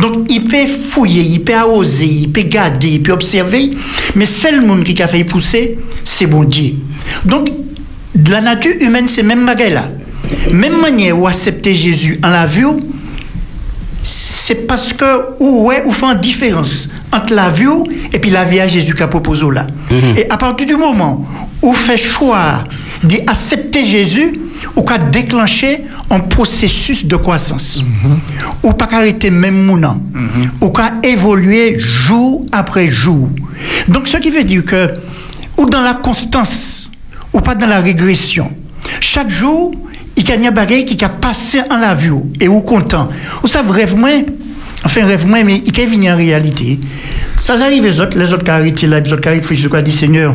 Donc, 0.00 0.26
il 0.30 0.44
peut 0.44 0.66
fouiller, 0.66 1.22
il 1.22 1.42
peut 1.42 1.60
oser, 1.60 2.06
il 2.06 2.30
peut 2.30 2.42
garder, 2.42 2.88
il 2.88 3.02
peut 3.02 3.12
observer, 3.12 3.70
mais 4.14 4.26
seul 4.26 4.60
monde 4.60 4.84
qui 4.84 5.02
a 5.02 5.08
fait 5.08 5.24
pousser, 5.24 5.78
c'est 6.04 6.26
bon 6.26 6.44
Dieu. 6.44 6.74
Donc, 7.24 7.48
de 8.14 8.30
la 8.30 8.40
nature 8.40 8.74
humaine, 8.80 9.08
c'est 9.08 9.22
même 9.22 9.44
baguette 9.44 9.74
là. 9.74 9.90
Même 10.52 10.80
manière 10.80 11.18
où 11.18 11.26
accepter 11.26 11.74
Jésus 11.74 12.18
en 12.22 12.30
la 12.30 12.46
vue, 12.46 12.66
c'est 14.04 14.66
parce 14.66 14.92
que 14.92 15.04
ou 15.40 15.66
ouais 15.66 15.82
ou 15.86 15.90
fait 15.90 16.04
une 16.04 16.20
différence 16.20 16.90
entre 17.10 17.32
la 17.32 17.48
vie 17.48 17.64
et 18.12 18.18
puis 18.18 18.30
la 18.30 18.44
vie 18.44 18.60
à 18.60 18.68
Jésus 18.68 18.94
qu'a 18.94 19.08
proposé 19.08 19.46
là. 19.50 19.66
Et 20.16 20.26
à 20.28 20.36
partir 20.36 20.66
du 20.66 20.76
moment 20.76 21.24
où 21.62 21.72
fait 21.72 21.96
choix 21.96 22.64
d'accepter 23.02 23.82
Jésus, 23.84 24.34
ou 24.76 24.82
qu'a 24.82 24.98
déclenché 24.98 25.84
un 26.10 26.20
processus 26.20 27.06
de 27.06 27.16
croissance. 27.16 27.82
Ou 28.62 28.72
pas 28.74 28.88
arrêter 28.92 29.30
même 29.30 29.64
mounant. 29.64 30.00
Ou 30.60 30.68
qu'a 30.68 30.92
évoluer 31.02 31.78
jour 31.78 32.44
après 32.52 32.88
jour. 32.88 33.30
Donc 33.88 34.06
ce 34.06 34.18
qui 34.18 34.28
veut 34.28 34.44
dire 34.44 34.64
que 34.66 34.90
ou 35.56 35.64
dans 35.64 35.80
la 35.80 35.94
constance 35.94 36.90
ou 37.32 37.40
pas 37.40 37.54
dans 37.54 37.66
la 37.66 37.80
régression. 37.80 38.52
Chaque 39.00 39.30
jour, 39.30 39.74
il 40.16 40.28
y 40.28 40.46
a 40.46 40.50
bagage 40.50 40.84
qui 40.84 41.04
a 41.04 41.08
passé 41.08 41.60
en 41.70 41.78
la 41.78 41.94
vue 41.94 42.12
et 42.40 42.48
ou 42.48 42.60
content. 42.60 43.08
Ou 43.42 43.46
ça 43.46 43.62
rêve 43.68 43.96
moins, 43.96 44.22
enfin 44.84 45.04
rêve 45.06 45.26
moins, 45.26 45.42
mais 45.42 45.62
il 45.64 45.78
est 45.78 45.86
venu 45.86 46.10
en 46.10 46.16
réalité. 46.16 46.78
Ça 47.36 47.54
arrive 47.54 47.84
les 47.84 48.00
autres, 48.00 48.18
les 48.18 48.32
autres 48.32 48.44
qui 48.44 48.50
arrivent 48.50 48.88
là, 48.88 49.00
les 49.00 49.12
autres 49.12 49.22
qui 49.22 49.28
arrivent, 49.28 49.46
je 49.50 49.80
dit 49.80 49.92
Seigneur, 49.92 50.34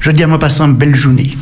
je 0.00 0.10
dis 0.10 0.22
à 0.22 0.26
moi 0.26 0.38
passer 0.38 0.62
une 0.62 0.74
belle 0.74 0.94
journée. 0.94 1.36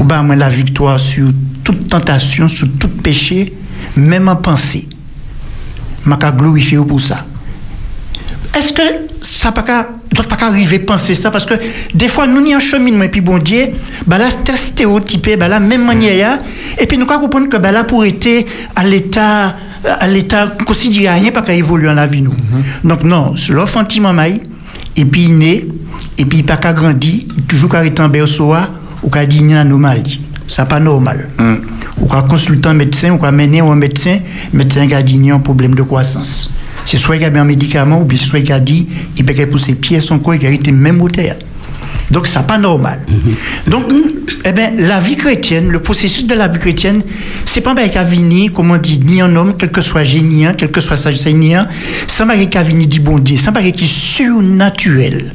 Ou 0.00 0.04
bien 0.04 0.22
moi 0.22 0.36
la 0.36 0.48
victoire 0.48 0.98
sur 0.98 1.28
toute 1.64 1.88
tentation, 1.88 2.48
sur 2.48 2.68
tout 2.78 2.88
péché, 2.88 3.52
même 3.96 4.28
en 4.28 4.36
pensée. 4.36 4.86
Je 6.04 6.10
vais 6.10 6.32
glorifier 6.36 6.78
pour 6.78 7.00
ça. 7.00 7.24
Est-ce 8.56 8.72
que 8.72 8.82
ça 9.20 9.52
pas 9.52 9.62
qu'à 9.62 9.88
doit 10.12 10.24
pas 10.24 10.36
qu'à 10.36 10.46
arriver 10.46 10.76
à 10.76 10.86
penser 10.86 11.14
ça? 11.14 11.30
Parce 11.30 11.46
que 11.46 11.54
des 11.94 12.08
fois 12.08 12.26
nous 12.26 12.40
n'y 12.40 12.56
en 12.56 12.60
cheminement 12.60 13.04
et 13.04 13.08
puis 13.08 13.20
bon 13.20 13.38
Dieu 13.38 13.68
bah 14.06 14.18
là 14.18 14.28
c'est 14.30 14.56
stéréotypé 14.56 15.36
bah 15.36 15.48
là 15.48 15.60
même 15.60 15.84
manière 15.84 16.38
et 16.78 16.86
puis 16.86 16.98
nous 16.98 17.06
quoi 17.06 17.18
comprendre 17.18 17.48
que 17.48 17.56
bah 17.56 17.72
là 17.72 17.84
pour 17.84 18.04
être 18.04 18.46
à 18.74 18.84
l'état 18.84 19.56
à 19.84 20.06
l'état 20.08 20.48
considéré 20.66 21.08
rien 21.08 21.30
pas 21.30 21.42
qu'à 21.42 21.54
évoluer 21.54 21.86
dans 21.86 21.94
la 21.94 22.06
vie 22.06 22.22
nous. 22.22 22.34
Donc 22.84 23.04
non 23.04 23.36
c'est 23.36 23.52
l'enfantiment 23.52 24.12
maille 24.12 24.40
et 24.96 25.04
puis 25.04 25.24
il 25.24 25.38
naît 25.38 25.66
et 26.16 26.24
puis 26.24 26.42
pas 26.42 26.56
qu'à 26.56 26.72
grandir 26.72 27.22
toujours 27.46 27.70
qu'à 27.70 27.84
être 27.84 28.00
en 28.00 28.08
berceau 28.08 28.54
ou 29.02 29.10
qu'à 29.10 29.24
une 29.24 29.54
anomalie. 29.54 30.20
Ça 30.48 30.64
pas 30.64 30.80
normal. 30.80 31.28
Ou 32.00 32.06
qu'à 32.06 32.22
consulter 32.22 32.68
un 32.68 32.74
médecin 32.74 33.10
ou 33.10 33.18
qu'à 33.18 33.30
mener 33.30 33.60
un 33.60 33.74
médecin 33.74 34.18
médecin 34.52 34.86
qui 34.86 34.94
a 34.94 35.02
dit 35.02 35.30
un 35.30 35.38
problème 35.38 35.74
de 35.74 35.82
croissance 35.82 36.50
c'est 36.88 36.96
soit 36.96 37.16
qu'il 37.16 37.26
a 37.26 37.30
bien 37.30 37.42
un 37.42 37.44
médicament 37.44 38.00
ou 38.00 38.04
bien 38.04 38.16
soit 38.16 38.40
qu'il 38.40 38.52
a 38.52 38.60
dit 38.60 38.88
il 39.18 39.22
peut 39.22 39.46
pour 39.46 39.58
ses 39.58 39.74
pieds 39.74 40.00
son 40.00 40.18
corps 40.20 40.38
qui 40.38 40.46
a 40.46 40.50
été 40.50 40.72
même 40.72 41.02
au 41.02 41.08
terre. 41.10 41.36
Donc 42.10 42.26
ça 42.26 42.42
pas 42.42 42.56
normal. 42.56 43.00
Donc 43.66 43.84
eh 44.46 44.52
ben 44.52 44.74
la 44.78 44.98
vie 44.98 45.16
chrétienne 45.16 45.68
le 45.68 45.80
processus 45.80 46.26
de 46.26 46.32
la 46.34 46.48
vie 46.48 46.58
chrétienne 46.58 47.02
c'est 47.44 47.60
pas 47.60 47.74
un 47.74 48.04
venir 48.04 48.54
comme 48.54 48.70
on 48.70 48.78
dit 48.78 48.98
ni 49.04 49.20
un 49.20 49.36
homme 49.36 49.52
quel 49.58 49.70
que 49.70 49.82
soit 49.82 50.04
géniant 50.04 50.54
quel 50.56 50.70
que 50.70 50.80
soit 50.80 50.96
ça 52.06 52.24
m'a 52.24 52.36
qu'à 52.46 52.62
venir 52.62 52.86
dit 52.86 53.00
bon 53.00 53.18
Dieu. 53.18 53.36
Ça 53.36 53.50
m'a 53.50 53.60
qui 53.60 53.84
est 53.84 53.86
surnaturel 53.86 55.32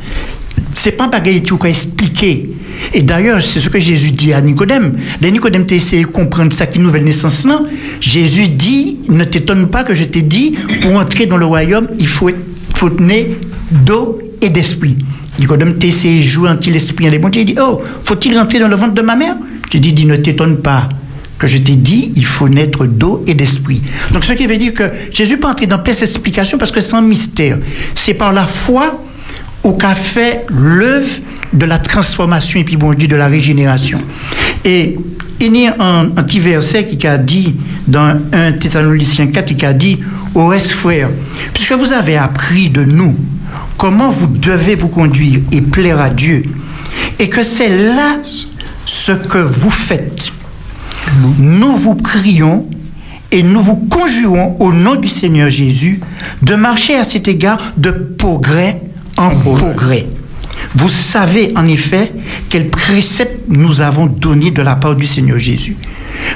c'est 0.74 0.94
pas 0.94 1.08
qui 1.08 1.42
peut 1.42 1.68
expliquer. 1.68 2.50
Et 2.94 3.02
d'ailleurs, 3.02 3.42
c'est 3.42 3.60
ce 3.60 3.70
que 3.70 3.80
Jésus 3.80 4.12
dit 4.12 4.34
à 4.34 4.42
Nicodème. 4.42 4.98
Les 5.22 5.32
Nicodème 5.32 5.66
t'a 5.66 5.76
essayé 5.76 6.04
de 6.04 6.08
comprendre 6.08 6.54
ça 6.54 6.66
nouvelle 6.78 7.04
naissance 7.04 7.46
là. 7.46 7.62
Jésus 8.00 8.50
dit, 8.50 8.98
ne 9.10 9.24
t'étonne 9.24 9.68
pas 9.68 9.84
que 9.84 9.96
je 9.96 10.04
t'ai 10.04 10.22
dit, 10.22 10.56
pour 10.82 10.96
entrer 10.96 11.26
dans 11.26 11.38
le 11.38 11.46
royaume, 11.46 11.88
il 12.00 12.08
faut, 12.08 12.30
faut 12.76 12.90
tenir 12.90 13.26
d'eau 13.72 14.20
et 14.42 14.50
d'esprit. 14.50 14.98
Nicodème 15.40 15.76
t'a 15.76 15.88
essayé 15.88 16.20
de 16.20 16.28
jouer 16.28 16.50
anti 16.50 16.70
l'esprit. 16.70 17.10
Les 17.10 17.20
bon 17.20 17.30
Dieu 17.30 17.44
dit, 17.44 17.56
oh, 17.60 17.82
faut-il 18.04 18.38
rentrer 18.38 18.60
dans 18.60 18.68
le 18.68 18.76
ventre 18.76 18.94
de 18.94 19.02
ma 19.02 19.16
mère? 19.16 19.36
Je 19.72 19.78
dis, 19.78 19.94
dis, 19.94 20.06
ne 20.06 20.16
t'étonne 20.16 20.58
pas 20.58 20.90
que 21.40 21.48
je 21.48 21.58
t'ai 21.58 21.76
dit, 21.76 22.12
il 22.16 22.26
faut 22.26 22.48
naître 22.48 22.86
d'eau 22.86 23.24
et 23.28 23.34
d'esprit. 23.34 23.82
Donc, 24.14 24.24
ce 24.24 24.34
qui 24.34 24.46
veut 24.46 24.58
dire 24.58 24.74
que 24.74 24.84
Jésus 25.12 25.38
peut 25.38 25.48
entrer 25.48 25.68
dans 25.68 25.80
plein 25.80 25.94
explications 25.94 26.58
parce 26.58 26.72
que 26.72 26.80
c'est 26.80 26.96
un 26.96 27.02
mystère. 27.02 27.58
C'est 27.96 28.14
par 28.14 28.32
la 28.32 28.46
foi 28.46 29.03
au 29.64 29.74
qu'a 29.74 29.96
fait 29.96 30.46
l'œuvre 30.50 31.20
de 31.54 31.66
la 31.66 31.80
transformation 31.80 32.60
et 32.60 32.64
puis 32.64 32.78
bon 32.78 32.94
Dieu 32.94 33.08
de 33.08 33.16
la 33.16 33.28
régénération. 33.28 34.02
Et 34.66 34.98
il 35.40 35.56
y 35.56 35.68
a 35.68 35.76
un, 35.80 36.06
un 36.06 36.24
petit 36.24 36.40
verset 36.40 36.88
qui 36.88 37.08
a 37.08 37.18
dit 37.18 37.56
dans 37.88 38.20
1 38.32 38.54
Thessaloniciens 38.54 39.28
4 39.28 39.56
qui 39.56 39.66
a 39.66 39.74
dit 39.74 40.00
au 40.36 40.48
reste 40.48 40.72
frère, 40.72 41.10
puisque 41.54 41.74
vous 41.74 41.92
avez 41.92 42.18
appris 42.18 42.70
de 42.70 42.84
nous 42.84 43.16
comment 43.78 44.10
vous 44.10 44.28
devez 44.28 44.76
vous 44.76 44.88
conduire 44.88 45.42
et 45.52 45.62
plaire 45.62 46.00
à 46.00 46.10
Dieu, 46.10 46.44
et 47.20 47.30
que 47.30 47.44
c'est 47.44 47.94
là 47.94 48.18
ce 48.86 49.12
que 49.12 49.38
vous 49.38 49.70
faites, 49.70 50.32
nous 51.38 51.76
vous 51.76 51.96
prions 51.96 52.68
et 53.32 53.44
nous 53.44 53.62
vous 53.62 53.76
conjurons 53.76 54.56
au 54.60 54.72
nom 54.72 54.96
du 54.96 55.08
Seigneur 55.08 55.50
Jésus 55.50 56.00
de 56.42 56.56
marcher 56.56 56.96
à 56.96 57.04
cet 57.04 57.28
égard 57.28 57.74
de 57.78 57.92
progrès 57.92 58.82
en 59.18 59.30
progrès. 59.40 60.08
Vous 60.76 60.90
savez 60.90 61.54
en 61.56 61.68
effet 61.68 62.12
quel 62.50 62.70
précepte 62.70 63.46
nous 63.48 63.82
avons 63.82 64.08
donné 64.08 64.52
de 64.52 64.62
la 64.62 64.76
part 64.76 64.96
du 64.96 65.06
Seigneur 65.06 65.40
Jésus. 65.40 65.76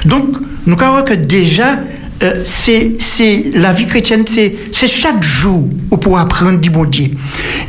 Donc, 0.04 0.36
nous 0.66 0.76
croyons 0.76 1.04
que 1.04 1.14
déjà, 1.14 1.78
euh, 2.22 2.42
c'est 2.44 3.44
la 3.54 3.72
vie 3.72 3.86
chrétienne, 3.86 4.24
c'est 4.26 4.54
c'est 4.72 4.88
chaque 4.88 5.22
jour 5.22 5.68
où 5.90 5.96
pour 5.96 6.18
apprendre 6.18 6.58
du 6.58 6.68
bon 6.68 6.84
Dieu. 6.84 7.10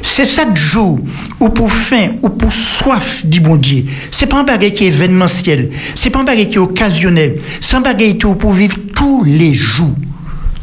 C'est 0.01 0.25
chaque 0.25 0.57
jour 0.57 0.99
où 1.39 1.49
pour 1.49 1.71
faim 1.71 2.13
ou 2.23 2.29
pour 2.29 2.51
soif 2.51 3.25
du 3.25 3.39
bon 3.41 3.57
Dieu. 3.57 3.85
C'est 4.09 4.25
pas 4.25 4.39
un 4.39 4.43
bagage 4.43 4.73
qui 4.73 4.85
est 4.85 4.87
événementiel, 4.87 5.69
c'est 5.93 6.09
pas 6.09 6.19
un 6.19 6.23
bagage 6.23 6.49
qui 6.49 6.55
est 6.55 6.59
occasionnel, 6.59 7.39
c'est 7.59 7.75
un 7.75 7.81
bagage 7.81 8.17
qui 8.17 8.27
est 8.27 8.35
pour 8.35 8.53
vivre 8.53 8.77
tous 8.95 9.23
les 9.23 9.53
jours 9.53 9.95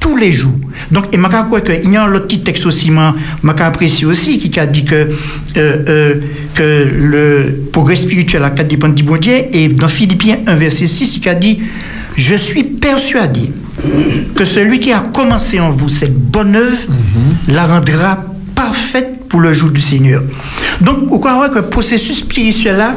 tous 0.06 0.16
les 0.16 0.32
jours. 0.32 0.54
Donc, 0.90 1.06
et 1.12 1.16
je 1.16 1.46
crois 1.46 1.60
qu'il 1.60 1.90
y 1.90 1.96
a 1.96 2.04
un 2.04 2.12
autre 2.12 2.26
petit 2.26 2.40
texte 2.40 2.64
aussi, 2.66 2.90
je 2.90 3.62
apprécié 3.62 4.06
aussi, 4.06 4.38
qui 4.38 4.58
a 4.60 4.66
dit 4.66 4.84
que, 4.84 4.94
euh, 4.94 5.08
euh, 5.56 6.14
que 6.54 6.90
le 6.94 7.68
progrès 7.72 7.96
spirituel 7.96 8.44
a 8.44 8.50
dépend 8.50 8.88
du 8.88 9.02
bon 9.02 9.16
Dieu. 9.16 9.34
Et 9.52 9.68
dans 9.68 9.88
Philippiens 9.88 10.38
1, 10.46 10.54
verset 10.56 10.86
6, 10.86 11.16
il 11.16 11.28
a 11.28 11.34
dit 11.34 11.58
Je 12.14 12.34
suis 12.34 12.62
persuadé 12.64 13.50
que 14.34 14.44
celui 14.44 14.78
qui 14.80 14.92
a 14.92 15.00
commencé 15.00 15.58
en 15.58 15.70
vous 15.70 15.88
cette 15.88 16.16
bonne 16.16 16.54
œuvre 16.54 16.78
la 17.48 17.66
rendra 17.66 18.24
parfaite 18.54 19.28
pour 19.28 19.40
le 19.40 19.52
jour 19.52 19.70
du 19.70 19.80
Seigneur. 19.80 20.22
Donc, 20.80 21.10
on 21.10 21.18
croit 21.18 21.48
que 21.48 21.56
le 21.56 21.66
processus 21.66 22.18
spirituel 22.18 22.76
là, 22.76 22.94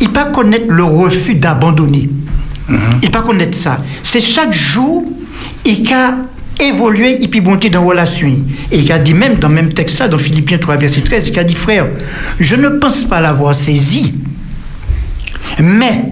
il 0.00 0.08
pas 0.10 0.24
connaître 0.24 0.66
le 0.68 0.82
refus 0.82 1.36
d'abandonner. 1.36 2.10
Il 3.02 3.10
pas 3.10 3.22
connaître 3.22 3.56
ça. 3.56 3.82
C'est 4.02 4.20
chaque 4.20 4.52
jour, 4.52 5.04
il 5.64 5.92
a 5.92 6.16
évolué 6.60 7.22
et 7.22 7.28
puis 7.28 7.40
monter 7.40 7.70
dans 7.70 7.82
la 7.82 7.88
relation. 7.88 8.28
Et 8.70 8.78
il 8.78 8.92
a 8.92 8.98
dit 8.98 9.14
même 9.14 9.36
dans 9.36 9.48
même 9.48 9.72
texte 9.72 10.02
dans 10.02 10.18
Philippiens 10.18 10.58
3, 10.58 10.76
verset 10.76 11.02
13, 11.02 11.28
il 11.28 11.38
a 11.38 11.44
dit 11.44 11.54
frère, 11.54 11.86
je 12.38 12.56
ne 12.56 12.68
pense 12.68 13.04
pas 13.04 13.20
l'avoir 13.20 13.54
saisi, 13.54 14.14
mais, 15.60 16.04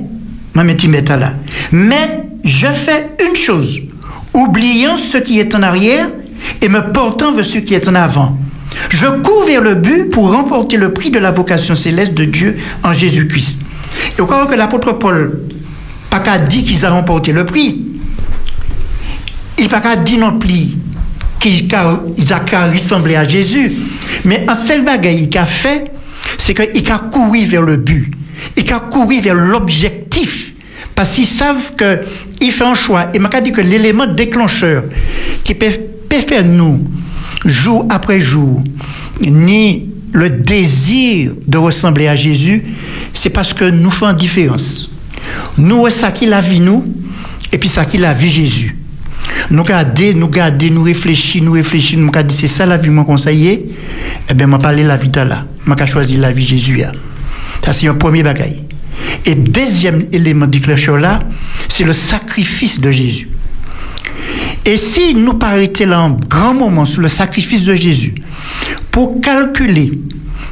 mais 1.72 2.26
je 2.44 2.66
fais 2.66 3.10
une 3.28 3.36
chose, 3.36 3.80
oubliant 4.32 4.96
ce 4.96 5.18
qui 5.18 5.40
est 5.40 5.54
en 5.54 5.62
arrière 5.62 6.08
et 6.62 6.68
me 6.68 6.92
portant 6.92 7.32
vers 7.32 7.44
ce 7.44 7.58
qui 7.58 7.74
est 7.74 7.88
en 7.88 7.94
avant. 7.94 8.38
Je 8.90 9.06
cours 9.06 9.46
vers 9.46 9.62
le 9.62 9.74
but 9.74 10.10
pour 10.10 10.32
remporter 10.32 10.76
le 10.76 10.92
prix 10.92 11.10
de 11.10 11.18
la 11.18 11.30
vocation 11.30 11.74
céleste 11.74 12.14
de 12.14 12.24
Dieu 12.24 12.58
en 12.82 12.92
Jésus-Christ. 12.92 13.58
Et 14.18 14.26
cas 14.26 14.46
que 14.46 14.54
l'apôtre 14.54 14.92
Paul 14.92 15.40
pas 16.10 16.20
qu'à 16.20 16.38
dit 16.38 16.62
qu'ils 16.64 16.86
ont 16.86 16.90
remporté 16.90 17.32
le 17.32 17.44
prix, 17.44 17.85
il 19.58 19.68
pas 19.68 19.80
qu'à 19.80 19.96
dire 19.96 20.18
non 20.18 20.38
plus 20.38 20.74
qu'ils 21.38 21.68
ont 21.74 22.72
ressemblé 22.72 23.16
à 23.16 23.26
Jésus. 23.26 23.72
Mais 24.24 24.44
un 24.48 24.54
seul 24.54 24.84
bagage 24.84 25.28
qu'il 25.28 25.38
a 25.38 25.46
fait, 25.46 25.92
c'est 26.38 26.54
qu'il 26.54 26.90
a 26.90 26.98
couru 26.98 27.44
vers 27.46 27.62
le 27.62 27.76
but. 27.76 28.10
Il 28.56 28.72
a 28.72 28.80
couru 28.80 29.20
vers 29.20 29.34
l'objectif. 29.34 30.52
Parce 30.94 31.12
qu'ils 31.12 31.26
savent 31.26 31.72
qu'il 31.76 32.52
fait 32.52 32.64
un 32.64 32.74
choix. 32.74 33.08
Et 33.14 33.18
m'a 33.18 33.28
dit 33.40 33.52
que 33.52 33.60
l'élément 33.60 34.06
déclencheur 34.06 34.84
qui 35.44 35.54
peut, 35.54 35.70
faire 36.26 36.44
nous, 36.44 36.86
jour 37.44 37.86
après 37.90 38.20
jour, 38.20 38.62
ni 39.20 39.90
le 40.12 40.30
désir 40.30 41.32
de 41.46 41.58
ressembler 41.58 42.08
à 42.08 42.16
Jésus, 42.16 42.64
c'est 43.12 43.28
parce 43.28 43.52
que 43.52 43.64
nous 43.64 43.90
faisons 43.90 44.14
différence. 44.14 44.90
Nous, 45.58 45.86
c'est 45.88 46.00
ça 46.00 46.10
qu'il 46.10 46.32
a 46.32 46.40
vu 46.40 46.58
nous, 46.58 46.82
et 47.52 47.58
puis 47.58 47.68
ça 47.68 47.84
qu'il 47.84 48.04
a 48.04 48.14
vu 48.14 48.28
Jésus. 48.28 48.76
Nous 49.50 49.62
garder, 49.62 50.14
nous 50.14 50.28
garder, 50.28 50.70
nous 50.70 50.82
réfléchir, 50.82 51.42
nous 51.42 51.52
réfléchir, 51.52 51.98
nous 51.98 52.10
garder, 52.10 52.34
c'est 52.34 52.48
ça 52.48 52.66
la 52.66 52.76
vie, 52.76 52.90
mon 52.90 53.04
conseiller. 53.04 53.74
Eh? 54.28 54.34
Bien, 54.34 54.46
m'a 54.46 54.58
parlé 54.58 54.82
la 54.82 54.96
vie 54.96 55.08
de 55.08 55.20
là. 55.20 55.46
M'a 55.66 55.86
choisi 55.86 56.16
la 56.16 56.32
vie 56.32 56.46
Jésus. 56.46 56.82
Ça, 57.64 57.72
c'est 57.72 57.88
un 57.88 57.94
premier 57.94 58.22
bagaille. 58.22 58.62
Et 59.24 59.34
deuxième 59.34 60.06
élément 60.12 60.46
déclencheur 60.46 60.98
là, 60.98 61.20
c'est 61.68 61.84
le 61.84 61.92
sacrifice 61.92 62.80
de 62.80 62.90
Jésus. 62.90 63.28
Et 64.64 64.76
si 64.76 65.14
nous 65.14 65.34
parlions 65.34 65.70
là 65.86 66.00
un 66.00 66.16
grand 66.28 66.54
moment 66.54 66.84
sur 66.84 67.00
le 67.00 67.08
sacrifice 67.08 67.64
de 67.64 67.74
Jésus, 67.74 68.14
pour 68.90 69.20
calculer 69.20 69.92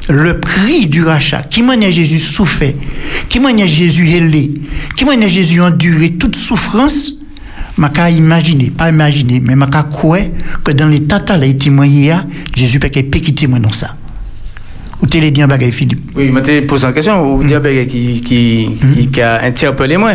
le 0.08 0.38
prix 0.38 0.86
du 0.86 1.04
rachat, 1.04 1.42
qui 1.42 1.62
m'a 1.62 1.78
Jésus 1.90 2.18
souffert, 2.18 2.74
qui 3.28 3.40
m'a 3.40 3.56
Jésus 3.64 4.10
ailé, 4.10 4.52
qui 4.96 5.04
m'a 5.04 5.20
Jésus 5.26 5.60
enduré 5.60 6.12
toute 6.12 6.36
souffrance, 6.36 7.14
m'a 7.76 8.10
imaginer, 8.10 8.70
pas 8.70 8.90
imaginer, 8.90 9.40
mais 9.44 9.54
m'a 9.56 9.66
croire 9.66 10.20
que 10.64 10.72
dans 10.72 10.88
l'état 10.88 11.20
là, 11.20 12.24
Jésus 12.54 12.78
peut 12.78 12.88
quitter 12.88 13.46
moi 13.46 13.58
dans 13.58 13.72
ça. 13.72 13.96
Ou 15.02 15.06
t'es 15.06 15.30
dit 15.30 15.42
un 15.42 15.46
bagage, 15.48 15.72
Philippe? 15.72 16.12
Oui, 16.16 16.30
je 16.34 16.40
te 16.40 16.60
posé 16.62 16.86
une 16.86 16.94
question, 16.94 17.34
ou 17.34 17.42
dire 17.44 17.58
un 17.58 17.84
qui, 17.84 18.22
qui, 18.22 18.68
Mm. 18.80 19.10
qui, 19.10 19.20
a 19.20 19.42
interpellé 19.42 19.96
moi. 19.96 20.12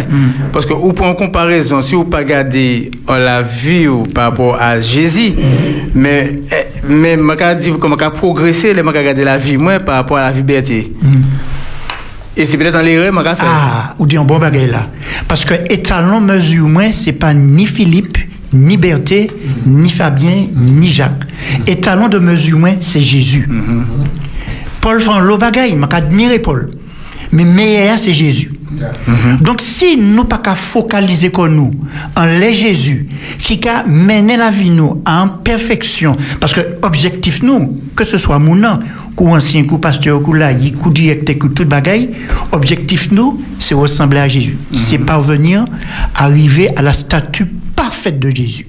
Parce 0.52 0.66
que, 0.66 0.74
ou 0.74 0.94
pour 0.94 1.06
en 1.06 1.14
comparaison, 1.14 1.82
si 1.82 1.96
vous 1.96 2.06
pas 2.06 2.20
regardé, 2.20 2.90
on 3.08 3.16
l'a 3.18 3.42
vu 3.42 3.88
ou 3.88 4.04
par 4.04 4.32
rapport 4.32 4.56
à 4.60 4.80
Jésus, 4.80 5.34
mais, 5.94 6.40
eh, 6.52 6.88
mais, 6.88 7.18
je 7.18 7.54
dit 7.60 7.72
comment 7.80 7.98
je 8.00 8.10
progressé, 8.10 8.74
je 8.76 8.82
regarder 8.82 9.24
la 9.24 9.38
vie, 9.38 9.58
moi, 9.58 9.80
par 9.80 9.96
rapport 9.96 10.18
à 10.18 10.22
la 10.22 10.32
vie 10.32 10.44
Berthier. 10.44 10.92
Et 12.38 12.46
c'est 12.46 12.58
peut-être 12.58 12.74
dans 12.74 12.82
l'erreur, 12.82 13.14
je 13.14 13.30
fait. 13.30 13.36
Ah, 13.42 13.96
ou 14.00 14.06
dit 14.06 14.18
un 14.18 14.24
bon 14.24 14.40
bagage 14.40 14.70
là. 14.70 14.88
Parce 15.28 15.46
que 15.46 15.54
étalon 15.72 16.22
mesure 16.22 16.68
moins, 16.68 16.92
c'est 16.92 17.14
pas 17.14 17.34
ni 17.34 17.66
Philippe, 17.66 18.18
ni 18.54 18.78
Berthe, 18.78 19.32
ni 19.66 19.90
Fabien, 19.90 20.48
ni 20.54 20.88
Jacques. 20.88 21.24
Étalon 21.68 22.08
de 22.08 22.20
mesure 22.20 22.58
moins, 22.60 22.76
c'est 22.82 23.02
Jésus. 23.02 23.48
Paul 24.82 25.02
fait 25.02 25.10
un 25.10 25.20
lot 25.20 25.38
bagaille, 25.38 25.76
m'a 25.76 25.90
admiré 25.92 26.40
Paul. 26.40 26.72
Mais 27.32 27.44
meilleur, 27.44 28.00
c'est 28.00 28.14
Jésus. 28.14 28.52
Donc, 29.42 29.62
si 29.62 29.98
nous 29.98 30.26
pas 30.26 30.38
qu'à 30.38 30.56
focaliser 30.56 31.32
comme 31.32 31.56
nous 31.56 31.72
en 32.16 32.26
les 32.26 32.54
Jésus, 32.54 33.08
qui 33.40 33.60
a 33.68 33.84
mené 33.84 34.38
la 34.38 34.52
vie 34.52 34.70
nous 34.70 35.02
en 35.06 35.28
perfection, 35.28 36.16
parce 36.40 36.54
que 36.54 36.62
objectif 36.82 37.42
nous, 37.42 37.68
que 37.96 38.04
ce 38.04 38.18
soit 38.18 38.40
mon 38.40 38.56
nom, 38.56 38.80
ou 39.18 39.30
ancien, 39.30 39.66
ou 39.70 39.78
pasteur, 39.78 40.28
ou 40.28 40.34
là, 40.34 40.52
ou 40.54 40.90
directeur, 40.90 41.36
ou 41.44 41.50
tout 41.50 41.66
bagaille, 41.66 42.12
objectif 42.52 43.12
nous, 43.12 43.42
c'est 43.58 43.76
ressembler 43.76 44.20
à 44.20 44.28
Jésus. 44.28 44.58
C'est 44.76 45.00
parvenir, 45.00 45.66
arriver 46.16 46.70
à 46.76 46.82
la 46.82 46.94
statue 46.94 47.46
parfaite 47.76 48.20
de 48.20 48.30
Jésus. 48.30 48.68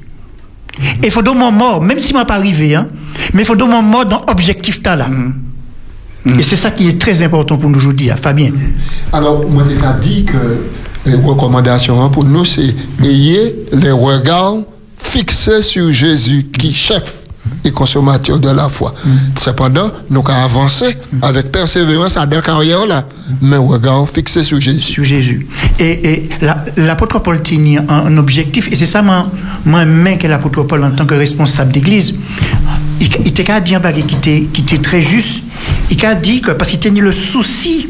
Et 1.02 1.06
il 1.06 1.10
faut 1.10 1.22
donc 1.22 1.36
mon 1.36 1.52
mort, 1.52 1.82
même 1.82 2.00
si 2.00 2.14
m'a 2.14 2.24
pas 2.24 2.36
arrivé, 2.36 2.74
hein, 2.74 2.88
mais 3.34 3.42
il 3.42 3.46
faut 3.46 3.56
donc 3.56 3.70
mon 3.70 3.82
mort 3.82 4.06
dans 4.06 4.24
l'objectif 4.26 4.80
là. 4.84 5.08
Et 6.38 6.42
c'est 6.42 6.56
ça 6.56 6.70
qui 6.70 6.88
est 6.88 7.00
très 7.00 7.22
important 7.22 7.56
pour 7.56 7.70
nous 7.70 7.78
aujourd'hui, 7.78 8.10
Fabien. 8.20 8.50
Alors, 9.12 9.48
moi, 9.48 9.62
j'ai 9.68 9.76
dit 10.08 10.24
que 10.24 10.36
les 11.06 11.14
recommandations 11.14 12.08
pour 12.10 12.24
nous, 12.24 12.44
c'est 12.44 12.74
ayez 13.02 13.54
les 13.72 13.90
regards 13.90 14.58
fixés 14.98 15.62
sur 15.62 15.90
Jésus, 15.92 16.46
qui 16.58 16.72
chef 16.74 17.14
et 17.64 17.70
consommateur 17.70 18.38
de 18.38 18.50
la 18.50 18.68
foi. 18.68 18.94
Cependant, 19.38 19.90
nous 20.10 20.20
avons 20.20 20.44
avancé 20.44 20.94
avec 21.22 21.50
persévérance 21.50 22.16
à 22.18 22.26
la 22.26 22.40
carrière 22.42 22.84
là, 22.86 23.06
mais 23.40 23.56
regard 23.56 24.06
fixé 24.08 24.42
sur 24.42 24.60
Jésus. 24.60 24.80
Sur 24.92 25.04
Jésus. 25.04 25.46
Et, 25.78 26.10
et 26.12 26.28
la- 26.42 26.64
l'apôtre 26.76 27.18
Paul 27.20 27.42
tenait 27.42 27.78
un, 27.78 27.88
un 27.88 28.16
objectif, 28.18 28.70
et 28.70 28.76
c'est 28.76 28.86
ça 28.86 29.00
moi, 29.02 29.30
moi 29.64 29.84
même 29.86 30.18
que 30.18 30.26
l'apôtre 30.26 30.62
Paul 30.64 30.84
en 30.84 30.90
tant 30.90 31.06
que 31.06 31.14
responsable 31.14 31.72
d'église. 31.72 32.14
Il, 33.00 33.08
il 33.24 33.28
était 33.28 33.60
dit 33.60 33.74
un 33.74 33.80
bagage 33.80 34.06
qui 34.06 34.14
était, 34.16 34.46
qui 34.52 34.62
était 34.62 34.78
très 34.78 35.02
juste. 35.02 35.42
Il 35.90 36.04
a 36.04 36.14
dit 36.14 36.40
que, 36.40 36.50
parce 36.52 36.70
qu'il 36.70 36.80
tenait 36.80 37.00
le 37.00 37.12
souci 37.12 37.86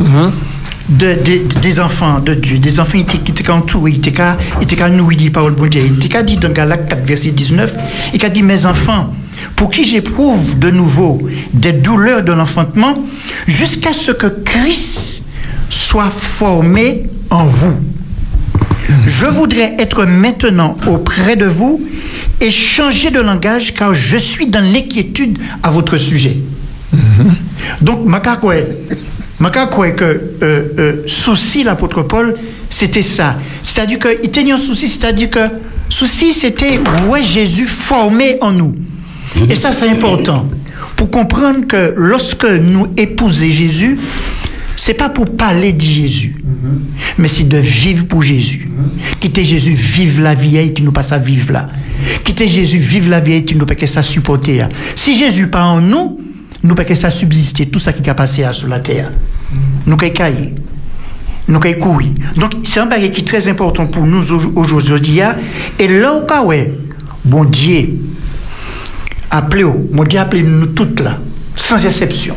de, 0.88 1.14
de- 1.14 1.61
des 1.61 1.80
enfants 1.80 2.20
de 2.20 2.34
Dieu, 2.34 2.58
des 2.58 2.80
enfants 2.80 2.98
il 2.98 3.96
était 3.96 4.12
qu'à- 4.12 4.36
il 4.58 4.64
était 4.64 4.76
qu'à 4.76 4.88
nourrir 4.88 5.30
par 5.32 5.48
le 5.48 5.54
bon 5.54 5.66
Dieu. 5.66 5.82
Il 5.86 5.98
était 5.98 6.08
qu'à 6.08 6.22
dit 6.22 6.36
dans 6.36 6.50
Galates 6.52 6.88
4, 6.88 7.04
verset 7.04 7.30
19, 7.30 7.74
il 8.14 8.24
a 8.24 8.28
dit, 8.28 8.42
mes 8.42 8.66
enfants, 8.66 9.12
pour 9.56 9.70
qui 9.70 9.84
j'éprouve 9.84 10.58
de 10.58 10.70
nouveau 10.70 11.20
des 11.52 11.72
douleurs 11.72 12.22
de 12.22 12.32
l'enfantement, 12.32 12.98
jusqu'à 13.46 13.92
ce 13.92 14.12
que 14.12 14.26
Christ 14.26 15.22
soit 15.68 16.11
formé 16.11 17.04
en 17.30 17.44
vous. 17.46 17.74
Je 19.07 19.26
voudrais 19.26 19.76
être 19.78 20.05
maintenant 20.05 20.76
auprès 20.86 21.36
de 21.36 21.45
vous 21.45 21.80
et 22.41 22.51
changer 22.51 23.11
de 23.11 23.20
langage 23.20 23.74
car 23.74 23.95
je 23.95 24.16
suis 24.16 24.47
dans 24.47 24.61
l'inquiétude 24.61 25.38
à 25.62 25.70
votre 25.70 25.97
sujet. 25.97 26.36
Donc, 27.80 28.05
Makakwe, 28.07 28.64
Makakwe 29.38 29.95
que 29.95 30.05
euh, 30.05 30.62
euh, 30.78 31.03
souci 31.07 31.62
l'apôtre 31.62 32.03
Paul, 32.03 32.34
c'était 32.68 33.03
ça. 33.03 33.36
C'est-à-dire 33.62 33.99
qu'il 33.99 34.30
tenait 34.30 34.53
un 34.53 34.57
souci, 34.57 34.88
c'est-à-dire 34.88 35.30
que 35.30 35.49
souci, 35.88 36.32
c'était 36.32 36.80
ouais 37.09 37.22
Jésus 37.22 37.66
formé 37.66 38.38
en 38.41 38.53
nous. 38.53 38.74
Et 39.49 39.55
ça, 39.55 39.72
c'est 39.72 39.88
important. 39.88 40.49
pour 40.97 41.11
comprendre 41.11 41.66
que 41.66 41.95
lorsque 41.97 42.45
nous 42.45 42.88
épousons 42.99 43.49
Jésus, 43.49 43.99
c'est 44.76 44.93
pas 44.93 45.09
pour 45.09 45.24
parler 45.24 45.72
de 45.72 45.80
Jésus, 45.80 46.36
mais 47.18 47.28
c'est 47.28 47.44
de 47.48 47.58
vivre 47.58 48.06
pour 48.06 48.22
Jésus. 48.22 48.70
Quitter 49.20 49.44
Jésus, 49.44 49.72
vivre 49.72 50.22
la 50.22 50.34
vie 50.34 50.56
et 50.58 50.72
tu 50.72 50.82
nous 50.82 50.92
passe 50.92 51.12
à 51.12 51.18
vivre 51.18 51.52
là. 51.52 51.68
Quitter 52.24 52.48
Jésus, 52.48 52.78
vivre 52.78 53.08
la 53.11 53.20
vie 53.20 53.34
et 53.34 53.44
tu 53.44 53.54
nous 53.56 53.66
pas 53.66 53.74
que 53.74 53.86
ça 53.86 54.02
supporter. 54.02 54.64
Si 54.96 55.16
Jésus 55.18 55.46
pas 55.48 55.64
en 55.64 55.80
nous, 55.80 56.20
nous 56.62 56.74
pas 56.74 56.84
que 56.84 56.94
ça 56.94 57.11
subsister 57.11 57.66
tout 57.66 57.78
ça 57.78 57.92
qui 57.92 58.08
a 58.11 58.14
passé 58.14 58.44
sur 58.52 58.68
la 58.68 58.80
terre. 58.80 59.11
Nous 59.86 59.96
qu'à 59.96 60.11
cailler. 60.11 60.54
Nous 61.48 61.58
qu'à 61.58 61.74
courir. 61.74 62.11
Donc 62.36 62.52
c'est 62.62 62.80
un 62.80 62.86
bagage 62.86 63.11
qui 63.12 63.20
est 63.22 63.24
très 63.24 63.48
important 63.48 63.86
pour 63.86 64.06
nous 64.06 64.32
au- 64.32 64.52
aujourd'hui. 64.56 65.20
Et 65.78 65.88
là 65.88 66.14
où 66.14 66.26
bon 67.24 67.44
Dieu, 67.44 67.94
appelez-vous, 69.30 69.88
mon 69.92 70.04
Dieu 70.04 70.18
appelez 70.18 70.42
nous 70.42 70.66
toutes 70.66 71.00
là, 71.00 71.18
sans 71.56 71.84
exception. 71.84 72.36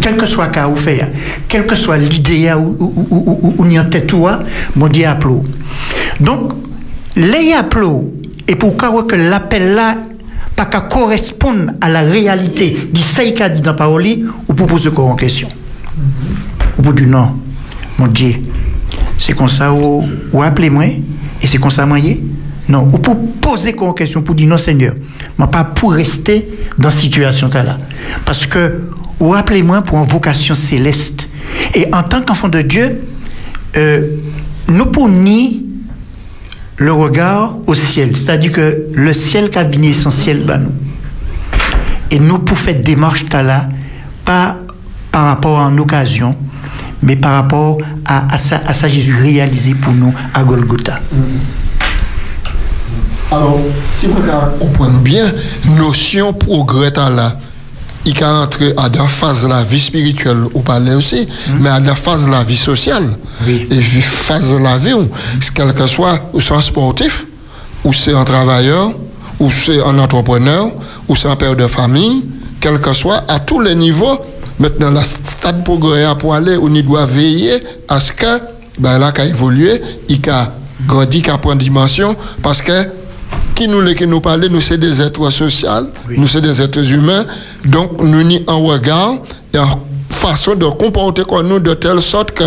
Quel 0.00 0.16
que 0.16 0.26
soit 0.26 0.46
le 0.46 0.52
cas 0.52 0.68
où 0.68 0.76
faire, 0.76 1.08
quelle 1.46 1.66
que 1.66 1.74
soit 1.74 1.98
l'idée 1.98 2.50
où 2.54 2.76
où- 2.78 2.92
où- 2.96 3.06
où- 3.10 3.38
où- 3.42 3.54
où 3.58 3.66
n'y 3.66 3.78
a 3.78 3.84
tête 3.84 4.06
toi, 4.06 4.38
mon 4.76 4.88
Dieu 4.88 5.06
appelez. 5.06 5.42
Donc, 6.20 6.52
les 7.16 7.52
appelez 7.52 7.86
et 8.46 8.54
pour 8.56 8.76
que 9.06 9.14
l'appel 9.16 9.74
là 9.74 9.96
pas 10.56 10.64
qu'à 10.66 10.80
correspondre 10.80 11.72
à 11.80 11.88
la 11.88 12.00
réalité 12.00 12.76
du 12.92 13.00
qu'a 13.34 13.48
dit 13.48 13.60
dans 13.60 13.70
la 13.72 13.76
parole, 13.76 14.06
ou 14.48 14.54
pour 14.54 14.66
poser 14.66 14.88
encore 14.88 15.08
en 15.08 15.14
question. 15.16 15.48
Au 16.78 16.82
bout 16.82 16.92
du 16.92 17.06
non, 17.06 17.32
mon 17.98 18.06
Dieu, 18.08 18.34
c'est 19.18 19.34
comme 19.34 19.48
ça 19.48 19.72
ou, 19.72 20.02
ou 20.32 20.42
appelez-moi 20.42 20.84
et 21.42 21.46
c'est 21.46 21.58
comme 21.58 21.70
ça 21.70 21.86
moi. 21.86 21.98
Non, 22.68 22.88
ou 22.92 22.98
pour 22.98 23.16
poser 23.40 23.72
comme 23.72 23.94
question 23.94 24.22
pour 24.22 24.34
dire 24.34 24.48
non 24.48 24.58
Seigneur, 24.58 24.94
mais 25.38 25.46
pas 25.46 25.64
pour 25.64 25.92
rester 25.92 26.48
dans 26.76 26.90
cette 26.90 27.00
situation 27.02 27.48
là. 27.52 27.78
Parce 28.24 28.44
que 28.46 28.90
ou 29.20 29.34
appelez-moi 29.34 29.82
pour 29.82 29.98
une 29.98 30.06
vocation 30.06 30.54
céleste. 30.54 31.28
Et 31.74 31.86
en 31.92 32.02
tant 32.02 32.22
qu'enfant 32.22 32.48
de 32.48 32.62
Dieu, 32.62 33.02
euh, 33.76 34.16
nous 34.68 34.86
pour 34.86 35.08
ni 35.08 35.64
le 36.76 36.92
regard 36.92 37.56
au 37.66 37.74
ciel, 37.74 38.16
c'est-à-dire 38.16 38.52
que 38.52 38.86
le 38.92 39.12
ciel 39.12 39.50
cabinet 39.50 39.88
essentiel 39.88 40.44
ben 40.44 40.58
nous. 40.58 40.72
Et 42.10 42.18
nous 42.20 42.38
pour 42.38 42.56
faire 42.56 42.76
démarche 42.76 43.24
là, 43.32 43.68
pas 44.24 44.56
par 45.10 45.26
rapport 45.26 45.58
à 45.58 45.68
une 45.68 45.80
occasion, 45.80 46.36
mais 47.02 47.16
par 47.16 47.32
rapport 47.32 47.78
à, 48.04 48.32
à, 48.34 48.38
ça 48.38 48.88
Jésus 48.88 49.14
réalisé 49.14 49.74
pour 49.74 49.92
nous 49.92 50.14
à 50.32 50.42
Golgotha. 50.44 51.00
Alors, 53.30 53.60
si 53.86 54.06
vous 54.06 54.22
comprenez 54.58 55.00
bien, 55.00 55.24
notion 55.76 56.32
progrès 56.32 56.92
là, 56.96 57.38
il 58.08 58.14
peut 58.14 58.24
entrer 58.24 58.72
à 58.78 58.88
la 58.88 59.06
phase 59.06 59.42
de 59.42 59.48
la 59.48 59.62
vie 59.62 59.78
spirituelle, 59.78 60.44
ou 60.54 60.60
parler 60.60 60.94
aussi, 60.94 61.28
mais 61.60 61.68
à 61.68 61.78
la 61.78 61.94
phase 61.94 62.24
de 62.24 62.30
la 62.30 62.42
vie 62.42 62.56
sociale. 62.56 63.16
Oui. 63.46 63.68
Et 63.70 63.80
puis, 63.80 64.00
phase 64.00 64.54
de 64.54 64.58
la 64.58 64.78
vie, 64.78 64.94
quel 65.54 65.74
que 65.74 65.86
soit, 65.86 66.18
ou 66.32 66.40
un 66.50 66.60
sportif, 66.62 67.26
ou 67.84 67.92
c'est 67.92 68.14
un 68.14 68.24
travailleur, 68.24 68.92
ou 69.38 69.50
c'est 69.50 69.82
un 69.82 69.98
entrepreneur, 69.98 70.70
ou 71.06 71.14
c'est 71.14 71.28
un 71.28 71.36
père 71.36 71.54
de 71.54 71.66
famille, 71.66 72.24
quel 72.60 72.80
que 72.80 72.94
soit, 72.94 73.24
à 73.28 73.40
tous 73.40 73.60
les 73.60 73.74
niveaux, 73.74 74.18
maintenant, 74.58 74.90
la 74.90 75.04
stade 75.04 75.62
progrès 75.62 76.06
pour 76.18 76.34
aller, 76.34 76.56
on 76.60 76.74
y 76.74 76.82
doit 76.82 77.04
veiller 77.04 77.62
à 77.88 78.00
ce 78.00 78.12
que, 78.12 78.40
ben 78.78 78.98
là, 78.98 79.12
qu'a 79.12 79.26
évolué, 79.26 79.82
il 80.08 80.20
a 80.30 80.50
grandi, 80.86 81.20
qu'il 81.20 81.36
prend 81.36 81.54
dimension, 81.54 82.16
parce 82.42 82.62
que 82.62 82.72
qui 83.58 83.66
nous 83.66 83.80
les 83.80 83.96
qui 83.96 84.06
nous 84.06 84.20
parlent, 84.20 84.46
nous 84.46 84.60
c'est 84.60 84.78
des 84.78 85.02
êtres 85.02 85.30
sociaux, 85.30 85.68
nous 86.16 86.28
c'est 86.28 86.40
des 86.40 86.62
êtres 86.62 86.92
humains, 86.92 87.26
donc 87.64 88.00
nous 88.00 88.22
ni 88.22 88.44
en 88.46 88.60
regard 88.62 89.14
et 89.52 89.58
en 89.58 89.80
façon 90.08 90.54
de 90.54 90.66
comporter 90.66 91.22
comme 91.28 91.48
nous 91.48 91.58
de 91.58 91.74
telle 91.74 92.00
sorte 92.00 92.30
que 92.30 92.44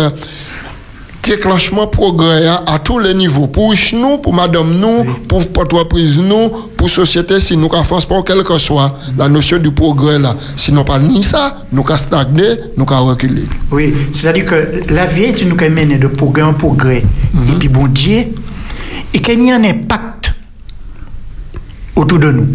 déclenchement 1.22 1.86
progrès 1.86 2.46
à, 2.46 2.78
tous 2.82 2.98
les 2.98 3.12
niveaux. 3.12 3.46
Pour 3.46 3.74
nous 3.92 4.18
pour 4.18 4.32
madame 4.32 4.72
nous 4.72 5.04
pour 5.28 5.42
entreprise 5.58 6.18
nous 6.18 6.48
pour 6.78 6.88
société 6.88 7.40
si 7.40 7.58
nous 7.58 7.68
France 7.68 8.06
pour 8.06 8.24
quelle 8.24 8.42
que 8.42 8.56
soit 8.56 8.94
la 9.18 9.28
notion 9.28 9.58
du 9.58 9.70
progrès 9.70 10.18
là. 10.18 10.34
Sinon 10.56 10.82
pas 10.82 10.98
ni 10.98 11.22
ça 11.22 11.64
nous 11.72 11.82
qu'à 11.82 11.98
stagner 11.98 12.56
nous 12.78 12.86
qu'à 12.86 12.98
reculer. 12.98 13.44
Oui, 13.70 13.92
c'est-à-dire 14.14 14.46
que 14.46 14.82
la 14.88 15.04
vie 15.04 15.24
est 15.24 15.44
nous 15.44 15.56
mène 15.56 15.98
de 15.98 16.06
progrès 16.06 16.42
en 16.42 16.54
progrès. 16.54 17.04
Et 17.50 17.54
puis 17.58 17.68
bon 17.68 17.86
Dieu, 17.86 18.28
et 19.12 19.20
qu'il 19.20 19.44
y 19.44 19.50
a 19.50 19.56
un 19.56 19.64
impact 19.64 20.21
autour 21.96 22.18
de 22.18 22.30
nous. 22.30 22.46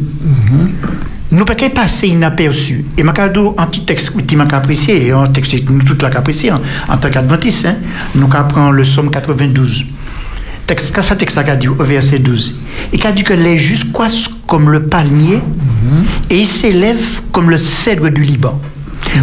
Nous 1.29 1.39
ne 1.39 1.43
pouvons 1.43 1.69
pas 1.69 1.81
passer 1.81 2.07
inaperçu. 2.07 2.85
Et 2.97 3.03
ma 3.03 3.11
cadeau, 3.11 3.53
un 3.57 3.65
petit 3.65 3.83
texte 3.83 4.13
qui 4.25 4.35
m'a 4.35 4.45
apprécié, 4.45 5.07
et 5.07 5.11
un 5.11 5.27
texte 5.27 5.65
que 5.65 5.71
nous 5.71 5.83
tous 5.83 6.01
l'a 6.01 6.07
apprécié 6.07 6.51
en, 6.51 6.61
en 6.87 6.97
tant 6.97 7.09
qu'adventiste, 7.09 7.65
hein, 7.65 7.75
nous 8.15 8.29
apprenons 8.33 8.71
le 8.71 8.83
psaume 8.83 9.09
92. 9.09 9.85
Texte, 10.67 11.01
ça 11.01 11.15
texte 11.15 11.37
a 11.37 11.55
dit 11.55 11.67
au 11.69 11.75
verset 11.75 12.19
12. 12.19 12.59
Et 12.91 12.97
qui 12.97 13.07
a 13.07 13.11
dit 13.13 13.23
que 13.23 13.33
les 13.33 13.57
justes 13.57 13.91
croissent 13.93 14.29
comme 14.47 14.69
le 14.69 14.83
palmier 14.83 15.41
et 16.29 16.39
ils 16.39 16.47
s'élèvent 16.47 17.21
comme 17.31 17.49
le 17.49 17.57
cèdre 17.57 18.09
du 18.09 18.23
Liban. 18.23 18.59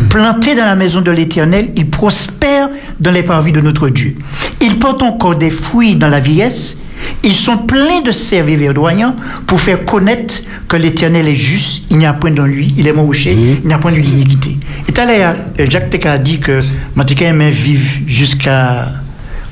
Plantés 0.08 0.54
dans 0.54 0.64
la 0.64 0.76
maison 0.76 1.02
de 1.02 1.10
l'Éternel, 1.10 1.70
ils 1.76 1.88
prospèrent 1.88 2.70
dans 2.98 3.10
les 3.10 3.22
parvis 3.22 3.52
de 3.52 3.60
notre 3.60 3.90
Dieu. 3.90 4.14
Ils 4.62 4.78
portent 4.78 5.02
encore 5.02 5.36
des 5.36 5.50
fruits 5.50 5.96
dans 5.96 6.08
la 6.08 6.20
vieillesse. 6.20 6.78
Ils 7.22 7.34
sont 7.34 7.58
pleins 7.58 8.00
de 8.00 8.12
et 8.34 8.56
verdoyants 8.56 9.16
pour 9.46 9.60
faire 9.60 9.84
connaître 9.84 10.42
que 10.68 10.76
l'Éternel 10.76 11.28
est 11.28 11.36
juste. 11.36 11.84
Il 11.90 11.98
n'y 11.98 12.06
a 12.06 12.12
point 12.12 12.30
dans 12.30 12.46
lui, 12.46 12.74
il 12.76 12.86
est 12.86 12.90
rocher, 12.90 13.32
il 13.32 13.66
n'y 13.66 13.72
a 13.72 13.78
point 13.78 13.92
de 13.92 13.96
l'iniquité. 13.96 14.58
Et 14.88 14.92
tout 14.92 15.00
à 15.00 15.06
l'heure, 15.06 15.34
euh, 15.58 15.66
Jacques 15.68 15.90
Teka 15.90 16.12
a 16.12 16.18
dit 16.18 16.38
que 16.38 16.62
Matika 16.94 17.26
aimait 17.26 17.50
vivre 17.50 17.88
jusqu'à 18.06 18.88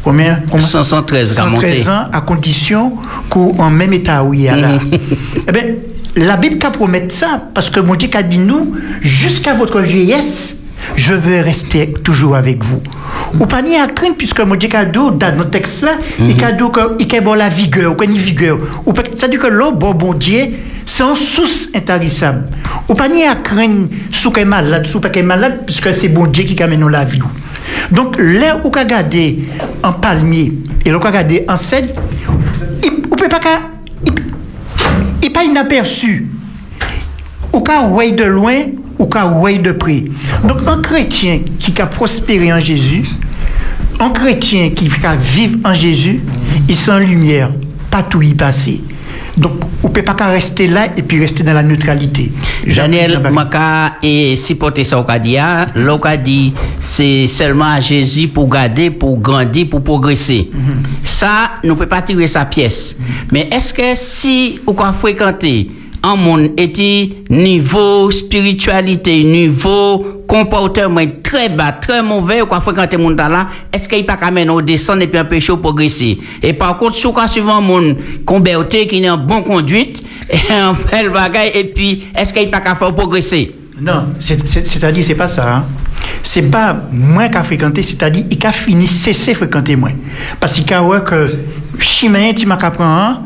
combien, 0.03 0.41
combien? 0.51 0.67
113 0.67 1.37
qu'a 1.37 1.45
monté. 1.45 1.57
113 1.57 1.89
ans 1.89 2.05
à 2.13 2.21
condition 2.21 2.95
qu'en 3.31 3.71
même 3.71 3.93
état 3.93 4.25
où 4.25 4.35
il 4.35 4.47
est 4.47 4.61
là. 4.61 4.79
eh 5.49 5.53
bien, 5.53 5.63
la 6.17 6.37
Bible 6.37 6.59
qu'a 6.59 6.71
promet 6.71 7.09
ça 7.09 7.43
parce 7.55 7.71
que 7.71 7.81
mon 7.81 7.95
Dieu 7.95 8.11
a 8.15 8.23
dit 8.23 8.39
nous, 8.39 8.77
jusqu'à 9.01 9.55
votre 9.55 9.81
vieillesse, 9.81 10.62
je 10.95 11.15
veux 11.15 11.41
rester 11.41 11.93
toujours 11.93 12.37
avec 12.37 12.63
vous. 12.65 12.83
Ou 13.41 13.47
pas 13.47 13.63
ni 13.63 13.77
à 13.77 13.87
craindre 13.87 14.17
puisque 14.17 14.41
mon 14.41 14.57
Dieu 14.57 14.69
dit 14.69 14.93
dans 14.93 15.37
notre 15.37 15.51
texte 15.51 15.83
là, 15.83 15.93
il 16.19 16.43
a 16.45 16.53
dit 16.53 17.07
qu'il 17.07 17.19
a 17.19 17.21
bon 17.23 17.35
la 17.35 17.49
vigueur, 17.49 17.97
a 17.99 18.05
une 18.05 18.13
vigueur. 18.13 18.59
Ou 18.87 18.93
pas- 18.93 19.03
ça 19.17 19.29
dit 19.29 19.39
que 19.39 19.47
l'eau, 19.47 19.73
bon, 19.73 19.93
bon 19.93 20.13
Dieu, 20.15 20.49
c'est 20.85 21.03
en 21.03 21.15
source 21.15 21.69
intarissable. 21.75 22.45
Ou 22.89 22.95
pas 22.95 23.09
ni 23.09 23.25
à 23.25 23.35
craindre 23.37 23.89
sous 24.11 24.31
qu'elle 24.31 24.43
est 24.43 24.47
malade, 24.47 24.87
sous 24.87 25.01
qu'elle 25.01 25.19
est 25.19 25.27
malade, 25.27 25.61
puisque 25.67 25.95
c'est 25.95 26.09
bon 26.09 26.27
Dieu 26.27 26.45
qui 26.45 26.61
amène 26.63 26.87
la 26.89 27.05
vie. 27.05 27.21
Donc, 27.91 28.17
là 28.19 28.61
où 28.65 28.69
on 28.69 28.71
regarde 28.71 29.15
en 29.83 29.93
palmier 29.93 30.53
et 30.85 30.91
là 30.91 30.97
où 30.99 31.01
on 31.01 31.05
regarde 31.07 31.33
en 31.49 31.57
cèdre, 31.57 31.95
il 32.85 32.91
peut 33.09 33.29
pas 33.29 33.41
il- 34.07 34.13
il 35.23 35.33
pas 35.33 35.45
inaperçu. 35.45 36.29
Ou 37.53 37.61
qu'à 37.61 37.87
ouais 37.89 38.13
de 38.13 38.25
loin, 38.25 38.63
ou 38.99 39.07
qu'à 39.07 39.27
ouais 39.27 39.59
de 39.59 39.73
près. 39.73 40.05
Donc, 40.45 40.59
un 40.67 40.81
chrétien 40.81 41.41
qui 41.59 41.81
a 41.81 41.87
prospéré 41.87 42.53
en 42.53 42.61
Jésus, 42.61 43.05
un 44.01 44.11
chrétien 44.11 44.71
qui 44.71 44.89
va 44.89 45.17
vivre 45.17 45.59
en 45.65 45.75
Jésus, 45.75 46.21
il 46.69 46.77
sent 46.77 47.01
lumière, 47.01 47.51
pas 47.91 48.03
tout 48.03 48.23
y 48.23 48.35
passer. 48.35 48.81
Donc, 49.37 49.53
on 49.83 49.89
ne 49.89 49.93
peut 49.93 50.03
pas 50.03 50.15
rester 50.31 50.67
là 50.67 50.89
et 50.97 51.03
puis 51.03 51.19
rester 51.19 51.43
dans 51.43 51.55
la 51.55 51.63
neutralité. 51.63 52.33
Daniel 52.67 53.21
Maka 53.33 53.95
et 54.03 54.37
si 54.37 54.55
porter 54.55 54.85
ça 54.85 55.01
au 55.01 55.07
dit 56.23 56.53
c'est 56.81 57.27
seulement 57.27 57.73
à 57.73 57.81
Jésus 57.81 58.29
pour 58.29 58.49
garder, 58.49 58.91
pour 58.91 59.19
grandir, 59.19 59.69
pour 59.71 59.83
progresser. 59.83 60.51
Ça, 61.03 61.53
nous 61.65 61.71
ne 61.71 61.75
pouvons 61.75 61.89
pas 61.89 62.03
tirer 62.03 62.27
sa 62.27 62.45
pièce. 62.45 62.97
Mais 63.33 63.49
est-ce 63.51 63.73
que 63.73 63.95
si 63.95 64.61
ou 64.67 64.73
quoi 64.75 64.93
fréquenter 64.93 65.71
un 66.05 66.17
monde 66.17 66.51
était 66.57 67.11
niveau 67.31 68.11
spiritualité, 68.11 69.23
niveau 69.23 70.23
comportement 70.27 71.01
très 71.23 71.49
bas, 71.49 71.73
très 71.73 72.03
mauvais, 72.03 72.43
ou 72.43 72.47
quoi 72.47 72.61
fréquenter 72.61 72.97
monde 72.97 73.17
là, 73.17 73.47
est-ce 73.73 73.89
qu'il 73.89 74.05
pas 74.07 74.17
qu'à 74.17 74.31
mener 74.31 74.51
au 74.51 74.61
descendre 74.63 75.03
et 75.03 75.07
puis 75.07 75.21
empêcher 75.21 75.53
au 75.53 75.59
progresser? 75.59 76.19
Et 76.43 76.53
par 76.53 76.77
contre, 76.77 76.97
si 76.97 77.07
on 77.07 77.13
suivant 77.29 77.57
un 77.59 77.61
monde 77.61 77.97
converti, 78.27 78.87
qui 78.87 79.03
est 79.03 79.11
en 79.11 79.19
bonne 79.19 79.45
conduite, 79.45 80.03
et 80.31 80.53
un 80.53 80.73
bel 80.91 81.11
bagage, 81.11 81.51
et 81.55 81.65
puis, 81.65 82.05
est-ce 82.17 82.33
qu'il 82.33 82.51
pas 82.51 82.61
qu'à 82.61 82.75
faire 82.75 82.95
progresser? 82.95 83.55
Non, 83.81 84.07
c'est- 84.19 84.47
c'est- 84.47 84.67
c'est-à-dire, 84.67 85.05
c'est 85.05 85.15
pas 85.15 85.29
ça. 85.29 85.57
Hein. 85.57 85.65
C'est 86.23 86.51
pas 86.51 86.77
moins 86.93 87.29
qu'à 87.29 87.43
fréquenter, 87.43 87.83
c'est-à-dire, 87.83 88.25
il 88.31 88.47
a 88.47 88.53
fini 88.53 88.87
cesser 88.87 89.35
fréquenter 89.35 89.77
moins. 89.77 89.93
Parce 90.41 90.59
qu'il 90.59 90.73
a 90.75 90.83
ouais 90.83 91.03
que, 91.05 91.35
chemin, 91.79 92.33
tu 92.33 92.47
m'as 92.47 92.57
qu'à 92.57 92.73
hein, 92.81 93.23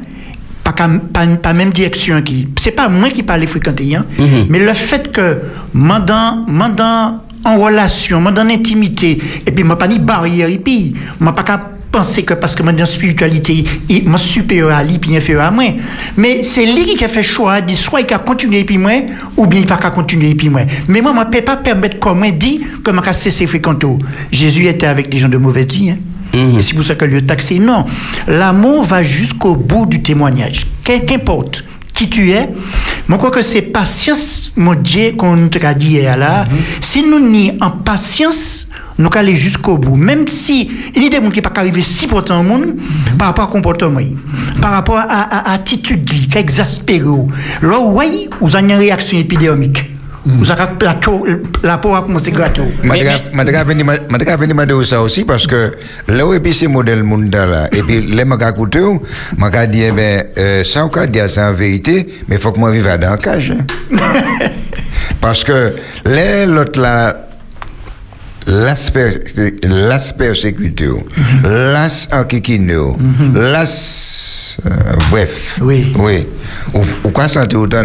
pas, 0.73 0.89
pas, 1.13 1.27
pas 1.27 1.53
même 1.53 1.71
direction 1.71 2.21
qui. 2.23 2.49
C'est 2.59 2.73
pas 2.73 2.89
moi 2.89 3.11
qui 3.11 3.23
parle 3.23 3.47
fréquenter, 3.47 3.95
hein, 3.95 4.07
mais 4.49 4.59
le 4.59 4.73
fait 4.73 5.13
que, 5.13 5.39
mandant, 5.73 6.45
mandant 6.49 7.23
en 7.45 7.59
relation, 7.59 8.21
mandant 8.21 8.43
en 8.43 8.51
intimité, 8.51 9.19
et 9.47 9.53
puis, 9.53 9.63
m'a 9.63 9.77
pas 9.77 9.87
ni 9.87 9.99
barrière, 9.99 10.49
et 10.49 10.59
puis, 10.59 10.95
m'a 11.21 11.33
pas 11.33 11.45
qu'à 11.45 11.71
penser 11.93 12.25
que 12.25 12.35
parce 12.35 12.55
que 12.55 12.63
moi, 12.63 12.73
dans 12.73 12.85
spiritualité, 12.85 13.65
il 13.89 14.09
moi 14.09 14.19
supérieur 14.19 14.73
à 14.73 14.83
lui, 14.83 14.99
puis 14.99 15.17
inférieur 15.17 15.45
à 15.45 15.51
moi. 15.51 15.65
Mais 16.17 16.43
c'est 16.43 16.67
lui 16.67 16.85
qui 16.97 17.05
a 17.05 17.09
fait 17.09 17.23
choix, 17.23 17.61
dit 17.61 17.75
soit 17.75 18.01
il 18.01 18.13
a 18.13 18.19
continué 18.19 18.65
puis 18.65 18.77
moi, 18.77 18.93
ou 19.37 19.47
bien 19.47 19.61
il 19.61 19.67
pas 19.67 19.77
qu'à 19.77 19.91
continuer 19.91 20.35
puis 20.35 20.51
moi. 20.51 20.63
Mais 20.89 21.01
moi, 21.01 21.15
je 21.15 21.21
ne 21.21 21.31
peux 21.31 21.41
pas 21.41 21.57
permettre 21.57 21.99
comme 21.99 22.19
moi 22.19 22.31
dit 22.33 22.61
que 22.85 22.91
je 22.93 23.13
cesser 23.13 23.47
fréquenter. 23.47 23.87
Jésus 24.31 24.67
était 24.67 24.87
avec 24.87 25.09
des 25.09 25.19
gens 25.19 25.29
de 25.29 25.39
mauvaise 25.39 25.69
vie, 25.73 25.91
hein. 25.91 25.97
Et 26.35 26.61
c'est 26.61 26.75
pour 26.75 26.85
ça 26.85 26.95
que 26.95 27.05
le 27.05 27.25
taxé, 27.25 27.59
non. 27.59 27.85
L'amour 28.27 28.85
va 28.85 29.03
jusqu'au 29.03 29.57
bout 29.57 29.87
du 29.87 30.03
témoignage. 30.03 30.67
Qu'importe 30.83 31.65
qui 31.97 32.09
tu 32.09 32.31
es. 32.31 32.49
Moi, 33.09 33.19
crois 33.19 33.31
que 33.31 33.43
c'est 33.43 33.63
patience, 33.63 34.53
mon 34.57 34.75
Dieu, 34.75 35.13
qu'on 35.17 35.49
te 35.49 35.65
a 35.65 35.75
dit 35.75 36.03
là. 36.03 36.47
Si 36.81 37.03
nous 37.03 37.21
n'y 37.21 37.53
en 37.61 37.71
patience, 37.71 38.69
nous 38.99 39.07
allons 39.07 39.17
aller 39.17 39.37
jusqu'au 39.37 39.79
bout. 39.79 39.97
Même 39.97 40.29
si 40.29 40.71
il 40.95 41.03
y 41.03 41.07
a 41.07 41.09
des 41.09 41.17
gens 41.17 41.31
qui 41.31 41.41
ne 41.41 41.43
pas 41.43 41.61
arriver 41.61 41.83
si 41.83 42.07
pourtant 42.07 42.41
au 42.41 42.43
monde, 42.43 42.77
par 43.19 43.29
rapport 43.29 43.49
au 43.49 43.53
comportement, 43.53 44.01
par 44.61 44.73
rapport 44.73 44.99
à, 44.99 45.43
l'attitude 45.51 46.05
qui 46.05 46.29
exaspère. 46.37 47.07
Là, 47.63 47.79
oui, 47.81 48.29
vous 48.41 48.55
avez 48.55 48.67
une 48.67 48.79
réaction 48.79 49.19
épidémique. 49.19 49.96
Vous 50.27 50.51
avez 50.51 50.65
la, 50.81 50.97
la 51.63 51.79
peau 51.79 51.95
a 51.95 52.03
commencé 52.03 52.33
gâteau. 52.33 52.65
Je 52.83 52.89
vais 52.89 54.37
venir 54.37 54.67
dire 54.67 54.85
ça 54.87 55.01
aussi 55.01 55.25
parce 55.25 55.47
que 55.47 55.73
là 56.09 56.27
où 56.27 56.35
est 56.35 56.53
ce 56.53 56.67
modèle 56.67 57.05
monde 57.05 57.33
là, 57.33 57.69
et 57.73 57.83
puis 57.83 58.03
les 58.03 58.25
m'a 58.25 58.37
écouté, 58.49 58.81
m'a 59.39 59.67
dit, 59.67 59.83
eh 59.85 59.93
ben, 59.93 60.25
euh, 60.37 60.65
ça 60.65 60.85
on 60.85 60.89
peut 60.89 61.07
dire 61.07 61.31
ça 61.31 61.51
en 61.51 61.53
vérité, 61.55 62.07
mais 62.29 62.37
il 62.37 62.43
faut 62.43 62.51
que 62.51 62.59
moi 62.59 62.73
vive 62.73 62.89
dans 63.01 63.13
le 63.13 63.17
cage. 63.19 63.53
parce 65.21 65.45
que 65.45 65.75
l'autre 66.05 66.81
là, 66.81 67.27
l'aspect 68.49 69.25
l'aspect 69.65 70.35
sécurité 70.35 70.89
l'as 71.45 72.09
en 72.13 72.25
kikino 72.25 72.97
l'as 73.35 74.36
bref 75.11 75.59
oui. 75.61 75.93
Oui. 75.99 76.27
Ou 77.05 77.11
quoi 77.11 77.29
sentir 77.29 77.61
autant 77.61 77.85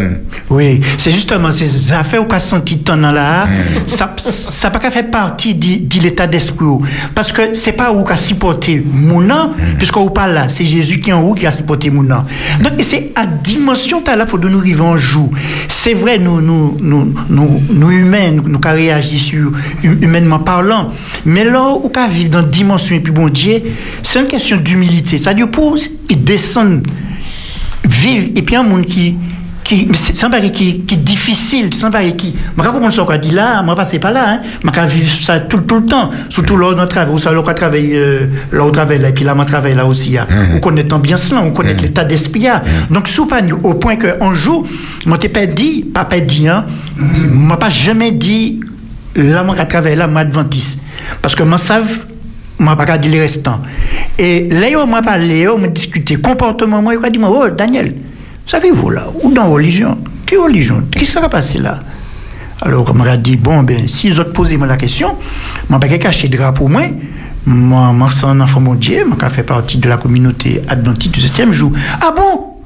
oui. 0.50 0.82
C'est 0.98 1.12
justement 1.12 1.52
ces 1.52 1.92
affaires 1.92 2.22
ou 2.22 2.26
quoi 2.26 2.40
sentir 2.40 2.80
tant 2.84 2.96
là 2.96 3.48
ça 3.88 4.16
ça 4.18 4.70
pas 4.70 4.92
fait 4.92 5.04
partie 5.12 5.56
de 5.56 6.00
l'état 6.02 6.28
d'esprit 6.28 6.66
parce 7.14 7.32
que 7.32 7.54
c'est 7.54 7.74
pas 7.74 7.92
où 7.92 8.04
qu'a 8.04 8.18
supporter 8.18 8.84
mon 8.92 9.22
nom 9.22 9.52
puisqu'on 9.78 10.10
parle 10.10 10.34
là 10.34 10.50
c'est 10.50 10.66
Jésus 10.66 11.00
qui 11.00 11.12
en 11.14 11.22
haut 11.22 11.34
qui 11.34 11.46
a 11.46 11.52
supporté 11.52 11.90
mon 11.90 12.04
nom. 12.04 12.24
Donc 12.62 12.74
c'est 12.80 13.12
à 13.16 13.26
dimension 13.26 14.04
là 14.06 14.26
faut 14.26 14.38
de 14.38 14.50
nous 14.50 14.60
arriver 14.60 14.82
en 14.82 14.98
jour 14.98 15.30
c'est 15.68 15.94
vrai 15.94 16.18
nous 16.18 16.42
nous 16.42 16.78
nous 16.80 17.14
nous, 17.30 17.62
nous 17.70 17.92
humains 17.92 18.32
nous, 18.32 18.48
nous 18.48 18.60
réagir 18.64 19.20
sur 19.20 19.52
humainement 19.84 20.40
parlant. 20.40 20.92
Mais 21.26 21.44
là, 21.44 21.74
où 21.74 21.90
qu'à 21.90 22.08
vivre 22.08 22.30
dans 22.30 22.44
dimension 22.44 22.96
et 22.96 23.00
puis 23.00 23.12
bon 23.12 23.30
Dieu, 23.30 23.62
c'est 24.04 24.20
une 24.20 24.28
question 24.28 24.58
d'humilité. 24.58 25.18
C'est-à-dire 25.18 25.50
pour 25.50 25.78
ils 26.10 26.24
descendent, 26.64 26.88
vivre, 27.84 28.30
et 28.36 28.42
puis 28.42 28.56
un 28.56 28.64
monde 28.64 28.86
qui, 28.86 29.18
qui 29.64 29.88
c'est 29.94 30.24
un 30.24 30.30
bagage 30.30 30.52
qui, 30.52 30.82
qui 30.82 30.96
est 30.96 30.98
difficile, 30.98 31.74
c'est 31.74 31.86
un 31.86 31.90
bagage 31.90 32.16
qui, 32.16 32.36
je 32.58 32.64
comprends 32.64 32.92
ce 32.92 33.02
qu'on 33.02 33.18
dit 33.18 33.32
là, 33.32 33.62
moi 33.64 33.76
passer 33.76 34.00
pas 34.00 34.12
là, 34.12 34.34
hein, 34.34 34.42
je 34.64 34.88
vivre 34.88 35.20
ça 35.20 35.40
tout, 35.40 35.62
tout 35.62 35.76
le 35.76 35.86
temps, 35.86 36.12
surtout 36.30 36.58
lors 36.58 36.76
de 36.76 36.86
travail, 36.86 37.14
ou 37.14 37.18
ça 37.20 37.32
lors 37.32 37.54
travail, 37.54 37.92
euh, 37.94 38.28
là 38.52 38.66
où 38.66 38.72
travail 38.72 39.00
là, 39.00 39.10
et 39.10 39.14
puis 39.14 39.24
là, 39.24 39.36
moi 39.36 39.46
travaille 39.46 39.76
là 39.76 39.86
aussi, 39.86 40.18
hein. 40.18 40.28
on 40.54 40.60
connaît 40.60 40.84
bien 40.84 41.18
cela, 41.18 41.42
on 41.42 41.52
connaît 41.52 41.74
l'état 41.74 42.04
d'esprit, 42.04 42.48
hein. 42.48 42.62
donc 42.90 43.08
sous 43.08 43.28
pas 43.28 43.42
au 43.64 43.74
point 43.76 43.96
qu'un 43.96 44.34
jour, 44.34 44.68
moi 45.06 45.18
t'ai 45.18 45.30
pas 45.30 45.46
dit, 45.46 45.84
pas 45.84 46.06
pas 46.06 46.20
dit, 46.20 46.48
hein, 46.48 46.66
m'a 46.98 47.58
pas 47.58 47.70
jamais 47.70 48.12
dit, 48.12 48.60
là, 49.16 49.44
moi, 49.44 49.56
travaille 49.56 49.96
là, 49.96 50.08
moi, 50.08 50.22
adventiste. 50.22 50.80
Parce 51.22 51.36
que 51.36 51.44
moi, 51.44 51.58
savent, 51.58 52.06
moi, 52.62 52.76
pas 52.76 52.98
dire 52.98 53.12
les 53.12 53.20
restants. 53.20 53.60
Et 54.18 54.48
là, 54.48 54.86
moi, 54.86 55.02
parlé, 55.02 55.48
on 55.48 55.58
m'a 55.58 55.68
discuté, 55.68 56.16
comportement, 56.18 56.82
moi, 56.82 56.94
il 56.94 57.04
a 57.04 57.10
dit, 57.10 57.20
oh, 57.22 57.50
Daniel, 57.50 57.96
ça 58.46 58.58
arrive 58.58 58.90
là, 58.92 59.08
ou 59.22 59.32
dans 59.32 59.50
religion? 59.50 59.98
Quelle 60.26 60.40
religion? 60.40 60.84
Qui 60.96 61.06
sera 61.06 61.28
passé 61.28 61.58
là? 61.58 61.80
Alors, 62.62 62.88
on 62.88 62.94
m'a 62.94 63.18
dit, 63.18 63.36
bon, 63.36 63.64
ben, 63.64 63.88
si 63.88 64.12
ont 64.20 64.24
posé 64.32 64.58
moi 64.58 64.68
la 64.68 64.78
question, 64.78 65.18
moi, 65.70 65.80
pas 65.80 65.88
caché 65.88 66.28
de 66.28 66.52
pour 66.52 66.70
moi, 66.70 66.84
moi, 67.48 67.92
moi, 67.92 68.10
c'est 68.14 68.26
un 68.26 68.40
enfant 68.40 68.62
mon 68.62 68.76
Dieu, 68.76 69.06
moi, 69.06 69.18
qui 69.18 69.36
fait 69.36 69.44
partie 69.44 69.78
de 69.80 69.90
la 69.90 69.98
communauté 69.98 70.62
adventiste 70.68 71.16
du 71.16 71.22
7e 71.22 71.52
jour. 71.52 71.72
Ah 72.00 72.14
bon? 72.16 72.58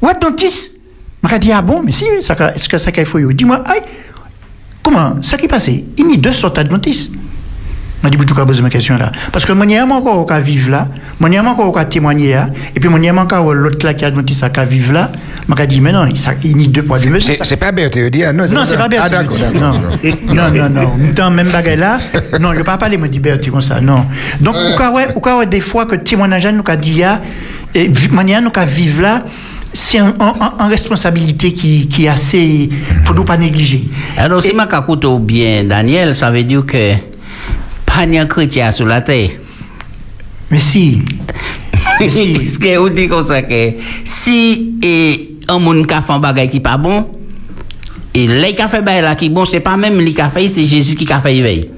Ou 0.00 0.08
adventiste? 0.08 0.76
Moi, 1.20 1.36
dit, 1.40 1.50
ah 1.50 1.62
bon, 1.62 1.82
mais 1.84 1.90
si, 1.90 2.04
est-ce 2.04 2.68
que 2.68 2.78
ça 2.78 2.92
qu'il 2.92 3.06
faut? 3.06 3.18
Dis-moi, 3.32 3.64
Comment 4.84 5.22
Ça 5.22 5.36
qui 5.36 5.48
passe 5.48 5.68
Il 5.68 5.84
y 5.98 6.14
a 6.14 6.16
deux 6.16 6.32
sortes 6.32 6.56
d'adventistes. 6.56 7.12
Je 8.04 8.08
dis, 8.08 8.16
je 8.18 8.34
poser 8.34 8.62
ma 8.62 8.70
question 8.70 8.96
là? 8.96 9.12
Parce 9.30 9.44
que 9.44 9.52
moi, 9.52 9.64
il 9.66 9.72
y 9.72 9.78
a 9.78 9.86
encore 9.86 10.26
qui 10.26 10.40
vivre 10.42 10.70
là, 10.70 10.88
moi, 11.20 11.30
il 11.30 11.34
y 11.34 11.38
a 11.38 11.44
encore 11.44 11.72
qui 11.78 11.86
témoigner 11.86 12.34
là, 12.34 12.48
et 12.74 12.80
puis 12.80 12.88
moi, 12.88 12.98
il 12.98 13.04
y 13.04 13.08
a 13.08 13.14
encore 13.14 13.54
l'autre 13.54 13.86
là 13.86 13.94
qui 13.94 14.04
est 14.04 14.08
adventiste 14.08 14.50
qui 14.50 14.64
vivre 14.64 14.92
là. 14.92 15.12
Je 15.56 15.64
dis, 15.64 15.80
mais 15.80 15.92
non, 15.92 16.06
il 16.06 16.16
y 16.16 16.64
a 16.64 16.66
deux 16.68 16.82
poids, 16.82 16.98
deux 16.98 17.10
mesures. 17.10 17.34
C'est 17.42 17.56
pas 17.56 17.70
Berthéodie, 17.70 18.22
non 18.34 18.44
Non, 18.50 18.64
c'est 18.64 18.76
pas 18.76 18.88
Berthéodie. 18.88 19.38
Non, 19.54 19.72
non, 20.34 20.50
non, 20.50 20.68
non. 20.68 20.92
Dans 21.14 21.30
même 21.30 21.48
bagaille 21.48 21.76
là, 21.76 21.98
non, 22.40 22.52
je 22.52 22.58
ne 22.58 22.62
pas 22.64 22.78
parler, 22.78 22.96
me 22.96 23.08
dit 23.08 23.20
Berthéodie 23.20 23.50
comme 23.50 23.60
ça, 23.60 23.80
non. 23.80 24.06
Donc, 24.40 24.56
ou 25.14 25.20
quand 25.20 25.44
des 25.46 25.60
fois 25.60 25.86
que 25.86 25.94
témoignage 25.96 26.46
nous 26.46 26.64
a 26.66 26.76
dit, 26.76 27.02
et 27.74 27.90
manière 28.10 28.42
nous 28.42 28.52
a 28.54 28.64
vivre 28.64 29.02
là, 29.02 29.24
c'est 29.72 29.98
une 29.98 30.12
un, 30.20 30.68
responsabilité 30.68 31.52
qui, 31.52 31.88
qui 31.88 32.04
est 32.04 32.08
assez. 32.08 32.68
faut 33.04 33.14
nous 33.14 33.24
pas 33.24 33.36
négliger. 33.36 33.84
Alors, 34.16 34.42
si 34.42 34.50
je 34.50 35.06
ou 35.06 35.18
bien 35.18 35.64
Daniel, 35.64 36.14
ça 36.14 36.30
veut 36.30 36.42
dire 36.42 36.66
que 36.66 36.94
pas 37.94 38.06
de 38.06 38.24
chrétien 38.24 38.72
sur 38.72 38.86
la 38.86 39.00
terre. 39.02 39.30
Mais 40.50 40.60
si. 40.60 41.02
Parce 41.98 42.58
que 42.58 42.78
vous 42.78 42.88
dites 42.88 43.08
comme 43.08 43.24
ça 43.24 43.42
que 43.42 43.74
si 44.04 44.74
et 44.82 45.36
un 45.48 45.58
monde 45.58 45.86
qui 45.86 45.94
fait 45.94 46.12
un 46.12 46.18
bagage 46.18 46.50
qui 46.50 46.60
pas 46.60 46.76
bon, 46.76 47.06
et 48.14 48.26
les 48.26 48.54
cafés 48.54 48.82
fait 48.84 49.00
là 49.00 49.14
qui 49.14 49.30
bon, 49.30 49.44
c'est 49.44 49.60
pas 49.60 49.76
même 49.76 49.98
les 49.98 50.12
cafés, 50.12 50.48
c'est 50.48 50.64
Jésus 50.64 50.94
qui 50.94 51.10
a 51.10 51.20
fait 51.20 51.40
veille. 51.40 51.70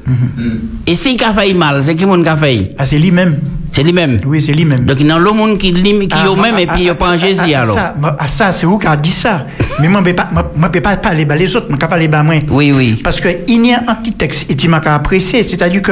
Et 0.86 0.94
si 0.94 1.14
il 1.14 1.22
a 1.22 1.32
fait 1.32 1.54
mal, 1.54 1.84
c'est 1.84 1.94
qui 1.94 2.04
mon 2.04 2.22
café 2.22 2.70
Ah, 2.76 2.86
c'est 2.86 2.98
lui-même. 2.98 3.38
C'est 3.74 3.82
lui-même. 3.82 4.18
Oui, 4.24 4.40
c'est 4.40 4.52
lui-même. 4.52 4.84
Donc 4.84 4.98
il 5.00 5.06
y 5.08 5.10
a 5.10 5.18
le 5.18 5.32
monde 5.32 5.58
qui 5.58 5.72
qui 5.72 6.08
ah, 6.12 6.24
même 6.40 6.60
et 6.60 6.66
puis 6.66 6.84
il 6.84 6.94
pas 6.94 7.10
en 7.10 7.16
Jésus 7.16 7.52
alors. 7.54 7.74
Ça, 7.74 7.92
ah, 8.20 8.28
ça 8.28 8.52
c'est 8.52 8.66
vous 8.66 8.78
qui 8.78 8.86
a 8.86 8.94
dit 8.94 9.10
ça. 9.10 9.46
Mais 9.80 9.88
moi 9.88 10.00
je 10.04 10.10
ne 10.10 10.68
peux 10.68 10.80
pas 10.80 10.96
parler 10.96 11.24
les 11.24 11.56
autres, 11.56 11.66
je 11.66 11.72
ne 11.72 11.76
peux 11.76 11.80
pas 11.80 11.88
parler 11.88 12.06
moi. 12.06 12.36
Oui, 12.50 12.70
oui. 12.70 13.00
Parce 13.02 13.20
que 13.20 13.26
il 13.48 13.66
y 13.66 13.74
a 13.74 13.82
un 13.88 13.96
petit 13.96 14.12
texte 14.12 14.48
et 14.48 14.54
tu 14.54 14.68
m'as 14.68 14.78
apprécié, 14.78 15.42
c'est-à-dire 15.42 15.82
que 15.82 15.90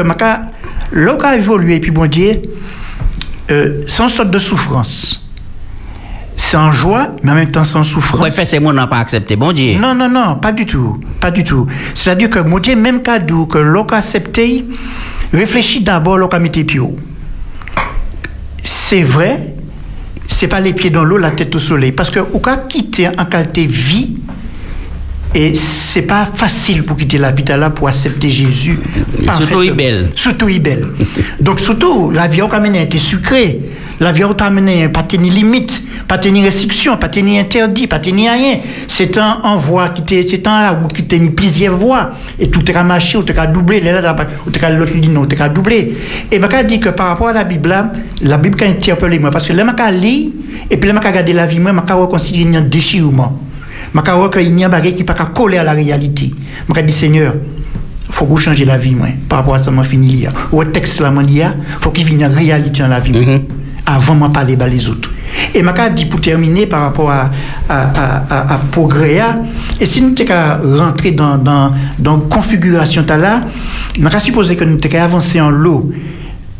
l'eau 0.92 1.18
a 1.24 1.34
évolué 1.34 1.74
et 1.74 1.80
puis 1.80 1.90
bon 1.90 2.06
Dieu 2.06 2.42
euh, 3.50 3.82
sans 3.88 4.08
sorte 4.08 4.30
de 4.30 4.38
souffrance 4.38 5.18
sans 6.36 6.70
joie, 6.70 7.08
mais 7.24 7.32
en 7.32 7.34
même 7.34 7.50
temps 7.50 7.64
sans 7.64 7.82
souffrance. 7.82 8.20
Oui, 8.20 8.30
fait, 8.30 8.44
c'est 8.44 8.60
moi 8.60 8.72
n'a 8.72 8.86
pas 8.86 8.98
accepté, 8.98 9.34
bon 9.34 9.52
Dieu. 9.52 9.76
Non, 9.80 9.94
non, 9.94 10.08
non, 10.08 10.36
pas 10.36 10.52
du 10.52 10.66
tout, 10.66 11.00
pas 11.20 11.32
du 11.32 11.42
tout. 11.42 11.66
C'est-à-dire 11.94 12.30
que 12.30 12.38
mon 12.38 12.58
Dieu, 12.60 12.76
même 12.76 13.02
cadeau 13.02 13.46
que 13.46 13.58
l'on 13.58 13.84
a 13.86 13.96
accepté, 13.96 14.64
réfléchit 15.32 15.82
d'abord 15.82 16.18
l'on 16.18 16.28
a 16.28 16.38
mis 16.38 16.50
pieds 16.50 16.80
C'est 18.92 19.04
vrai, 19.04 19.54
c'est 20.28 20.48
pas 20.48 20.60
les 20.60 20.74
pieds 20.74 20.90
dans 20.90 21.02
l'eau, 21.02 21.16
la 21.16 21.30
tête 21.30 21.54
au 21.54 21.58
soleil. 21.58 21.92
Parce 21.92 22.10
que 22.10 22.20
on 22.34 22.40
a 22.40 22.58
quitté 22.58 23.08
en 23.08 23.24
qualité 23.24 23.64
vie, 23.64 24.18
et 25.34 25.54
c'est 25.54 26.02
pas 26.02 26.28
facile 26.32 26.84
pour 26.84 26.96
quitter 26.96 27.18
la 27.18 27.32
vie 27.32 27.44
là 27.44 27.70
pour 27.70 27.88
accepter 27.88 28.28
Jésus. 28.28 28.78
Surtout 29.36 29.62
il 29.62 29.72
belle. 29.72 30.10
Surtout 30.14 30.48
il 30.48 30.60
belle. 30.60 30.86
Donc 31.40 31.60
surtout, 31.60 32.10
la 32.10 32.28
vie 32.28 32.42
a 32.42 32.46
amené 32.46 32.82
était 32.82 32.98
sucrée. 32.98 33.60
La 34.00 34.12
vie 34.12 34.24
a 34.24 34.34
amené 34.44 34.88
pas 34.88 35.04
tenir 35.04 35.32
limite, 35.32 35.82
pas 36.06 36.18
tenir 36.18 36.44
restriction, 36.44 36.96
pas 36.96 37.08
tenir 37.08 37.40
interdit, 37.40 37.86
pas 37.86 37.98
tenir 37.98 38.32
rien. 38.32 38.58
C'est 38.88 39.16
un 39.16 39.40
envoi 39.44 39.90
qui 39.90 40.02
était, 40.02 40.26
c'est 40.28 40.46
un 40.46 40.60
là 40.60 40.80
qui 40.94 41.02
était 41.02 41.18
plusieurs 41.20 41.76
voies 41.76 42.10
et 42.38 42.50
tout 42.50 42.68
est 42.70 42.84
marché, 42.84 43.18
tout 43.18 43.32
est 43.32 43.46
doublé, 43.52 43.80
là, 43.80 44.14
tout 44.44 44.52
est 44.54 44.70
l'autre 44.76 44.94
ligne, 44.94 45.26
tout 45.26 45.42
est 45.42 45.48
doublé. 45.48 45.96
Et 46.30 46.38
m'a 46.38 46.62
dit 46.62 46.80
que 46.80 46.90
par 46.90 47.06
rapport 47.08 47.28
à 47.28 47.32
la 47.32 47.44
Bible, 47.44 47.74
la 48.20 48.36
Bible 48.38 48.58
quand 48.58 48.66
interpellé 48.66 49.18
moi 49.18 49.30
parce 49.30 49.48
que 49.48 49.52
là 49.54 49.64
m'a 49.64 49.90
lu 49.90 50.30
et 50.70 50.76
puis 50.76 50.88
là 50.88 50.92
m'a 50.92 51.00
regardé 51.00 51.32
la 51.32 51.46
vie 51.46 51.58
moi 51.58 51.72
m'a 51.72 51.82
reconsidéré 51.94 52.56
un 52.56 52.60
déchirement. 52.60 53.40
Je 53.94 54.28
qu'il 54.30 54.54
n'y 54.54 54.64
a 54.64 54.68
pas 54.68 54.80
qui 54.80 55.04
pas 55.04 55.14
coller 55.14 55.58
à 55.58 55.64
la 55.64 55.72
réalité. 55.72 56.32
Je 56.74 56.80
dit 56.80 56.92
Seigneur, 56.92 57.34
il 58.08 58.12
faut 58.14 58.26
que 58.26 58.40
changer 58.40 58.64
la 58.64 58.78
vie 58.78 58.94
moi 58.94 59.08
par 59.28 59.40
rapport 59.40 59.54
à 59.54 59.58
ça 59.58 59.70
m'a 59.70 59.84
fini 59.84 60.22
là. 60.22 60.30
Au 60.50 60.64
texte 60.64 61.00
là 61.00 61.10
m'a 61.10 61.22
dit 61.22 61.40
faut 61.80 61.90
qu'il 61.90 62.04
vienne 62.04 62.20
une 62.20 62.26
réalité 62.26 62.82
dans 62.82 62.88
la 62.88 63.00
vie. 63.00 63.12
Mm-hmm. 63.12 63.40
Avant 63.84 64.14
de 64.14 64.32
parler 64.32 64.56
à 64.60 64.68
les 64.68 64.88
autres. 64.88 65.10
Et 65.54 65.60
je 65.60 65.90
dit 65.90 66.06
pour 66.06 66.20
terminer 66.20 66.66
par 66.66 66.82
rapport 66.82 67.10
à 67.10 67.30
à, 67.68 68.54
à, 68.54 68.58
progrès 68.70 69.20
et 69.80 69.86
si 69.86 70.00
nous 70.02 70.14
sommes 70.16 70.78
rentrer 70.78 71.12
dans 71.12 71.36
dans 71.36 71.72
dans 71.98 72.20
configuration 72.20 73.04
là, 73.08 73.42
je 73.98 74.18
supposé 74.18 74.56
que 74.56 74.64
nous 74.64 74.78
avons 74.84 75.02
avancé 75.04 75.40
en 75.40 75.50
l'eau 75.50 75.90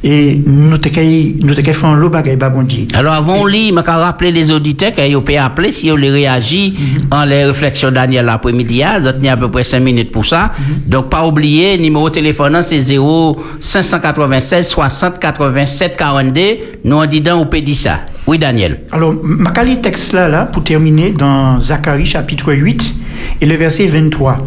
et 0.05 0.41
nous 0.45 0.79
te 0.79 0.89
kay 0.89 1.37
nous 1.41 1.55
te 1.55 1.61
kay 1.61 1.73
faire 1.73 1.95
l'eau 1.95 2.11
bagay 2.11 2.37
ba 2.37 2.51
bon 2.51 2.63
Dieu. 2.63 2.87
Alors 2.95 3.15
avant 3.15 3.47
lit, 3.47 3.69
je 3.69 3.75
vais 3.75 3.81
rappeler 3.81 4.33
les 4.33 4.51
auditeurs 4.51 4.93
qu'ils 4.93 5.21
peuvent 5.23 5.37
appeler 5.37 5.73
si 5.73 5.87
ils 5.87 6.11
réagissent 6.11 6.73
en 7.11 7.25
les 7.25 7.45
réflexions 7.45 7.91
Daniel 7.91 8.25
l'après-midi. 8.27 8.83
Vous 9.01 9.07
avez 9.07 9.29
à 9.29 9.37
peu 9.37 9.51
près 9.51 9.65
5 9.65 9.81
minutes 9.81 10.11
pour 10.11 10.25
ça. 10.25 10.53
Donc 10.87 11.09
pas 11.09 11.27
oublier, 11.27 11.79
numéro 11.79 12.09
de 12.09 12.15
téléphone 12.15 12.59
c'est 12.63 12.79
0 12.79 13.37
596 13.61 14.67
60 14.67 15.19
87 15.19 15.97
42. 15.97 16.41
Nous 16.85 16.97
on 16.97 17.07
dit 17.07 17.21
dans 17.21 17.41
ou 17.41 17.45
peut 17.47 17.61
dire 17.61 17.77
ça. 17.77 18.01
Oui 18.27 18.39
Daniel. 18.39 18.83
Alors, 18.93 19.15
ma 19.23 19.51
texte 19.51 20.13
là, 20.13 20.29
là, 20.29 20.45
pour 20.47 20.63
terminer, 20.63 21.11
dans 21.11 21.61
Zacharie 21.61 22.07
chapitre 22.07 22.53
8 22.53 22.95
et 23.41 23.47
le 23.47 23.55
verset 23.57 23.87
23, 23.87 24.39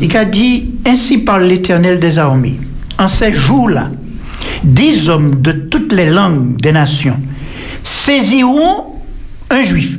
il 0.00 0.16
a 0.16 0.24
dit 0.24 0.70
Ainsi 0.86 1.18
parle 1.18 1.44
l'Éternel 1.44 2.00
des 2.00 2.18
armées. 2.18 2.58
En 2.98 3.06
ces 3.06 3.32
jours-là, 3.32 3.90
dix 4.64 5.08
hommes 5.08 5.40
de 5.40 5.52
toutes 5.52 5.92
les 5.92 6.10
langues 6.10 6.60
des 6.60 6.72
nations 6.72 7.20
saisiront 7.82 8.86
un 9.50 9.62
juif. 9.62 9.98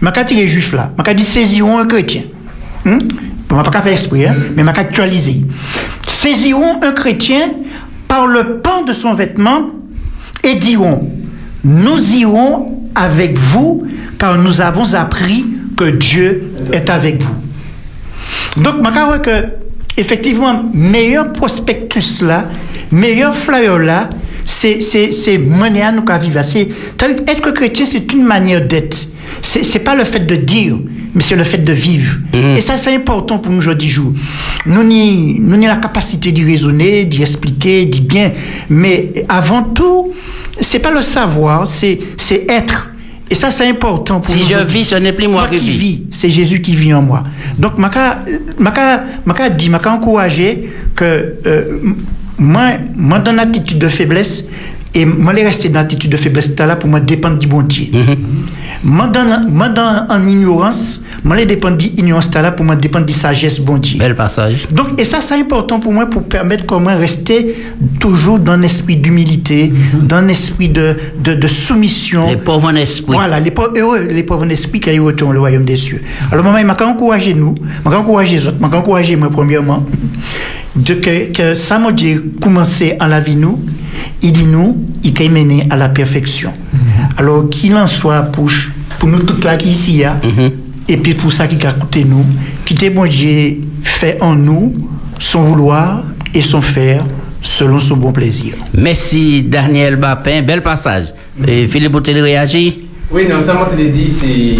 Je 0.00 0.06
vais 0.06 0.24
tirer 0.24 0.48
juif 0.48 0.72
là. 0.72 0.92
Je 0.98 1.12
vais 1.12 1.22
saisiront 1.22 1.78
un 1.78 1.86
chrétien. 1.86 2.22
Hmm? 2.84 2.98
Je 3.48 3.54
ne 3.54 3.62
vais 3.62 3.70
pas 3.70 3.80
faire 3.80 3.92
exprès, 3.92 4.26
hein, 4.26 4.36
mais 4.54 4.62
je 4.62 4.68
vais 4.68 4.78
actualiser. 4.78 5.42
Saisiront 6.06 6.82
un 6.82 6.92
chrétien 6.92 7.50
par 8.08 8.26
le 8.26 8.58
pan 8.58 8.82
de 8.82 8.92
son 8.92 9.14
vêtement 9.14 9.70
et 10.42 10.56
diront 10.56 11.10
Nous 11.64 12.16
irons 12.16 12.82
avec 12.94 13.38
vous 13.38 13.86
car 14.18 14.38
nous 14.38 14.60
avons 14.60 14.94
appris 14.94 15.46
que 15.76 15.84
Dieu 15.84 16.50
est 16.72 16.90
avec 16.90 17.22
vous. 17.22 17.34
Donc, 18.56 18.76
je 18.84 19.18
que, 19.18 19.46
effectivement, 19.96 20.64
meilleur 20.72 21.32
prospectus 21.32 22.22
là, 22.22 22.48
meilleur 22.92 23.36
flyer 23.36 23.78
là, 23.78 24.10
c'est 24.44 24.80
c'est 24.80 25.38
mener 25.38 25.82
à 25.82 25.92
nous 25.92 26.02
qu'à 26.02 26.18
vivre. 26.18 26.40
C'est 26.44 26.68
être 27.26 27.50
chrétien, 27.52 27.84
c'est 27.84 28.12
une 28.12 28.24
manière 28.24 28.66
d'être. 28.66 29.08
C'est 29.42 29.64
c'est 29.64 29.80
pas 29.80 29.94
le 29.94 30.04
fait 30.04 30.20
de 30.20 30.36
dire, 30.36 30.78
mais 31.14 31.22
c'est 31.22 31.36
le 31.36 31.44
fait 31.44 31.58
de 31.58 31.72
vivre. 31.72 32.18
Et 32.32 32.60
ça, 32.60 32.76
c'est 32.76 32.94
important 32.94 33.38
pour 33.38 33.52
nous 33.52 33.58
aujourd'hui 33.58 33.88
jour. 33.88 34.12
Nous 34.66 34.82
ni 34.82 35.40
nous 35.40 35.56
ni 35.56 35.66
la 35.66 35.76
capacité 35.76 36.30
d'y 36.32 36.44
raisonner, 36.44 37.04
d'y 37.04 37.22
expliquer, 37.22 37.86
d'y 37.86 38.00
bien. 38.00 38.32
Mais 38.70 39.12
avant 39.28 39.62
tout, 39.62 40.12
c'est 40.60 40.78
pas 40.78 40.90
le 40.92 41.02
savoir, 41.02 41.66
c'est 41.66 41.98
c'est 42.16 42.46
être. 42.48 42.90
Et 43.28 43.34
ça, 43.34 43.50
c'est 43.50 43.66
important 43.66 44.20
pour 44.20 44.32
Si 44.32 44.40
nous 44.40 44.46
je 44.46 44.54
aujourd'hui. 44.54 44.78
vis, 44.78 44.84
ce 44.84 44.94
n'est 44.94 45.12
plus 45.12 45.26
moi 45.26 45.48
qui 45.48 45.56
qui 45.58 45.70
vis. 45.70 45.78
vis, 45.78 46.02
c'est 46.12 46.30
Jésus 46.30 46.62
qui 46.62 46.76
vit 46.76 46.94
en 46.94 47.02
moi. 47.02 47.24
Donc, 47.58 47.76
maka, 47.76 48.22
maka, 48.56 49.02
maka 49.24 49.48
dit, 49.50 49.68
maka 49.68 49.90
encouragé 49.90 50.70
que 50.94 51.34
euh, 51.44 51.80
moi, 52.38 52.72
moi 52.96 53.18
dans 53.18 53.32
l'attitude 53.32 53.78
de 53.78 53.88
faiblesse 53.88 54.44
et 54.94 55.04
moi 55.04 55.32
les 55.34 55.42
rester 55.44 55.68
dans 55.68 55.80
l'attitude 55.80 56.10
de 56.10 56.16
faiblesse, 56.16 56.54
là 56.58 56.74
pour 56.76 56.88
moi 56.88 57.00
dépendre 57.00 57.36
du 57.36 57.46
bon 57.46 57.60
Dieu. 57.62 57.86
Moi 58.82 59.08
dans, 59.08 59.24
la- 59.24 59.40
moi 59.40 59.68
dans 59.68 60.06
en 60.08 60.26
ignorance, 60.26 61.02
moi 61.22 61.36
les 61.36 61.44
dépendre 61.44 61.76
d'ignorance, 61.76 62.30
t'as 62.30 62.40
là 62.40 62.50
pour 62.52 62.64
moi 62.64 62.76
dépendre 62.76 63.04
de 63.04 63.12
sagesse 63.12 63.60
bon 63.60 63.76
Dieu. 63.78 63.98
Bel 63.98 64.14
passage. 64.14 64.66
Donc, 64.70 64.98
et 64.98 65.04
ça, 65.04 65.20
c'est 65.20 65.34
important 65.34 65.80
pour 65.80 65.92
moi 65.92 66.06
pour 66.06 66.22
permettre 66.24 66.64
comment 66.66 66.96
rester 66.96 67.56
toujours 68.00 68.38
dans 68.38 68.52
un 68.52 68.62
esprit 68.62 68.96
d'humilité, 68.96 69.70
dans 70.02 70.16
un 70.16 70.28
esprit 70.28 70.68
de, 70.70 70.96
de, 71.22 71.34
de 71.34 71.46
soumission. 71.48 72.26
Les 72.28 72.36
pauvres 72.36 72.68
en 72.68 72.76
esprit. 72.76 73.12
Voilà, 73.12 73.38
les 73.40 73.50
pauvres, 73.50 73.72
heureux, 73.76 74.00
les 74.10 74.22
pauvres 74.22 74.44
en 74.46 74.48
esprit 74.50 74.80
qui 74.80 74.98
retournent 74.98 75.34
le 75.34 75.40
royaume 75.40 75.64
des 75.64 75.76
cieux. 75.76 76.02
Alors, 76.32 76.44
maman, 76.44 76.58
il 76.58 76.66
m'a 76.66 76.76
encouragé 76.82 77.34
nous, 77.34 77.54
m'a 77.84 77.96
encouragé 77.98 78.36
les 78.36 78.46
autres, 78.48 78.60
m'a 78.60 78.68
encouragé 78.74 79.14
moi 79.16 79.28
premièrement, 79.30 79.84
de 80.76 80.94
que, 80.94 81.32
que 81.32 81.54
ça 81.54 81.78
m'a 81.78 81.92
dit 81.92 82.16
commencer 82.40 82.96
en 83.00 83.06
la 83.06 83.20
vie 83.20 83.36
nous, 83.36 83.60
il 84.22 84.32
dit 84.32 84.44
nous, 84.44 84.84
il 85.02 85.30
mener 85.30 85.66
à 85.70 85.76
la 85.76 85.88
perfection. 85.88 86.52
Alors, 87.16 87.48
qu'il 87.48 87.74
en 87.76 87.86
soit 87.86 88.22
pour, 88.22 88.50
pour 88.98 89.08
nous 89.08 89.20
tous 89.20 89.42
là 89.44 89.56
qui 89.56 89.70
ici, 89.70 90.04
hein, 90.04 90.20
et 90.88 90.96
puis 90.96 91.14
pour 91.14 91.32
ça 91.32 91.46
qui 91.46 91.66
a 91.66 91.72
coûté 91.72 92.04
nous, 92.04 92.24
qui 92.64 92.74
t'est 92.74 92.90
bon 92.90 93.08
Dieu 93.08 93.58
fait 93.82 94.18
en 94.20 94.34
nous 94.34 94.74
son 95.18 95.42
vouloir 95.42 96.04
et 96.34 96.42
son 96.42 96.60
faire 96.60 97.04
selon 97.40 97.78
son 97.78 97.96
bon 97.96 98.12
plaisir. 98.12 98.54
Merci 98.76 99.42
Daniel 99.42 99.96
Bapin, 99.96 100.42
bel 100.42 100.62
passage. 100.62 101.14
Et 101.46 101.66
Philippe 101.68 101.92
Boutel 101.92 102.20
réagit. 102.20 102.85
Oui, 103.10 103.28
non, 103.28 103.40
ça 103.40 103.54
m'a 103.54 103.66
te 103.66 103.76
dit, 103.76 104.10
c'est. 104.10 104.56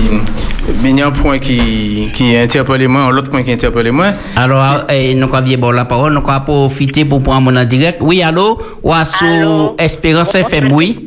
Mais 0.83 0.91
il 0.91 0.99
y 0.99 1.03
a 1.03 1.09
un 1.09 1.11
point 1.11 1.39
qui, 1.39 2.11
qui 2.15 2.37
interpelle 2.37 2.87
moi, 2.89 3.11
l'autre 3.11 3.31
point 3.31 3.43
qui 3.43 3.53
interpelle 3.53 3.91
moi. 3.91 4.13
Alors, 4.37 4.85
eh, 4.89 5.15
nous 5.15 5.35
avons 5.35 5.59
bon 5.59 5.71
la 5.73 5.85
parole, 5.85 6.13
nous 6.13 6.23
avons 6.29 6.45
profité 6.45 7.05
pour 7.05 7.23
prendre 7.23 7.41
mon 7.51 7.57
en 7.57 7.65
direct. 7.65 7.99
Oui, 8.01 8.23
allô? 8.23 8.59
Ou 8.83 8.93
à? 8.93 9.03
Espérance 9.79 10.35
FM, 10.35 10.73
oui? 10.73 11.07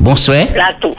Bonsoir. 0.00 0.46
plateau. 0.48 0.94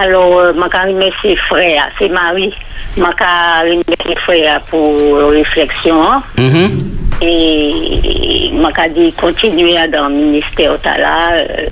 Alors, 0.00 0.52
je 0.54 0.88
remercie 0.88 1.36
frère, 1.48 1.88
c'est 1.98 2.08
Marie. 2.08 2.52
Je 2.96 3.02
remercie 3.02 4.20
frère 4.24 4.60
pour 4.62 5.18
la 5.18 5.26
réflexion. 5.28 6.02
hein. 6.02 6.22
Mhm. 6.38 6.78
Et 7.24 8.50
je 8.50 8.56
dit 8.88 9.12
continuer 9.12 9.76
dans 9.92 10.08
le 10.08 10.14
ministère 10.14 10.72
là. 10.84 11.32
euh, 11.34 11.66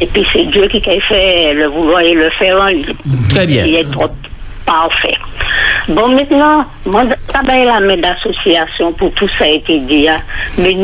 Et 0.00 0.06
puis 0.06 0.24
c'est 0.32 0.44
Dieu 0.44 0.66
qui 0.68 0.78
a 0.88 1.00
fait 1.00 1.52
le 1.54 1.66
vouloir 1.66 2.00
et 2.00 2.14
le 2.14 2.30
faire 2.30 2.60
en 2.60 2.66
lui. 2.66 2.84
Très 3.30 3.46
bien. 3.46 3.64
Il 3.64 3.74
est 3.76 3.90
trop 3.90 4.08
parfait. 4.64 5.16
Bon, 5.88 6.08
maintenant, 6.08 6.64
moi, 6.86 7.02
je 7.08 7.14
travaille 7.32 7.64
la 7.64 7.80
main 7.80 7.96
d'association 7.96 8.92
pour 8.92 9.12
tout 9.14 9.28
ça 9.38 9.44
a 9.44 9.48
été 9.48 9.80
dit. 9.80 10.08
hein. 10.08 10.20
Mais 10.58 10.76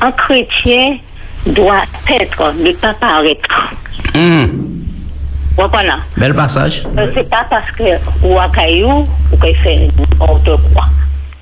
un 0.00 0.12
chrétien 0.12 0.98
doit 1.46 1.82
être, 2.08 2.52
ne 2.56 2.72
pas 2.72 2.94
paraître. 2.94 3.70
Mhm. 4.14 4.73
Comprenez? 5.56 5.90
Bel 6.16 6.34
passage. 6.34 6.82
Euh, 6.98 7.06
C'est 7.14 7.28
pas 7.28 7.46
parce 7.48 7.70
que 7.72 7.84
ou 8.26 8.38
à 8.38 8.48
caillou 8.48 9.06
ou 9.32 9.36
qu'il 9.36 9.56
fait 9.56 9.88
n'importe 9.98 10.50
quoi. 10.72 10.84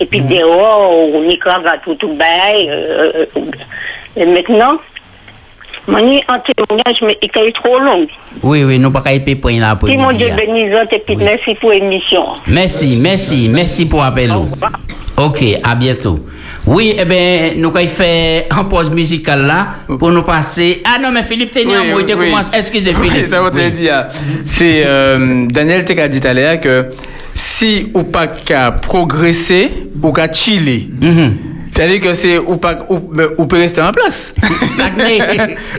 Et 0.00 0.06
puis 0.06 0.20
dehors, 0.20 0.90
ou 0.92 1.24
ni 1.24 1.38
cravate 1.38 1.86
ou 1.86 1.94
tout 1.94 2.14
bail. 2.14 2.68
euh, 2.68 3.24
euh, 3.36 3.40
et 4.16 4.26
maintenant, 4.26 4.76
moi, 5.86 6.00
ni 6.00 6.22
un 6.28 6.38
témoignage, 6.38 6.98
mais 7.02 7.18
il 7.22 7.28
est 7.28 7.54
trop 7.54 7.78
long. 7.78 8.06
Oui, 8.42 8.62
oui, 8.64 8.78
nous 8.78 8.90
pas 8.90 9.00
qu'à 9.00 9.12
y 9.14 9.34
point 9.34 9.58
là 9.58 9.74
pour 9.74 9.88
Puis 9.88 9.96
mon 9.96 10.12
Dieu 10.12 10.28
et 10.28 10.98
puis 10.98 11.16
merci 11.16 11.54
pour 11.54 11.70
l'émission. 11.70 12.24
Merci, 12.46 13.00
merci, 13.00 13.48
merci 13.52 13.88
pour 13.88 14.00
l'appel. 14.02 14.32
Ok, 15.16 15.44
à 15.62 15.74
bientôt. 15.74 16.20
Oui, 16.64 16.94
eh 16.96 17.04
bien, 17.04 17.52
nous 17.56 17.76
allons 17.76 17.88
faire 17.88 18.44
un 18.50 18.64
pause 18.64 18.90
musicale 18.90 19.46
là 19.46 19.74
pour 19.98 20.10
nous 20.12 20.22
passer. 20.22 20.80
Ah 20.84 20.98
non, 21.00 21.10
mais 21.10 21.24
Philippe 21.24 21.50
Ténian, 21.50 21.84
moi, 21.90 22.02
il 22.06 22.14
commence. 22.14 22.50
Excusez, 22.54 22.94
Oui, 22.98 23.08
Philippe. 23.10 23.26
ça 23.26 23.42
va 23.42 23.50
te 23.50 23.56
Oui. 23.56 23.70
dire. 23.72 24.06
C'est 24.46 24.82
euh, 24.86 25.46
Daniel 25.48 25.84
te 25.84 25.98
a 25.98 26.06
dit 26.08 26.24
à 26.26 26.32
l'heure 26.32 26.60
que 26.60 26.86
si 27.34 27.88
ou 27.94 28.04
pas 28.04 28.28
qu'à 28.28 28.70
progresser 28.70 29.70
ou 30.02 30.12
qu'à 30.12 30.32
chiller. 30.32 30.88
Mhm. 31.00 31.36
C'est-à-dire 31.74 32.00
que 32.00 32.12
c'est 32.14 32.38
ou 32.38 32.56
pas 32.58 32.80
ou, 32.90 33.00
ou 33.38 33.46
peut 33.46 33.56
rester 33.56 33.80
en 33.80 33.92
place. 33.92 34.34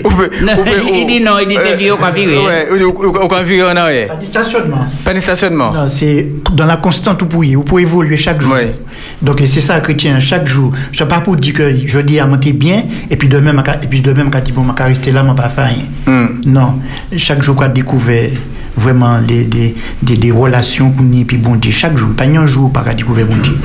Ou 0.03 0.09
peut- 0.09 0.29
Non, 0.41 0.53
ou 0.59 0.63
peut- 0.63 0.71
il 0.87 1.03
ou- 1.03 1.07
dit 1.07 1.19
non, 1.21 1.37
il 1.39 1.47
dit 1.47 1.55
c'est 1.61 1.73
euh, 1.73 1.75
vieux, 1.75 1.93
on 1.93 1.97
va 1.97 2.09
virer. 2.11 2.37
Ouais, 2.37 2.67
ou, 2.71 2.85
ou, 2.87 3.05
ou, 3.05 3.23
ou 3.23 3.27
qu'on 3.27 3.43
virer 3.43 3.71
en 3.71 3.75
arrière. 3.75 4.07
Pas 4.09 4.15
de 4.15 4.25
stationnement. 4.25 4.87
Pas 5.05 5.13
de 5.13 5.19
stationnement. 5.19 5.71
Non, 5.71 5.87
c'est 5.87 6.29
dans 6.53 6.65
la 6.65 6.77
constante 6.77 7.21
où 7.21 7.25
vous 7.25 7.29
pouvez, 7.29 7.55
vous 7.55 7.63
pouvez 7.63 7.83
évoluer 7.83 8.17
chaque 8.17 8.41
jour. 8.41 8.53
Ouais. 8.53 8.75
Donc 9.21 9.39
c'est 9.45 9.61
ça 9.61 9.79
chrétien 9.81 10.19
chaque 10.19 10.47
jour. 10.47 10.73
Je 10.91 11.03
ne 11.03 11.09
pas 11.09 11.21
pour 11.21 11.35
dire 11.35 11.53
que 11.53 11.75
je 11.85 11.99
dis 11.99 12.19
à 12.19 12.25
monter 12.25 12.53
bien 12.53 12.83
et 13.09 13.15
puis 13.15 13.27
demain 13.29 13.53
ma- 13.53 13.63
et 13.81 13.87
puis 13.87 14.01
demain 14.01 14.29
quand 14.31 14.51
bon 14.51 14.63
m'a 14.63 14.73
rester 14.85 15.11
là 15.11 15.23
m'a 15.23 15.35
pas 15.35 15.49
fait 15.49 15.63
rien. 15.65 15.85
Hmm. 16.07 16.41
Non, 16.45 16.79
chaque 17.15 17.41
jour 17.43 17.55
qu'on 17.55 17.67
découvert 17.67 18.29
vraiment 18.75 19.19
les, 19.19 19.43
des, 19.45 19.75
des, 20.01 20.17
des 20.17 20.31
relations 20.31 20.89
pour 20.89 21.05
nous 21.05 21.19
et 21.21 21.25
puis 21.25 21.37
bon 21.37 21.55
Dieu 21.55 21.71
chaque 21.71 21.95
jour, 21.97 22.09
pas 22.15 22.23
un 22.25 22.47
jour 22.47 22.71
pas 22.73 22.81
qu'à 22.81 22.93
découvrir 22.95 23.27
bon 23.27 23.37
Dieu. 23.37 23.55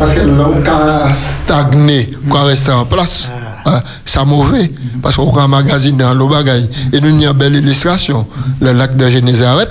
Parce 0.00 0.14
que 0.14 0.20
l'homme 0.20 0.62
qui 0.62 0.70
a 0.70 1.12
stagné, 1.12 2.06
qui 2.08 2.36
a 2.36 2.42
resté 2.42 2.70
en 2.72 2.86
place, 2.86 3.30
hein, 3.66 3.82
c'est 4.02 4.24
mauvais. 4.24 4.72
Parce 5.02 5.14
qu'on 5.14 5.30
a 5.36 5.42
un 5.42 5.48
magazine 5.48 5.98
dans 5.98 6.14
le 6.14 6.26
bagaille. 6.26 6.70
Et 6.90 7.02
nous, 7.02 7.08
il 7.10 7.20
y 7.20 7.26
a 7.26 7.32
une 7.32 7.36
belle 7.36 7.54
illustration. 7.54 8.26
Le 8.62 8.72
lac 8.72 8.96
de 8.96 9.06
Génézareth, 9.10 9.68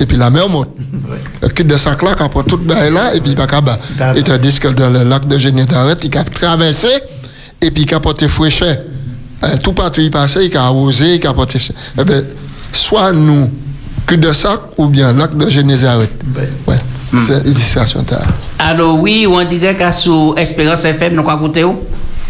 et 0.00 0.06
puis 0.06 0.16
la 0.16 0.30
mer 0.30 0.48
monte. 0.48 0.70
Le 1.42 1.48
cul 1.48 1.64
de 1.64 1.76
sac 1.76 2.02
là, 2.02 2.14
prend 2.14 2.44
tout 2.44 2.60
le 2.64 2.94
là, 2.94 3.14
et 3.14 3.20
puis 3.20 3.32
il 3.32 3.36
va 3.36 3.46
bas. 3.60 3.78
Et 4.14 4.22
tandis 4.22 4.60
que 4.60 4.68
dans 4.68 4.90
le 4.90 5.02
lac 5.02 5.26
de 5.26 5.36
Génézareth, 5.36 6.04
il 6.04 6.16
a 6.16 6.22
traversé, 6.22 6.88
et 7.60 7.72
puis 7.72 7.82
il 7.82 7.94
a 7.94 7.98
porté 7.98 8.28
fraîcheur. 8.28 8.76
Hein, 9.42 9.56
Tout 9.60 9.72
partout 9.72 10.00
il 10.00 10.10
passait, 10.12 10.46
il 10.46 10.56
a 10.56 10.66
arrosé, 10.66 11.16
il 11.16 11.26
a 11.26 11.34
porté. 11.34 11.58
Eh 11.98 12.04
bien, 12.04 12.22
soit 12.72 13.12
nous, 13.12 13.50
cul 14.06 14.18
de 14.18 14.32
sac, 14.32 14.60
ou 14.78 14.86
bien 14.86 15.12
lac 15.12 15.36
de 15.36 15.48
Génézareth. 15.50 16.12
Ouais. 16.68 16.76
Alors, 18.58 18.98
oui, 18.98 19.26
ou 19.26 19.34
en 19.34 19.44
direct 19.44 19.80
à 19.80 19.92
sous 19.92 20.34
Espérance 20.36 20.84
FM, 20.84 21.14
nous 21.14 21.22
allons 21.28 21.36
écouter 21.38 21.64
où? 21.64 21.76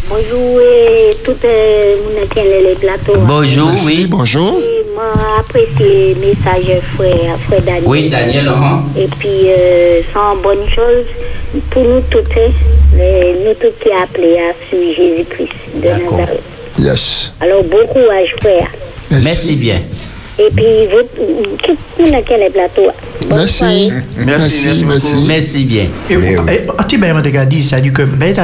Bonjour 0.09 0.61
et 0.61 1.17
tout 1.25 1.33
le 1.43 1.97
monde 2.21 2.29
qui 2.31 2.39
est 2.39 2.63
les 2.63 2.75
plateaux. 2.75 3.17
Bonjour, 3.21 3.71
Merci, 3.71 3.87
oui. 3.87 4.07
bonjour. 4.07 4.59
Et 4.61 4.85
Moi, 4.95 5.05
apprécie 5.41 6.15
le 6.15 6.15
message 6.21 6.81
frère, 6.95 7.39
frère 7.47 7.63
Daniel. 7.63 7.83
Oui, 7.87 8.11
Daniel, 8.11 8.49
hein. 8.49 8.83
Et 8.99 9.07
puis, 9.19 9.49
euh, 9.49 10.01
c'est 10.03 10.19
une 10.19 10.43
bonne 10.43 10.69
chose 10.69 11.07
pour 11.71 11.83
nous 11.85 12.01
toutes, 12.11 12.31
hein, 12.37 12.51
nous 12.93 13.55
tous 13.55 13.73
qui 13.83 13.91
appelés 13.91 14.39
à 14.39 14.53
suivre 14.69 14.95
Jésus-Christ 14.95 15.53
de. 15.83 15.89
Nazareth. 15.89 16.43
Yes. 16.79 17.33
Alors, 17.41 17.63
bon 17.65 17.87
courage, 17.87 18.35
frère. 18.41 18.69
Merci 19.23 19.57
bien. 19.57 19.81
Et 20.39 20.51
puis, 20.51 20.65
vous, 20.91 21.03
tout 21.63 21.77
le 22.01 22.11
monde 22.11 22.25
qui 22.25 22.33
est 22.33 22.51
plateau. 22.51 22.83
Merci. 23.29 23.93
Merci, 24.19 24.67
merci 24.67 24.85
beaucoup. 24.85 25.27
Merci 25.27 25.65
bien. 25.65 25.87
Et 26.11 26.17
oui. 26.17 26.37
tu 26.89 26.99
ben 26.99 27.15
m'a 27.15 27.23
dit 27.47 27.63
ça 27.63 27.81
dit 27.81 27.91
que 27.91 28.03
ben 28.03 28.35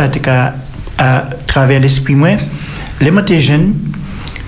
à 0.99 1.29
travers 1.47 1.81
l'esprit 1.81 2.15
moi 2.15 2.31
les 3.01 3.11
moi 3.11 3.23
t'es 3.23 3.41
jeune 3.41 3.75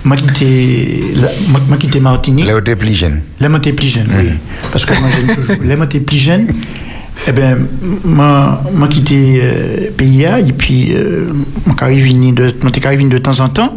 moi 0.05 0.17
qui 0.17 1.87
t'es 1.89 1.99
Martinique 1.99 2.45
Là 2.45 2.57
où 2.57 2.61
plus 2.75 2.93
jeune. 2.93 3.21
les 3.39 3.49
moi 3.49 3.59
t'es 3.59 3.73
plus 3.73 3.87
jeune 3.87 4.07
oui 4.17 4.31
parce 4.71 4.85
que 4.85 4.93
moi 4.99 5.09
j'aime 5.11 5.35
toujours 5.35 5.55
les 5.63 5.75
moi 5.75 5.87
t'es 5.87 5.99
plus 5.99 6.17
jeune 6.17 6.47
eh 7.27 7.31
ben 7.31 7.67
moi 8.03 8.61
moi 8.73 8.87
qui 8.87 9.03
t'es 9.03 9.39
euh, 9.41 9.89
PIA 9.95 10.39
et 10.39 10.51
puis 10.51 10.91
euh, 10.93 11.31
arrive 11.83 12.05
venu 12.05 12.31
de 12.33 12.51
de 13.09 13.17
temps 13.17 13.39
en 13.39 13.49
temps 13.49 13.75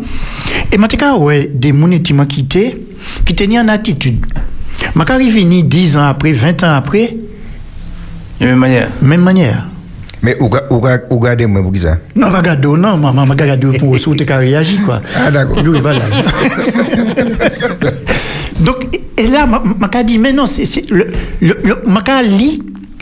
et 0.73 0.79
moi 0.79 0.89
qui 0.89 0.97
ouais 1.19 1.51
des 1.53 1.73
monnaies 1.73 2.03
qui 2.03 2.13
m'a 2.13 2.27
quitté 2.27 2.83
qui 3.25 3.35
tenaient 3.35 3.61
en 3.61 3.69
attitude 3.69 4.25
qui 5.05 5.13
arrive 5.13 5.35
venu 5.35 5.63
10 5.63 5.97
ans 5.97 6.09
après 6.09 6.33
20 6.33 6.63
ans 6.65 6.75
après 6.75 7.17
De 8.41 8.47
même 8.47 8.59
manière. 8.59 8.89
même 9.03 9.23
manière 9.23 9.69
Mais 10.23 10.37
où 10.41 10.49
ga- 10.49 10.65
où 10.71 10.81
ga- 10.81 11.03
où 11.11 11.21
gardez 11.21 11.47
moi 11.47 11.63
pour 11.63 11.77
ça? 11.77 11.99
Non, 12.17 12.31
ma 12.31 12.41
garde, 12.43 12.65
non, 12.65 12.97
maman, 12.97 13.27
ma 13.27 13.35
garde 13.37 13.79
pour 13.79 13.97
souhaiter 13.99 14.25
qu'elle 14.27 14.39
réagit, 14.39 14.79
quoi. 14.79 15.01
Ah, 15.15 15.31
d'accord. 15.31 15.59
Oui, 15.65 15.79
voilà. 15.81 16.01
Donc, 18.65 18.99
et 19.17 19.27
là, 19.29 19.47
ma, 19.47 19.63
ma 19.79 19.89
qu'a 19.89 20.03
dit, 20.03 20.19
mais 20.19 20.33
non, 20.33 20.47
c'est, 20.47 20.65
c'est 20.65 20.91
le, 20.91 21.07
le, 21.41 21.57
le- 21.63 21.79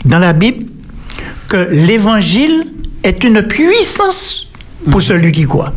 dans 0.05 0.19
la 0.19 0.33
Bible 0.33 0.65
que 1.47 1.67
l'évangile 1.71 2.65
est 3.03 3.23
une 3.23 3.41
puissance 3.43 4.47
pour 4.89 5.01
celui 5.01 5.31
qui 5.31 5.45
croit. 5.45 5.73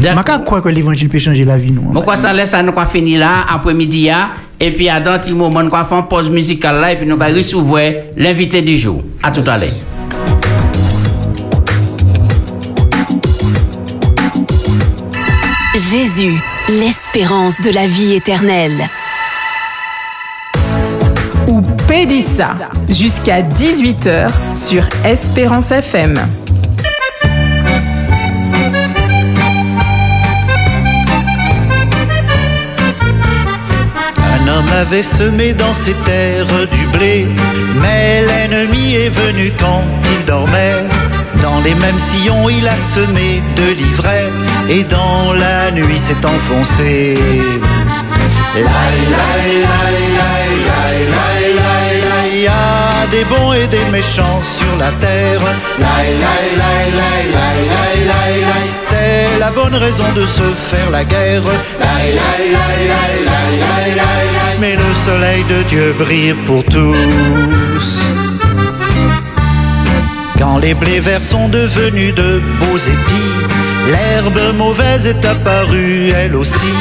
Qu'a 0.00 0.38
croire 0.38 0.62
que 0.62 0.68
l'évangile 0.68 1.08
peut 1.08 1.18
changer 1.18 1.44
la 1.44 1.58
vie, 1.58 1.72
nous. 1.72 1.92
Bon, 1.92 2.02
quoi 2.02 2.16
ça 2.16 2.32
laisse 2.32 2.54
à 2.54 2.62
nous 2.62 2.72
quoi 2.72 2.86
finir 2.86 3.20
là, 3.20 3.44
après-midi, 3.48 4.06
là, 4.06 4.30
et 4.58 4.72
puis 4.72 4.88
à 4.88 5.00
dans 5.00 5.12
un 5.12 5.18
petit 5.18 5.32
moment, 5.32 5.62
nous 5.62 5.70
faire 5.70 5.86
une 5.92 6.06
pause 6.06 6.30
musicale 6.30 6.80
là, 6.80 6.92
et 6.92 6.96
puis 6.96 7.06
nous 7.06 7.18
allons 7.20 7.36
recevoir 7.36 7.90
l'invité 8.16 8.62
du 8.62 8.76
jour. 8.76 9.02
À 9.22 9.30
tout 9.30 9.42
à 9.46 9.58
l'heure. 9.58 9.68
Jésus, 15.74 16.38
l'espérance 16.68 17.60
de 17.62 17.70
la 17.70 17.86
vie 17.86 18.14
éternelle. 18.14 18.88
Pédissa 21.90 22.54
jusqu'à 22.88 23.42
18h 23.42 24.30
sur 24.54 24.84
Espérance 25.04 25.72
FM. 25.72 26.14
Un 34.16 34.48
homme 34.48 34.72
avait 34.72 35.02
semé 35.02 35.52
dans 35.52 35.72
ses 35.72 35.94
terres 36.04 36.46
du 36.72 36.86
blé, 36.96 37.26
mais 37.82 38.22
l'ennemi 38.24 38.94
est 38.94 39.08
venu 39.08 39.52
quand 39.58 39.82
il 40.16 40.24
dormait. 40.26 40.84
Dans 41.42 41.58
les 41.58 41.74
mêmes 41.74 41.98
sillons, 41.98 42.48
il 42.48 42.68
a 42.68 42.78
semé 42.78 43.42
de 43.56 43.72
l'ivraie, 43.72 44.30
et 44.68 44.84
dans 44.84 45.32
la 45.32 45.72
nuit 45.72 45.98
s'est 45.98 46.24
enfoncé. 46.24 47.18
Laï, 48.54 48.64
laï, 48.64 49.62
laï, 49.62 50.09
des 53.10 53.24
bons 53.24 53.52
et 53.52 53.66
des 53.66 53.84
méchants 53.90 54.40
sur 54.42 54.76
la 54.78 54.90
terre. 54.92 55.40
C'est 58.82 59.38
la 59.38 59.50
bonne 59.50 59.74
raison 59.74 60.04
de 60.14 60.24
se 60.24 60.42
faire 60.54 60.90
la 60.90 61.04
guerre. 61.04 61.42
Mais 64.60 64.76
le 64.76 64.94
soleil 65.04 65.44
de 65.44 65.62
Dieu 65.68 65.94
brille 65.98 66.34
pour 66.46 66.64
tous. 66.64 68.00
Quand 70.38 70.58
les 70.58 70.74
blés 70.74 71.00
verts 71.00 71.22
sont 71.22 71.48
devenus 71.48 72.14
de 72.14 72.40
beaux 72.58 72.78
épis, 72.78 73.32
l'herbe 73.88 74.56
mauvaise 74.56 75.06
est 75.06 75.24
apparue 75.26 76.10
elle 76.16 76.34
aussi. 76.34 76.74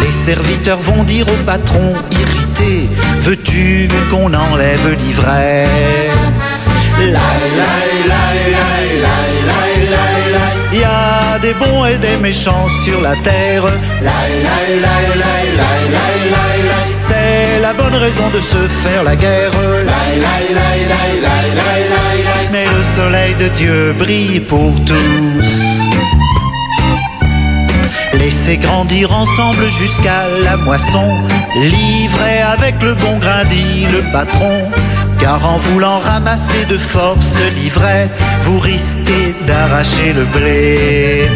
Les 0.00 0.10
serviteurs 0.10 0.78
vont 0.78 1.04
dire 1.04 1.26
au 1.28 1.36
patron 1.44 1.94
irrité, 2.10 2.88
veux-tu 3.20 3.88
qu'on 4.10 4.32
enlève 4.32 4.88
l'ivraie. 4.98 5.66
Il 10.72 10.80
y 10.80 10.84
a 10.84 11.38
des 11.40 11.54
bons 11.54 11.84
et 11.86 11.98
des 11.98 12.16
méchants 12.16 12.68
sur 12.84 13.00
la 13.00 13.14
terre. 13.16 13.64
C'est 16.98 17.60
la 17.60 17.72
bonne 17.72 17.94
raison 17.94 18.28
de 18.34 18.38
se 18.38 18.66
faire 18.82 19.04
la 19.04 19.16
guerre. 19.16 19.52
Mais 22.52 22.64
le 22.64 22.84
soleil 22.96 23.34
de 23.34 23.48
Dieu 23.48 23.94
brille 23.98 24.40
pour 24.40 24.72
tous. 24.84 25.87
Laissez 28.28 28.58
grandir 28.58 29.10
ensemble 29.10 29.64
jusqu'à 29.68 30.28
la 30.44 30.58
moisson. 30.58 31.08
Livrez 31.56 32.42
avec 32.42 32.74
le 32.82 32.92
bon 32.92 33.16
grain, 33.16 33.42
dit 33.46 33.86
le 33.90 34.02
patron. 34.12 34.70
Car 35.18 35.40
en 35.48 35.56
voulant 35.56 35.98
ramasser 35.98 36.66
de 36.66 36.76
force 36.76 37.38
l'ivraie, 37.56 38.06
vous 38.42 38.58
risquez 38.58 39.34
d'arracher 39.46 40.12
le 40.12 40.26
blé. 40.26 41.26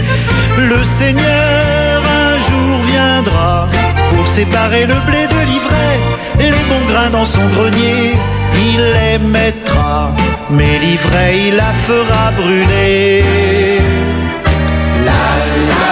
Le 0.58 0.84
Seigneur 0.84 2.02
un 2.26 2.36
jour 2.36 2.78
viendra 2.92 3.68
pour 4.10 4.26
séparer 4.26 4.84
le 4.84 4.98
blé 5.06 5.26
de 5.28 5.40
l'ivraie 5.50 5.98
et 6.40 6.50
les 6.50 6.64
bons 6.68 6.86
grains 6.92 7.08
dans 7.08 7.24
son 7.24 7.46
grenier. 7.54 8.12
Il 8.54 8.82
les 8.96 9.18
mettra, 9.18 10.10
mais 10.50 10.78
l'ivraie 10.78 11.38
il 11.48 11.56
la 11.56 11.72
fera 11.86 12.32
brûler. 12.32 13.24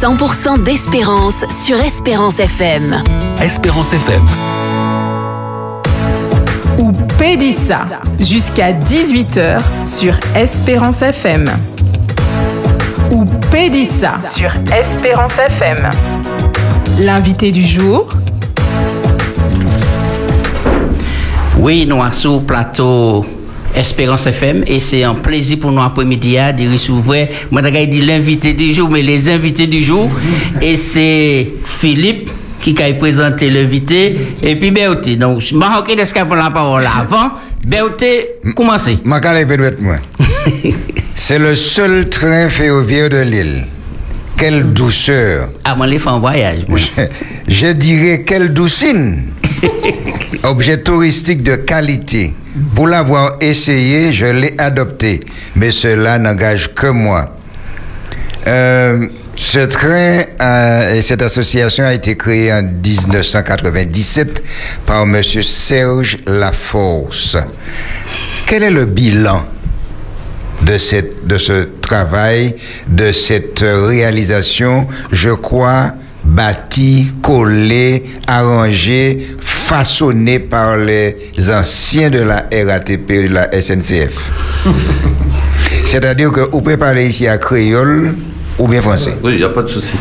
100% 0.00 0.62
d'espérance 0.62 1.34
sur 1.64 1.76
Espérance 1.80 2.38
FM. 2.38 3.02
Espérance 3.42 3.92
FM. 3.92 4.26
ou 6.78 6.92
Pédissa 7.18 7.86
jusqu'à 8.18 8.72
18h 8.72 9.58
sur 9.84 10.14
Espérance 10.34 11.02
FM. 11.02 11.46
Pédissa 13.50 14.14
sur 14.36 14.50
Espérance 14.72 15.38
FM. 15.38 15.90
L'invité 17.00 17.50
du 17.50 17.62
jour, 17.62 18.08
Oui, 21.58 21.86
nous 21.86 21.96
sommes 21.96 22.12
sur 22.12 22.34
le 22.34 22.40
plateau 22.42 23.24
Espérance 23.74 24.26
FM 24.26 24.64
et 24.66 24.78
c'est 24.78 25.02
un 25.04 25.14
plaisir 25.14 25.58
pour 25.58 25.72
nous 25.72 25.82
après-midi 25.82 26.38
à 26.38 26.52
de 26.52 26.70
recevoir, 26.70 27.26
moi 27.50 27.62
dit 27.62 28.02
l'invité 28.02 28.52
du 28.52 28.72
jour, 28.72 28.88
mais 28.90 29.02
les 29.02 29.28
invités 29.30 29.66
du 29.66 29.82
jour. 29.82 30.08
Et 30.60 30.76
c'est 30.76 31.52
Philippe 31.64 32.30
qui 32.60 32.74
a 32.82 32.92
présenté 32.94 33.50
l'invité 33.50 34.16
et 34.42 34.56
puis 34.56 34.70
Béoté. 34.70 35.16
Donc, 35.16 35.40
je 35.40 35.54
m'en 35.54 35.80
de 35.80 36.04
ce 36.04 36.12
qu'il 36.12 36.22
la 36.22 36.50
parole 36.50 36.86
avant. 36.86 37.32
Béoté, 37.64 38.28
commencez. 38.54 38.98
Ma 39.04 39.20
moi. 39.80 39.96
C'est 41.14 41.38
le 41.38 41.54
seul 41.54 42.08
train 42.08 42.48
ferroviaire 42.48 43.08
de 43.10 43.18
l'île. 43.18 43.66
Quelle 44.36 44.72
douceur. 44.72 45.48
Avant 45.64 45.84
les 45.84 45.98
faire 45.98 46.14
en 46.14 46.20
voyage. 46.20 46.60
moi. 46.68 46.78
Je, 46.78 47.02
je 47.48 47.66
dirais 47.72 48.22
quelle 48.22 48.52
doucine. 48.52 49.30
Objet 50.42 50.82
touristique 50.82 51.42
de 51.42 51.56
qualité. 51.56 52.34
Pour 52.74 52.86
l'avoir 52.86 53.36
essayé, 53.40 54.12
je 54.12 54.26
l'ai 54.26 54.54
adopté. 54.58 55.20
Mais 55.54 55.70
cela 55.70 56.18
n'engage 56.18 56.72
que 56.74 56.88
moi. 56.88 57.24
Euh, 58.46 59.06
ce 59.36 59.58
train 59.58 60.22
euh, 60.40 60.94
et 60.94 61.02
cette 61.02 61.22
association 61.22 61.84
a 61.84 61.92
été 61.94 62.16
créée 62.16 62.52
en 62.52 62.62
1997 62.62 64.42
par 64.86 65.02
M. 65.02 65.22
Serge 65.22 66.16
Laforce. 66.26 67.36
Quel 68.46 68.62
est 68.62 68.70
le 68.70 68.86
bilan 68.86 69.44
de, 70.62 70.78
cette, 70.78 71.26
de 71.26 71.36
ce 71.36 71.68
travail, 71.82 72.56
de 72.88 73.12
cette 73.12 73.60
réalisation, 73.60 74.86
je 75.12 75.30
crois, 75.30 75.92
bâtie, 76.24 77.08
collée, 77.22 78.04
arrangée, 78.26 79.36
façonné 79.40 80.38
par 80.38 80.76
les 80.76 81.16
anciens 81.50 82.08
de 82.10 82.20
la 82.20 82.46
RATP 82.52 83.10
et 83.10 83.28
de 83.28 83.34
la 83.34 83.50
SNCF. 83.60 84.14
C'est-à-dire 85.86 86.32
que 86.32 86.40
vous 86.40 86.62
parler 86.76 87.06
ici 87.08 87.28
à 87.28 87.38
créole 87.38 88.14
ou 88.58 88.66
bien 88.68 88.80
français. 88.82 89.16
Oui, 89.22 89.32
il 89.34 89.38
n'y 89.38 89.44
a 89.44 89.48
pas 89.50 89.62
de 89.62 89.68
souci. 89.68 89.94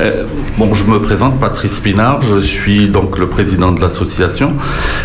Euh, 0.00 0.24
bon, 0.58 0.74
je 0.74 0.84
me 0.84 0.98
présente, 1.00 1.38
Patrice 1.38 1.80
Pinard, 1.80 2.20
je 2.22 2.40
suis 2.40 2.88
donc 2.88 3.18
le 3.18 3.26
président 3.26 3.72
de 3.72 3.80
l'association. 3.80 4.54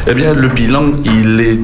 Eh 0.08 0.14
bien, 0.14 0.34
le 0.34 0.47
bilan, 0.47 0.86
il 1.03 1.39
est, 1.39 1.60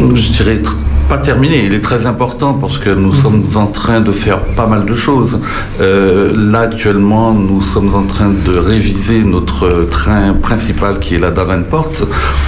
je 0.00 0.30
dirais, 0.32 0.60
pas 1.08 1.18
terminé, 1.18 1.64
il 1.66 1.74
est 1.74 1.80
très 1.80 2.06
important 2.06 2.54
parce 2.54 2.78
que 2.78 2.88
nous 2.88 3.12
sommes 3.12 3.44
en 3.56 3.66
train 3.66 4.00
de 4.00 4.12
faire 4.12 4.38
pas 4.38 4.66
mal 4.66 4.86
de 4.86 4.94
choses. 4.94 5.38
Euh, 5.80 6.32
là, 6.52 6.60
actuellement, 6.60 7.34
nous 7.34 7.60
sommes 7.60 7.94
en 7.94 8.04
train 8.04 8.30
de 8.30 8.56
réviser 8.56 9.18
notre 9.20 9.86
train 9.90 10.32
principal 10.32 11.00
qui 11.00 11.16
est 11.16 11.18
la 11.18 11.30
Davenport, 11.30 11.90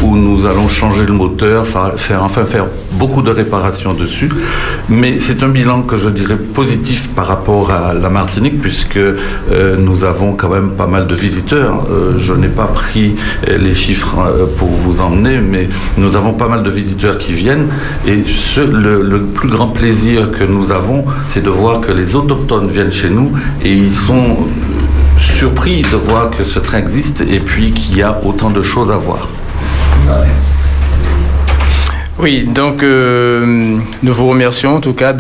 où 0.03 0.17
nous 0.17 0.47
allons 0.47 0.69
changer 0.69 1.05
le 1.05 1.13
moteur, 1.13 1.67
fa- 1.67 1.95
faire, 1.97 2.23
enfin 2.23 2.45
faire 2.45 2.67
beaucoup 2.93 3.21
de 3.23 3.31
réparations 3.31 3.93
dessus. 3.93 4.31
Mais 4.89 5.19
c'est 5.19 5.43
un 5.43 5.49
bilan 5.49 5.83
que 5.83 5.99
je 5.99 6.09
dirais 6.09 6.37
positif 6.37 7.09
par 7.11 7.27
rapport 7.27 7.71
à 7.71 7.93
la 7.93 8.09
Puisque 8.61 8.97
euh, 8.97 9.77
nous 9.79 10.03
avons 10.05 10.33
quand 10.35 10.49
même 10.49 10.71
pas 10.71 10.87
mal 10.87 11.07
de 11.07 11.15
visiteurs. 11.15 11.85
Euh, 11.91 12.15
je 12.19 12.33
n'ai 12.35 12.49
pas 12.49 12.67
pris 12.67 13.15
euh, 13.49 13.59
les 13.59 13.75
chiffres 13.75 14.17
euh, 14.27 14.47
pour 14.59 14.69
vous 14.69 15.01
emmener, 15.01 15.39
mais 15.41 15.69
nous 15.97 16.17
avons 16.17 16.33
pas 16.33 16.49
mal 16.49 16.63
de 16.63 16.71
visiteurs 16.71 17.19
qui 17.19 17.33
viennent. 17.33 17.69
Et 18.07 18.25
ce- 18.27 18.61
le, 18.61 19.03
le 19.03 19.23
plus 19.23 19.49
grand 19.49 19.69
plaisir 19.69 20.31
que 20.33 20.45
nous 20.45 20.71
avons, 20.73 21.05
c'est 21.29 21.43
de 21.43 21.51
voir 21.51 21.81
que 21.81 21.93
les 21.93 22.17
autochtones 22.17 22.71
viennent 22.71 22.93
chez 22.93 23.11
nous 23.11 23.33
et 23.65 23.73
ils 23.73 23.93
sont 23.93 24.37
surpris 25.19 25.83
de 25.83 25.97
voir 25.97 26.31
que 26.31 26.45
ce 26.45 26.59
train 26.59 26.79
existe 26.79 27.21
et 27.23 27.41
puis 27.41 27.73
qu'il 27.73 27.97
y 27.97 28.03
a 28.03 28.21
autant 28.25 28.51
de 28.51 28.63
choses 28.63 28.91
à 28.91 28.97
voir. 28.97 29.29
Oui, 32.25 32.49
donc 32.49 32.83
euh, 32.83 33.77
nous 34.03 34.15
vous 34.15 34.29
remercions 34.31 34.77
en 34.77 34.81
tout 34.81 34.95
cas 34.95 35.13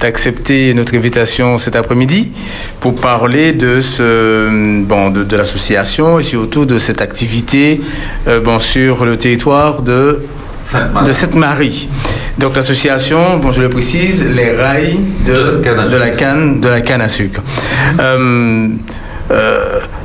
d'accepter 0.00 0.72
notre 0.72 0.94
invitation 0.94 1.58
cet 1.58 1.76
après-midi 1.76 2.32
pour 2.80 2.94
parler 2.94 3.52
de, 3.52 3.82
ce, 3.82 4.80
bon, 4.84 5.10
de, 5.10 5.22
de 5.22 5.36
l'association 5.36 6.18
et 6.18 6.22
surtout 6.22 6.64
de 6.64 6.78
cette 6.78 7.02
activité 7.02 7.82
euh, 8.26 8.40
bon, 8.40 8.58
sur 8.58 9.04
le 9.04 9.18
territoire 9.18 9.82
de, 9.82 10.22
de 11.06 11.12
Sainte-Marie. 11.12 11.90
Donc 12.38 12.56
l'association, 12.56 13.36
bon, 13.36 13.52
je 13.52 13.60
le 13.60 13.68
précise, 13.68 14.24
les 14.26 14.52
rails 14.52 14.96
de, 15.26 15.60
de 15.90 15.96
la 15.98 16.08
canne 16.08 16.58
de 16.58 16.68
la 16.68 16.80
canne 16.80 17.02
à 17.02 17.10
sucre. 17.10 17.42
Euh, 18.00 18.68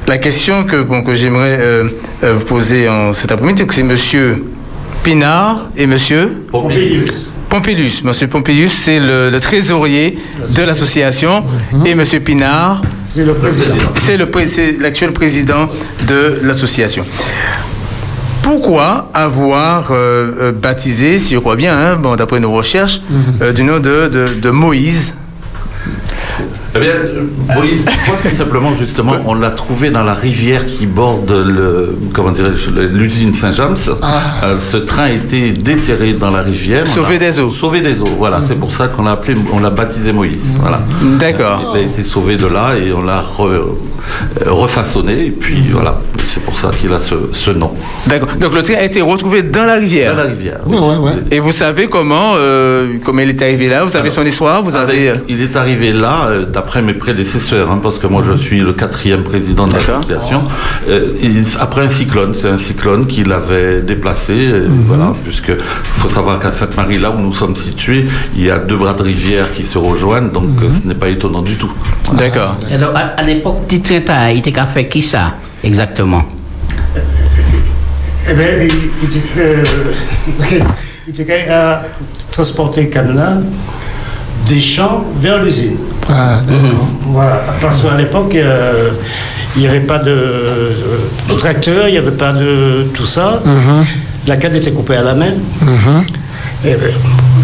la 0.05 0.17
question 0.17 0.65
que, 0.65 0.81
bon, 0.81 1.01
que 1.01 1.15
j'aimerais 1.15 1.81
vous 2.21 2.45
poser 2.45 2.89
en 2.89 3.13
cet 3.13 3.31
après-midi, 3.31 3.63
c'est 3.71 3.83
Monsieur 3.83 4.43
Pinard 5.03 5.69
et 5.77 5.87
Monsieur 5.87 6.33
Pompilius. 6.51 7.27
Pompilius. 7.49 8.03
Monsieur 8.03 8.27
Pompilius, 8.27 8.71
c'est 8.73 8.99
le, 8.99 9.29
le 9.31 9.39
trésorier 9.39 10.19
de 10.55 10.61
l'association 10.63 11.43
et 11.85 11.95
Monsieur 11.95 12.19
Pinard, 12.19 12.81
C'est 13.95 14.17
le 14.17 14.29
président. 14.29 14.63
l'actuel 14.79 15.13
président 15.13 15.69
de 16.07 16.39
l'association. 16.43 17.05
Pourquoi 18.43 19.09
avoir 19.13 19.91
euh, 19.91 20.31
euh, 20.39 20.51
baptisé, 20.51 21.19
si 21.19 21.33
je 21.33 21.39
crois 21.39 21.55
bien, 21.55 21.77
hein, 21.77 21.95
bon, 21.97 22.15
d'après 22.15 22.39
nos 22.39 22.51
recherches, 22.51 23.01
euh, 23.41 23.51
du 23.51 23.63
nom 23.63 23.79
de, 23.79 24.07
de, 24.09 24.27
de 24.39 24.49
Moïse? 24.49 25.15
Eh 26.75 26.79
bien, 26.79 26.91
Moïse, 27.55 27.83
pourquoi 27.83 28.29
tout 28.29 28.35
simplement, 28.35 28.75
justement, 28.75 29.13
on 29.25 29.33
l'a 29.33 29.51
trouvé 29.51 29.89
dans 29.89 30.03
la 30.03 30.13
rivière 30.13 30.65
qui 30.67 30.85
borde 30.85 31.31
le, 31.31 31.97
comment 32.13 32.31
l'usine 32.91 33.33
Saint-James. 33.33 33.75
Euh, 34.43 34.59
ce 34.59 34.77
train 34.77 35.03
a 35.05 35.09
été 35.11 35.51
déterré 35.51 36.13
dans 36.13 36.29
la 36.29 36.41
rivière. 36.43 36.85
Sauvé 36.85 37.17
des 37.17 37.39
eaux. 37.39 37.51
Sauvé 37.51 37.81
des 37.81 37.99
eaux, 37.99 38.15
voilà. 38.17 38.41
C'est 38.47 38.55
pour 38.55 38.71
ça 38.71 38.87
qu'on 38.87 39.03
l'a 39.03 39.11
appelé, 39.13 39.35
on 39.51 39.59
l'a 39.59 39.71
baptisé 39.71 40.11
Moïse. 40.11 40.55
Voilà. 40.59 40.81
D'accord. 41.19 41.73
Il 41.73 41.79
a 41.79 41.81
été 41.81 42.03
sauvé 42.03 42.37
de 42.37 42.45
là 42.47 42.75
et 42.75 42.93
on 42.93 43.01
l'a 43.01 43.21
re- 43.21 43.75
refaçonné. 44.45 45.27
Et 45.27 45.31
puis 45.31 45.63
voilà, 45.71 45.99
c'est 46.33 46.41
pour 46.43 46.57
ça 46.57 46.71
qu'il 46.79 46.91
a 46.91 46.99
ce, 46.99 47.15
ce 47.33 47.51
nom. 47.51 47.73
D'accord. 48.07 48.29
Donc 48.39 48.53
le 48.53 48.63
train 48.63 48.75
a 48.75 48.83
été 48.83 49.01
retrouvé 49.01 49.43
dans 49.43 49.65
la 49.65 49.75
rivière. 49.75 50.15
Dans 50.15 50.23
la 50.23 50.29
rivière. 50.29 50.59
Ouais, 50.65 50.77
ouais, 50.77 50.97
ouais. 50.97 51.11
Et 51.31 51.39
vous 51.39 51.51
savez 51.51 51.87
comment, 51.87 52.33
euh, 52.35 52.97
comment 53.03 53.21
il 53.21 53.29
est 53.29 53.41
arrivé 53.41 53.67
là? 53.67 53.83
Vous 53.83 53.89
savez 53.89 54.09
son 54.09 54.25
histoire? 54.25 54.63
Vous 54.63 54.75
avez. 54.75 55.09
Avec- 55.09 55.23
il 55.29 55.41
est 55.41 55.55
arrivé 55.55 55.91
là, 55.93 56.27
euh, 56.27 56.45
d'après 56.45 56.81
mes 56.81 56.93
prédécesseurs, 56.93 57.69
hein, 57.71 57.79
parce 57.81 57.99
que 57.99 58.07
moi 58.07 58.23
je 58.29 58.37
suis 58.37 58.59
le 58.61 58.73
quatrième 58.73 59.23
président 59.23 59.67
de 59.67 59.73
l'association, 59.73 60.43
euh, 60.89 61.07
il- 61.21 61.43
après 61.59 61.81
un 61.81 61.89
cyclone, 61.89 62.33
c'est 62.35 62.49
un 62.49 62.57
cyclone 62.57 63.07
qui 63.07 63.23
l'avait 63.23 63.81
déplacé, 63.81 64.33
euh, 64.33 64.67
voilà, 64.87 65.13
puisque 65.23 65.51
faut 65.97 66.09
savoir 66.09 66.39
qu'à 66.39 66.51
Sainte-Marie, 66.51 66.97
là 66.99 67.11
où 67.11 67.19
nous 67.19 67.33
sommes 67.33 67.55
situés, 67.55 68.05
il 68.35 68.45
y 68.45 68.51
a 68.51 68.57
deux 68.59 68.75
bras 68.77 68.93
de 68.93 69.03
rivière 69.03 69.51
qui 69.55 69.63
se 69.63 69.77
rejoignent, 69.77 70.29
donc 70.29 70.49
euh, 70.61 70.69
ce 70.81 70.87
n'est 70.87 70.95
pas 70.95 71.09
étonnant 71.09 71.41
du 71.41 71.55
tout. 71.55 71.71
D'accord. 72.13 72.55
Alors, 72.71 72.95
à, 72.95 72.99
à 73.19 73.23
l'époque, 73.23 73.67
il 74.31 74.39
était 74.39 74.51
qu'à 74.51 74.65
faire 74.65 74.87
qui 74.89 75.01
ça, 75.01 75.33
exactement? 75.63 76.23
Eh 78.29 78.33
bien, 78.33 78.45
il, 81.07 81.51
a 81.51 81.81
transporté 82.31 82.89
Canada 82.89 83.37
des 84.47 84.61
champs 84.61 85.03
vers 85.19 85.41
l'usine. 85.43 85.77
Ah, 86.09 86.39
d'accord. 86.47 86.87
Voilà, 87.07 87.41
parce 87.61 87.81
qu'à 87.81 87.95
l'époque, 87.97 88.35
euh, 88.35 88.89
il 89.55 89.61
n'y 89.61 89.67
avait 89.67 89.79
pas 89.79 89.97
de, 89.99 90.15
de 91.29 91.33
tracteur, 91.35 91.87
il 91.87 91.91
n'y 91.93 91.97
avait 91.97 92.11
pas 92.11 92.33
de 92.33 92.85
tout 92.93 93.05
ça. 93.05 93.41
Mhm. 93.45 93.85
La 94.27 94.37
canne 94.37 94.55
était 94.55 94.71
coupée 94.71 94.95
à 94.97 95.01
la 95.03 95.15
main, 95.15 95.33
Mhm. 95.61 96.03
et, 96.65 96.75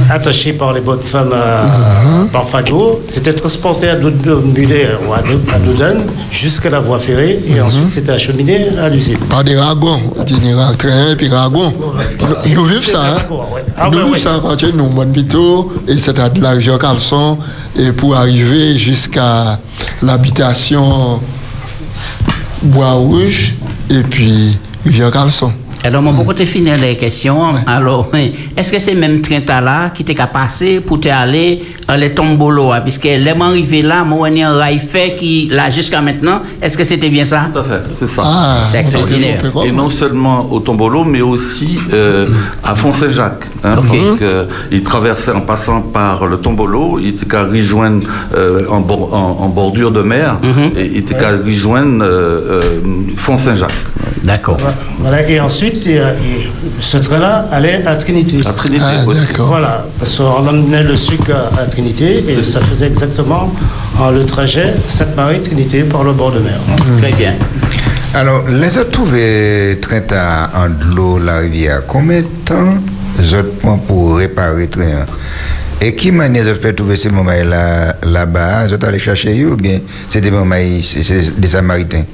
euh, 0.09 0.13
attachée 0.13 0.53
par 0.53 0.73
les 0.73 0.81
bonnes 0.81 1.01
femmes 1.01 1.33
à, 1.33 2.25
par 2.31 2.47
fagot. 2.47 3.01
C'était 3.09 3.33
transporté 3.33 3.89
à 3.89 3.95
Doudmulet 3.95 4.89
ou 5.07 5.13
à 5.13 5.21
Dou- 5.21 5.39
à 5.53 5.93
jusqu'à 6.31 6.69
la 6.69 6.79
voie 6.79 6.99
ferrée, 6.99 7.39
et 7.47 7.61
ensuite 7.61 7.91
c'était 7.91 8.11
acheminé 8.11 8.67
à 8.81 8.89
l'usine. 8.89 9.17
Par 9.29 9.43
des 9.43 9.57
ragons, 9.57 9.99
itinéraire 10.21 10.75
train 10.77 11.11
et 11.11 11.15
puis 11.15 11.29
ragons. 11.29 11.73
Ils 12.45 12.55
nous 12.55 12.65
vivent 12.65 12.85
ça, 12.87 13.03
hein. 13.03 13.21
Ah, 13.77 13.89
nous 13.91 13.97
vivons 13.97 14.11
ouais. 14.11 14.19
ça 14.19 14.39
quand 14.41 14.61
nous, 14.63 14.89
bonne 14.89 15.11
bito, 15.11 15.71
et 15.87 15.99
c'était 15.99 16.29
de 16.29 16.41
la 16.41 16.51
rivière 16.51 16.77
Calson, 16.79 17.37
et 17.77 17.91
pour 17.91 18.15
arriver 18.15 18.77
jusqu'à 18.77 19.59
l'habitation 20.01 21.19
Bois 22.61 22.93
Rouge, 22.93 23.53
et 23.89 24.01
puis 24.01 24.57
rivière 24.83 25.11
Calson. 25.11 25.51
Alors, 25.85 26.01
mon 26.01 26.13
beaucoup 26.13 26.33
te 26.33 26.45
finir 26.45 26.79
les 26.79 26.97
questions. 26.97 27.53
Alors, 27.67 28.09
est-ce 28.57 28.71
que 28.71 28.79
c'est 28.79 28.95
même 28.95 29.21
train 29.21 29.41
là 29.61 29.91
qui 29.91 30.03
t'est 30.03 30.15
passer 30.15 30.79
pour 30.79 30.99
te 30.99 31.09
aller 31.87 32.05
à 32.05 32.09
les 32.09 32.13
tombolo, 32.15 32.71
hein? 32.71 32.81
puisque 32.81 33.03
les 33.03 33.29
arrivé 33.29 33.81
là, 33.81 34.03
moi, 34.03 34.27
on 34.29 34.41
a 34.41 34.47
un 34.47 34.57
rail 34.57 34.79
fait 34.79 35.15
qui, 35.17 35.47
là, 35.51 35.69
jusqu'à 35.69 36.01
maintenant, 36.01 36.41
est-ce 36.61 36.77
que 36.77 36.83
c'était 36.83 37.09
bien 37.09 37.25
ça? 37.25 37.47
Tout 37.53 37.59
à 37.59 37.63
fait, 37.63 37.83
c'est 37.99 38.07
ça. 38.09 38.21
Ah, 38.25 38.57
c'est 38.71 38.79
extraordinaire. 38.79 39.39
Et 39.65 39.71
non 39.71 39.89
seulement 39.89 40.47
au 40.51 40.59
Tombolo, 40.59 41.03
mais 41.03 41.21
aussi 41.21 41.77
euh, 41.93 42.27
à 42.63 42.73
Font-Saint-Jacques. 42.75 43.45
Hein, 43.63 43.75
Ok. 43.79 43.85
Parce 44.19 44.31
qu'il 44.69 44.83
traversait 44.83 45.31
en 45.31 45.41
passant 45.41 45.81
par 45.81 46.25
le 46.27 46.37
Tombolo, 46.37 46.99
il 46.99 47.09
était 47.09 47.25
qu'à 47.25 47.43
rejoindre 47.43 48.03
euh, 48.35 48.59
en, 48.69 48.79
bor- 48.79 49.13
en- 49.13 49.37
en 49.43 49.49
bordure 49.49 49.91
de 49.91 50.01
mer, 50.01 50.37
et 50.75 50.85
il 50.85 50.97
était 50.97 51.13
qu'à 51.15 51.31
rejoindre 51.43 52.03
euh, 52.03 52.61
euh, 52.61 52.61
Font-Saint-Jacques. 53.17 53.71
D'accord. 54.23 54.57
Voilà, 54.99 55.27
et 55.29 55.39
ensuite, 55.39 55.77
ce 56.79 56.97
train-là 56.97 57.47
allait 57.51 57.83
à 57.85 57.95
Trinité. 57.95 58.37
À 58.45 58.53
Trinité, 58.53 58.83
Ah, 58.85 59.07
aussi. 59.07 59.19
d'accord. 59.19 59.47
Voilà, 59.47 59.85
parce 59.99 60.17
qu'on 60.17 60.47
emmenait 60.47 60.83
le 60.83 60.95
sucre 60.97 61.31
à, 61.31 61.61
à 61.61 61.65
Trinité 61.75 62.23
et 62.25 62.41
ça 62.41 62.61
faisait 62.61 62.87
exactement 62.87 63.53
euh, 63.99 64.11
le 64.11 64.25
trajet 64.25 64.73
Sainte-Marie-Trinité 64.87 65.83
par 65.83 66.05
le 66.05 66.13
bord 66.13 66.31
de 66.31 66.39
mer. 66.39 66.57
Très 66.99 67.11
bien. 67.11 67.33
Alors, 68.13 68.47
les 68.47 68.77
autres 68.77 68.91
trouvé 68.91 69.77
train 69.81 69.99
en 70.55 70.69
de 70.69 70.95
l'eau, 70.95 71.19
la 71.19 71.39
rivière, 71.39 71.81
combien 71.85 72.21
de 72.21 72.27
temps 72.45 72.75
les 73.19 73.33
autres 73.33 73.51
prend 73.61 73.77
pour 73.77 74.15
réparer 74.15 74.69
train 74.69 75.05
Et 75.81 75.93
qui 75.95 76.13
manière 76.13 76.45
de 76.45 76.53
faire 76.53 76.73
trouver 76.73 76.95
ces 76.95 77.09
moments-là 77.09 77.97
là-bas? 78.03 78.67
Vous 78.67 78.75
êtes 78.75 78.83
allé 78.85 78.97
chercher 78.97 79.43
eux 79.43 79.51
ou 79.51 79.57
bien 79.57 79.79
c'est 80.07 80.21
des 80.21 80.31
moments, 80.31 80.55
des 80.55 81.47
Samaritains? 81.47 82.05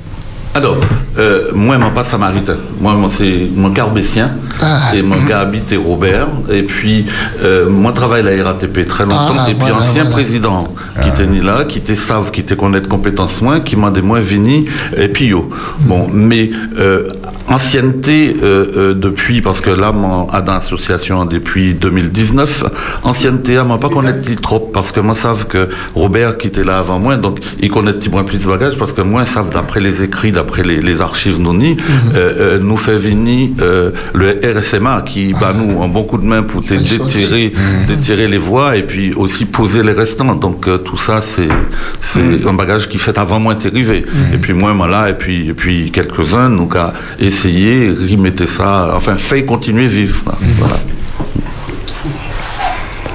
Alors, 0.53 0.77
euh, 1.17 1.51
moi, 1.53 1.75
je 1.75 1.79
ne 1.79 1.85
suis 1.85 1.95
pas 1.95 2.03
samaritain. 2.03 2.57
Moi, 2.81 2.93
moi 2.93 3.09
c'est 3.09 3.47
mon 3.55 3.71
carbétien. 3.71 4.31
Ah. 4.61 4.93
Et 4.93 5.01
mon 5.01 5.23
gars 5.23 5.41
habite 5.41 5.73
Robert. 5.77 6.27
Et 6.51 6.63
puis, 6.63 7.05
euh, 7.41 7.69
moi, 7.69 7.91
je 7.91 7.95
travaille 7.95 8.27
à 8.27 8.35
la 8.35 8.43
RATP 8.43 8.85
très 8.85 9.05
longtemps. 9.05 9.35
Ah, 9.39 9.49
et 9.49 9.53
puis, 9.53 9.61
voilà, 9.61 9.77
ancien 9.77 10.03
voilà. 10.03 10.09
président 10.09 10.59
qui 11.01 11.09
était 11.09 11.25
né 11.25 11.41
là, 11.41 11.65
qui 11.65 11.77
était 11.77 11.95
savent, 11.95 12.31
qui 12.31 12.41
était 12.41 12.55
connaître 12.55 12.87
compétences 12.87 13.41
moins, 13.41 13.59
qui 13.59 13.75
m'a 13.75 13.91
des 13.91 14.01
moins 14.01 14.19
vini, 14.19 14.67
et 14.97 15.07
puis 15.07 15.27
yo. 15.27 15.49
Bon, 15.79 16.07
mais 16.11 16.49
euh, 16.77 17.07
ancienneté 17.47 18.35
euh, 18.41 18.65
euh, 18.75 18.93
depuis, 18.93 19.41
parce 19.41 19.61
que 19.61 19.69
là, 19.69 19.91
mon 19.91 20.27
à 20.29 20.41
dans 20.41 20.53
l'association 20.53 21.25
depuis 21.25 21.73
2019, 21.73 22.63
ancienneté, 23.03 23.57
à 23.57 23.63
moi 23.63 23.79
pas 23.79 23.89
connaître 23.89 24.29
trop, 24.41 24.59
parce 24.59 24.91
que 24.91 24.99
moi 24.99 25.15
savent 25.15 25.47
que 25.47 25.69
Robert 25.95 26.37
qui 26.37 26.47
était 26.47 26.63
là 26.63 26.79
avant 26.79 26.99
moi, 26.99 27.17
donc 27.17 27.39
il 27.59 27.69
connaît 27.71 27.93
petit 27.93 28.09
moins 28.09 28.23
plus 28.23 28.43
de 28.43 28.47
bagages, 28.47 28.77
parce 28.77 28.93
que 28.93 29.01
moi 29.01 29.25
savent 29.25 29.51
d'après 29.51 29.79
les 29.79 30.03
écrits 30.03 30.31
d'après 30.41 30.63
les, 30.63 30.81
les 30.81 31.01
archives 31.01 31.39
NONI, 31.39 31.77
euh, 31.77 32.15
euh, 32.15 32.59
nous 32.59 32.77
fait 32.77 32.97
venir 32.97 33.49
euh, 33.61 33.91
le 34.13 34.39
RSMA 34.55 35.03
qui 35.05 35.33
bat 35.33 35.53
nous 35.53 35.81
un 35.83 35.87
bon 35.87 36.03
coup 36.03 36.17
de 36.17 36.25
main 36.25 36.41
pour 36.41 36.61
te 36.65 36.73
déterrer, 36.73 37.53
déterrer 37.87 38.27
les 38.27 38.39
voies 38.49 38.75
et 38.75 38.83
puis 38.83 39.13
aussi 39.13 39.45
poser 39.45 39.83
les 39.83 39.91
restants. 39.91 40.33
Donc 40.35 40.67
euh, 40.67 40.77
tout 40.77 40.97
ça, 40.97 41.21
c'est 41.21 41.49
c'est 41.99 42.45
un 42.51 42.53
bagage 42.53 42.89
qui 42.89 42.97
fait 42.97 43.17
avant 43.17 43.39
moi 43.39 43.55
arrivé. 43.65 44.05
Et 44.33 44.37
puis 44.37 44.53
moi, 44.53 44.73
moi 44.73 44.87
là, 44.87 45.09
et 45.09 45.17
puis, 45.21 45.49
et 45.49 45.53
puis 45.53 45.91
quelques-uns, 45.91 46.49
nous 46.49 46.69
avons 46.73 46.93
essayé, 47.19 47.89
remettre 47.89 48.47
ça, 48.47 48.93
enfin, 48.95 49.15
fait 49.15 49.45
continuer 49.45 49.87
vivre. 49.87 50.23
Voilà. 50.59 50.77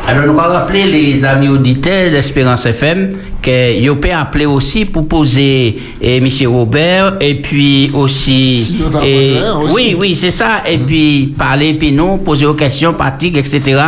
Alors, 0.08 0.22
nous 0.32 0.38
allons 0.38 0.52
rappeler 0.52 0.84
les 0.84 1.24
amis 1.24 1.48
auditeurs 1.48 2.10
d'Espérance 2.12 2.64
FM 2.64 3.16
que 3.42 3.88
vous 3.88 3.96
pouvez 3.96 4.12
appeler 4.12 4.46
aussi 4.46 4.84
pour 4.84 5.08
poser 5.08 5.76
et 6.00 6.16
M. 6.18 6.28
Robert 6.46 7.16
et 7.20 7.34
puis 7.40 7.90
aussi. 7.92 8.56
Si 8.56 8.76
et- 9.04 9.34
besoin 9.34 9.58
aussi. 9.58 9.74
oui, 9.74 9.96
oui, 9.98 10.14
c'est 10.14 10.30
ça. 10.30 10.62
Et 10.68 10.78
puis 10.78 11.34
parler, 11.36 11.74
puis 11.74 11.90
nous, 11.90 12.18
poser 12.18 12.46
aux 12.46 12.54
questions, 12.54 12.92
pratiques, 12.92 13.36
etc. 13.36 13.80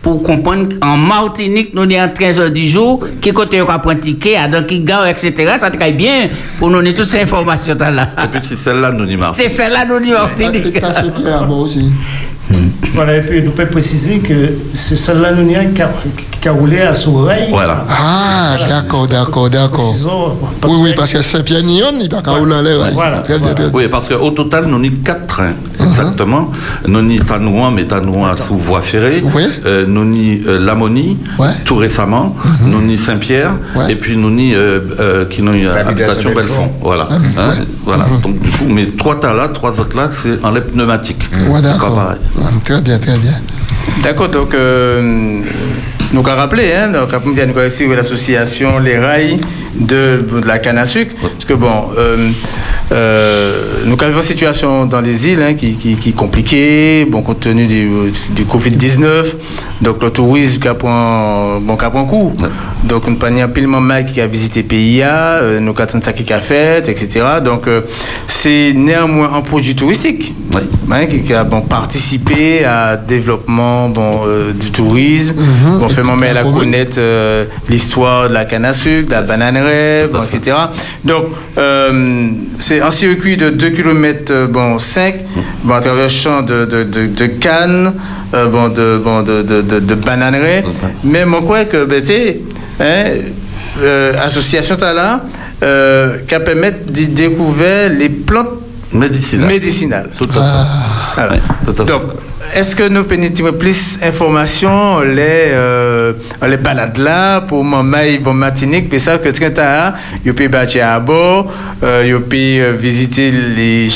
Pour 0.00 0.22
comprendre 0.22 0.68
en 0.82 0.96
Martinique, 0.96 1.74
nous 1.74 1.82
sommes 1.82 2.04
en 2.04 2.08
13 2.08 2.38
heures 2.40 2.50
du 2.50 2.68
jour, 2.70 3.04
qui 3.20 3.32
côté 3.32 3.60
on 3.60 3.66
va 3.66 3.78
pratiquer, 3.78 4.36
à 4.36 4.48
qui 4.62 4.80
gare, 4.80 5.06
etc. 5.08 5.32
Ça 5.58 5.70
te 5.70 5.90
bien 5.92 6.30
pour 6.58 6.70
nous 6.70 6.76
donner 6.76 6.94
toutes 6.94 7.08
ces 7.08 7.20
informations 7.20 7.76
là. 7.78 8.10
Et 8.24 8.28
puis 8.28 8.40
c'est 8.44 8.56
celle-là, 8.56 8.92
nous 8.92 9.04
n'y 9.04 9.16
marche. 9.16 9.36
C'est 9.38 9.48
celle-là, 9.48 9.84
nous 9.84 9.98
disons 9.98 10.12
Martinique. 10.14 10.80
Voilà, 12.94 13.16
et 13.16 13.22
puis 13.22 13.42
nous 13.42 13.50
pouvons 13.50 13.68
préciser 13.68 14.18
que 14.20 14.34
c'est 14.72 14.96
celle-là 14.96 15.32
nous 15.32 15.48
qui 15.74 15.82
a, 15.82 15.90
qui 16.40 16.48
a 16.48 16.52
roulé 16.52 16.80
à 16.80 16.94
Sourail. 16.94 17.48
Voilà. 17.50 17.84
Ah, 17.90 18.56
d'accord, 18.68 19.06
d'accord, 19.06 19.50
d'accord. 19.50 19.94
Oui, 20.64 20.76
oui, 20.80 20.90
parce 20.96 21.12
que 21.12 21.22
Saint-Pierre-Nyon, 21.22 21.98
il 22.00 22.08
va 22.10 22.22
pas 22.22 22.32
rouler 22.32 22.54
en 22.54 22.62
l'air. 22.62 22.78
bien. 23.54 23.70
Oui, 23.72 23.84
parce 23.90 24.08
qu'au 24.08 24.30
total, 24.30 24.66
nous 24.66 24.76
avons 24.76 24.94
quatre 25.04 25.26
trains, 25.26 25.54
exactement. 25.80 26.50
Nous 26.86 26.98
avons 26.98 27.24
Tanouan, 27.26 27.70
mais 27.72 27.84
Tanouan 27.84 28.36
sous 28.36 28.56
voie 28.56 28.80
ferrée. 28.80 29.22
Euh, 29.66 29.84
nous 29.86 30.02
avons 30.02 30.38
euh, 30.48 30.60
Lamoni, 30.60 31.18
tout 31.64 31.76
récemment. 31.76 32.36
Nous 32.64 32.78
avons 32.78 32.96
Saint-Pierre. 32.96 33.52
Et 33.88 33.96
puis 33.96 34.16
nous 34.16 34.28
avons 34.28 34.38
euh, 34.54 34.80
euh, 35.00 35.24
qui 35.26 35.42
nous 35.42 35.52
habitation 35.68 36.32
Belfond. 36.34 36.70
Voilà. 36.80 37.08
Hein, 37.38 37.48
voilà. 37.84 38.06
Donc, 38.22 38.40
du 38.40 38.50
coup, 38.50 38.64
mais 38.68 38.86
trois 38.96 39.18
tas 39.20 39.34
là, 39.34 39.48
trois 39.48 39.78
autres 39.80 39.96
là, 39.96 40.10
c'est 40.14 40.42
en 40.44 40.50
lait 40.52 40.60
pneumatique. 40.60 41.28
Pas 41.52 41.60
d'accord. 41.60 41.98
Pareil. 42.36 42.60
Très 42.64 42.80
bien, 42.80 42.98
très 42.98 43.18
bien. 43.18 43.32
D'accord, 44.02 44.28
donc 44.28 44.54
euh, 44.54 45.00
nous 46.12 46.20
avons 46.20 46.36
rappelé, 46.36 46.72
hein, 46.72 46.88
donc 46.92 47.12
après 47.12 47.30
nous 47.30 47.38
avons 47.38 47.66
ici 47.66 47.86
l'association 47.86 48.78
Les 48.78 48.98
Rails 48.98 49.40
de, 49.74 50.24
de 50.42 50.46
la 50.46 50.58
canne 50.58 50.78
à 50.78 50.86
sucre, 50.86 51.14
parce 51.20 51.44
que 51.44 51.54
bon, 51.54 51.90
euh, 51.96 52.30
euh, 52.92 53.84
nous 53.84 53.96
avons 54.00 54.16
une 54.16 54.22
situation 54.22 54.86
dans 54.86 55.00
les 55.00 55.28
îles 55.28 55.42
hein, 55.42 55.54
qui, 55.54 55.76
qui, 55.76 55.96
qui 55.96 56.10
est 56.10 56.12
compliquée, 56.12 57.04
bon, 57.10 57.22
compte 57.22 57.40
tenu 57.40 57.66
du, 57.66 57.88
du 58.30 58.44
Covid-19, 58.44 59.34
donc 59.80 60.02
le 60.02 60.10
tourisme 60.10 60.60
qui 60.60 60.68
a 60.68 60.74
point, 60.74 61.58
bon, 61.60 61.76
qui 61.76 61.84
point 61.90 62.04
coup. 62.04 62.32
Donc, 62.84 63.08
nous 63.08 63.16
avons 63.20 63.42
un 63.42 63.48
pile 63.48 63.66
mal 63.66 64.06
qui 64.06 64.20
a 64.20 64.26
visité 64.26 64.62
PIA, 64.62 65.38
euh, 65.42 65.60
nous 65.60 65.74
avons 65.76 66.00
ça 66.00 66.12
qui 66.12 66.32
a 66.32 66.40
fait, 66.40 66.88
etc. 66.88 67.26
Donc, 67.44 67.66
euh, 67.66 67.82
c'est 68.28 68.72
néanmoins 68.74 69.32
un 69.34 69.40
projet 69.40 69.74
touristique 69.74 70.32
hein, 70.90 71.06
qui, 71.06 71.20
qui 71.22 71.34
a 71.34 71.44
bon, 71.44 71.62
participé 71.62 72.64
à 72.64 72.96
développement 72.96 73.88
bon, 73.88 74.22
euh, 74.26 74.52
du 74.52 74.70
tourisme. 74.70 75.34
Mhm. 75.36 75.78
Bon, 75.80 75.88
Et 75.88 75.90
fait 75.90 76.32
la 76.32 76.40
à 76.40 76.44
connaître 76.44 76.96
euh, 76.98 77.44
l'histoire 77.68 78.28
de 78.28 78.34
la 78.34 78.44
canne 78.44 78.64
à 78.64 78.72
sucre, 78.72 79.08
de 79.08 79.12
la 79.12 79.22
bananerie, 79.22 80.08
bon, 80.12 80.22
etc. 80.22 80.56
Donc, 81.04 81.24
euh, 81.58 82.30
c'est 82.76 82.82
un 82.82 82.90
circuit 82.90 83.38
de 83.38 83.48
2 83.48 83.70
km 83.70 84.46
bon, 84.48 84.78
5 84.78 85.14
bon, 85.64 85.74
à 85.74 85.80
travers 85.80 86.04
le 86.04 86.08
champ 86.08 86.42
de, 86.42 86.66
de, 86.66 86.84
de, 86.84 87.06
de 87.06 87.26
canne, 87.26 87.94
euh, 88.34 88.46
bon, 88.48 88.68
de, 88.68 89.00
bon, 89.02 89.22
de, 89.22 89.40
de, 89.40 89.62
de. 89.62 89.96
Mais 91.02 91.24
moi, 91.24 91.40
crois 91.40 91.64
que, 91.64 91.86
ben, 91.86 92.02
hein, 92.80 93.04
euh, 93.80 94.12
association 94.22 94.76
Tala, 94.76 95.22
euh, 95.62 96.18
qui 96.28 96.34
permet 96.44 96.72
de 96.86 97.04
découvrir 97.06 97.90
les 97.98 98.10
plantes 98.10 98.60
médicinales. 98.92 99.48
médicinales. 99.48 100.10
Tout 100.18 100.28
à 100.38 100.42
fait. 100.42 101.40
Voilà. 101.64 101.84
Donc, 101.84 102.02
est-ce 102.54 102.76
que 102.76 102.88
nous 102.88 103.04
pénétrons 103.04 103.52
plus 103.52 103.98
d'informations, 103.98 105.00
les, 105.00 105.50
euh, 105.52 106.12
les 106.46 106.56
balades 106.56 106.98
là, 106.98 107.40
pour 107.40 107.64
maman 107.64 107.98
bon 108.20 108.34
Martinique, 108.34 108.88
puis 108.88 109.00
ça 109.00 109.18
que 109.18 109.28
tu 109.28 109.60
as, 109.60 109.94
you 110.24 110.32
peux 110.32 110.48
bâtir 110.48 110.86
à 110.88 111.00
bord, 111.00 111.52
euh, 111.82 112.06
you 112.06 112.20
peux 112.20 112.36
euh, 112.36 112.72
visiter 112.78 113.30
les 113.30 113.88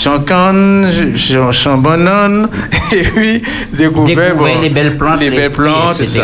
bananes, 1.78 2.48
et 2.92 3.02
puis 3.02 3.42
découvrir, 3.72 4.16
Découvrir 4.16 4.56
bon, 4.56 4.60
les 4.62 4.70
belles 4.70 4.96
plantes, 4.98 5.20
les 5.20 5.30
les 5.30 5.36
belles 5.36 5.50
plantes, 5.50 6.00
etc. 6.00 6.22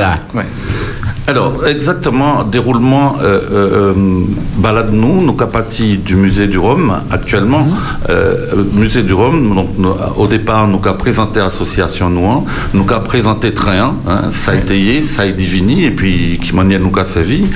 Alors, 1.29 1.66
exactement, 1.66 2.45
déroulement, 2.45 3.16
euh, 3.20 3.41
euh, 3.51 3.93
euh, 3.97 4.24
balade-nous, 4.59 5.22
nous 5.22 5.33
capati 5.33 5.97
du 5.99 6.14
musée 6.14 6.47
du 6.47 6.57
Rhum, 6.57 6.93
actuellement. 7.11 7.66
Euh, 8.09 8.62
musée 8.72 9.03
du 9.03 9.12
Rhum, 9.12 9.53
donc, 9.57 9.70
nous- 9.77 9.93
au 10.18 10.29
départ, 10.29 10.68
nous 10.68 10.81
avons 10.85 10.97
présenté 10.97 11.41
l'association 11.41 12.09
Nouan, 12.11 12.45
nous 12.74 12.85
avons 12.89 13.03
présenté 13.05 13.51
Train, 13.53 13.95
hein, 14.09 14.20
ça 14.31 14.53
a 14.53 14.55
été 14.55 15.03
ça 15.03 15.22
a 15.22 15.27
divini, 15.27 15.85
et 15.87 15.91
puis 15.91 16.39
qui 16.41 16.55
manière 16.55 16.79
nous 16.79 16.93
a 16.97 17.05
servi. 17.05 17.47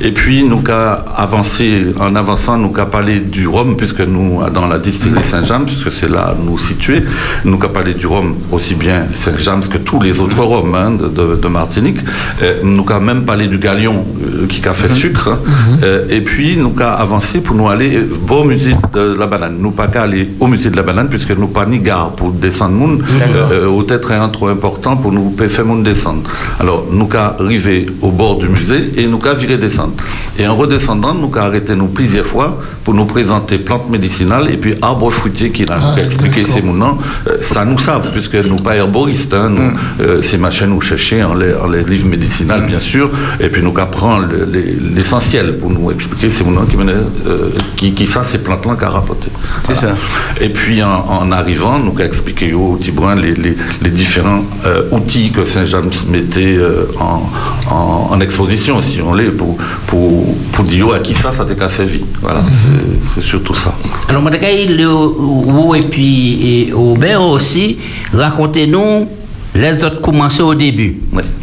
Et 0.00 0.12
puis, 0.12 0.42
nous 0.42 0.62
avons 0.66 1.02
avancé, 1.14 1.84
en 2.00 2.16
avançant, 2.16 2.56
nous 2.56 2.72
avons 2.78 2.90
parlé 2.90 3.20
du 3.20 3.46
Rhum, 3.46 3.76
puisque 3.76 4.00
nous, 4.00 4.40
dans 4.54 4.66
la 4.66 4.78
distillerie 4.78 5.24
Saint-James, 5.26 5.66
puisque 5.66 5.92
c'est 5.92 6.08
là 6.10 6.34
nous 6.42 6.56
situés, 6.58 7.02
nous 7.44 7.58
avons 7.62 7.68
parlé 7.74 7.92
du 7.92 8.06
Rhum 8.06 8.36
aussi 8.52 8.74
bien 8.74 9.04
Saint-James 9.14 9.64
que 9.70 9.76
tous 9.76 10.00
les 10.00 10.18
autres 10.18 10.42
Rhums 10.42 10.74
hein, 10.74 10.92
de, 10.92 11.08
de- 11.08 11.36
de 11.36 11.48
Martinique. 11.48 11.98
Nous 12.64 12.86
avons 12.88 13.04
même 13.04 13.17
parlé 13.24 13.46
du 13.48 13.58
Galion 13.58 14.04
euh, 14.22 14.46
qui 14.46 14.66
a 14.68 14.72
fait 14.72 14.88
sucre. 14.90 15.28
hein. 15.28 15.38
Euh, 15.82 16.06
et 16.10 16.20
puis, 16.20 16.56
nous 16.56 16.72
avons 16.78 16.96
avancé 17.02 17.40
pour 17.40 17.54
nous 17.54 17.68
aller 17.68 18.00
au 18.28 18.44
musée 18.44 18.76
de 18.94 19.16
la 19.18 19.26
banane. 19.26 19.56
Nous 19.58 19.70
pas 19.72 19.86
qu'à 19.88 20.02
aller 20.02 20.28
au 20.40 20.46
musée 20.46 20.70
de 20.70 20.76
la 20.76 20.82
banane, 20.82 21.08
puisque 21.08 21.30
nous 21.30 21.48
pas 21.48 21.66
ni 21.66 21.78
gare 21.78 22.12
pour 22.12 22.30
descendre 22.32 22.74
monde, 22.74 23.02
euh, 23.52 23.66
au 23.66 23.84
être 23.88 24.12
un 24.12 24.28
trop 24.28 24.48
important 24.48 24.96
pour 24.96 25.12
nous 25.12 25.34
faire 25.48 25.64
monde 25.64 25.82
descendre. 25.82 26.22
Alors, 26.60 26.86
nous 26.90 27.08
avons 27.12 27.44
arrivé 27.44 27.86
au 28.02 28.10
bord 28.10 28.38
du 28.38 28.48
musée 28.48 28.92
et 28.96 29.06
nous 29.06 29.20
avons 29.24 29.38
viré 29.38 29.56
descendre. 29.58 29.94
Et 30.38 30.46
en 30.46 30.54
redescendant, 30.54 31.14
nous 31.14 31.26
avons 31.34 31.46
arrêté 31.46 31.74
nous 31.74 31.86
plusieurs 31.86 32.26
fois 32.26 32.58
pour 32.84 32.94
nous 32.94 33.04
présenter 33.06 33.58
plantes 33.58 33.88
médicinales 33.90 34.50
et 34.50 34.56
puis 34.56 34.74
arbres 34.82 35.10
fruitiers 35.10 35.50
qui 35.50 35.64
a 35.70 35.76
expliqué 36.06 36.44
ces 36.44 36.62
mouvements. 36.62 36.96
Euh, 37.26 37.38
ça 37.40 37.64
nous 37.64 37.78
savent, 37.78 38.10
puisque 38.12 38.34
nous 38.34 38.56
pas 38.56 38.76
herboristes, 38.76 39.34
hein, 39.34 39.48
nous, 39.50 39.70
euh, 40.00 40.22
ces 40.22 40.38
machins 40.38 40.66
nous 40.68 40.80
chercher 40.80 41.22
en 41.22 41.34
les, 41.34 41.54
en 41.54 41.68
les 41.68 41.82
livres 41.82 42.06
médicinaux, 42.08 42.60
bien 42.66 42.80
sûr, 42.80 43.07
et 43.40 43.48
puis 43.48 43.62
nous 43.62 43.74
apprenons 43.78 44.26
l'essentiel 44.94 45.56
pour 45.58 45.70
nous 45.70 45.90
expliquer 45.90 46.30
ces 46.30 46.44
mouvements 46.44 46.64
qui, 46.66 46.76
euh, 46.76 47.50
qui, 47.76 47.92
qui 47.92 48.06
ça, 48.06 48.24
ces 48.24 48.38
plantes-là 48.38 48.76
qu'a 48.76 48.88
rapporté. 48.90 49.28
C'est 49.66 49.74
ça. 49.74 49.94
Et 50.40 50.48
puis 50.48 50.82
en, 50.82 51.04
en 51.08 51.32
arrivant, 51.32 51.78
nous 51.78 51.90
avons 51.92 51.98
expliqué 52.04 52.52
au 52.54 52.78
Tibouin 52.80 53.14
les, 53.14 53.34
les, 53.34 53.56
les 53.82 53.90
différents 53.90 54.42
euh, 54.66 54.82
outils 54.90 55.30
que 55.30 55.44
Saint-James 55.44 55.90
mettait 56.10 56.56
euh, 56.58 56.86
en, 57.00 57.22
en, 57.74 58.08
en 58.12 58.20
exposition, 58.20 58.80
si 58.82 59.00
on 59.00 59.14
l'est, 59.14 59.30
pour, 59.30 59.56
pour, 59.86 60.34
pour 60.52 60.64
dire 60.64 60.92
à 60.94 60.98
qui 61.00 61.14
ça, 61.14 61.32
ça 61.32 61.44
t'a 61.44 61.54
qu'à 61.54 61.68
servi. 61.68 62.00
Voilà, 62.20 62.40
c'est- 62.44 63.20
c'est 63.20 63.26
surtout 63.26 63.54
ça. 63.54 63.74
Alors, 64.08 64.22
le 64.22 64.84
vous 64.86 65.74
et 65.74 65.82
puis 65.82 66.66
et 66.68 66.72
Aubert 66.72 67.22
aussi, 67.22 67.78
racontez-nous 68.12 69.08
les 69.54 69.82
autres 69.84 70.00
commencé 70.00 70.42
au 70.42 70.54
début. 70.54 70.96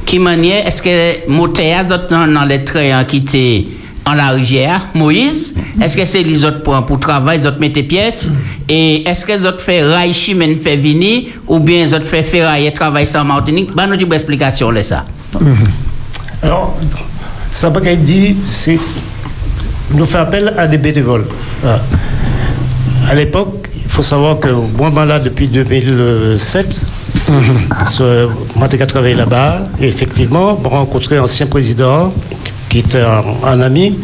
Qui 0.05 0.19
manière, 0.19 0.67
est-ce 0.67 0.81
que 0.81 1.29
Motéa, 1.29 1.83
autres 1.83 2.07
dans 2.09 2.45
les 2.45 2.63
trains 2.63 3.03
qui 3.05 3.17
étaient 3.17 3.65
en 4.05 4.13
la 4.13 4.29
rivière, 4.29 4.87
Moïse, 4.93 5.55
est-ce 5.81 5.97
que 5.97 6.05
c'est 6.05 6.21
les 6.21 6.45
autres 6.45 6.61
pour, 6.61 6.79
pour 6.85 6.99
travail, 6.99 7.39
les 7.39 7.45
autres 7.47 7.59
mettent 7.59 7.87
pièces, 7.87 8.29
et 8.69 9.07
est-ce 9.09 9.25
que 9.25 9.31
les 9.31 9.45
autres 9.45 9.61
fait 9.61 9.81
rail 9.83 10.13
chimène 10.13 10.59
fait 10.59 10.77
venir, 10.77 11.23
ou 11.47 11.59
bien 11.59 11.83
les 11.85 11.93
autres 11.93 12.05
fait 12.05 12.21
ferraille 12.23 12.67
et 12.67 12.71
travail 12.73 13.07
sans 13.07 13.25
Martinique? 13.25 13.71
Ben, 13.75 13.87
nous, 13.87 13.95
une 13.99 14.13
explication, 14.13 14.69
là, 14.69 14.83
ça. 14.83 15.05
Alors, 16.43 16.77
ça 17.49 17.71
pas 17.71 17.81
qu'à 17.81 17.95
dit, 17.95 18.35
c'est 18.47 18.79
nous 19.91 20.05
fait 20.05 20.17
appel 20.19 20.53
à 20.57 20.67
des 20.67 20.77
bénévoles. 20.77 21.25
Voilà. 21.61 21.81
À 23.09 23.15
l'époque, 23.15 23.69
il 23.75 23.89
faut 23.89 24.01
savoir 24.03 24.39
que 24.39 24.49
moi, 24.77 24.91
ben 24.91 25.05
là, 25.05 25.19
depuis 25.19 25.47
2007, 25.47 26.73
ce- 26.73 26.79
moi, 27.29 28.67
j'ai 28.71 28.87
travaillé 28.87 29.15
là-bas, 29.15 29.61
et 29.81 29.87
effectivement, 29.87 30.59
j'ai 30.61 30.69
rencontré 30.69 31.15
l'ancien 31.17 31.45
président, 31.47 32.13
qui 32.69 32.79
était 32.79 33.01
un, 33.01 33.23
un 33.47 33.61
ami, 33.61 33.97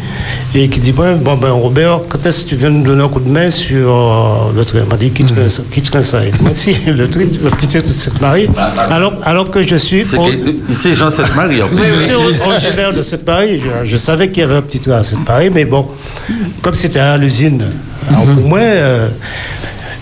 et 0.54 0.68
qui 0.68 0.80
dit, 0.80 0.92
bon, 0.92 1.16
bon, 1.16 1.36
ben, 1.36 1.50
Robert, 1.50 2.00
quand 2.08 2.24
est-ce 2.24 2.44
que 2.44 2.50
tu 2.50 2.56
viens 2.56 2.70
nous 2.70 2.82
donner 2.82 3.02
un 3.04 3.08
coup 3.08 3.20
de 3.20 3.28
main 3.28 3.50
sur 3.50 3.90
euh, 3.90 4.52
le 4.56 4.64
train? 4.64 4.78
Il 4.84 4.88
m'a 4.88 4.96
dit, 4.96 5.10
qui 5.10 5.24
te 5.24 5.48
ça? 5.48 5.62
Qui 5.70 5.82
te 5.82 6.02
ça? 6.02 6.20
Moi, 6.40 6.50
si, 6.54 6.74
le, 6.86 7.08
train, 7.08 7.20
le 7.20 7.50
petit 7.50 7.66
train 7.68 7.80
de 7.80 7.84
Sainte-Marie, 7.86 8.48
alors, 8.90 9.12
alors 9.24 9.50
que 9.50 9.66
je 9.66 9.76
suis... 9.76 10.04
C'est 10.04 10.16
au- 10.16 10.26
que- 10.26 10.72
Ici, 10.72 10.94
Jean 10.94 11.10
Sainte-Marie, 11.10 11.62
en 11.62 11.68
plus. 11.68 11.78
oui, 11.80 12.14
aussi 12.14 12.40
originaire 12.40 12.92
de 12.94 13.02
cette 13.02 13.24
Paris. 13.24 13.60
Je, 13.62 13.90
je 13.90 13.96
savais 13.96 14.30
qu'il 14.30 14.40
y 14.42 14.44
avait 14.44 14.56
un 14.56 14.62
petit 14.62 14.80
train 14.80 14.96
à 14.96 15.04
cette 15.04 15.24
Paris, 15.24 15.50
mais 15.52 15.64
bon, 15.64 15.86
comme 16.62 16.74
c'était 16.74 17.00
à 17.00 17.16
l'usine 17.18 17.62
Alors, 18.08 18.24
pour 18.34 18.44
moi, 18.46 18.58
euh, 18.60 19.08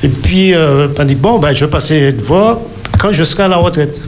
et 0.04 0.08
puis, 0.08 0.54
euh, 0.54 0.86
on 0.98 1.04
dit, 1.04 1.14
bon, 1.16 1.38
ben, 1.38 1.52
je 1.54 1.64
vais 1.64 1.70
passer 1.70 2.12
de 2.12 2.22
voir 2.22 2.58
quand 3.00 3.12
je 3.12 3.24
serai 3.24 3.44
à 3.44 3.48
la 3.48 3.56
retraite. 3.56 4.00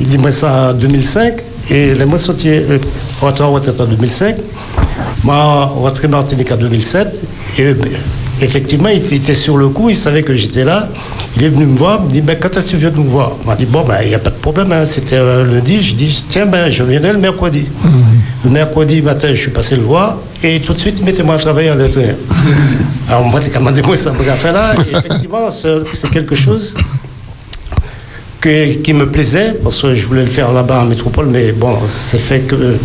Il 0.00 0.06
dit, 0.06 0.18
moi, 0.18 0.30
ça 0.30 0.70
en 0.70 0.72
2005, 0.74 1.34
et 1.70 1.94
les 1.94 2.04
mois 2.04 2.18
sortis, 2.18 2.48
euh, 2.48 2.78
en 3.20 3.52
retraite 3.52 3.80
en 3.80 3.86
2005, 3.86 4.36
moi, 5.24 5.66
rentré 5.66 6.06
Martinique 6.06 6.52
en 6.52 6.56
2007, 6.56 7.20
et 7.58 7.74
ben, 7.74 7.90
effectivement, 8.40 8.88
il 8.88 9.02
était 9.12 9.34
sur 9.34 9.56
le 9.56 9.68
coup, 9.68 9.90
il 9.90 9.96
savait 9.96 10.22
que 10.22 10.36
j'étais 10.36 10.64
là. 10.64 10.88
Il 11.36 11.42
est 11.42 11.48
venu 11.48 11.66
me 11.66 11.76
voir, 11.76 12.00
il 12.02 12.06
me 12.06 12.12
dit, 12.12 12.20
ben, 12.20 12.36
quand 12.40 12.56
est-ce 12.56 12.66
que 12.66 12.70
tu 12.70 12.76
viens 12.76 12.92
nous 12.94 13.04
voir? 13.04 13.32
Il 13.42 13.46
m'a 13.48 13.56
dit, 13.56 13.66
bon, 13.66 13.82
ben, 13.82 13.98
il 14.02 14.08
n'y 14.08 14.14
a 14.14 14.20
pas 14.20 14.30
de 14.30 14.36
problème, 14.36 14.70
hein. 14.70 14.84
c'était 14.84 15.16
euh, 15.16 15.44
lundi. 15.44 15.82
Je 15.82 15.94
dis, 15.96 16.24
tiens, 16.28 16.46
ben, 16.46 16.70
je 16.70 16.84
viendrai 16.84 17.12
le 17.12 17.18
mercredi. 17.18 17.64
Le 18.44 18.50
mercredi 18.50 19.02
matin, 19.02 19.28
je 19.30 19.40
suis 19.40 19.50
passé 19.50 19.74
le 19.74 19.82
voir, 19.82 20.18
et 20.44 20.60
tout 20.60 20.74
de 20.74 20.78
suite, 20.78 21.02
mettez-moi 21.02 21.34
à 21.34 21.38
travailler 21.38 21.72
en 21.72 21.74
lettre. 21.74 21.98
Alors, 23.08 23.24
moi, 23.24 23.40
t'es 23.40 23.50
commandé 23.50 23.82
moi 23.82 23.96
ça 23.96 24.12
me 24.12 24.22
fait 24.22 24.52
là, 24.52 24.74
et 24.74 24.96
effectivement, 24.96 25.50
c'est 25.50 26.10
quelque 26.10 26.36
chose 26.36 26.72
que- 28.46 28.74
qui 28.74 28.92
me 28.92 29.06
plaisait, 29.10 29.54
parce 29.62 29.82
que 29.82 29.92
je 29.94 30.06
voulais 30.06 30.22
le 30.22 30.28
faire 30.30 30.52
là-bas 30.52 30.82
en 30.82 30.84
métropole, 30.86 31.26
mais 31.26 31.50
bon, 31.52 31.76
c'est 31.88 32.18
fait 32.18 32.40
que 32.40 32.54
euh, 32.54 32.76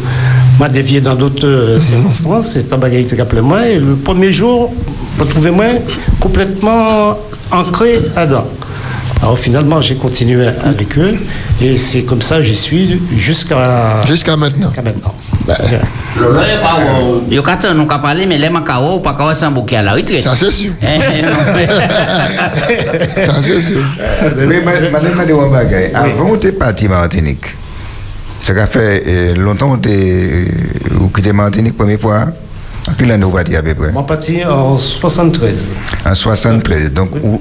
m'a 0.59 0.67
dévié 0.69 1.01
dans 1.01 1.13
d'autres 1.13 1.45
euh, 1.47 1.79
circonstances, 1.79 2.51
c'est 2.53 2.73
un 2.73 2.77
bagage 2.77 3.05
qui 3.05 3.21
appelé 3.21 3.41
moi, 3.41 3.67
et 3.67 3.77
le 3.77 3.95
premier 3.95 4.33
jour, 4.33 4.73
je 5.17 5.23
me 5.23 5.27
trouvais 5.29 5.51
moi 5.51 5.65
complètement 6.19 7.15
ancré 7.51 7.99
là-dedans. 8.15 8.47
Alors 9.21 9.37
finalement, 9.37 9.79
j'ai 9.81 9.95
continué 9.95 10.47
avec 10.63 10.97
eux, 10.97 11.13
et 11.61 11.77
c'est 11.77 12.03
comme 12.03 12.23
ça 12.23 12.37
que 12.37 12.43
j'y 12.43 12.55
suis 12.55 12.99
jusqu'à 13.17 14.03
Jusqu'à 14.07 14.35
maintenant. 14.35 14.67
jusqu'à 14.69 14.81
maintenant. 14.81 15.13
Lolo, 16.19 16.41
yo 16.43 16.57
pa 16.59 16.71
ou, 16.75 17.21
yo 17.31 17.41
ka 17.43 17.55
tan 17.61 17.77
nou 17.79 17.87
ka 17.87 18.01
pale, 18.03 18.25
men 18.27 18.41
lè 18.41 18.49
man 18.51 18.65
ka 18.67 18.79
ou, 18.83 18.97
ou 18.99 19.03
pa 19.05 19.13
ka 19.15 19.29
san 19.37 19.53
bouke 19.55 19.77
a 19.79 19.81
la 19.81 19.95
bagay. 25.51 25.91
Avant, 25.95 26.31
on 26.31 26.35
était 26.35 26.51
parti 26.51 26.87
Martinique. 26.87 27.55
Ça 28.41 28.53
a 28.53 28.65
fait 28.65 29.03
euh, 29.05 29.35
longtemps 29.35 29.77
que 29.77 30.45
vous 30.91 31.09
quittez 31.09 31.33
Martinique 31.33 31.77
première 31.77 31.99
fois. 31.99 32.25
À 32.87 32.93
quelle 32.97 33.11
année 33.11 33.23
vous 33.23 33.31
parti 33.31 33.55
à 33.55 33.61
peu 33.61 33.75
près? 33.75 33.91
Moi, 33.91 34.05
parti 34.05 34.43
en 34.43 34.77
73. 34.77 35.67
En 36.05 36.15
73. 36.15 36.91
Donc, 36.91 37.09
où, 37.23 37.39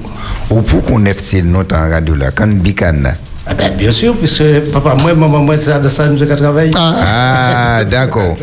où 0.51 0.61
pour 0.61 0.83
connaître 0.85 1.21
ces 1.23 1.41
notes 1.41 1.73
en 1.73 1.89
radio 1.89 2.13
là, 2.15 2.29
quand 2.31 2.47
Bicane 2.47 3.15
Ah 3.51 3.53
ben, 3.53 3.73
bien 3.75 3.91
sûr, 3.91 4.15
puisque 4.15 4.61
papa, 4.71 4.95
moi, 4.95 5.13
maman, 5.13 5.39
moi, 5.39 5.57
c'est 5.59 5.77
de 5.77 5.89
ça 5.89 6.07
que 6.07 6.15
je 6.15 6.23
travaille. 6.23 6.71
Ah, 6.73 7.83
d'accord. 7.83 8.37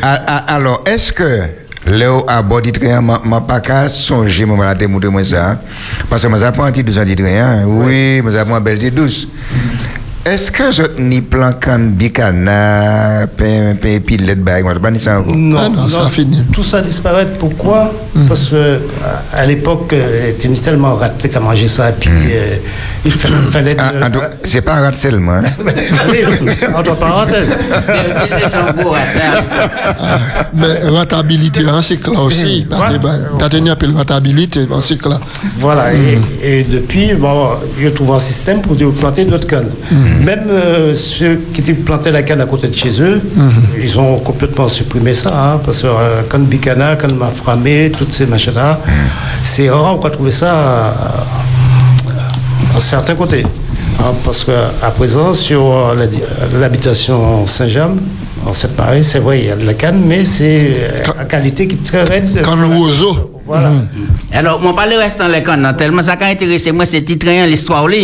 Ah, 0.00 0.20
ah, 0.24 0.54
Alors, 0.54 0.84
est-ce 0.86 1.12
que 1.12 1.40
Léo 1.88 2.24
a 2.28 2.44
du 2.60 2.70
train, 2.70 3.00
m'a 3.00 3.40
pas 3.40 3.58
qu'à 3.58 3.88
songer, 3.88 4.44
moi, 4.44 4.64
la 4.64 4.76
démontrer 4.76 5.10
moi 5.10 5.24
ça. 5.24 5.60
Parce 6.08 6.22
que 6.22 6.28
moi, 6.28 6.38
j'apprends 6.38 6.62
un 6.62 6.70
petit 6.70 6.84
douce 6.84 7.04
du 7.04 7.16
train. 7.16 7.64
Oui, 7.66 8.22
moi, 8.22 8.30
j'apprends 8.30 8.54
un 8.54 8.60
bel 8.60 8.78
douce. 8.94 9.26
Est-ce 10.24 10.52
que 10.52 10.70
je 10.70 10.82
n'ai 11.02 11.20
plan 11.20 11.50
quand 11.60 11.80
bicana, 11.98 13.26
pilette, 14.06 14.40
bag, 14.44 14.62
moi, 14.62 14.74
ça 14.96 15.18
encore. 15.18 15.34
Non, 15.34 15.68
non, 15.70 15.88
Tout 16.52 16.62
ça 16.62 16.80
disparaît. 16.80 17.26
Pourquoi? 17.40 17.92
Parce 18.28 18.48
que 18.50 18.78
à- 19.34 19.40
l'époque, 19.46 19.92
euh, 19.94 20.30
c'était 20.38 20.54
tellement 20.60 20.94
raté 20.94 21.28
qu'à 21.28 21.40
manger 21.40 21.66
ça. 21.66 21.88
Et 21.90 21.94
puis, 21.98 22.10
euh, 22.12 22.54
il 23.04 23.10
fa- 23.10 23.28
fallait. 23.50 23.74
Ah, 23.76 23.90
ah, 24.00 24.08
c'est 24.44 24.62
pas 24.62 24.74
rat 24.76 24.92
seulement. 24.92 25.32
hein. 25.32 25.44
Entre 26.76 26.94
parenthèses. 26.96 27.56
Mais 30.54 30.88
rentabilité 30.88 31.66
en 31.68 31.82
cycle 31.82 32.12
là 32.12 32.20
aussi. 32.20 32.66
T'as 33.40 33.48
tenu 33.48 33.70
un 33.70 33.76
peu 33.76 33.88
de 33.88 33.92
rentabilité 33.96 34.60
en 34.70 34.80
cycle 34.80 35.08
là. 35.08 35.20
Voilà, 35.58 35.92
et, 35.94 36.20
et 36.42 36.62
depuis, 36.62 37.14
bon, 37.14 37.48
je 37.80 37.88
trouve 37.88 38.12
un 38.14 38.20
système 38.20 38.60
pour 38.60 38.76
planter 38.92 39.24
d'autres 39.24 39.48
cannes. 39.48 39.70
Même 40.20 40.44
euh, 40.50 40.94
ceux 40.94 41.40
qui 41.52 41.62
plantaient 41.72 42.12
la 42.12 42.22
canne 42.22 42.40
à 42.40 42.46
côté 42.46 42.68
de 42.68 42.74
chez 42.74 43.00
eux, 43.00 43.20
ils 43.80 43.98
ont 43.98 44.18
complètement 44.18 44.68
supprimé 44.68 45.14
ça, 45.14 45.30
hein, 45.34 45.60
parce 45.64 45.82
que 45.82 45.88
euh, 45.88 46.22
canne 46.30 46.44
bicana, 46.44 46.96
canne 46.96 47.16
maframé, 47.16 47.90
toutes 47.96 48.12
ces 48.14 48.26
machins-là, 48.26 48.80
c'est 49.42 49.68
rare 49.70 49.98
qu'on 49.98 50.10
trouve 50.10 50.30
ça 50.30 50.52
à, 50.52 50.94
à 52.76 52.80
certains 52.80 53.14
côtés. 53.14 53.44
Hein, 53.98 54.12
parce 54.24 54.44
qu'à 54.44 54.90
présent, 54.96 55.34
sur 55.34 55.60
euh, 55.64 55.94
la 55.94 56.58
l'habitation 56.58 57.46
Saint-Jean, 57.46 57.90
en 58.46 58.52
cette 58.52 58.74
pareil, 58.74 59.04
c'est 59.04 59.18
vrai, 59.20 59.40
il 59.40 59.46
y 59.46 59.50
a 59.50 59.56
de 59.56 59.64
la 59.64 59.74
canne, 59.74 60.02
mais 60.04 60.24
c'est 60.24 60.74
euh, 60.76 61.22
en 61.22 61.24
qualité 61.26 61.66
qui 61.68 61.76
est 61.76 61.84
très 61.84 62.02
raide. 62.04 62.42
Canne 62.42 62.64
Voilà. 63.44 63.70
Alors, 64.32 64.60
mon 64.60 64.72
parle 64.72 64.94
reste 64.94 65.18
dans 65.18 65.28
les 65.28 65.42
cannes, 65.42 65.74
tellement 65.76 66.02
ça 66.02 66.16
qui 66.16 66.24
a 66.24 66.28
intéressé 66.28 66.70
moi, 66.70 66.86
c'est 66.86 67.02
Titrayan, 67.02 67.46
l'histoire 67.46 67.88
là. 67.88 67.96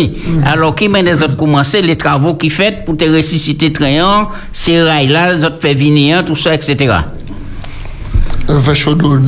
Alors, 0.45 0.75
qui 0.75 0.89
mène 0.89 1.05
les 1.05 1.21
autres 1.23 1.37
commencer, 1.37 1.81
les 1.81 1.95
travaux 1.97 2.35
qui 2.35 2.49
fait 2.49 2.83
pour 2.85 2.97
te 2.97 3.05
ressusciter 3.05 3.71
Trayan, 3.71 4.27
ces 4.51 4.81
rails-là, 4.81 5.33
les 5.33 5.45
autres 5.45 5.59
fait 5.59 5.73
venir, 5.73 6.25
tout 6.25 6.35
ça, 6.35 6.53
etc. 6.53 6.93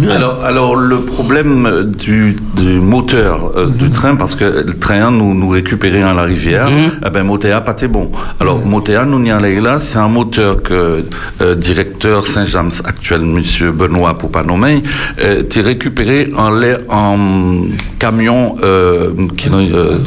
Alors, 0.09 0.43
alors 0.43 0.75
le 0.75 1.01
problème 1.01 1.91
du, 1.97 2.35
du 2.55 2.79
moteur 2.79 3.51
euh, 3.55 3.67
du 3.67 3.89
train, 3.91 4.15
parce 4.15 4.35
que 4.35 4.45
le 4.65 4.77
train 4.77 5.11
nous, 5.11 5.33
nous 5.33 5.49
récupérait 5.49 6.01
à 6.01 6.13
la 6.13 6.23
rivière, 6.23 6.69
eh 7.05 7.09
ben 7.09 7.23
Motéa 7.23 7.61
pas 7.61 7.75
bon. 7.87 8.11
Alors 8.39 8.65
Motéa 8.65 9.05
nous 9.05 9.19
n'y 9.19 9.29
là, 9.29 9.79
c'est 9.79 9.97
un 9.97 10.07
moteur 10.07 10.61
que 10.63 11.05
euh, 11.41 11.55
directeur 11.55 12.27
Saint-James 12.27 12.71
actuel, 12.83 13.21
Monsieur 13.21 13.71
Benoît 13.71 14.17
pour 14.17 14.31
pas 14.31 14.43
nommer, 14.43 14.83
euh, 15.23 15.43
t'es 15.43 15.61
récupéré 15.61 16.31
en 16.35 16.51
lait 16.51 16.77
en 16.89 17.17
camion 17.99 18.55
euh, 18.63 19.11
qui, 19.37 19.49
euh, 19.51 19.97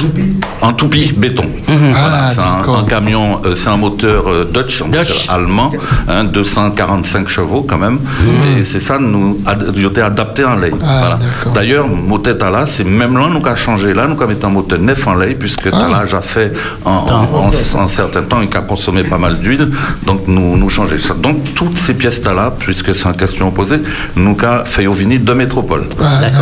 en 0.61 0.73
toupie. 0.73 1.13
béton. 1.17 1.45
Voilà, 1.67 2.33
c'est 2.35 2.41
un, 2.41 2.75
un 2.81 2.85
camion, 2.85 3.41
c'est 3.55 3.69
un 3.69 3.77
moteur 3.77 4.25
Dutch, 4.53 4.83
un 4.83 4.87
moteur 4.87 5.05
allemand, 5.29 5.71
hein, 6.09 6.25
245 6.25 7.29
chevaux 7.29 7.65
quand 7.69 7.79
même. 7.79 7.99
Et 8.59 8.65
c'est 8.65 8.81
ça, 8.81 8.99
nous, 9.05 9.39
était 9.87 10.01
adapté 10.01 10.45
en 10.45 10.57
lait. 10.57 10.71
Voilà. 10.79 11.19
D'ailleurs, 11.55 11.87
moteur 11.89 12.39
Tala, 12.39 12.67
c'est 12.67 12.85
même 12.85 13.17
là, 13.17 13.29
nous 13.31 13.47
a 13.47 13.57
changé 13.57 13.95
là, 13.95 14.07
nous 14.07 14.21
avons 14.21 14.33
mis 14.33 14.37
un 14.43 14.49
moteur 14.49 14.79
neuf 14.79 15.07
en 15.07 15.15
lait, 15.15 15.35
puisque 15.35 15.71
Tala 15.71 15.99
a 16.13 16.21
fait 16.23 16.53
en, 16.85 16.91
en, 16.91 17.39
en- 17.49 17.81
en 17.85 17.89
certain 17.89 18.23
temps, 18.23 18.41
il 18.43 18.57
a 18.57 18.61
consommé 18.63 19.05
pas 19.05 19.19
mal 19.19 19.39
d'huile, 19.39 19.69
donc 20.07 20.23
nous, 20.27 20.57
nous 20.57 20.69
changer 20.71 20.99
ça. 20.99 21.15
Donc 21.15 21.55
toutes 21.55 21.79
ces 21.79 21.95
pièces 21.95 22.21
Tala, 22.23 22.53
puisque 22.59 22.95
c'est 22.95 23.09
une 23.09 23.17
question 23.17 23.51
posée, 23.51 23.81
nous 24.17 24.37
avons 24.43 24.65
fait 24.65 24.87
au 24.87 24.93
vinyle 24.93 25.25
de 25.25 25.33
métropole. 25.33 25.85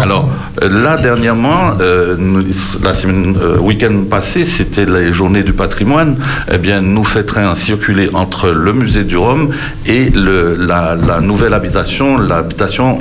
Alors 0.03 0.31
euh, 0.63 0.69
là, 0.85 0.97
dernièrement, 0.97 1.73
euh, 1.81 2.17
nous- 2.19 2.45
la 2.83 2.95
semaine, 2.95 3.37
euh, 3.43 3.59
week-end 3.59 4.05
passé, 4.11 4.45
c'était 4.47 4.87
les 4.87 5.13
journées 5.13 5.43
du 5.43 5.53
patrimoine. 5.53 6.17
Eh 6.53 6.59
bien, 6.59 6.81
nous 6.81 7.05
train 7.25 7.55
circuler 7.55 8.09
entre 8.15 8.49
le 8.51 8.73
musée 8.73 9.05
du 9.05 9.17
Rhum 9.17 9.51
et 9.87 10.11
le, 10.11 10.57
la, 10.59 10.95
la 10.95 11.21
nouvelle 11.21 11.55
habitation, 11.55 12.17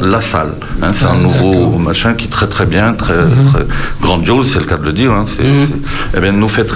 La 0.01 0.21
Salle. 0.21 0.53
Hein, 0.81 0.91
c'est 0.93 1.05
un 1.05 1.15
nouveau 1.21 1.77
machin 1.77 2.13
qui 2.13 2.25
est 2.25 2.29
très 2.29 2.47
très 2.47 2.65
bien, 2.65 2.93
très, 2.93 3.13
très 3.51 3.65
grandiose, 4.01 4.51
c'est 4.53 4.59
le 4.59 4.65
cas 4.65 4.77
de 4.77 4.85
le 4.85 4.93
dire. 4.93 5.11
Hein, 5.11 5.25
c'est- 5.27 5.43
eh 6.17 6.19
bien, 6.19 6.31
nous 6.31 6.47
fait 6.47 6.67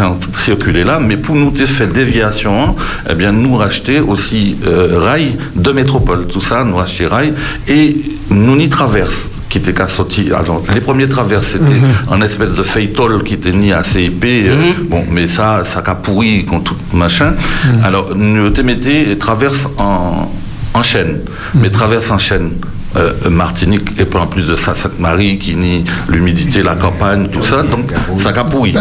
circuler 0.44 0.84
là, 0.84 1.00
mais 1.00 1.18
pour 1.18 1.36
nous 1.36 1.54
faire 1.56 1.88
déviation, 1.88 2.76
eh 3.10 3.14
bien, 3.16 3.32
nous 3.32 3.56
racheter 3.58 4.00
aussi 4.00 4.56
euh, 4.68 5.00
rail 5.00 5.38
de 5.56 5.72
métropole. 5.72 6.28
Tout 6.28 6.42
ça, 6.42 6.64
nous 6.64 6.76
racheter 6.76 7.08
rail 7.08 7.34
et 7.68 7.98
nous 8.30 8.58
y 8.58 8.70
traverse 8.70 9.30
qui 9.50 9.60
était 9.60 9.74
qu'à 9.74 9.88
sortir. 9.88 10.38
Alors, 10.38 10.64
les 10.74 10.82
premiers 10.82 11.08
traverses, 11.08 11.48
c'était 11.54 11.80
un 12.12 12.22
espèce 12.22 12.50
de 12.50 12.64
feuilleton 12.64 13.20
qui 13.24 13.36
était 13.36 13.52
ni 13.54 13.72
assez 13.72 14.02
épais. 14.04 14.44
euh, 14.48 14.74
bon, 14.90 15.06
mais 15.10 15.28
ça, 15.28 15.64
ça 15.66 15.82
a 15.86 15.96
pourri 15.96 16.44
contre 16.46 16.74
tout 16.74 16.98
machin. 16.98 17.34
Alors, 17.84 18.10
nous 18.16 18.50
te 18.50 18.62
mettez 18.62 19.18
traverse 19.18 19.68
en, 19.78 20.30
en 20.76 20.84
chaîne, 20.84 21.22
mais 21.54 21.70
traverse 21.70 22.12
en 22.12 22.18
chaîne. 22.18 22.52
Euh, 22.98 23.30
Martinique 23.30 23.90
et 24.00 24.06
puis 24.06 24.20
en 24.20 24.28
plus 24.28 24.48
de 24.48 24.56
ça 24.56 24.74
Sainte-Marie 24.76 25.38
qui 25.38 25.56
nie 25.56 25.84
l'humidité, 26.10 26.62
la 26.64 26.76
campagne, 26.76 27.28
tout 27.32 27.44
ça, 27.44 27.64
donc 27.64 27.92
ça 28.20 28.32
capouille. 28.32 28.74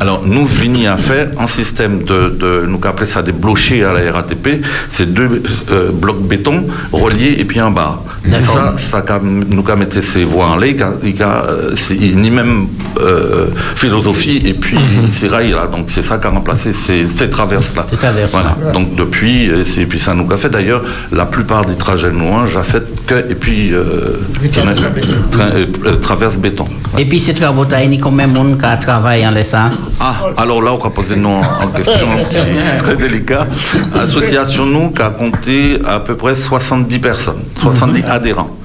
Alors 0.00 0.22
nous 0.26 0.46
vini 0.46 0.86
à 0.86 0.96
faire 0.96 1.28
un 1.38 1.46
système 1.46 2.02
de, 2.04 2.28
de 2.30 2.64
nous 2.66 2.80
appelons 2.84 3.06
ça 3.06 3.22
des 3.22 3.32
blochés 3.32 3.84
à 3.84 3.92
la 3.92 4.12
RATP, 4.12 4.64
c'est 4.90 5.12
deux 5.12 5.42
euh, 5.70 5.90
blocs 5.92 6.22
béton 6.22 6.66
reliés 6.92 7.36
et 7.38 7.44
puis 7.44 7.60
un 7.60 7.70
bar. 7.70 8.02
Ça, 8.44 8.74
ça 8.78 9.20
nous 9.22 9.62
qu'a 9.62 9.74
mettre 9.76 10.00
ces 10.02 10.24
voies 10.24 10.46
en 10.46 10.56
lait, 10.56 10.74
qu'a- 10.76 10.94
il 11.02 11.14
euh, 11.20 11.74
ni 12.14 12.30
même 12.30 12.66
euh, 13.00 13.46
philosophie 13.74 14.40
et 14.44 14.54
puis 14.54 14.76
ces 15.10 15.28
rails 15.28 15.50
là, 15.52 15.66
donc 15.66 15.86
c'est 15.94 16.02
ça 16.04 16.18
qui 16.18 16.26
a 16.26 16.30
remplacé 16.30 16.72
ces, 16.72 17.06
ces 17.08 17.28
traverses 17.30 17.72
là. 17.74 17.86
Voilà. 18.30 18.56
Donc 18.72 18.94
depuis, 18.94 19.46
et, 19.46 19.86
puis 19.86 19.98
ça 19.98 20.14
nous 20.14 20.30
a 20.32 20.36
fait 20.36 20.50
d'ailleurs 20.50 20.82
la 21.10 21.26
plupart 21.26 21.64
des 21.64 21.76
trajets 21.76 22.12
hein, 22.36 22.44
j'ai 22.52 22.62
fait 22.62 22.84
que 23.06 23.30
et 23.30 23.34
puis 23.34 23.51
puis 23.52 23.74
euh, 23.74 24.16
euh, 24.56 25.66
euh, 25.84 25.96
traverse 25.96 26.38
béton. 26.38 26.64
Et 26.98 27.04
puis, 27.04 27.20
ces 27.20 27.34
travaux, 27.34 27.66
il 27.66 27.92
y 27.94 27.98
a 27.98 28.00
combien 28.00 28.26
de 28.26 28.32
monde 28.32 28.56
qui 28.58 28.80
travaille 28.86 29.26
en 29.26 29.34
ça 29.44 29.68
Ah, 30.00 30.14
alors 30.38 30.62
là, 30.62 30.72
on 30.72 30.78
va 30.78 30.88
poser 30.88 31.16
nous 31.16 31.28
en, 31.28 31.66
question, 31.68 32.06
c'est 32.18 32.76
très 32.78 32.96
délicat. 32.96 33.46
Association 33.94 34.64
nous 34.64 34.90
qui 34.90 35.02
a 35.02 35.10
compté 35.10 35.78
à 35.86 36.00
peu 36.00 36.16
près 36.16 36.34
70 36.34 36.98
personnes, 36.98 37.42
70 37.60 38.04
adhérents. 38.08 38.56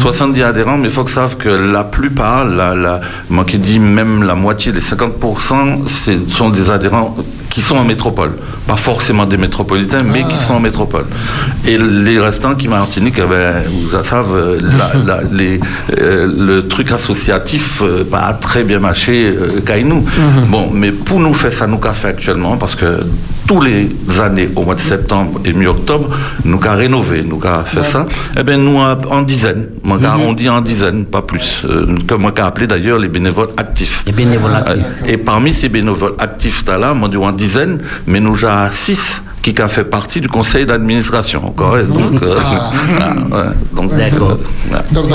70 0.00 0.42
adhérents, 0.44 0.78
mais 0.78 0.88
il 0.88 0.94
faut 0.94 1.02
que 1.02 1.10
savent 1.10 1.36
que 1.36 1.48
la 1.48 1.82
plupart, 1.82 2.44
la, 2.44 2.72
la, 2.74 3.00
moi 3.28 3.44
qui 3.44 3.58
dis 3.58 3.80
même 3.80 4.22
la 4.22 4.36
moitié, 4.36 4.70
les 4.70 4.80
50%, 4.80 5.88
c'est- 5.88 6.32
sont 6.32 6.50
des 6.50 6.70
adhérents 6.70 7.16
qui 7.56 7.62
sont 7.62 7.76
en 7.76 7.84
métropole. 7.84 8.32
Pas 8.66 8.76
forcément 8.76 9.24
des 9.24 9.38
métropolitains, 9.38 10.02
mais 10.02 10.22
qui 10.24 10.36
sont 10.36 10.54
en 10.54 10.60
métropole. 10.60 11.06
Et 11.66 11.78
les 11.78 12.20
restants 12.20 12.54
qui 12.54 12.68
Martinique, 12.68 13.14
eh 13.16 13.22
ben, 13.22 13.62
vous 13.70 14.04
savez, 14.04 14.35
euh, 14.36 14.58
la- 14.60 14.92
la- 15.04 15.22
les, 15.32 15.58
euh, 16.00 16.26
le 16.50 16.68
truc 16.68 16.92
associatif 16.92 17.82
euh, 17.82 18.04
pas 18.04 18.32
très 18.34 18.62
bien 18.64 18.78
marché 18.78 19.34
euh, 19.36 19.60
qu'à 19.64 19.80
nous. 19.82 20.04
Bon, 20.48 20.70
mais 20.72 20.92
pour 20.92 21.20
nous 21.20 21.34
faire 21.34 21.52
ça, 21.52 21.66
nous 21.66 21.78
qu'a 21.78 21.92
fait 21.92 22.08
actuellement, 22.08 22.56
parce 22.56 22.74
que 22.74 23.00
tous 23.46 23.60
les 23.60 23.88
années, 24.20 24.48
au 24.56 24.62
mois 24.64 24.74
de 24.74 24.80
septembre 24.80 25.40
et 25.44 25.52
mi-octobre, 25.52 26.08
nous 26.44 26.58
qu'a 26.58 26.72
rénové, 26.74 27.22
nous 27.22 27.38
qu'a 27.38 27.62
fait 27.64 27.84
ça. 27.84 28.06
Eh 28.38 28.42
bien, 28.42 28.56
nous, 28.56 28.76
en 28.78 29.22
dizaines, 29.22 29.68
moi, 29.84 29.98
qu'a 30.00 30.12
arrondi 30.12 30.48
en 30.48 30.60
dizaines, 30.60 31.04
pas 31.04 31.22
plus. 31.22 31.62
Euh, 31.64 31.86
que 32.08 32.14
moi, 32.14 32.32
qu'a 32.32 32.46
appelé 32.46 32.66
d'ailleurs 32.66 32.98
les 32.98 33.08
bénévoles 33.08 33.50
actifs. 33.56 34.02
Les 34.06 34.12
bénévoles 34.12 34.54
actifs. 34.54 34.84
Euh, 35.04 35.12
et 35.12 35.16
parmi 35.16 35.54
ces 35.54 35.68
bénévoles 35.68 36.14
actifs, 36.18 36.64
là, 36.66 36.92
moi, 36.94 37.08
du 37.08 37.18
en 37.18 37.30
dizaines, 37.32 37.78
mais 38.06 38.18
nous, 38.20 38.34
j'ai 38.34 38.48
six 38.72 39.22
qui 39.54 39.62
a 39.62 39.68
fait 39.68 39.84
partie 39.84 40.20
du 40.20 40.28
conseil 40.28 40.66
d'administration, 40.66 41.46
encore. 41.46 41.76
hein, 41.76 41.84
Donc, 41.84 42.22
euh, 42.22 42.36
ah, 42.44 43.14
ouais, 43.36 43.42
donc, 43.74 43.96
D'accord. 43.96 44.32
euh, 44.32 44.74
ouais. 44.74 44.82
Donc. 44.92 45.06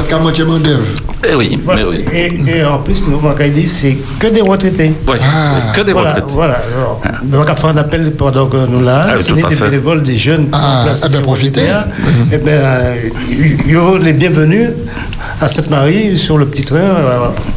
Eh 1.30 1.36
oui, 1.36 1.60
Voilà. 1.64 1.82
mais 1.84 1.88
oui. 1.88 2.06
Et, 2.14 2.58
et 2.60 2.66
en 2.66 2.80
plus, 2.80 3.04
nous, 3.08 3.20
on 3.24 3.50
dit, 3.50 3.68
c'est 3.68 3.98
que 4.20 4.28
des 4.28 4.42
retraités. 4.42 4.94
Ouais, 5.08 5.18
que 5.76 5.82
des 5.82 5.94
voilà, 5.94 6.10
retraités. 6.14 6.34
Voilà. 6.34 6.54
Alors, 6.76 7.02
Nous 7.24 7.38
avons 7.40 7.56
fait 7.56 7.68
un 7.68 7.78
appel 7.78 8.12
pendant 8.14 8.48
que 8.48 8.58
nous 8.68 8.82
là. 8.84 9.08
Ah 9.10 9.14
oui, 9.18 9.44
à 9.44 9.50
des 9.50 9.56
bénévoles, 9.56 10.02
des 10.04 10.18
jeunes. 10.18 10.48
Ah, 10.54 10.84
placés 10.86 11.02
eh 11.06 11.08
ben, 11.10 11.14
sur 11.14 11.22
profitez. 11.22 11.62
OGTA. 11.62 11.88
Eh 12.34 12.38
bien, 12.38 12.54
euh, 12.54 12.96
ils 13.68 13.74
sont 13.74 13.96
les 13.98 14.14
bienvenus 14.14 14.70
à 15.42 15.48
Sainte-Marie 15.48 16.16
sur 16.18 16.38
le 16.38 16.46
petit 16.46 16.64
train 16.64 16.80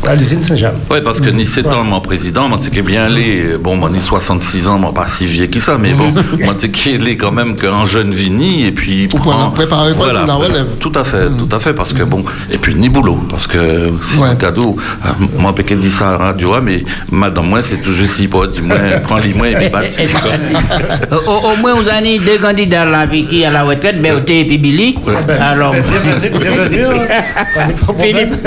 à 0.06 0.14
l'usine 0.14 0.40
Saint-Jean. 0.40 0.70
Oui, 0.90 0.98
parce 1.04 1.20
que 1.20 1.28
ni 1.28 1.44
7 1.44 1.66
ans, 1.66 1.84
mon 1.84 2.00
président, 2.00 2.48
moi, 2.48 2.58
tu 2.58 2.74
sais 2.74 2.82
bien 2.82 3.02
allé, 3.02 3.44
bon, 3.60 3.76
moi, 3.76 3.90
ni 3.92 4.00
66 4.00 4.66
ans, 4.68 4.78
moi, 4.78 4.92
pas 4.94 5.06
si 5.06 5.26
vieux 5.26 5.46
que 5.46 5.58
ça, 5.60 5.76
mais 5.78 5.92
bon, 5.92 6.12
moi, 6.44 6.54
qu'il 6.54 7.06
est 7.06 7.16
quand 7.16 7.32
même 7.32 7.54
qu'un 7.56 7.84
jeune 7.86 8.10
vini, 8.10 8.64
et 8.66 8.72
puis. 8.72 9.08
Ou 9.14 9.18
pour 9.18 9.34
la 9.38 9.46
préparer 9.54 9.92
pour 9.92 10.06
la 10.06 10.24
relève. 10.34 10.66
Tout 10.80 10.92
à 10.94 11.04
fait, 11.04 11.28
tout 11.28 11.54
à 11.54 11.58
fait, 11.58 11.74
parce 11.74 11.92
que 11.92 12.02
bon, 12.04 12.24
et 12.50 12.56
puis 12.56 12.74
ni 12.74 12.88
boulot, 12.88 13.20
parce 13.28 13.46
que 13.46 13.90
c'est 14.02 14.22
un 14.22 14.34
cadeau. 14.34 14.76
Euh, 15.04 15.08
Moi, 15.38 15.54
Pékin 15.54 15.76
dit 15.76 15.90
ça 15.90 16.08
à 16.08 16.12
la 16.12 16.18
radio, 16.18 16.54
hein, 16.54 16.60
mais 16.62 16.84
madame, 17.10 17.46
moi, 17.48 17.60
c'est 17.62 17.82
toujours 17.82 18.08
si 18.08 18.28
pas, 18.28 18.46
dis-moi, 18.46 18.76
prends-les 19.06 19.34
moi 19.34 19.48
et 19.48 19.54
puis 19.56 19.68
bâtis. 19.68 20.00
au, 21.12 21.16
au- 21.30 21.52
au 21.52 21.56
moins, 21.60 21.74
vous 21.74 21.88
avez 21.88 22.18
deux 22.18 22.38
candidats 22.38 22.84
là 22.86 23.06
qui 23.06 23.44
à 23.44 23.50
la 23.50 23.62
retraite, 23.62 24.00
Berthe 24.00 24.30
et 24.30 24.44
puis 24.46 24.56
Billy. 24.58 24.96
Alors, 25.38 25.74
Philippe. 27.98 28.34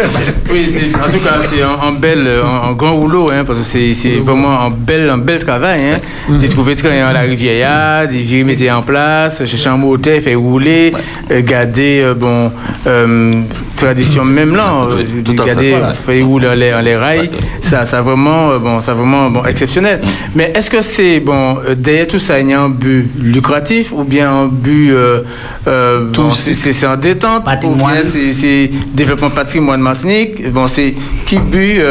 Oui, 0.50 0.66
en 0.96 1.12
tout 1.12 1.20
cas, 1.20 1.36
c'est 1.44 1.62
un, 1.62 1.88
un 1.90 1.92
bel, 1.92 2.26
un, 2.26 2.70
un 2.70 2.74
grand 2.74 2.96
rouleau, 2.96 3.30
hein, 3.30 3.44
parce 3.46 3.60
que 3.60 3.66
c'est 3.66 4.10
vraiment 4.26 4.62
un 4.62 4.70
bel, 4.70 5.10
un 5.10 5.18
bel 5.18 5.40
travail. 5.44 5.82
Hein. 5.84 6.00
Des 6.40 6.48
trouver 6.48 6.76
train 6.76 7.06
à 7.06 7.12
la 7.12 7.22
rivière, 7.22 8.08
des 8.08 8.20
virer 8.20 8.44
mettre 8.46 8.72
en 8.74 8.82
place, 8.82 9.44
chercher 9.46 9.70
un 9.70 9.78
moteur, 9.78 10.22
faire 10.22 10.40
rouler, 10.40 10.94
euh, 11.32 11.42
garder, 11.42 12.02
euh, 12.02 12.14
bon, 12.14 12.52
euh, 12.88 13.42
tradition 13.76 14.24
même 14.24 14.56
là, 14.56 14.88
euh, 14.90 15.04
garder, 15.46 15.72
voilà. 15.72 15.94
faire 15.94 16.26
rouler 16.26 16.56
les, 16.56 16.74
les 16.82 16.96
rails, 16.96 17.30
ça, 17.62 17.84
ça 17.86 18.02
vraiment, 18.02 18.52
euh, 18.52 18.60
bon, 18.60 18.80
ça 18.80 18.94
vraiment, 18.94 19.30
bon, 19.30 19.44
exceptionnel. 19.46 20.00
Mais 20.34 20.52
est-ce 20.56 20.70
que 20.70 20.82
c'est, 20.82 21.20
bon, 21.20 21.58
euh, 21.68 21.76
derrière 21.76 22.08
tout 22.08 22.20
ça, 22.20 22.40
il 22.40 22.50
y 22.50 22.54
a 22.54 22.62
un 22.62 22.70
but 22.70 23.10
lucratif 23.22 23.92
ou 23.92 24.04
bien 24.04 24.32
un 24.32 24.48
but, 24.48 24.92
euh, 24.92 25.22
euh, 25.68 26.10
bon, 26.14 26.32
c'est 26.32 26.88
en 26.88 26.96
détente 26.96 27.44
ou 27.64 27.76
bien 27.76 28.02
c'est 28.04 28.34
c'est 28.34 28.72
développement 29.18 29.30
patrimoine 29.36 29.82
Martinique. 29.82 30.48
Bon, 30.52 30.68
c'est 30.68 30.94
qui 31.26 31.38
but 31.40 31.82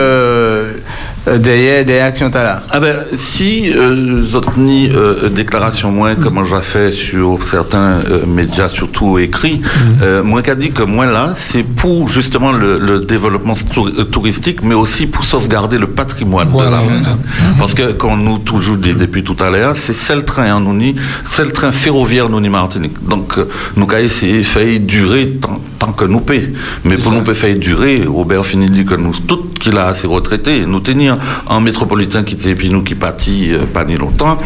euh, 1.28 1.38
euh, 1.46 2.06
Action 2.06 2.30
Tala. 2.30 2.62
Ah 2.70 2.80
ben, 2.80 2.96
si 3.16 3.70
euh, 3.72 4.22
Zotni 4.24 4.90
euh, 4.94 5.28
déclaration 5.28 5.90
moins 5.90 6.14
comme 6.14 6.44
j'ai 6.44 6.60
fait 6.62 6.90
sur 6.90 7.38
certains 7.44 8.00
euh, 8.10 8.26
médias, 8.26 8.68
surtout 8.68 9.18
écrits, 9.18 9.60
euh, 10.02 10.22
moi 10.22 10.42
qu'a 10.42 10.54
dit 10.54 10.70
que 10.70 10.82
moi 10.82 11.06
là, 11.06 11.32
c'est 11.34 11.62
pour 11.62 12.08
justement 12.08 12.52
le, 12.52 12.78
le 12.78 13.00
développement 13.00 13.54
tour- 13.72 13.90
touristique, 14.10 14.62
mais 14.62 14.74
aussi 14.74 15.06
pour 15.06 15.24
sauvegarder 15.24 15.78
le 15.78 15.86
patrimoine 15.88 16.50
de 16.50 16.58
la 16.58 16.80
région. 16.80 17.18
Parce 17.58 17.74
que 17.74 17.92
quand 17.92 18.16
nous 18.16 18.38
toujours 18.38 18.76
dit 18.76 18.92
depuis 18.92 19.24
tout 19.24 19.36
à 19.40 19.50
l'heure, 19.50 19.76
c'est 19.76 19.94
c'est 19.94 20.16
le 20.16 20.24
train, 20.24 20.44
hein, 20.56 20.60
nous 20.60 20.74
ni, 20.74 20.94
c'est 21.30 21.44
le 21.44 21.52
train 21.52 21.72
ferroviaire 21.72 22.28
nous 22.28 22.40
ni 22.40 22.48
Martinique. 22.48 22.96
Donc 23.08 23.34
nous 23.76 23.86
qu'a 23.86 24.00
essayé 24.00 24.42
fait 24.44 24.78
durer 24.78 25.32
tant, 25.40 25.60
tant 25.78 25.92
que 25.92 26.04
nous 26.04 26.20
paie. 26.20 26.52
Mais 26.84 26.96
pour 26.96 27.12
nous 27.12 27.22
peut 27.22 27.34
faire 27.34 27.56
durer, 27.56 28.04
Robert 28.06 28.44
Fini 28.46 28.70
dit 28.70 28.84
que 28.84 28.94
nous 28.94 29.14
toutes 29.26 29.58
qu'il 29.58 29.76
a 29.78 29.86
assez 29.86 30.06
retraités, 30.06 30.64
nous 30.66 30.80
tenir 30.80 31.15
en 31.46 31.60
métropolitain 31.60 32.22
qui 32.22 32.34
était 32.34 32.54
puis 32.54 32.68
nous 32.70 32.82
qui 32.82 32.94
pâtit 32.94 33.52
euh, 33.52 33.64
pas 33.72 33.84
ni 33.84 33.96
longtemps, 33.96 34.38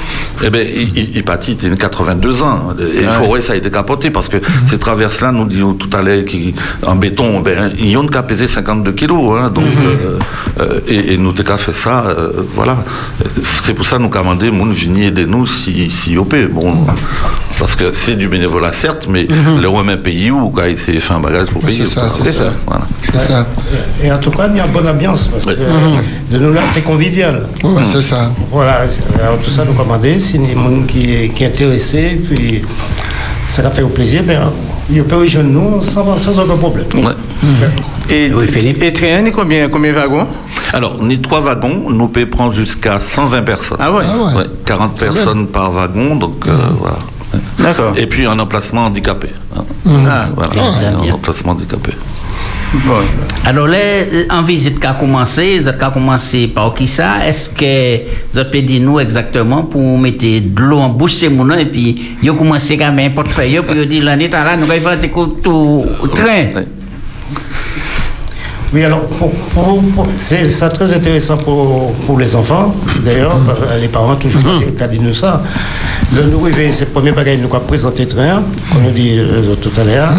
eh 0.45 0.51
ben 0.51 0.67
il, 0.75 0.97
il, 0.99 1.17
il 1.17 1.23
pâtit, 1.25 1.57
il 1.63 1.73
a 1.73 1.77
82 1.77 2.43
ans. 2.43 2.75
Et 2.79 3.01
il 3.03 3.07
Ouais. 3.11 3.13
faut 3.13 3.27
ouais, 3.33 3.43
ça 3.43 3.55
a 3.55 3.57
été 3.57 3.71
capoté 3.71 4.11
parce 4.11 4.29
que 4.29 4.37
ces 4.67 4.79
traverses-là, 4.79 5.33
nous 5.33 5.45
disons 5.47 5.75
tout 5.75 5.91
à 5.97 6.03
l'heure, 6.03 6.25
qui 6.25 6.55
en 6.87 6.95
béton, 6.97 7.41
ben 7.41 7.73
ils 7.79 7.97
ont 7.97 8.07
qu'à 8.07 8.23
peser 8.23 8.47
52 8.47 8.93
kilos, 8.93 9.39
hein, 9.41 9.51
donc 9.51 9.65
euh, 9.65 10.19
euh, 10.61 10.81
et, 10.87 11.15
et 11.15 11.19
nous 11.19 11.33
t'ai 11.33 11.45
qu'à 11.45 11.57
fait 11.59 11.73
ça, 11.75 12.05
euh, 12.09 12.43
voilà. 12.55 12.77
C'est 13.63 13.75
pour 13.75 13.87
ça 13.87 13.99
nous 13.99 14.09
commander, 14.09 14.51
mon 14.51 14.67
vini 14.67 15.05
aider-nous 15.07 15.47
si 15.47 15.91
si 15.91 16.17
op. 16.17 16.35
Bon, 16.53 16.87
parce 17.59 17.77
que 17.77 17.93
c'est 17.93 18.17
du 18.17 18.29
bénévolat 18.29 18.73
certes, 18.73 19.07
mais 19.09 19.27
le 19.27 19.83
même 19.85 20.01
pays 20.01 20.31
où 20.31 20.51
quand 20.51 20.63
c'est 20.77 20.99
fait 21.01 21.13
un 21.15 21.21
bagage 21.21 21.49
pour 21.49 21.63
payer. 21.63 21.85
c'est 21.87 22.01
ça, 22.01 22.11
c'est 22.13 22.31
ça. 22.33 22.53
Voilà. 22.67 22.85
Ça. 23.15 23.47
Et 24.03 24.11
en 24.13 24.19
tout 24.19 24.31
cas, 24.31 24.49
il 24.49 24.57
y 24.57 24.61
a 24.61 24.67
une 24.67 24.73
bonne 24.73 24.89
ambiance 24.89 25.29
parce 25.29 25.45
que 25.45 25.51
euh, 25.51 25.97
de 26.31 26.39
nous 26.39 26.53
là, 26.53 26.60
c'est 26.73 26.83
convivial. 26.83 27.47
Ouais, 27.65 27.83
c'est 27.87 28.03
ça. 28.03 28.31
Voilà, 28.51 28.83
alors 29.23 29.39
tout 29.43 29.51
ça 29.51 29.65
nous 29.65 29.75
commander, 29.75 30.19
si 30.21 30.37
il 30.37 30.43
y 30.43 30.45
a 30.45 30.49
des 30.49 30.55
gens 30.55 30.83
qui, 30.87 31.13
est- 31.15 31.29
qui 31.35 31.45
est 31.45 31.49
intéressé, 31.49 32.21
puis 32.31 32.63
ça 33.47 33.63
leur 33.63 33.73
fait 33.73 33.83
au 33.83 33.89
plaisir, 33.89 34.23
ben, 34.25 34.41
ils 34.93 35.03
peuvent 35.05 35.21
rejoindre 35.21 35.51
nous 35.51 35.81
sans, 35.83 36.17
sans 36.19 36.39
aucun 36.39 36.57
problème. 36.57 36.87
Et, 38.11 38.31
et 38.87 38.93
train, 38.93 39.23
ni 39.23 39.31
combien 39.31 39.69
combien 39.69 39.93
de 39.93 39.97
wagons? 39.99 40.27
Alors, 40.73 41.03
ni 41.03 41.21
trois 41.21 41.41
wagons, 41.41 41.91
nous 41.91 42.09
pouvons 42.09 42.27
prendre 42.27 42.53
jusqu'à 42.53 42.99
120 43.01 43.43
personnes. 43.43 43.79
Ah 43.81 43.93
ouais. 43.93 44.05
Ah 44.07 44.39
ouais. 44.39 44.45
40 44.67 44.99
personnes 44.99 45.47
par 45.49 45.71
wagon, 45.73 46.17
donc 46.17 46.45
euh, 46.47 46.57
voilà. 46.79 46.99
D'accord. 47.59 47.93
Et 47.97 48.07
puis 48.07 48.27
un 48.27 48.39
emplacement 48.39 48.85
handicapé. 48.87 49.31
hein. 49.57 49.65
Ah, 50.09 50.27
voilà, 50.35 50.51
bien, 50.51 50.63
un 50.99 51.03
bien. 51.03 51.15
emplacement 51.15 51.53
handicapé. 51.53 51.93
Alors 53.45 53.67
là, 53.67 53.79
en 54.31 54.43
visite 54.43 54.79
qui 54.79 54.87
a 54.87 54.93
commencé, 54.95 55.59
vous 55.59 55.67
avez 55.69 55.79
commencé 55.93 56.47
par 56.47 56.73
qui 56.75 56.87
ça? 56.87 57.27
Est-ce 57.27 57.51
que 57.51 58.01
vous 58.33 58.39
avez 58.39 58.63
dit 58.63 58.79
nous 58.79 59.01
exactement 59.01 59.63
pour 59.63 59.99
mettre 59.99 60.19
de 60.25 60.61
l'eau 60.61 60.79
en 60.79 60.89
bouche 60.89 61.15
ces 61.15 61.29
moulins 61.29 61.59
et 61.59 61.67
puis 61.67 62.17
vous 62.23 62.35
commencé 62.35 62.77
quand 62.77 62.93
même 62.93 63.11
un 63.11 63.15
portefeuille 63.15 63.61
pour 63.67 63.75
dire 63.75 64.05
l'année 64.05 64.29
là, 64.29 64.57
nous 64.57 64.71
allons 64.71 64.81
faire 64.83 65.01
tout 65.43 65.85
train. 66.15 66.47
Oui, 68.73 68.85
alors, 68.85 69.01
pour- 69.19 69.33
pour- 69.33 69.83
pour- 69.93 70.07
c'est 70.17 70.49
ça 70.49 70.69
très 70.69 70.93
intéressant 70.95 71.37
pour, 71.39 71.93
pour 72.07 72.19
les 72.21 72.37
enfants, 72.37 72.73
d'ailleurs, 73.05 73.37
par- 73.45 73.77
les 73.81 73.89
parents 73.89 74.15
toujours 74.15 74.43
qui 74.45 74.87
dit 74.87 75.01
nous 75.01 75.13
ça. 75.15 75.43
Le 76.15 76.23
nous 76.25 76.47
c'est 76.71 76.85
le 76.85 76.87
premier 76.91 77.11
bagage 77.11 77.39
nous 77.39 77.53
a 77.53 77.59
présenté 77.61 78.07
train, 78.07 78.45
comme 78.73 78.83
nous 78.85 78.91
dit 78.93 79.17
euh, 79.19 79.57
tout 79.61 79.73
à 79.81 79.83
l'heure. 79.83 80.13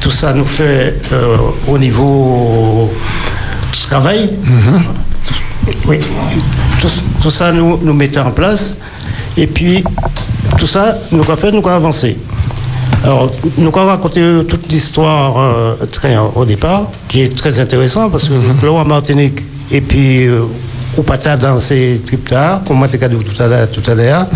Tout 0.00 0.10
ça 0.10 0.32
nous 0.32 0.44
fait 0.44 1.00
euh, 1.12 1.36
au 1.68 1.78
niveau 1.78 2.90
du 3.72 3.80
travail. 3.80 4.30
Oui, 5.86 5.98
tout, 6.80 6.88
tout 7.22 7.30
ça 7.30 7.52
nous, 7.52 7.78
nous 7.82 7.92
mettait 7.92 8.20
en 8.20 8.30
place. 8.30 8.74
Et 9.36 9.46
puis, 9.46 9.84
tout 10.58 10.66
ça 10.66 10.96
nous 11.12 11.22
a 11.30 11.36
fait, 11.36 11.52
nous 11.52 11.66
a 11.68 11.74
avancé. 11.74 12.16
Alors, 13.04 13.30
nous 13.56 13.68
avons 13.68 13.86
raconté 13.86 14.20
toute 14.46 14.70
l'histoire 14.70 15.38
euh, 15.38 15.74
très 15.90 16.16
au 16.34 16.44
départ, 16.44 16.90
qui 17.08 17.22
est 17.22 17.34
très 17.34 17.58
intéressant 17.58 18.10
parce 18.10 18.28
que 18.28 18.34
le 18.62 18.70
roi 18.70 18.84
Martinique 18.84 19.40
et 19.70 19.80
puis 19.80 20.26
euh, 20.26 20.42
ou 20.98 21.02
pas 21.02 21.16
dans 21.16 21.60
ces 21.60 22.00
là, 22.30 22.60
comme 22.66 22.78
moi 22.78 22.88
tout 22.88 22.98
à 23.42 23.46
l'heure, 23.46 23.70
tout 23.70 23.90
à 23.90 23.94
l'heure, 23.94 24.26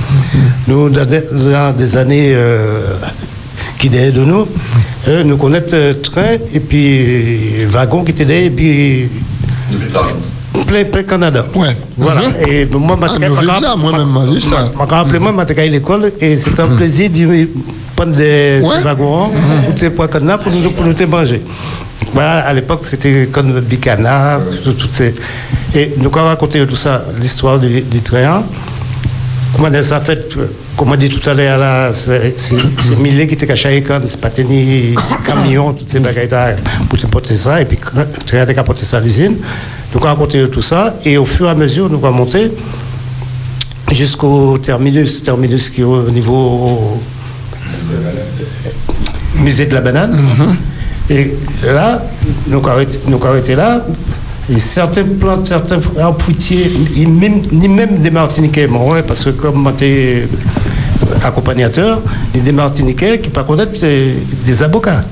nous 0.68 0.88
dans 0.88 1.04
des, 1.04 1.22
dans 1.32 1.74
des 1.76 1.96
années 1.96 2.32
euh, 2.34 2.94
qui 3.78 3.88
derrière 3.88 4.12
de 4.12 4.20
nous, 4.24 4.46
euh, 5.08 5.22
nous 5.24 5.36
connaissons 5.36 5.66
euh, 5.74 5.94
train 5.94 6.34
et 6.52 6.60
puis 6.60 7.64
wagon 7.68 8.04
qui 8.04 8.12
étaient 8.12 8.24
derrière 8.24 8.46
et 8.46 8.50
puis 8.50 9.08
plein, 10.66 10.84
plein 10.84 11.02
Canada. 11.02 11.44
Ouais. 11.54 11.76
Voilà. 11.96 12.28
Mhm. 12.28 12.34
Et 12.48 12.64
moi, 12.66 12.96
Ah, 13.02 13.18
nous 13.28 13.36
vivons 13.36 13.52
ça, 13.60 13.76
moi-même, 13.76 14.32
j'ai 14.34 14.40
ça. 14.40 14.70
je 14.72 14.78
me 14.82 14.86
rappelle, 14.90 15.20
moi, 15.20 15.46
je 15.48 15.60
à 15.60 15.66
l'école 15.66 16.12
et 16.20 16.36
c'était 16.36 16.60
un 16.60 16.76
plaisir 16.76 17.10
de 17.10 17.48
prendre 17.96 18.12
des 18.12 18.60
wagons, 18.82 19.30
pour 19.66 19.78
ces 19.78 19.90
poids 19.90 20.08
qu'on 20.08 20.28
a 20.28 20.38
pour 20.38 20.52
nous, 20.52 20.70
pour 20.70 20.84
nous 20.84 21.06
manger. 21.08 21.42
Voilà, 22.12 22.40
à 22.46 22.52
l'époque, 22.52 22.82
c'était 22.84 23.28
comme 23.32 23.54
le 23.54 23.60
bicana, 23.60 24.40
tout, 24.62 24.72
tout 24.72 24.88
ces... 24.92 25.14
Et 25.74 25.92
nous 25.98 26.06
avons 26.14 26.28
raconté 26.28 26.64
tout 26.66 26.76
ça, 26.76 27.04
l'histoire 27.20 27.58
du, 27.58 27.80
du 27.82 28.00
train. 28.00 28.44
Comment 29.56 29.82
ça 29.82 30.00
fait, 30.00 30.28
euh, 30.36 30.46
comme 30.76 30.90
on 30.90 30.96
dit 30.96 31.08
tout 31.08 31.28
à 31.28 31.34
l'heure, 31.34 31.58
là, 31.58 31.92
c'est 31.92 32.34
Millet 32.98 33.26
qui 33.26 33.34
était 33.34 33.46
caché 33.46 33.84
à 33.88 34.00
c'est 34.06 34.20
pas 34.20 34.30
tenu 34.30 34.94
camion, 35.24 35.72
toutes 35.72 35.90
ces 35.90 36.00
bagages 36.00 36.30
là, 36.30 36.56
pour 36.88 36.98
te 36.98 37.06
porter 37.06 37.36
ça, 37.36 37.60
et 37.60 37.64
puis 37.64 37.78
le 37.94 38.06
train 38.24 38.40
a 38.40 38.64
porté 38.64 38.84
ça 38.84 38.96
à 38.96 39.00
l'usine. 39.00 39.36
Nous 39.92 39.98
avons 39.98 40.06
raconté 40.06 40.48
tout 40.50 40.62
ça, 40.62 40.96
et 41.04 41.16
au 41.16 41.24
fur 41.24 41.46
et 41.46 41.50
à 41.50 41.54
mesure, 41.54 41.88
nous 41.88 42.04
avons 42.04 42.18
monté 42.18 42.50
jusqu'au 43.92 44.58
terminus, 44.58 45.22
terminus 45.22 45.70
qui 45.70 45.82
est 45.82 45.84
au 45.84 46.10
niveau 46.10 46.98
euh, 47.92 49.40
musée 49.40 49.66
de 49.66 49.74
la 49.74 49.80
banane. 49.80 50.56
Et 51.08 51.34
là, 51.64 52.02
nous 52.48 52.58
avons 52.58 53.26
arrêté 53.26 53.54
là. 53.54 53.84
Et 54.52 54.60
certaines 54.60 55.14
plantes, 55.16 55.46
certains 55.46 55.78
arbres 55.98 56.20
fruitiers, 56.20 56.70
ni 56.96 57.06
même, 57.06 57.42
ni 57.50 57.66
même 57.68 57.96
des 57.98 58.10
Martiniquais, 58.10 58.66
bon, 58.66 58.92
ouais, 58.92 59.02
parce 59.02 59.24
que 59.24 59.30
comme 59.30 59.56
moi, 59.62 59.72
j'étais 59.78 60.28
accompagnateur, 61.22 62.02
il 62.34 62.38
y 62.38 62.40
a 62.42 62.44
des 62.44 62.52
Martiniquais 62.52 63.18
qui 63.20 63.28
ne 63.30 63.34
pas 63.34 63.44
connaître 63.44 63.72
euh, 63.82 64.14
des 64.44 64.62
avocats. 64.62 65.04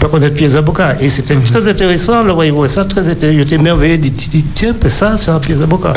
Pas 0.00 0.08
connaître 0.08 0.34
pieds 0.34 0.54
avocats. 0.56 0.96
Et 1.00 1.08
c'était 1.08 1.36
très 1.36 1.68
intéressant, 1.68 2.22
le 2.24 2.32
voyez 2.32 2.52
ça, 2.68 2.84
très 2.84 3.08
intéressant. 3.08 3.38
J'étais 3.38 3.58
merveilleux, 3.58 3.98
dit, 3.98 4.10
dit, 4.10 4.44
tiens, 4.54 4.74
ça, 4.88 5.16
c'est 5.18 5.30
un 5.30 5.38
pied 5.38 5.54
avocat. 5.54 5.92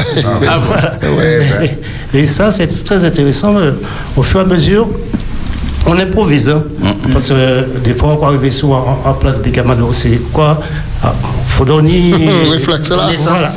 Ah, 0.47 0.59
Voilà. 0.67 0.99
ouais. 1.17 1.77
Et, 2.13 2.19
et 2.19 2.25
ça, 2.27 2.51
c'est 2.51 2.67
très 2.83 3.03
intéressant. 3.05 3.55
euh, 3.57 3.71
Au 4.17 4.21
fur 4.23 4.41
et 4.41 4.43
à 4.43 4.45
mesure, 4.45 4.87
on 5.85 5.97
improvise. 5.99 6.49
hein. 6.49 6.63
Parce 7.11 7.29
que 7.29 7.33
euh, 7.35 7.61
des 7.83 7.93
fois, 7.93 8.09
on 8.13 8.17
peut 8.17 8.25
arriver 8.25 8.51
souvent 8.51 8.99
en, 9.05 9.09
en 9.09 9.13
plat 9.13 9.31
de 9.31 9.39
bicamado, 9.39 9.91
c'est 9.91 10.19
quoi? 10.33 10.59
Ah, 11.03 11.13
faut 11.49 11.65
donner. 11.65 12.13
Réflexe 12.51 12.89
là, 12.89 13.09
Voilà, 13.17 13.49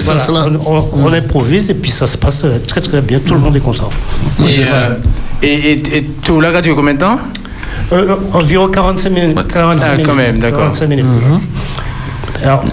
ça. 0.00 0.46
On, 0.66 0.74
on- 0.76 0.88
on 1.06 1.12
improvise 1.12 1.70
et 1.70 1.74
puis 1.74 1.90
ça 1.90 2.06
se 2.06 2.18
passe 2.18 2.44
euh, 2.44 2.58
très 2.66 2.80
très 2.80 3.00
bien, 3.00 3.18
tout 3.20 3.34
le 3.34 3.40
monde 3.40 3.56
est 3.56 3.60
content. 3.60 3.90
Et, 4.40 4.58
euh, 4.60 4.96
et, 5.42 5.72
et, 5.72 5.96
et 5.98 6.02
tout 6.22 6.40
là, 6.40 6.60
tu 6.62 6.74
combien 6.74 6.94
de 6.94 6.98
temps? 7.00 7.18
Euh, 7.92 8.16
environ 8.32 8.68
45 8.68 9.10
minutes. 9.10 9.38
45 9.52 9.86
Ah, 9.86 9.92
minutes, 9.92 10.06
quand 10.06 10.14
même, 10.14 10.38
d'accord. 10.40 10.58
45 10.60 10.88
minutes. 10.88 11.06
Alors, 12.42 12.64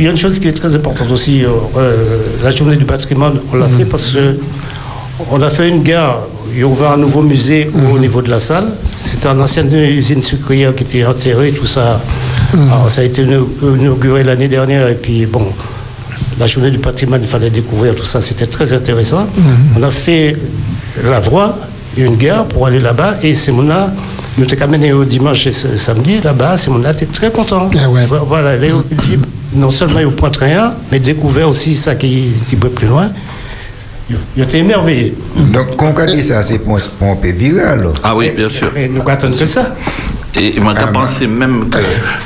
il 0.00 0.04
y 0.06 0.08
a 0.08 0.10
une 0.10 0.16
chose 0.16 0.38
qui 0.40 0.48
est 0.48 0.52
très 0.52 0.74
importante 0.74 1.10
aussi. 1.12 1.44
euh, 1.44 1.48
euh, 1.76 2.18
la 2.42 2.50
journée 2.50 2.76
du 2.76 2.84
patrimoine, 2.84 3.38
on 3.52 3.56
l'a 3.56 3.68
fait 3.68 3.84
parce 3.84 4.10
que 4.10 4.38
on 5.30 5.40
a 5.40 5.50
fait 5.50 5.68
une 5.68 5.82
gare. 5.84 6.22
Il 6.52 6.60
y 6.60 6.62
a 6.62 6.66
ouvert 6.66 6.92
un 6.92 6.96
nouveau 6.96 7.22
musée 7.22 7.70
au 7.92 7.98
niveau 7.98 8.22
de 8.22 8.30
la 8.30 8.38
salle. 8.40 8.66
C'était 8.96 9.28
une 9.28 9.40
ancienne 9.40 9.72
usine 9.72 10.22
sucrière 10.22 10.74
qui 10.74 10.84
était 10.84 11.04
enterrée, 11.04 11.52
tout 11.52 11.66
ça. 11.66 12.00
Alors, 12.52 12.88
ça 12.88 13.00
a 13.00 13.04
été 13.04 13.22
inau- 13.24 13.48
inauguré 13.80 14.22
l'année 14.22 14.48
dernière 14.48 14.88
et 14.88 14.94
puis 14.94 15.26
bon. 15.26 15.46
La 16.38 16.46
journée 16.48 16.70
du 16.72 16.78
patrimoine, 16.78 17.20
il 17.22 17.28
fallait 17.28 17.50
découvrir 17.50 17.94
tout 17.94 18.04
ça, 18.04 18.20
c'était 18.20 18.46
très 18.46 18.72
intéressant. 18.72 19.26
On 19.78 19.82
a 19.82 19.90
fait 19.90 20.36
la 21.08 21.20
voie 21.20 21.56
et 21.96 22.02
une 22.02 22.16
gare 22.16 22.46
pour 22.46 22.66
aller 22.66 22.80
là-bas 22.80 23.16
et 23.22 23.34
là, 23.62 23.92
nous 24.36 24.44
t'ai 24.44 24.60
amené 24.60 24.92
au 24.92 25.04
dimanche 25.04 25.46
et 25.46 25.52
samedi 25.52 26.20
là-bas, 26.24 26.56
là, 26.82 26.92
t'es 26.92 27.06
très 27.06 27.30
content. 27.30 27.70
Voilà, 28.26 28.56
là, 28.56 28.66
il 28.66 28.96
dit, 28.96 29.22
non 29.54 29.70
seulement 29.70 30.00
il 30.00 30.08
point 30.08 30.32
rien, 30.36 30.74
mais 30.90 30.98
découvert 30.98 31.48
aussi 31.48 31.76
ça 31.76 31.94
qui 31.94 32.06
est 32.18 32.44
petit 32.44 32.56
peu 32.56 32.68
plus 32.68 32.88
loin. 32.88 33.10
Il 34.10 34.42
était 34.42 34.58
émerveillé. 34.58 35.14
Donc, 35.52 35.76
quand 35.76 35.94
on 35.98 36.04
dit 36.04 36.22
ça, 36.22 36.42
c'est 36.42 36.58
pour 36.58 36.78
pour 36.98 37.08
un 37.08 37.16
peu 37.16 37.30
viral. 37.30 37.88
Ah 38.02 38.14
oui, 38.14 38.30
bien 38.30 38.50
sûr. 38.50 38.70
Et 38.76 38.88
nous 38.88 39.02
attendons 39.06 39.36
que 39.36 39.46
ça. 39.46 39.74
Et 40.34 40.58
moi, 40.60 40.74
j'ai 40.78 40.92
pensé 40.92 41.26
même 41.26 41.70
que 41.70 41.78
euh, 41.78 41.82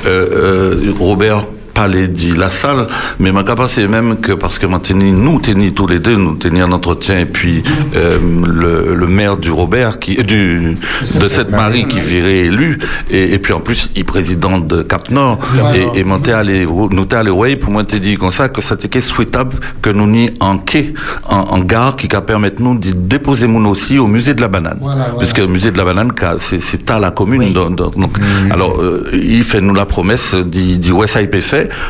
euh, 0.07 0.95
Robert 0.99 1.45
parlait 1.79 2.09
de 2.09 2.35
la 2.45 2.51
salle, 2.51 2.89
mais 3.21 3.31
j'ai 3.47 3.55
pensé 3.55 3.87
même 3.87 4.17
que 4.25 4.33
parce 4.33 4.59
que 4.59 4.67
nous 4.67 4.79
tenions 4.81 5.73
tous 5.79 5.87
les 5.87 6.01
deux, 6.01 6.17
nous 6.17 6.35
tenions 6.35 6.65
un 6.67 6.73
entretien, 6.73 7.21
et 7.21 7.25
puis 7.37 7.63
euh, 7.95 8.19
le, 8.63 8.95
le 8.97 9.07
maire 9.07 9.37
du 9.37 9.51
Robert, 9.53 10.01
qui, 10.01 10.17
du, 10.33 10.77
de 11.23 11.29
cette 11.29 11.51
Marie 11.51 11.87
qui 11.87 12.01
virait 12.01 12.41
élu, 12.51 12.79
et, 13.11 13.35
et 13.35 13.39
puis 13.39 13.53
en 13.53 13.61
plus, 13.61 13.81
il 13.95 14.05
président 14.05 14.59
de 14.59 14.83
Cap 14.83 15.09
Nord, 15.11 15.39
et, 15.77 16.01
et 16.01 16.05
moi, 16.05 16.19
t'es 16.21 16.33
allé, 16.33 16.67
nous 16.67 17.05
t'es 17.05 17.15
allé, 17.23 17.31
ouais, 17.31 17.55
pour 17.55 17.71
moi, 17.73 17.85
t'es 17.85 18.01
dit 18.01 18.17
comme 18.17 18.33
ça, 18.33 18.49
que 18.49 18.61
c'était 18.61 19.01
souhaitable 19.01 19.55
que 19.81 19.91
nous 19.91 20.09
n'y 20.09 20.31
en 20.41 20.59
quai, 20.59 20.95
en, 21.29 21.43
en 21.57 21.59
gare, 21.61 21.95
qui 21.95 22.09
va 22.09 22.23
permettre 22.23 22.61
nous 22.61 22.77
de 22.77 22.91
déposer 22.91 23.47
nous 23.47 23.69
aussi 23.69 23.99
au 24.01 24.09
musée 24.09 24.35
de 24.35 24.41
la 24.41 24.49
banane. 24.49 24.79
Voilà, 24.81 25.09
le 25.43 25.47
musée 25.47 25.71
de 25.71 25.79
la 25.79 25.85
banane, 25.85 26.11
c'est 26.41 26.91
à 26.91 26.99
la 26.99 27.13
commune. 27.13 27.53
donc- 27.53 28.17
Alors, 28.51 28.81
euh, 28.81 29.09
il 29.13 29.45
fait 29.45 29.61
nous 29.61 29.75
la 29.75 29.87
promesse 29.87 30.35
dit 30.35 30.79
dit 30.79 30.91
ouais 30.93 31.07
ça 31.07 31.21
il 31.23 31.31
peut 31.31 31.39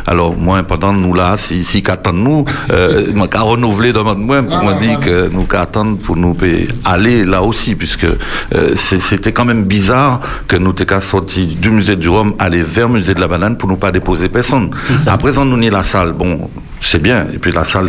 Alors 0.06 0.36
moi 0.36 0.62
pendant 0.62 0.92
nous 0.92 1.14
là, 1.14 1.36
si 1.38 1.64
si 1.64 1.82
qu'attend 1.82 2.12
nous, 2.12 2.44
euh, 2.70 3.26
qu'à 3.30 3.40
renouveler 3.40 3.92
dans 3.92 4.04
notre 4.04 4.20
moi, 4.20 4.42
Ah, 4.50 4.72
dit 4.80 4.96
que 5.04 5.28
nous 5.28 5.44
qu'à 5.44 5.62
attendre 5.62 5.98
pour 5.98 6.16
nous 6.16 6.34
payer 6.34 6.68
aller 6.84 7.24
là 7.24 7.42
aussi, 7.42 7.74
puisque 7.74 8.04
euh, 8.04 8.74
c'était 8.74 9.32
quand 9.32 9.44
même 9.44 9.64
bizarre 9.64 10.20
que 10.46 10.56
nous 10.56 10.72
t'es 10.72 10.86
qu'à 10.86 11.00
sorti 11.00 11.46
du 11.46 11.70
musée 11.70 11.96
du 11.96 12.08
Rhum 12.08 12.34
aller 12.38 12.62
vers 12.62 12.88
le 12.88 12.94
musée 12.94 13.14
de 13.14 13.20
la 13.20 13.28
banane 13.28 13.56
pour 13.56 13.68
nous 13.68 13.76
pas 13.76 13.90
déposer 13.92 14.28
personne. 14.28 14.70
À 15.06 15.18
présent 15.18 15.44
nous 15.44 15.56
ni 15.56 15.70
la 15.70 15.84
salle, 15.84 16.12
bon 16.12 16.50
c'est 16.80 17.02
bien 17.02 17.26
et 17.32 17.38
puis 17.38 17.52
la 17.52 17.64
salle 17.64 17.88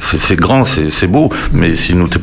c'est 0.00 0.36
grand, 0.36 0.64
c'est 0.64 1.06
beau, 1.06 1.30
mais 1.52 1.74
si 1.74 1.94
nous 1.94 2.08
t'es 2.08 2.18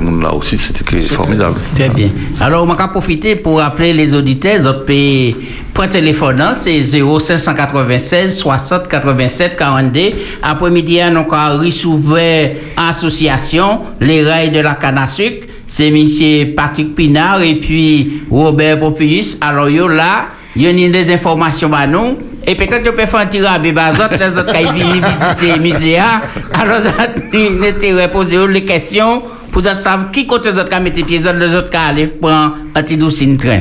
nous 0.00 0.20
là 0.20 0.32
aussi, 0.32 0.58
c'était 0.58 0.98
formidable. 0.98 1.58
Très 1.74 1.88
bien. 1.88 2.10
Alors, 2.40 2.64
on 2.64 2.66
va 2.66 2.88
profiter 2.88 3.36
pour 3.36 3.58
rappeler 3.58 3.92
les 3.92 4.14
auditeurs, 4.14 4.84
pays, 4.84 5.36
point 5.72 5.88
téléphone, 5.88 6.40
hein, 6.40 6.54
c'est 6.54 6.80
0596 6.82 8.36
60 8.38 8.88
87 8.88 9.56
42. 9.56 10.00
Après-midi, 10.42 11.00
on 11.02 11.32
a 11.32 11.56
ressouvert 11.56 12.52
association, 12.76 13.80
les 14.00 14.22
rails 14.22 14.50
de 14.50 14.60
la 14.60 14.74
canne 14.74 14.98
à 14.98 15.08
sucre. 15.08 15.46
C'est 15.66 15.90
monsieur 15.90 16.54
Patrick 16.54 16.94
Pinard 16.94 17.42
et 17.42 17.56
puis 17.56 18.22
Robert 18.30 18.78
Populus. 18.78 19.36
Alors, 19.40 19.68
yo 19.68 19.88
là, 19.88 20.26
il 20.54 20.62
y 20.62 20.68
a 20.68 20.88
des 20.88 21.12
informations 21.12 21.72
à 21.72 21.86
nous. 21.86 22.18
Et 22.46 22.54
peut-être 22.54 22.82
que 22.82 22.90
peut 22.90 23.06
faire 23.06 23.20
un 23.20 23.26
tir 23.26 23.50
à 23.50 23.58
bébé, 23.58 23.80
les 23.92 24.00
autres, 24.00 24.52
les 24.52 24.64
qui 24.66 24.74
viennent 24.74 25.04
visiter 25.04 25.56
le 25.56 25.62
musée. 25.62 25.98
hein. 25.98 26.20
Alors, 26.52 26.80
nous 27.32 27.64
intérêt 27.64 28.10
poser 28.10 28.46
les 28.48 28.64
questions 28.64 29.22
pour 29.50 29.62
savoir 29.62 30.10
qui 30.10 30.26
côté 30.26 30.52
les 30.52 30.58
autres 30.58 30.70
qui 30.70 30.80
mettent 30.80 31.06
pieds, 31.06 31.20
les 31.20 31.54
autres 31.54 31.70
qui 31.70 31.76
allaient 31.76 32.06
prendre 32.08 32.56
un 32.74 32.82
petit 32.82 32.96
doucine 32.96 33.38
train. 33.38 33.60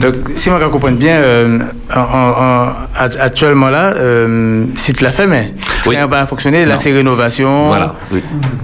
Donc, 0.00 0.14
si 0.36 0.48
je 0.48 0.64
comprends 0.66 0.92
bien, 0.92 1.16
euh, 1.16 1.58
en- 1.94 1.98
en- 2.00 2.34
en- 2.42 2.72
act- 2.96 3.16
actuellement 3.20 3.68
là, 3.68 3.94
euh, 3.96 4.64
c'est 4.76 5.00
la 5.00 5.10
fait, 5.10 5.26
mais 5.26 5.54
Oui. 5.86 5.94
ça 5.96 6.06
va 6.06 6.24
fonctionner, 6.26 6.64
là 6.64 6.76
c'est 6.78 6.92
rénovation. 6.92 7.68
Voilà, 7.68 7.94
oui. 8.12 8.20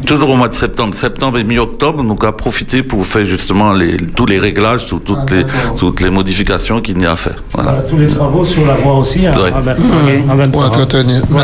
Toujours 0.07 0.31
au 0.31 0.37
mois 0.37 0.49
de 0.49 0.55
septembre. 0.55 0.95
Septembre 0.95 1.39
et 1.39 1.45
mi-octobre, 1.45 2.03
nous 2.05 2.17
avons 2.23 2.33
profité 2.33 2.83
pour 2.85 3.05
faire 3.07 3.25
justement 3.25 3.73
les, 3.73 3.97
tous 3.97 4.27
les 4.27 4.39
réglages, 4.39 4.87
tout- 4.87 5.01
toutes, 5.01 5.31
les, 5.31 5.45
toutes 5.77 6.01
les 6.01 6.11
modifications 6.11 6.81
qu'il 6.81 7.01
y 7.03 7.07
a 7.07 7.13
à 7.13 7.17
faire. 7.17 7.43
Voilà. 7.53 7.71
Voilà, 7.73 7.87
tous 7.89 7.97
les 7.97 8.07
travaux 8.07 8.45
sur 8.45 8.65
la 8.67 8.75
voie 8.75 8.95
aussi. 8.99 9.27
hein, 9.27 9.35
Ouais. 9.37 9.51
en 9.53 9.63
même- 9.63 10.31
en 10.31 10.35
même 10.37 10.51
Pour 10.53 10.65
entretenir. 10.67 11.21
Ouais. 11.31 11.43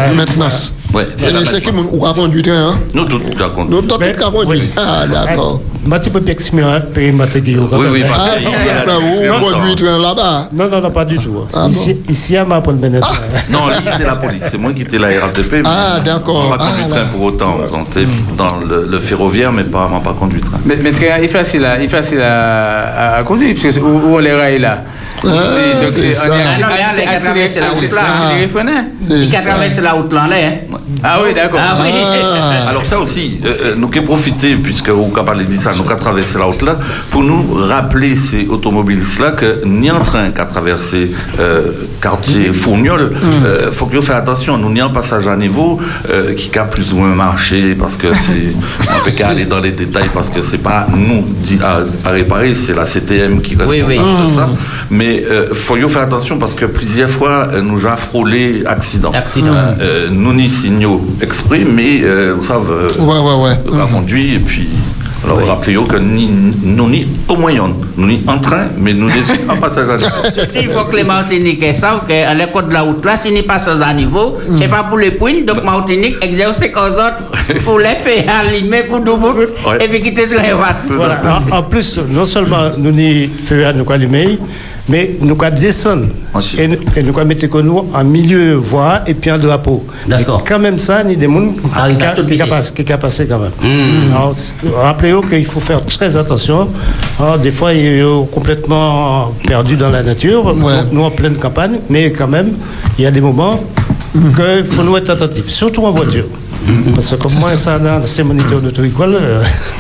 Ouais, 0.92 1.06
c'est 1.16 1.30
c'est 1.46 1.60
qui 1.62 1.72
nous 1.72 2.04
a 2.04 2.12
conduit 2.14 2.42
train, 2.42 2.70
hein 2.70 2.74
Nous, 2.94 3.04
tout, 3.04 3.20
d'accord. 3.38 3.64
Nous, 3.68 3.80
tout 3.82 3.96
Mais- 4.00 4.10
a 4.10 4.30
conduit. 4.30 4.70
Ah, 4.76 5.06
d'accord. 5.06 5.60
Mati 5.86 6.10
peut 6.10 6.22
exprimer 6.26 6.62
un 6.64 6.80
peu 6.80 7.10
Matéguio. 7.12 7.68
Oui, 7.72 7.86
oui, 7.92 8.02
Ah, 8.12 8.34
ben, 8.86 8.98
conduit 9.84 9.98
train 9.98 9.98
là-bas. 9.98 10.48
Non, 10.52 10.68
non, 10.68 10.80
non, 10.80 10.90
pas 10.90 11.04
du 11.04 11.18
tout. 11.18 11.44
Ah 11.54 11.66
ici, 11.68 12.00
ici, 12.08 12.36
à 12.36 12.44
ma 12.44 12.60
bonne 12.60 12.76
bénéfice. 12.76 13.08
Non, 13.50 13.68
lui, 13.68 13.76
c'est 13.96 14.04
la 14.06 14.16
police. 14.16 14.42
C'est 14.50 14.58
moi 14.58 14.72
qui 14.72 14.82
étais 14.82 14.98
la 14.98 15.08
RATP. 15.08 15.52
mais 15.52 15.62
Ah, 15.64 15.98
d'accord. 16.04 16.44
On 16.46 16.50
m'a 16.50 16.58
conduit 16.58 16.82
Ah, 16.84 16.88
train 16.88 16.98
là. 17.00 17.06
pour 17.12 17.22
autant. 17.22 17.56
On 17.72 17.82
était 17.84 18.06
dans 18.36 18.56
le, 18.68 18.86
le 18.90 18.98
ferroviaire, 18.98 19.52
mais 19.52 19.64
pas, 19.64 19.88
m'a 19.88 20.00
pas 20.00 20.14
conduit 20.18 20.40
train. 20.40 20.58
Mais, 20.64 20.76
mais 20.82 20.92
très, 20.92 21.10
il 21.18 21.24
est 21.24 21.28
facile 21.28 21.64
à, 21.64 21.80
est 21.82 21.88
facile 21.88 22.20
à, 22.20 23.14
à, 23.14 23.16
à 23.18 23.22
conduire, 23.24 23.52
parce 23.54 23.62
que 23.64 23.70
c'est- 23.70 23.80
où, 23.80 23.86
où 24.10 24.14
on 24.16 24.18
les 24.18 24.32
raille 24.34 24.58
là? 24.58 24.78
Ah, 25.22 25.28
C'est- 25.46 25.84
donc 25.86 25.92
c'est 25.96 26.00
c'est 26.08 26.14
ça. 26.14 26.22
on 26.30 26.34
est 26.34 26.62
non, 26.62 26.68
mais 26.68 26.82
accéléré- 26.82 26.96
les 26.96 27.04
80, 27.04 27.34
c'est 27.48 27.60
la 27.60 27.66
accéléré- 27.66 27.86
route 27.86 27.92
là. 27.94 28.02
accéléré 28.14 28.48
freinin. 28.48 28.84
C'est 29.08 29.18
Il. 29.18 29.30
80, 29.30 29.64
c'est 29.70 29.80
la 29.82 29.92
route 29.92 30.12
là, 30.12 30.22
hein. 30.32 30.52
Ah 31.02 31.18
oui, 31.24 31.34
d'accord. 31.34 31.60
Ah. 31.62 31.76
Ah. 31.80 32.68
Alors 32.68 32.86
ça 32.86 32.98
aussi, 33.00 33.38
euh, 33.44 33.48
euh, 33.48 33.74
nous 33.76 33.90
avons 33.94 34.02
profité, 34.06 34.54
puisque 34.56 34.88
vous 34.90 35.12
avez 35.16 35.44
dit 35.44 35.56
ça, 35.56 35.72
nous 35.76 35.88
avons 35.90 35.98
traversé 36.00 36.38
la 36.38 36.44
route 36.44 36.62
là, 36.62 36.78
pour 37.10 37.22
nous 37.22 37.42
rappeler 37.54 38.16
ces 38.16 38.46
automobilistes-là 38.48 39.32
que 39.32 39.62
ni 39.64 39.90
en 39.90 40.00
train 40.00 40.30
qu'à 40.30 40.44
traverser 40.44 41.10
euh, 41.38 41.62
quartier 42.00 42.52
Fourniol, 42.52 43.12
il 43.22 43.72
faut 43.72 43.86
qu'ils 43.86 44.02
fassent 44.02 44.16
attention. 44.16 44.56
Nous 44.58 44.70
n'y 44.70 44.80
a 44.80 44.86
un 44.86 44.90
passage 44.90 45.26
à 45.26 45.36
niveau 45.36 45.80
qui 46.36 46.50
a 46.58 46.64
plus 46.64 46.92
ou 46.92 46.96
moins 46.96 47.14
marché, 47.14 47.74
parce 47.78 47.96
que 47.96 48.08
c'est... 48.26 48.54
on 48.94 49.04
peut 49.04 49.10
qu'à 49.12 49.28
aller 49.28 49.44
dans 49.46 49.60
les 49.60 49.72
détails, 49.72 50.10
parce 50.12 50.28
que 50.28 50.42
c'est 50.42 50.58
pas 50.62 50.86
nous 50.94 51.24
à, 51.62 52.10
réparer, 52.10 52.54
c'est 52.54 52.74
la 52.74 52.84
CTM 52.86 53.40
qui 53.40 53.54
reste 53.56 53.70
Oui, 53.70 53.82
oui. 53.86 53.96
de 53.98 54.34
ça. 54.36 54.48
Mais 54.90 55.09
il 55.14 55.54
faut 55.54 55.76
y 55.76 55.88
faire 55.88 56.02
attention, 56.02 56.38
parce 56.38 56.54
que 56.54 56.64
plusieurs 56.66 57.10
fois, 57.10 57.48
euh, 57.52 57.60
nous 57.62 57.84
avons 57.86 57.96
frôlé 57.96 58.62
accident. 58.66 59.10
Accident. 59.12 59.52
Euh, 59.80 60.08
nous 60.10 60.32
n'y 60.32 60.50
signaux 60.50 61.00
exprès, 61.20 61.60
mais 61.66 62.00
euh, 62.02 62.34
vous 62.36 62.44
savez, 62.44 62.64
euh, 62.70 62.88
Ouais, 62.98 63.18
ouais, 63.18 63.44
ouais. 63.44 63.56
on 63.72 63.80
a 63.80 63.86
conduit 63.86 64.34
et 64.34 64.38
puis 64.38 64.68
Alors 65.24 65.44
rappelez-vous 65.46 65.84
que 65.84 65.96
ni, 65.98 66.30
nous 66.62 66.88
ni 66.88 67.06
au 67.28 67.36
moyen, 67.36 67.68
nous 67.96 68.06
ni 68.06 68.22
en 68.26 68.38
train, 68.38 68.68
mais 68.78 68.94
nous 68.94 69.08
décidons 69.08 69.46
pas 69.48 69.56
passage 69.68 69.88
à 69.90 69.96
niveau. 69.98 70.50
Il 70.62 70.68
faut 70.70 70.84
que 70.84 70.96
les 70.96 71.04
Martiniquais 71.04 71.74
savent 71.74 72.06
qu'à 72.08 72.32
l'école 72.34 72.68
de 72.68 72.72
la 72.72 72.82
route 72.82 73.04
là, 73.04 73.18
s'il 73.18 73.34
n'est 73.34 73.42
pas 73.42 73.58
sans 73.58 73.80
à 73.82 73.92
niveau, 73.92 74.38
Mm. 74.48 74.56
c'est 74.56 74.68
pas 74.68 74.84
pour 74.84 74.96
les 74.98 75.10
poignes, 75.10 75.44
donc 75.44 75.62
Martinique 75.62 76.16
exerce 76.22 76.62
comme 76.72 76.84
autres 76.84 77.22
pour 77.64 77.78
les 77.78 77.96
faire 78.04 78.24
allumer 78.40 78.84
pour 78.88 79.04
tout 79.04 79.18
le 79.36 79.52
et 79.82 79.88
puis 79.88 80.00
quitter 80.02 80.26
très 80.26 80.50
facile. 80.64 80.94
Voilà. 80.96 81.20
En, 81.52 81.56
en 81.58 81.62
plus, 81.64 81.98
non 82.08 82.24
seulement 82.24 82.70
nous 82.78 82.90
n'y 82.90 83.28
faisons 83.28 83.76
nous 83.76 83.92
allumer, 83.92 84.38
mais 84.88 85.12
nous 85.20 85.36
allons 85.40 85.56
descendre 85.56 86.06
et, 86.58 86.66
nous- 86.68 86.76
et 86.96 87.02
nous 87.02 87.16
allons 87.18 87.28
mettre 87.28 87.46
que 87.46 87.58
nous 87.58 87.84
en 87.92 88.04
milieu 88.04 88.54
voie 88.54 89.00
et 89.06 89.14
puis 89.14 89.30
en 89.30 89.38
drapeau. 89.38 89.84
D'accord. 90.08 90.42
Et 90.44 90.48
Quand 90.48 90.58
même 90.58 90.78
ça, 90.78 91.02
il 91.04 91.10
y 91.10 91.14
a 91.14 91.16
des 91.16 91.26
gens 91.26 91.52
Ah, 91.74 91.88
il 91.90 91.96
qui, 91.96 92.04
va 92.04 92.10
a- 92.10 92.14
tout 92.14 92.24
qui, 92.26 92.36
passé- 92.38 92.72
qui 92.84 92.92
a 92.92 92.98
passé 92.98 93.26
quand 93.28 93.38
même. 93.38 93.52
Mm. 93.62 94.12
Alors, 94.14 94.34
c- 94.34 94.54
Rappelez-vous 94.74 95.20
qu'il 95.22 95.44
faut 95.44 95.60
faire 95.60 95.84
très 95.84 96.16
attention. 96.16 96.68
Alors, 97.18 97.38
des 97.38 97.50
fois, 97.50 97.72
ils 97.72 98.00
sont 98.02 98.26
complètement 98.32 99.32
perdus 99.46 99.76
dans 99.76 99.90
la 99.90 100.02
nature, 100.02 100.54
nous 100.92 101.02
en 101.02 101.10
pleine 101.10 101.34
campagne, 101.36 101.78
mais 101.88 102.10
quand 102.12 102.28
même, 102.28 102.52
il 102.98 103.04
y 103.04 103.06
a 103.06 103.10
des 103.10 103.20
moments 103.20 103.60
qu'il 104.12 104.64
faut 104.68 104.82
nous 104.82 104.96
être 104.96 105.10
attentifs, 105.10 105.48
surtout 105.48 105.84
en 105.84 105.92
voiture. 105.92 106.24
Parce 106.94 107.10
que 107.10 107.16
comme 107.16 107.34
moi, 107.34 107.56
ça, 107.56 107.78
dans 107.78 108.02
ces 108.06 108.22
moniteurs 108.22 108.60
d'auto-école. 108.60 109.18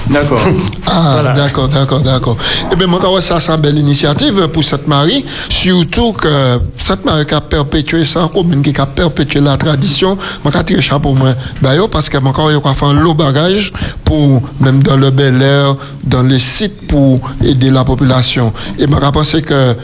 D'accord. 0.08 0.40
Ah, 0.92 1.34
d'accord, 1.36 1.68
d'accord, 1.68 2.00
d'accord. 2.00 2.36
Eh 2.72 2.74
bien, 2.74 2.88
moi, 2.88 3.00
ça, 3.20 3.38
c'est 3.38 3.52
une 3.52 3.60
belle 3.60 3.78
initiative 3.78 4.48
pour 4.48 4.64
cette 4.64 4.88
Marie, 4.88 5.24
surtout 5.48 6.12
que 6.14 6.58
cette 6.74 7.04
Marie 7.04 7.24
qui 7.26 7.34
a 7.34 7.40
perpétué 7.40 8.04
ça, 8.04 8.28
commune 8.34 8.60
qui 8.60 8.78
a 8.80 8.86
perpétué 8.86 9.40
la 9.40 9.56
tradition, 9.56 10.18
moi, 10.42 10.52
je 10.52 10.62
tire 10.62 10.82
chapeau, 10.82 11.14
moi, 11.14 11.34
bah, 11.62 11.76
yo, 11.76 11.86
parce 11.86 12.08
que 12.08 12.18
moi, 12.18 12.32
je 12.36 12.74
fait 12.74 12.84
un 12.86 12.94
lot 12.94 13.14
bagage 13.14 13.72
pour, 14.04 14.42
même 14.58 14.82
dans 14.82 14.96
le 14.96 15.10
Bel 15.10 15.40
Air, 15.40 15.76
dans 16.02 16.24
les 16.24 16.40
sites 16.40 16.88
pour 16.88 17.20
aider 17.44 17.70
la 17.70 17.84
population. 17.84 18.52
Et 18.76 18.88
moi, 18.88 18.98
je 19.00 19.10
pense 19.10 19.32
que, 19.42 19.76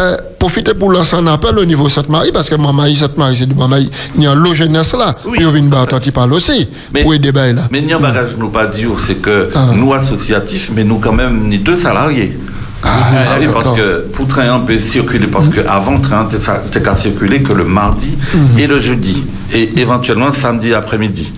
euh, 0.00 0.16
profiter 0.38 0.74
pour 0.74 0.90
lancer 0.92 1.16
un 1.16 1.26
appel 1.26 1.58
au 1.58 1.64
niveau 1.64 1.84
de 1.84 1.90
cette 1.90 2.08
Marie, 2.08 2.30
parce 2.32 2.48
que 2.48 2.54
ma 2.54 2.72
Marie, 2.72 2.96
cette 2.96 3.16
Marie, 3.18 3.36
c'est 3.36 3.46
du 3.46 3.54
maman, 3.54 3.76
il 4.16 4.22
y 4.22 4.26
a 4.26 4.34
l'eau 4.34 4.54
jeunesse 4.54 4.94
là, 4.94 5.14
puis 5.32 5.44
on 5.44 5.50
vient 5.50 5.64
de 5.64 5.70
battre, 5.70 5.98
tu 6.00 6.12
parles 6.12 6.32
aussi, 6.32 6.68
pour 7.02 7.14
aider 7.14 7.32
là? 7.32 7.62
Mais 7.70 7.80
il 7.80 7.88
y 7.88 7.92
a 7.92 7.96
un 7.96 8.00
bagage 8.00 8.36
nous 8.38 8.50
pas 8.50 8.66
dire, 8.66 8.90
c'est 9.04 9.16
que 9.16 9.50
nous 9.74 9.92
associatifs, 9.92 10.70
mais 10.74 10.84
nous 10.84 10.98
quand 10.98 11.12
même 11.12 11.48
ni 11.48 11.58
deux 11.58 11.76
salariés. 11.76 12.38
Ah, 12.84 12.88
Ah, 13.12 13.38
parce 13.52 13.76
que 13.76 14.06
pour 14.12 14.26
Train 14.28 14.60
peut 14.66 14.78
circuler, 14.78 15.26
parce 15.26 15.48
qu'avant 15.48 15.98
Train 15.98 16.28
n'était 16.30 16.80
qu'à 16.80 16.96
circuler 16.96 17.40
que 17.42 17.52
le 17.52 17.64
mardi 17.64 18.16
Mhm. 18.34 18.58
et 18.58 18.66
le 18.66 18.80
jeudi, 18.80 19.24
et 19.52 19.80
éventuellement 19.80 20.28
le 20.28 20.34
samedi 20.34 20.74
après-midi. 20.74 21.32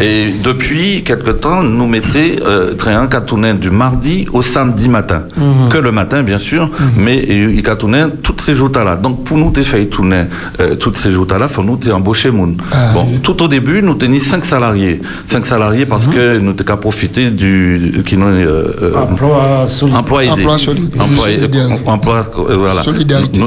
Et 0.00 0.32
depuis 0.44 1.02
quelque 1.04 1.30
temps, 1.30 1.62
nous 1.62 1.86
mettait 1.86 2.36
euh, 2.44 2.74
Train 2.74 3.06
qu'à 3.06 3.20
tourner 3.20 3.54
du 3.54 3.70
mardi 3.70 4.26
au 4.32 4.42
samedi 4.42 4.88
matin. 4.88 5.22
Mhm. 5.36 5.68
Que 5.70 5.78
le 5.78 5.92
matin, 5.92 6.22
bien 6.22 6.38
sûr, 6.38 6.68
mais 6.96 7.16
il 7.28 7.66
a 7.68 7.76
tourné 7.76 8.04
toutes 8.22 8.40
ces 8.40 8.54
jours-là. 8.54 8.96
Donc 8.96 9.24
pour 9.24 9.38
nous, 9.38 9.50
t'es 9.50 9.64
fait 9.64 9.86
tourner 9.86 10.24
euh, 10.60 10.74
toutes 10.74 10.96
ces 10.98 11.10
jours-là, 11.12 11.48
faut 11.48 11.62
nous 11.62 11.76
t'es 11.76 11.92
embauché 11.92 12.30
moun. 12.30 12.56
Bon, 12.94 13.06
tout 13.22 13.40
au 13.42 13.48
début, 13.48 13.80
nous 13.82 13.94
tenions 13.94 14.20
cinq 14.20 14.44
salariés. 14.44 15.00
Cinq 15.28 15.46
salariés 15.46 15.86
parce 15.86 16.06
que 16.06 16.38
nous 16.38 16.52
t'es 16.52 16.64
qu'à 16.64 16.76
profiter 16.76 17.30
du 17.30 18.02
qui 18.06 18.16
nous 18.16 18.26
euh, 18.26 18.74
euh, 18.82 18.94
Emploi 18.96 19.64
solide. 19.68 19.94
emploi 19.96 20.24
aidé. 20.24 20.32
Emploi 20.32 20.58
solide. 20.58 20.81
Emploi, 20.81 20.81
Solidaire. 21.16 21.68
emploi, 21.86 22.26
euh, 22.38 22.56
voilà. 22.56 22.82
Solidarité. 22.82 23.40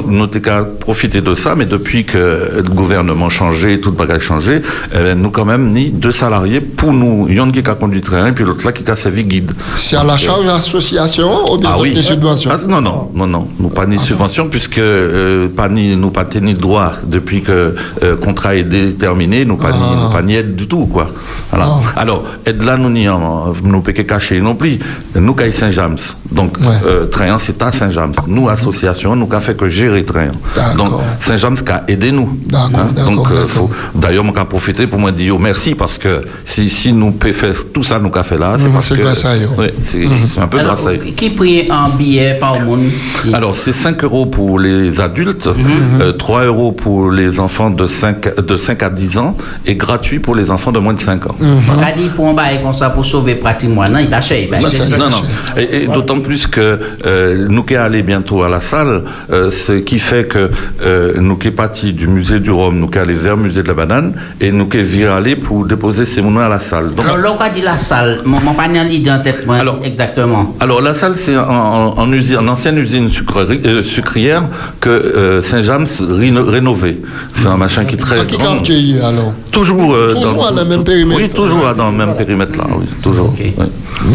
Profiter 0.80 1.20
de 1.20 1.34
ça, 1.34 1.54
mais 1.56 1.66
depuis 1.66 2.04
que 2.04 2.18
le 2.56 2.62
gouvernement 2.62 3.28
changé, 3.30 3.80
tout 3.80 3.90
le 3.90 3.96
bagage 3.96 4.22
changé, 4.22 4.62
eh 4.92 4.98
ben, 4.98 5.18
nous 5.20 5.30
quand 5.30 5.44
même 5.44 5.72
ni 5.72 5.90
deux 5.90 6.12
salariés 6.12 6.60
pour 6.60 6.92
nous. 6.92 7.26
Il 7.28 7.34
y 7.36 7.40
en 7.40 7.48
a 7.48 7.52
qui 7.52 7.58
a 7.58 7.74
conduit 7.74 8.00
train, 8.00 8.32
puis 8.32 8.44
l'autre 8.44 8.64
là 8.64 8.72
qui 8.72 8.88
a 8.90 8.96
servi 8.96 9.24
guide. 9.24 9.52
C'est 9.74 9.96
à 9.96 10.04
la 10.04 10.16
charge 10.16 10.42
de 10.44 10.48
l'association 10.48 11.52
ou 11.52 11.58
bien 11.58 11.70
Ah 11.72 11.76
oui. 11.80 11.92
des 11.94 12.02
subventions 12.02 12.50
Ah, 12.52 12.58
non, 12.68 12.80
non, 12.80 13.10
non, 13.14 13.26
non, 13.26 13.48
nous 13.58 13.68
pas 13.68 13.86
ni 13.86 13.98
subvention 13.98 14.48
puisque 14.48 14.78
euh, 14.78 15.48
pas 15.48 15.68
ni 15.68 15.96
nous 15.96 16.10
pas 16.10 16.24
ni 16.40 16.54
droit 16.54 16.92
depuis 17.06 17.42
que 17.42 17.74
le 18.02 18.16
contrat 18.16 18.54
est 18.56 18.64
déterminé, 18.64 19.44
nous 19.44 19.56
pas 19.56 19.72
ni 19.72 19.78
nous 20.02 20.10
pas 20.12 20.22
ni 20.22 20.34
aide 20.36 20.54
du 20.54 20.66
tout 20.68 20.86
quoi. 20.86 21.10
Voilà. 21.50 21.68
Alors 21.96 22.24
aide 22.46 22.62
là 22.62 22.76
nous 22.76 22.90
n'y 22.90 23.08
en- 23.08 23.52
nous 23.62 23.80
pas 23.80 23.92
que 23.92 24.02
cacher 24.02 24.40
non 24.40 24.54
plus. 24.54 24.78
Nous 25.14 25.34
caille 25.34 25.52
Saint-James. 25.52 25.98
Donc 26.30 26.58
euh, 26.86 27.06
Train 27.06 27.25
c'est 27.38 27.60
à 27.62 27.72
Saint-James. 27.72 28.14
Nous 28.26 28.48
association 28.48 29.14
nous 29.16 29.26
qu'a 29.26 29.40
fait 29.40 29.56
que 29.56 29.68
gérer 29.68 30.04
Train. 30.04 30.28
Donc 30.76 30.92
Saint-James 31.20 31.56
qu'a 31.64 31.84
aidé 31.88 32.12
nous. 32.12 32.28
Hein, 32.54 32.68
Donc 33.04 33.30
euh, 33.30 33.46
faut 33.46 33.70
d'ailleurs 33.94 34.24
on 34.26 34.34
a 34.36 34.44
profité 34.44 34.86
pour 34.86 34.98
moi 34.98 35.12
dire 35.12 35.34
oh, 35.36 35.38
merci 35.38 35.74
parce 35.74 35.98
que 35.98 36.22
si 36.44 36.68
si 36.70 36.92
nous 36.92 37.12
peut 37.12 37.32
faire 37.32 37.54
tout 37.72 37.82
ça 37.82 37.98
nous 37.98 38.10
qu'a 38.10 38.22
fait 38.24 38.38
là, 38.38 38.54
c'est 38.58 38.66
Mhm, 38.66 38.72
parce 38.74 38.88
c'est 38.88 38.96
que 38.96 39.02
grâce 39.02 39.24
à 39.24 39.34
eux. 39.36 39.48
Oui, 39.58 39.66
c'est 39.82 40.04
un 40.40 40.46
peu 40.46 40.58
Alors, 40.58 40.74
grâce 40.76 40.86
à 40.86 40.92
eux. 40.92 41.00
qui 41.16 41.30
prie 41.30 41.68
un 41.70 41.88
billet 41.96 42.36
par 42.40 42.60
monde? 42.60 42.84
Alors, 43.32 43.54
c'est 43.56 43.72
5 43.72 44.02
euros 44.04 44.26
pour 44.26 44.58
les 44.58 45.00
adultes, 45.00 45.46
Mhm. 45.46 46.00
euh, 46.00 46.12
3 46.12 46.44
euros 46.44 46.72
pour 46.72 47.10
les 47.10 47.40
enfants 47.40 47.70
de 47.70 47.86
5, 47.86 48.36
de 48.40 48.56
5 48.56 48.82
à 48.82 48.90
10 48.90 49.18
ans 49.18 49.36
et 49.64 49.74
gratuit 49.74 50.18
pour 50.18 50.34
les 50.34 50.50
enfants 50.50 50.72
de 50.72 50.78
moins 50.78 50.94
de 50.94 51.00
5 51.00 51.26
ans. 51.26 51.36
On 51.40 51.82
a 51.82 51.92
dit 51.92 52.08
pour 52.14 52.28
un 52.28 52.34
bail 52.34 52.60
comme 52.62 52.74
ça 52.74 52.90
pour 52.90 53.04
sauver 53.04 53.36
pratiquement, 53.36 53.88
non, 53.88 53.98
il 53.98 54.08
ben, 54.08 54.20
c'est 54.22 54.68
c'est- 54.68 54.90
ça. 54.90 54.96
non, 54.96 55.08
non. 55.10 55.22
Et, 55.56 55.82
et 55.84 55.86
d'autant 55.86 56.20
plus 56.20 56.46
que 56.46 56.60
euh, 56.60 57.15
nous 57.48 57.62
qui 57.62 57.76
aller 57.76 58.02
bientôt 58.02 58.42
à 58.42 58.48
la 58.48 58.60
salle, 58.60 59.02
euh, 59.32 59.50
ce 59.50 59.72
qui 59.72 59.98
fait 59.98 60.24
que 60.26 60.50
euh, 60.84 61.14
nous 61.18 61.36
qui 61.36 61.50
partis 61.50 61.92
du 61.92 62.06
musée 62.06 62.40
du 62.40 62.50
Rhum, 62.50 62.78
nous 62.78 62.88
qui 62.88 62.98
aller 62.98 63.14
vers 63.14 63.36
le 63.36 63.42
musée 63.42 63.62
de 63.62 63.68
la 63.68 63.74
banane 63.74 64.12
et 64.40 64.50
nous 64.52 64.66
qui 64.66 64.78
vir 64.82 65.12
aller 65.12 65.36
pour 65.36 65.64
déposer 65.66 66.04
ces 66.06 66.20
monuments 66.22 66.40
à 66.40 66.48
la 66.48 66.60
salle. 66.60 66.94
Donc, 66.94 67.04
Alors, 67.04 67.18
là, 67.18 67.32
on 67.38 67.40
a 67.42 67.50
dit 67.50 67.62
la 67.62 67.78
salle, 67.78 68.20
mon, 68.24 68.40
mon 68.40 68.52
pas 68.54 68.66
l'idée 68.68 69.10
en 69.10 69.20
tête, 69.22 69.46
moi, 69.46 69.56
exactement. 69.84 70.54
Alors 70.60 70.80
la 70.82 70.94
salle, 70.94 71.14
c'est 71.16 71.36
en, 71.36 71.42
en, 71.48 71.98
en 71.98 72.12
usine, 72.12 72.38
en 72.38 72.48
ancienne 72.48 72.78
usine 72.78 73.08
sucrerie- 73.10 73.60
euh, 73.66 73.82
sucrière 73.82 74.42
que 74.80 74.88
euh, 74.90 75.42
Saint-James 75.42 75.86
réno- 76.00 76.44
rénové. 76.48 77.00
C'est 77.34 77.46
un 77.48 77.56
machin 77.56 77.84
qui 77.84 77.94
est 77.94 77.98
très 77.98 78.20
À 78.20 78.24
qui 78.24 78.36
grand. 78.36 78.54
quartier 78.56 79.00
alors 79.02 79.32
Toujours, 79.50 79.94
euh, 79.94 80.12
Toujours 80.14 80.46
à 80.48 80.50
la 80.52 80.64
même 80.64 80.84
périmètre. 80.84 81.20
Oui, 81.22 81.28
toujours 81.30 81.72
dans 81.76 81.90
le 81.90 81.96
même 81.96 82.14
périmètre 82.14 82.56
là, 82.58 82.64
oui, 82.78 82.86
toujours. 83.02 83.32
oui. 83.38 83.54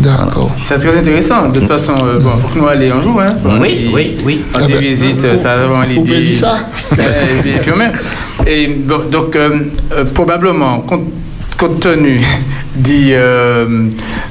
D'accord. 0.01 0.51
C'est 0.61 0.77
très 0.77 0.95
intéressant. 0.97 1.49
De 1.49 1.59
toute 1.59 1.67
façon, 1.67 1.93
euh, 2.03 2.19
bon, 2.19 2.29
faut 2.39 2.47
que 2.53 2.59
nous 2.59 2.67
allions 2.67 2.90
un 2.91 3.01
jour. 3.01 3.21
Hein, 3.21 3.27
Oui, 3.61 3.89
oui, 3.93 4.15
oui. 4.25 4.41
On 4.53 4.57
Ah 4.59 4.63
s'y 4.65 4.71
ben, 4.73 4.79
visite, 4.81 5.25
vous- 5.25 5.37
ça 5.37 5.55
pouvez 5.85 5.95
l'idée. 5.95 6.21
dire 6.27 6.37
ça 6.37 6.69
et, 6.93 7.41
puis- 7.41 7.51
puis 7.61 7.71
même. 7.77 7.91
Et 8.47 8.67
bon, 8.67 8.99
donc, 9.11 9.35
euh, 9.35 9.49
euh, 9.93 10.03
probablement, 10.05 10.79
compte, 10.81 11.07
compte 11.57 11.79
tenu 11.79 12.21
dit 12.75 13.09
euh, 13.11 13.65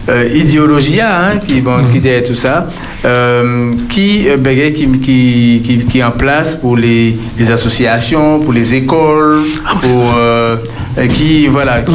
euh, 0.09 0.29
idéologie 0.35 1.01
hein, 1.01 1.39
qui 1.47 1.61
bon 1.61 1.85
qui 1.93 2.01
derrière 2.01 2.25
tout 2.25 2.35
ça 2.35 2.69
euh, 3.05 3.75
qui 3.91 4.29
euh, 4.29 4.37
ben, 4.39 4.73
qui, 4.73 4.89
qui, 4.99 5.63
qui 5.65 5.79
qui 5.85 5.99
est 5.99 6.03
en 6.03 6.11
place 6.11 6.57
pour 6.57 6.75
les, 6.77 7.17
les 7.39 7.51
associations 7.51 8.41
pour 8.41 8.55
les 8.55 8.75
écoles 8.75 9.43
pour 9.83 10.15
euh, 10.17 10.57
euh, 10.57 10.57
qui 11.15 11.47
voilà 11.47 11.83
qui, 11.83 11.93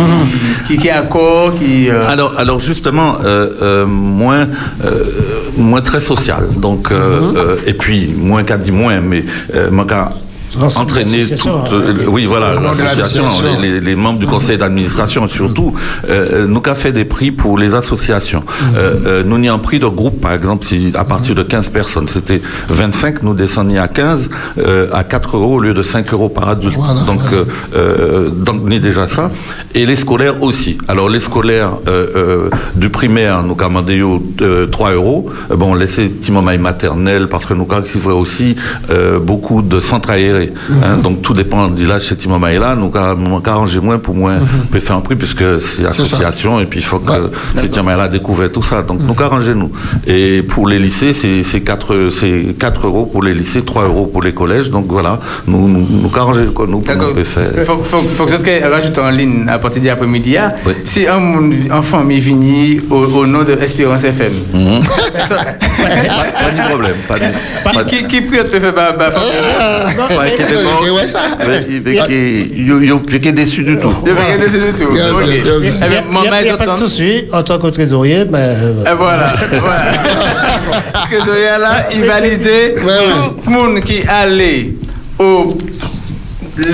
qui, 0.67 0.77
qui 0.77 0.88
est 0.88 0.91
accord 0.91 1.53
qui 1.59 1.89
euh, 1.89 2.07
Alors, 2.07 2.34
alors 2.38 2.59
justement, 2.59 3.17
euh, 3.23 3.49
euh, 3.61 3.85
moins, 3.85 4.47
euh, 4.84 5.03
moins 5.57 5.81
très 5.81 6.01
social. 6.01 6.43
Donc, 6.55 6.91
euh, 6.91 6.95
Mhm. 7.22 7.38
euh, 7.38 7.55
et 7.67 7.73
puis 7.73 8.13
moins 8.17 8.43
qu'a 8.43 8.57
dit 8.57 8.72
moins, 8.72 8.99
mais 9.01 9.26
euh, 9.53 9.69
moins 9.72 9.85
entraîner 10.77 11.11
de 11.11 11.18
l'association, 11.18 11.61
toute, 11.64 11.73
hein. 11.73 11.76
euh, 11.99 12.06
oui 12.07 12.26
voilà 12.26 12.53
l'association 12.56 13.23
les, 13.61 13.69
les- 13.73 13.82
les 13.82 13.95
membres 13.95 14.19
du 14.19 14.27
conseil 14.27 14.57
d'administration 14.57 15.27
surtout 15.27 15.73
euh, 16.10 16.48
nous 16.48 16.61
qu'a 16.61 16.76
fait 16.76 16.91
des 16.91 17.06
prix 17.06 17.32
pour 17.32 17.57
les 17.57 17.73
associations. 17.73 18.44
Euh, 18.76 18.95
euh, 19.06 19.23
nous 19.26 19.38
n'y 19.38 19.49
en 19.49 19.60
pris 19.60 19.80
de 19.80 19.88
groupe 19.88 20.22
par 20.22 20.34
exemple 20.34 20.65
si 20.65 20.91
à 20.95 21.03
partir 21.03 21.36
de 21.36 21.44
15 21.44 21.69
personnes 21.69 22.07
c'était 22.07 22.41
25 22.69 23.23
nous 23.23 23.34
descendions 23.34 23.82
à 23.82 23.88
15 23.88 24.30
euh, 24.57 24.88
à 24.94 25.03
4 25.03 25.38
euros 25.38 25.56
au 25.56 25.60
lieu 25.60 25.73
de 25.73 25.84
5 25.84 26.11
euros 26.14 26.30
par 26.30 26.49
adulte. 26.49 26.76
Donc 27.06 27.22
euh, 27.34 27.45
euh, 27.76 28.30
donc 28.30 28.68
déjà 28.69 29.07
ça. 29.07 29.32
Et 29.73 29.86
les 29.86 29.95
scolaires 29.95 30.41
aussi. 30.44 30.77
Alors 30.88 31.10
les 31.10 31.19
scolaires 31.19 31.72
euh, 31.88 32.07
euh, 32.15 32.49
du 32.76 32.90
primaire 32.90 33.44
nous 33.44 33.56
commandé 33.56 34.02
euh, 34.41 34.68
3 34.68 34.91
euros. 34.94 35.30
Euh, 35.52 35.56
bon 35.56 35.73
laisser 35.73 36.10
Timomai 36.10 36.57
maternelle 36.57 37.27
parce 37.27 37.45
que 37.45 37.53
nous 37.53 37.68
avons 37.72 38.19
aussi 38.19 38.56
euh, 38.90 39.19
beaucoup 39.19 39.61
de 39.61 39.80
centres 39.80 40.10
aérés 40.11 40.44
hein, 40.84 40.97
donc 40.97 41.22
tout 41.22 41.34
dépend 41.34 41.67
du 41.67 41.85
là 41.85 41.99
nous 42.76 42.91
avons 42.95 43.41
arrangé 43.45 43.80
moins 43.80 43.97
pour 43.99 44.15
moins 44.15 44.39
peut 44.72 44.80
faire 44.80 44.95
un 44.95 45.01
prix 45.01 45.15
puisque 45.15 45.43
c'est 45.61 45.85
association 45.85 46.59
et 46.59 46.65
puis 46.65 46.80
il 46.80 46.85
faut 46.85 46.99
que 46.99 47.11
Timomai 47.67 47.95
là 47.97 48.07
découvert 48.07 48.51
tout 48.51 48.63
ça. 48.63 48.81
Donc 48.81 48.99
nous 49.01 49.15
arrangez 49.23 49.53
nous 49.55 49.72
et 50.07 50.41
pour 50.43 50.67
les 50.67 50.80
lycées 50.80 51.13
c'est 51.13 51.43
c'est 51.43 51.61
4 51.61 52.09
c'est 52.11 52.55
4 52.59 52.88
euros 52.88 53.05
pour 53.05 53.23
les 53.23 53.34
lycées 53.34 53.63
3 53.63 53.84
euros 53.85 54.05
pour 54.07 54.22
les 54.22 54.34
collèges. 54.34 54.69
Donc 54.69 54.85
voilà. 54.89 55.19
Nous 55.47 55.67
nous, 55.67 55.85
nous 55.89 56.11
arrangez 56.15 56.45
quoi 56.53 56.65
nous 56.67 56.80
pour 56.81 57.13
peut 57.13 57.23
faire. 57.23 57.51
Faut, 57.65 57.77
faut, 57.84 58.01
faut 58.03 58.26
que 58.26 58.31
je 58.31 58.69
rajoute 58.72 58.97
en 58.97 59.09
ligne 59.09 59.47
à 59.47 59.57
partir 59.59 59.81
d'après-midi. 59.81 60.38
hein. 60.38 60.51
Si 60.85 61.07
un 61.07 61.22
enfant 61.72 62.03
m'est 62.03 62.19
venu 62.19 62.80
au, 62.89 62.95
au 63.19 63.26
nom 63.26 63.43
de 63.43 63.53
Espérance 63.53 64.03
FM. 64.03 64.34
pas 65.30 66.51
de 66.51 66.69
problème 66.69 66.95
pas 67.07 67.19
de, 67.19 67.26
pas 67.63 67.84
de- 67.84 67.89
Qui, 67.89 67.97
qui, 68.03 68.07
qui 68.07 68.22
peut 68.22 68.59
faire 68.59 68.73
bah, 68.73 68.95
bah, 68.97 69.11
ça. 71.07 71.19
Mais 71.39 71.65
il 71.69 71.88
est 71.88 72.07
qui- 72.07 72.52
il 72.57 73.27
est 73.27 73.31
déçu 73.31 73.64
du 73.64 73.77
tout. 73.77 73.93
Il 74.06 74.11
est 74.11 74.38
déçu 74.45 74.57
du 74.60 74.73
tout. 74.73 74.89
Eh 74.91 74.97
Il 74.97 75.89
n'y 75.89 75.95
a, 75.97 76.02
maman, 76.02 76.22
il 76.23 76.45
y 76.47 76.49
a 76.49 76.53
ils 76.53 76.57
pas 76.57 76.68
de 76.68 76.72
souci. 76.73 77.26
En 77.31 77.43
tant 77.43 77.57
que 77.60 77.68
trésorier, 77.68 78.26
mais, 78.30 78.38
euh, 78.39 78.84
Et 78.91 78.95
voilà. 78.97 79.34
Trésorier 81.10 81.57
là, 81.60 81.88
il 81.93 82.03
validait 82.06 82.76
tout 82.76 83.49
le 83.49 83.52
monde 83.52 83.80
qui 83.81 84.02
allait 84.07 84.72
au 85.19 85.49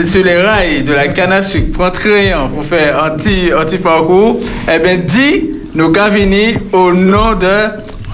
sur 0.05 0.23
les 0.23 0.35
rails 0.41 0.83
de 0.83 0.93
la 0.93 1.07
canne 1.07 1.31
à 1.31 1.41
sucre 1.41 1.71
pour 1.73 1.91
triant 1.91 2.49
pour 2.49 2.63
faire 2.63 3.11
anti, 3.11 3.51
anti 3.57 3.77
parcours, 3.79 4.39
eh 4.71 4.79
bien 4.79 4.97
dit 4.97 5.49
nous 5.73 5.91
venir 5.91 6.59
au 6.71 6.91
nom 6.93 7.33
de 7.33 7.47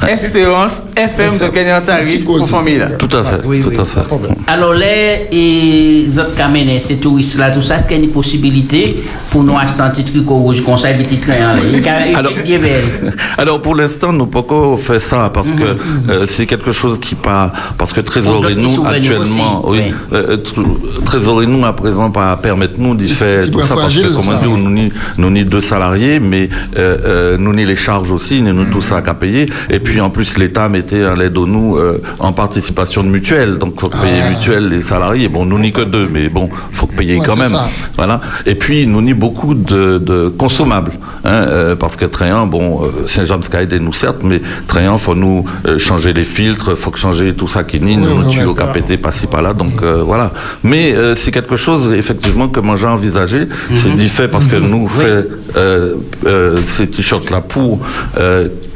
Espérance 0.07 0.83
FM 0.95 1.37
de 1.37 1.47
gagner 1.49 1.71
un 1.71 1.81
tarif 1.81 2.23
pour 2.23 2.47
famille 2.47 2.77
là. 2.77 2.87
Tout 2.99 3.09
à 3.17 3.23
fait, 3.23 3.39
tout 3.41 3.81
à 3.81 3.85
fait. 3.85 3.99
Alors, 4.47 4.73
les 4.73 5.27
et, 5.31 6.07
autres 6.19 6.35
camenés, 6.35 6.79
ces 6.79 6.97
touristes 6.97 7.37
là, 7.37 7.51
tout 7.51 7.61
ça, 7.61 7.77
est-ce 7.77 7.83
qu'il 7.87 7.97
y 7.97 8.01
a 8.01 8.03
une 8.03 8.11
possibilité 8.11 9.03
pour 9.31 9.43
nous 9.43 9.57
acheter 9.57 9.81
un 9.81 9.89
petit 9.89 10.03
truc 10.05 10.29
au 10.29 10.35
rouge, 10.35 10.61
qu'on 10.63 10.77
s'aille 10.77 10.97
petit 11.03 11.17
train 11.17 11.33
là 11.39 11.55
Il 11.71 11.81
y 11.83 11.89
a- 11.89 12.05
il 12.07 12.11
y 12.11 12.15
a 12.15 12.19
Alors- 12.19 12.31
bien 12.43 12.59
belle. 12.59 13.13
Alors 13.37 13.61
pour 13.61 13.75
l'instant, 13.75 14.13
nous 14.13 14.27
pas 14.27 14.39
encore 14.39 14.79
fait 14.79 14.99
ça 14.99 15.31
parce 15.33 15.49
que 15.49 16.11
euh, 16.11 16.25
c'est 16.27 16.45
quelque 16.45 16.71
chose 16.71 16.99
qui 16.99 17.15
pas 17.15 17.51
parce 17.77 17.91
que 17.91 18.01
trésorerie 18.01 18.55
nous 18.55 18.85
actuellement, 18.85 19.65
aussi, 19.65 19.81
oui, 19.81 19.93
euh, 20.13 20.37
tr- 20.37 21.03
trésorerie 21.05 21.47
nous 21.47 21.65
à 21.65 21.73
présent 21.75 22.09
pas 22.11 22.37
permettre 22.37 22.75
nous 22.77 22.95
d'y 22.95 23.09
faire 23.09 23.49
tout 23.49 23.61
ça 23.65 23.75
parce 23.75 23.95
que 23.95 24.07
comme 24.13 24.29
on 24.29 24.55
dit, 24.55 24.61
nous 24.63 24.69
ni 24.69 24.91
nous 25.17 25.29
ni 25.29 25.43
deux 25.43 25.61
salariés, 25.61 26.19
mais 26.19 26.49
euh, 26.77 26.97
euh, 27.05 27.37
nous 27.37 27.53
ni 27.53 27.65
les 27.65 27.75
charges 27.75 28.11
aussi, 28.11 28.41
ni 28.41 28.51
nous 28.53 28.65
tout 28.65 28.81
ça 28.81 29.01
qu'à 29.01 29.13
payer. 29.13 29.47
Et 29.69 29.79
puis 29.87 30.01
en 30.01 30.09
plus 30.09 30.37
l'État 30.37 30.67
mettait 30.67 31.03
à 31.03 31.15
l'aide 31.15 31.33
de 31.33 31.45
nous 31.45 31.77
euh, 31.77 32.01
en 32.19 32.33
participation 32.33 33.03
de 33.03 33.07
mutuelle, 33.09 33.57
donc 33.57 33.79
faut 33.79 33.87
payer 33.89 34.21
mutuelle 34.29 34.67
les 34.69 34.81
salariés. 34.83 35.29
Bon, 35.29 35.45
nous 35.45 35.57
ni 35.59 35.71
que 35.71 35.81
deux, 35.81 36.09
mais 36.11 36.27
bon, 36.29 36.49
faut 36.73 36.87
payer 36.87 37.17
Ouais, 37.19 37.25
quand 37.25 37.37
même. 37.37 37.47
ça. 37.49 37.69
Voilà. 37.95 38.19
Et 38.45 38.55
puis, 38.55 38.85
nous 38.85 39.01
ni 39.01 39.13
beaucoup 39.13 39.53
de, 39.53 39.97
de 39.97 40.27
consommables. 40.27 40.91
Hein, 41.23 41.29
euh, 41.31 41.75
parce 41.75 41.95
que 41.95 42.05
Tréant, 42.05 42.47
bon, 42.47 42.83
euh, 42.83 43.07
Saint-Jean-Sky 43.07 43.57
aide 43.63 43.81
nous 43.81 43.93
certes, 43.93 44.21
mais 44.23 44.41
Tréant, 44.67 44.97
faut 44.97 45.15
nous 45.15 45.45
changer 45.77 46.11
les 46.13 46.25
filtres, 46.25 46.75
faut 46.77 46.91
que 46.91 46.99
changer 46.99 47.33
tout 47.33 47.47
ça 47.47 47.63
qui 47.63 47.79
nine, 47.79 48.01
Ouais, 48.03 48.13
nous 48.13 48.29
ouais. 48.39 48.43
au 48.45 48.53
capété, 48.53 48.97
pas 48.97 49.11
ci, 49.13 49.25
pas 49.27 49.41
là. 49.41 49.53
Donc, 49.53 49.81
voilà. 49.83 50.31
Mais 50.63 50.93
c'est 51.15 51.31
quelque 51.31 51.55
chose, 51.55 51.93
effectivement, 51.93 52.49
que 52.49 52.59
moi 52.59 52.75
j'ai 52.75 52.87
envisagé. 52.87 53.47
C'est 53.73 53.95
dit 53.95 54.09
fait 54.09 54.27
parce 54.27 54.47
que 54.47 54.57
nous 54.57 54.87
fait 54.89 55.25
euh, 55.55 55.95
euh, 56.25 56.57
ces 56.67 56.87
t-shirts-là 56.87 57.39
pour 57.41 57.79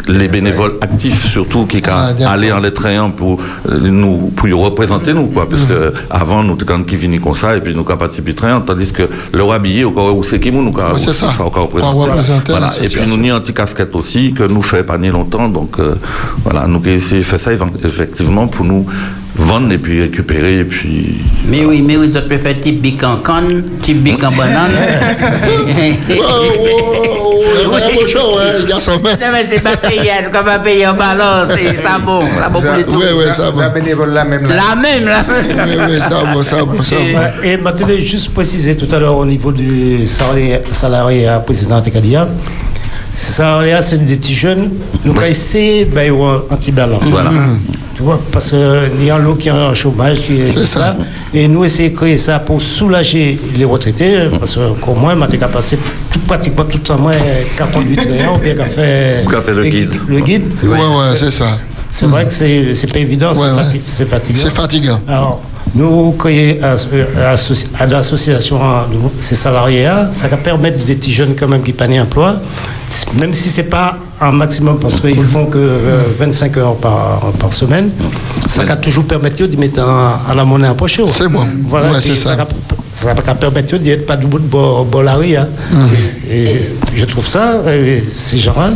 les 0.08 0.28
bénévoles 0.28 0.74
actifs, 0.82 1.01
surtout, 1.10 1.65
qui 1.65 1.82
Ah, 1.88 2.14
allaient 2.28 2.52
en 2.52 2.60
les 2.60 2.72
Tréant 2.73 3.10
pour 3.10 3.40
euh, 3.69 3.80
nous, 3.80 4.32
pour 4.36 4.48
représenter 4.64 5.14
nous, 5.14 5.28
quoi. 5.28 5.49
Parce 5.49 5.64
que 5.64 5.94
avant, 6.10 6.44
nous, 6.44 6.57
quand 6.65 6.84
qui 6.86 6.95
venait 6.95 7.18
comme 7.18 7.36
ça, 7.36 7.56
et 7.57 7.61
puis 7.61 7.73
nous, 7.73 7.84
partir 7.84 8.23
du 8.23 8.36
Tréant, 8.36 8.61
tandis 8.61 8.91
que 8.91 9.03
le 9.34 9.44
habillé, 9.49 9.84
au 9.86 9.91
cas 9.91 10.02
où 10.02 10.23
c'est 10.23 10.40
qui 10.40 10.52
nous, 10.52 10.61
nous, 10.61 10.72
Ouais, 10.72 10.99
c'est 10.99 11.14
ça. 11.14 11.28
encore 11.44 11.69
représenter 11.94 12.52
Voilà. 12.52 12.69
Et 12.82 12.88
puis 12.88 13.02
nous, 13.07 13.18
ni 13.18 13.32
anti-casquette 13.32 13.95
aussi, 13.95 14.34
que 14.34 14.44
nous 14.44 14.61
fait 14.61 14.84
pas 14.84 14.98
ni 14.98 15.10
longtemps. 15.10 15.49
Donc, 15.49 15.80
euh, 15.80 15.95
voilà, 16.44 16.68
nous, 16.68 16.78
avons 16.78 16.86
essayé 16.90 17.22
de 17.22 17.26
faire 17.26 17.40
ça, 17.40 17.52
effectivement, 17.84 18.48
pour 18.48 18.65
nous 18.65 18.86
vendre 19.36 19.72
et 19.72 19.78
puis 19.78 20.02
récupérer, 20.02 20.60
et 20.60 20.64
puis. 20.64 21.16
Mais 21.48 21.66
oui, 21.66 21.82
mais 21.82 21.95
vous 21.95 22.16
autres 22.16 22.28
préférez 22.28 22.60
type 22.60 22.82
bic 22.82 23.03
en 23.03 23.18
canne, 23.18 23.64
type 23.82 24.02
bic 24.02 24.24
en 24.24 24.32
banane. 24.32 24.72
Bon 26.08 27.76
ouais, 28.38 28.66
garçon. 28.68 28.91
Non, 29.03 29.28
mais 29.32 29.45
c'est 29.45 29.62
pas 29.62 29.78
payé, 29.78 30.12
nous 30.24 30.32
pas 30.32 30.60
payer 30.60 30.88
en 30.88 30.94
balance, 30.94 31.49
c'est 31.56 31.78
ça 31.78 31.98
bon, 31.99 32.22
ça 32.36 32.49
bon 32.49 32.62
pour 32.62 32.99
les 32.99 33.14
ouais, 33.14 33.32
ça 33.32 33.49
va. 33.52 33.64
La 33.64 33.70
bénévole 33.70 34.14
même. 34.14 34.48
La 34.48 34.76
même, 34.76 35.06
la 35.06 35.24
même. 35.24 35.70
Oui, 35.70 35.94
oui, 35.94 35.99
ça 36.02 36.24
va, 36.24 36.44
ça 36.44 36.64
va, 36.64 36.84
ça 36.84 36.95
va. 36.95 37.02
Ouais, 37.02 37.34
Et 37.44 37.58
maintenant, 37.58 37.88
juste 37.99 38.34
préciser 38.34 38.76
tout 38.76 38.94
à 38.94 38.99
l'heure 38.99 39.18
au 39.18 39.26
niveau 39.26 39.52
du 39.52 40.06
salarié, 40.08 40.60
salarié 40.72 41.28
à 41.28 41.40
président 41.40 41.82
de 41.82 41.90
Cadia. 41.90 42.28
Salarié, 43.14 43.76
c'est 43.82 44.04
des 44.04 44.16
petits 44.16 44.34
jeunes. 44.34 44.70
Nous, 45.06 45.14
quand 45.14 45.22
ben, 45.22 46.04
ils 46.06 46.12
ont 46.12 46.30
un 46.50 46.56
petit 46.56 46.72
ballon. 46.72 47.00
Voilà. 47.10 47.32
Tu 47.96 48.04
vois, 48.04 48.20
parce 48.32 48.50
qu'il 48.52 49.06
y 49.06 49.10
a 49.12 49.18
l'eau 49.18 49.36
qui 49.36 49.50
est 49.50 49.52
en 49.52 49.74
chômage, 49.74 50.20
qui 50.26 50.42
est 50.42 50.48
C'est 50.48 50.66
ça. 50.66 50.80
ça. 50.80 50.98
Et 51.34 51.48
nous, 51.48 51.66
essayons 51.66 51.92
de 51.92 51.96
créer 51.96 52.18
ça 52.18 52.40
pour 52.40 52.62
soulager 52.62 53.38
les 53.56 53.66
retraités, 53.66 54.30
parce 54.40 54.58
qu'au 54.82 54.94
moins, 54.96 55.16
on 55.18 55.22
a 55.22 55.48
passé 55.48 55.78
tout, 56.12 56.20
pratiquement 56.20 56.64
tout 56.64 56.78
le 56.78 56.84
temps, 56.84 56.98
moi, 56.98 57.14
quand 57.58 57.68
on 57.76 57.82
lui 57.82 57.96
traîne, 57.98 58.30
ou 58.34 58.38
bien 58.38 58.56
Qu'on 58.56 59.42
fait 59.42 59.54
le 59.54 59.64
guide. 59.64 59.94
Le 60.08 60.20
guide. 60.22 60.48
Ouais, 60.64 60.78
ouais, 60.78 61.16
c'est 61.16 61.32
ça. 61.32 61.46
C'est 61.92 62.06
vrai 62.06 62.26
que 62.26 62.32
c'est 62.32 62.74
c'est 62.74 62.88
pas 62.92 63.00
évident, 63.00 63.34
c'est 63.86 64.08
fatigant. 64.08 64.40
C'est 64.42 64.50
fatigant. 64.54 65.00
Alors, 65.08 65.42
nous, 65.76 66.12
créer 66.14 66.62
à, 66.64 66.72
à, 66.72 67.36
associ- 67.36 67.68
à 67.78 67.86
l'association, 67.86 68.58
hein, 68.64 68.86
ces 69.20 69.36
salariés 69.36 69.88
ça 70.14 70.28
va 70.30 70.38
permettre 70.38 70.84
des 70.86 70.96
petits 70.96 71.12
jeunes 71.14 71.36
quand 71.38 71.50
même 71.50 71.62
qui 71.62 71.74
paniquent 71.74 72.02
emploi, 72.02 72.36
même 73.20 73.34
si 73.34 73.50
c'est 73.50 73.64
pas 73.64 73.98
un 74.20 74.32
maximum 74.32 74.80
parce 74.80 75.00
qu'ils 75.00 75.26
font 75.26 75.46
que 75.48 75.58
euh, 75.58 76.04
25 76.20 76.58
heures 76.58 76.76
par, 76.76 77.32
par 77.40 77.52
semaine, 77.54 77.92
ça 78.48 78.64
va 78.64 78.76
toujours 78.76 79.06
permettre 79.06 79.46
de 79.46 79.58
mettre 79.58 79.80
à 79.82 80.34
la 80.36 80.44
monnaie 80.46 80.68
en 80.68 80.76
poche. 80.76 81.00
C'est 81.08 81.28
bon. 81.30 81.48
Voilà, 81.68 81.92
Ouais, 81.92 81.98
et 81.98 82.02
c'est 82.02 82.16
ça. 82.16 82.36
va- 82.36 82.48
ça 82.94 83.14
va 83.14 83.36
permettre 83.36 83.78
d'être 83.78 84.06
pas 84.06 84.16
du 84.18 84.28
bout 84.28 84.40
de 84.40 84.46
bo- 84.48 84.84
bo 84.84 85.02
la 85.02 85.16
rue, 85.16 85.36
hein. 85.36 85.48
Mhm. 85.72 85.90
Et, 86.30 86.44
et 86.44 86.72
je 86.96 87.06
trouve 87.06 87.28
ça, 87.28 87.54
euh, 87.66 88.00
ces 88.18 88.38
gens-là. 88.38 88.70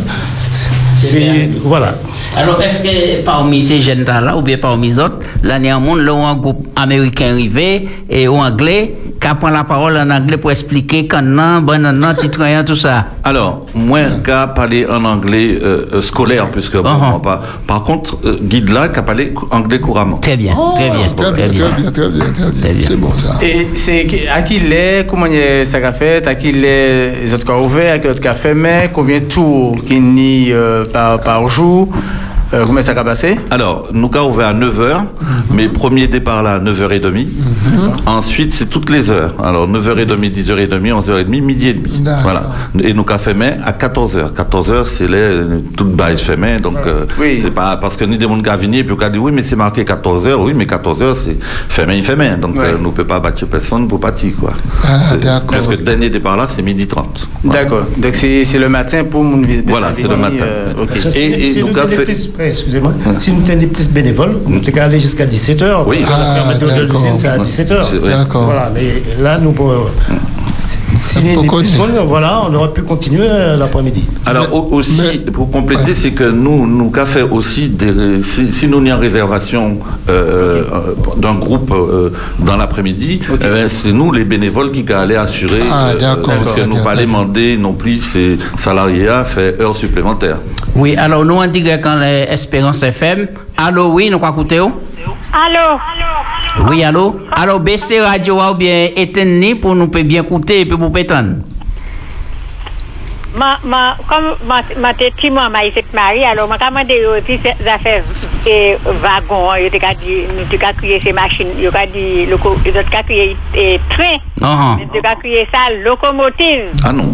Voilà. 1.64 1.94
Alors, 2.36 2.60
est-ce 2.62 2.82
que 2.82 3.24
parmi 3.24 3.62
ces 3.62 3.80
jeunes-là, 3.80 4.36
ou 4.36 4.42
bien 4.42 4.58
parmi 4.58 4.88
les 4.88 5.00
autres, 5.00 5.20
là, 5.42 5.58
il 5.58 5.64
y 5.64 5.68
a 5.70 5.76
un 5.76 5.80
monde, 5.80 6.00
là, 6.00 6.12
où 6.12 6.22
un 6.22 6.34
groupe 6.36 6.66
américain 6.76 7.30
arrivé, 7.32 7.88
et 8.10 8.28
ou 8.28 8.34
anglais, 8.36 8.94
qui 9.20 9.28
prend 9.40 9.48
la 9.48 9.64
parole 9.64 9.96
en 9.96 10.10
anglais 10.10 10.36
pour 10.36 10.50
expliquer 10.50 11.06
quand 11.06 11.22
non, 11.22 11.60
bon, 11.62 11.80
non, 11.80 11.92
non, 11.92 12.08
citoyen, 12.18 12.62
tout 12.62 12.76
ça? 12.76 13.06
Alors, 13.24 13.64
moins 13.74 14.18
qu'à 14.22 14.48
parler 14.48 14.86
en 14.86 15.02
anglais 15.04 15.58
euh, 15.62 15.86
euh, 15.94 16.02
scolaire, 16.02 16.50
puisque 16.50 16.76
bon, 16.76 16.86
Uh-huh. 16.96 17.20
pas. 17.22 17.42
Par 17.66 17.82
contre, 17.84 18.18
euh, 18.24 18.38
guide 18.42 18.68
là, 18.70 18.88
qui 18.88 18.98
a 18.98 19.02
parlé 19.02 19.32
anglais 19.50 19.80
couramment. 19.80 20.18
Très 20.18 20.36
bien, 20.36 20.54
très 20.74 20.90
bien. 20.90 21.08
Très 21.16 21.32
bien, 21.32 21.48
très 21.48 21.56
bien, 21.68 21.90
très 21.90 22.08
bien, 22.08 22.24
très 22.32 22.72
bien. 22.74 22.86
C'est 22.86 22.96
bon, 22.96 23.12
ça. 23.16 23.36
Et 23.42 23.68
c'est 23.74 24.04
qui- 24.06 24.26
à 24.28 24.42
qui 24.42 24.60
l'est, 24.60 25.06
comment 25.08 25.26
y 25.26 25.36
est 25.36 25.64
ça 25.64 25.80
qu'a 25.80 25.92
fait, 25.92 26.26
à 26.26 26.34
qui 26.34 26.52
l'est 26.52 27.22
les 27.22 27.32
autres 27.34 27.46
cas 27.46 27.56
ouverts, 27.58 27.94
à 27.94 27.98
qui 27.98 28.06
l'autre 28.08 28.20
cas 28.20 28.34
fermé, 28.34 28.90
combien 28.92 29.20
de 29.20 29.24
tours 29.24 29.78
qui 29.86 29.98
n'y 30.00 30.52
euh, 30.52 30.84
par, 30.84 31.20
par 31.20 31.48
jour, 31.48 31.88
euh, 32.54 32.64
combien 32.66 32.82
ça 32.82 32.92
a 32.92 33.04
passé 33.04 33.38
Alors, 33.50 33.88
nous 33.92 34.10
avons 34.14 34.30
ouvert 34.30 34.48
à 34.48 34.54
9h, 34.54 35.04
mais 35.52 35.68
premier 35.68 36.06
départ 36.08 36.42
là 36.42 36.54
à 36.54 36.58
9h30. 36.60 37.26
Ensuite, 38.06 38.52
c'est 38.52 38.66
toutes 38.66 38.88
les 38.90 39.10
heures. 39.10 39.34
Alors, 39.42 39.68
9h30, 39.68 40.06
10h30, 40.32 40.68
11h30, 40.92 41.26
midi 41.26 41.68
et 41.68 41.74
demi. 41.74 42.02
Voilà. 42.22 42.42
Et 42.82 42.92
nous 42.94 43.04
avons 43.08 43.18
fermé 43.18 43.52
à 43.64 43.72
14h. 43.72 44.32
14h, 44.32 44.86
c'est 44.86 45.08
les 45.08 45.30
toutes 45.76 45.92
bails 45.92 46.18
fermées. 46.18 46.58
Donc, 46.60 46.76
euh, 46.86 47.04
Oui. 47.18 47.40
c'est 47.42 47.50
pas 47.50 47.76
parce 47.78 47.96
que 47.96 48.04
nous 48.04 48.16
des 48.16 48.24
gens 48.26 48.40
qui 48.40 48.50
viennent 48.60 48.74
et 48.74 48.84
puis 48.84 48.96
on 49.00 49.08
dit 49.10 49.18
oui, 49.18 49.32
mais 49.34 49.42
c'est 49.42 49.56
marqué 49.56 49.82
14h. 49.84 50.34
Oui, 50.38 50.52
mais 50.54 50.64
14h, 50.66 51.16
c'est 51.24 51.36
fermé, 51.68 52.00
fermé. 52.02 52.30
Donc, 52.40 52.54
Ouais. 52.56 52.66
euh, 52.66 52.76
nous 52.78 52.86
ne 52.90 52.92
pouvons 52.92 53.08
pas 53.08 53.20
battre 53.20 53.44
personne 53.46 53.88
pour 53.88 54.00
partir, 54.00 54.30
quoi. 54.38 54.52
Ah. 54.84 55.16
Parce 55.50 55.66
que 55.66 55.72
le 55.72 55.78
dernier 55.78 56.10
départ 56.10 56.36
là, 56.36 56.46
c'est 56.50 56.62
midi 56.62 56.86
30. 56.86 57.28
D'accord. 57.44 57.82
Donc 57.96 58.14
c'est 58.14 58.44
c'est 58.44 58.58
le 58.58 58.68
matin 58.68 59.04
pour 59.04 59.22
mon 59.24 59.38
visite. 59.44 59.64
Voilà, 59.68 59.92
c'est 59.94 60.06
le 60.08 60.16
matin. 60.16 60.44
si, 61.10 61.18
Et- 61.18 61.58
et 61.58 61.62
nous, 61.62 61.72
fait- 61.74 62.30
excusez-moi, 62.38 62.92
si 63.18 63.32
nous 63.32 63.42
tenons 63.42 63.66
plus 63.68 63.88
bénévoles, 63.88 64.36
nous 64.46 64.60
sommes 64.60 64.78
aller 64.78 65.00
jusqu'à 65.00 65.26
17h. 65.26 65.84
Oui. 65.86 65.98
La 66.00 66.06
Ah, 66.14 66.34
fermeture 66.36 66.68
de 66.74 66.82
l'usine, 66.92 67.14
c'est 67.18 67.28
à 67.28 67.38
17h. 67.38 67.82
C'est 67.82 67.96
vrai. 67.96 68.10
D'accord. 68.12 68.44
Voilà, 68.44 68.70
mais 68.74 69.02
là, 69.20 69.38
nous, 69.38 69.52
si 71.00 71.18
des 71.20 71.34
plus 71.46 71.76
monde, 71.76 71.90
voilà, 72.08 72.42
on 72.48 72.54
aurait 72.54 72.72
pu 72.72 72.82
continuer 72.82 73.26
euh, 73.28 73.56
l'après-midi. 73.56 74.04
Alors 74.26 74.52
au- 74.52 74.74
aussi, 74.76 75.00
mais- 75.24 75.30
pour 75.30 75.50
compléter, 75.50 75.94
c'est 75.94 76.10
que 76.10 76.24
nous, 76.24 76.66
nous 76.66 76.90
qu'a 76.90 77.06
fait 77.06 77.22
aussi 77.22 77.68
des, 77.68 78.22
si, 78.22 78.52
si 78.52 78.66
nous 78.66 78.80
n'y 78.80 78.92
en 78.92 78.98
réservation 78.98 79.78
euh, 80.08 80.64
euh, 80.72 80.94
d'un 81.18 81.34
groupe 81.34 81.70
euh, 81.72 82.10
dans 82.40 82.56
l'après-midi, 82.56 83.20
eh 83.32 83.36
ben, 83.36 83.68
c'est 83.68 83.92
nous 83.92 84.10
les 84.10 84.24
bénévoles 84.24 84.72
qui 84.72 84.84
allaient 84.92 85.16
assurer 85.16 85.60
Ah, 85.70 85.90
euh, 85.90 86.00
d'accord, 86.00 86.34
parce 86.44 86.56
que 86.56 86.66
nous 86.66 86.82
pas 86.82 86.96
demander 86.96 87.56
non 87.56 87.72
plus 87.72 87.98
ces 88.00 88.38
salariés 88.58 89.08
à 89.08 89.22
faire 89.24 89.52
heures 89.60 89.76
supplémentaires. 89.76 90.38
Oui, 90.76 90.94
alors, 90.94 91.24
nous, 91.24 91.34
on 91.34 91.46
dit 91.46 91.62
que 91.62 91.76
quand 91.78 91.96
les 91.96 92.26
Espérance 92.30 92.82
FM, 92.82 93.28
allô, 93.56 93.92
oui, 93.94 94.10
nous 94.10 94.18
quoi 94.18 94.28
écouter, 94.28 94.60
oh? 94.60 94.72
Allô 95.32 95.80
Oui, 96.68 96.84
allô? 96.84 97.18
Alors, 97.32 97.60
baissez 97.60 97.98
radio 98.00 98.38
ou 98.42 98.54
bien 98.54 98.90
éteignez 98.94 99.54
pour 99.54 99.74
nous 99.74 99.88
peut 99.88 100.02
bien 100.02 100.22
écouter 100.22 100.60
et 100.60 100.66
puis 100.66 100.76
pour 100.76 100.92
pétendre? 100.92 101.36
Ma, 103.34 103.58
ma, 103.64 103.96
comme 104.08 104.34
ma, 104.46 104.62
ma 104.78 104.94
te 104.94 105.10
ti 105.10 105.28
moi 105.30 105.50
ma 105.50 105.62
ici 105.66 105.84
mari, 105.92 106.24
alors 106.24 106.48
ma 106.48 106.56
commande 106.56 106.88
yo 106.90 107.20
ti 107.20 107.38
ces 107.42 107.68
affaires 107.68 108.02
et 108.46 108.78
wagon, 109.02 109.54
yo 109.56 109.68
te 109.68 109.76
ka 109.76 109.92
di, 109.92 110.24
nous 110.38 110.46
te 110.48 110.56
crier 110.56 111.02
ces 111.04 111.12
machines, 111.12 111.52
yo 111.60 111.70
ka 111.70 111.84
di 111.84 112.24
loco, 112.30 112.56
yo 112.64 112.72
te 112.72 112.82
crier 113.04 113.36
train, 113.90 114.16
Ah, 114.40 114.78
yo 114.80 114.86
te 115.02 115.18
crier 115.20 115.46
ça 115.52 115.70
locomotive. 115.84 116.72
Ah 116.82 116.94
non. 116.94 117.12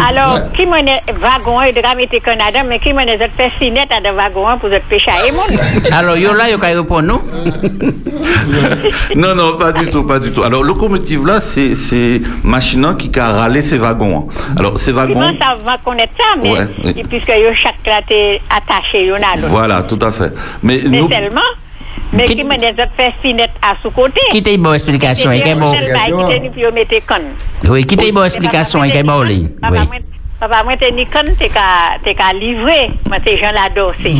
Alors, 0.00 0.52
qui 0.52 0.66
m'a 0.66 0.78
wagon, 1.20 1.62
il 1.62 1.74
devrait 1.74 1.94
mettre 1.94 2.18
Canada, 2.22 2.62
mais 2.66 2.78
qui 2.78 2.92
m'a 2.92 3.04
dit 3.04 3.12
fait 3.36 3.52
sinette 3.60 3.92
à 3.92 4.00
des 4.00 4.10
wagons 4.10 4.58
pour 4.58 4.72
être 4.72 4.84
pêcher 4.86 5.10
à. 5.10 5.96
Alors, 5.98 6.16
yo 6.16 6.32
là, 6.34 6.50
yo 6.50 6.58
ka 6.58 6.68
répondre 6.68 7.02
nous. 7.02 7.22
non, 9.16 9.34
non, 9.34 9.56
pas 9.56 9.72
du 9.72 9.90
tout, 9.90 10.04
pas 10.04 10.18
du 10.18 10.32
tout. 10.32 10.42
Alors, 10.42 10.62
locomotive 10.64 11.26
là, 11.26 11.40
c'est 11.40 11.74
c'est 11.74 12.20
machine 12.42 12.94
qui 12.96 13.10
a 13.18 13.32
râlé 13.32 13.62
ces 13.62 13.78
wagons. 13.78 14.28
hein. 14.30 14.52
Alors, 14.58 14.78
ces 14.80 14.92
wagons. 14.92 15.20
ça 15.40 15.56
va 15.64 15.78
connaître 15.78 16.12
ça, 16.18 16.40
mais 16.42 16.50
Ouais, 16.52 16.66
oui. 16.84 16.94
et 16.96 17.02
puisque 17.04 17.28
yo 17.28 17.52
chaque 17.54 17.86
là 17.86 18.00
t'es 18.06 18.40
attaché, 18.50 19.06
yo 19.06 19.14
l'autre. 19.14 19.48
Voilà, 19.48 19.82
tout 19.82 19.98
à 20.02 20.12
fait. 20.12 20.32
Mais, 20.62 20.80
Mais 20.88 20.98
nous, 20.98 21.08
seulement, 21.10 21.40
mais 22.12 22.24
qui 22.24 22.44
m'a 22.44 22.56
dit 22.56 22.66
fait 22.96 23.12
sinette 23.22 23.50
à 23.62 23.76
sous 23.82 23.90
côté. 23.90 24.20
Qui 24.30 24.42
t'a 24.42 24.56
bonne 24.56 24.74
explication, 24.74 25.32
y 25.32 25.42
a 25.42 25.54
bon. 25.54 25.72
Qui 27.86 27.96
t'a 27.96 28.12
bonne 28.12 28.26
explication, 28.26 28.84
y 28.84 28.92
a 28.92 29.02
bon. 29.02 29.22
Oui. 29.22 29.48
Papa, 30.46 30.62
moi, 30.62 30.74
t'es 30.78 30.90
ni 30.92 31.06
conne, 31.06 31.34
t'es 31.38 31.48
qu'à 31.48 31.96
t'es 32.04 32.14
qu'à 32.14 32.34
livrer. 32.34 32.90
Moi, 33.08 33.16
ces 33.26 33.38
gens 33.38 33.50
là 33.52 33.70
dossés. 33.74 34.16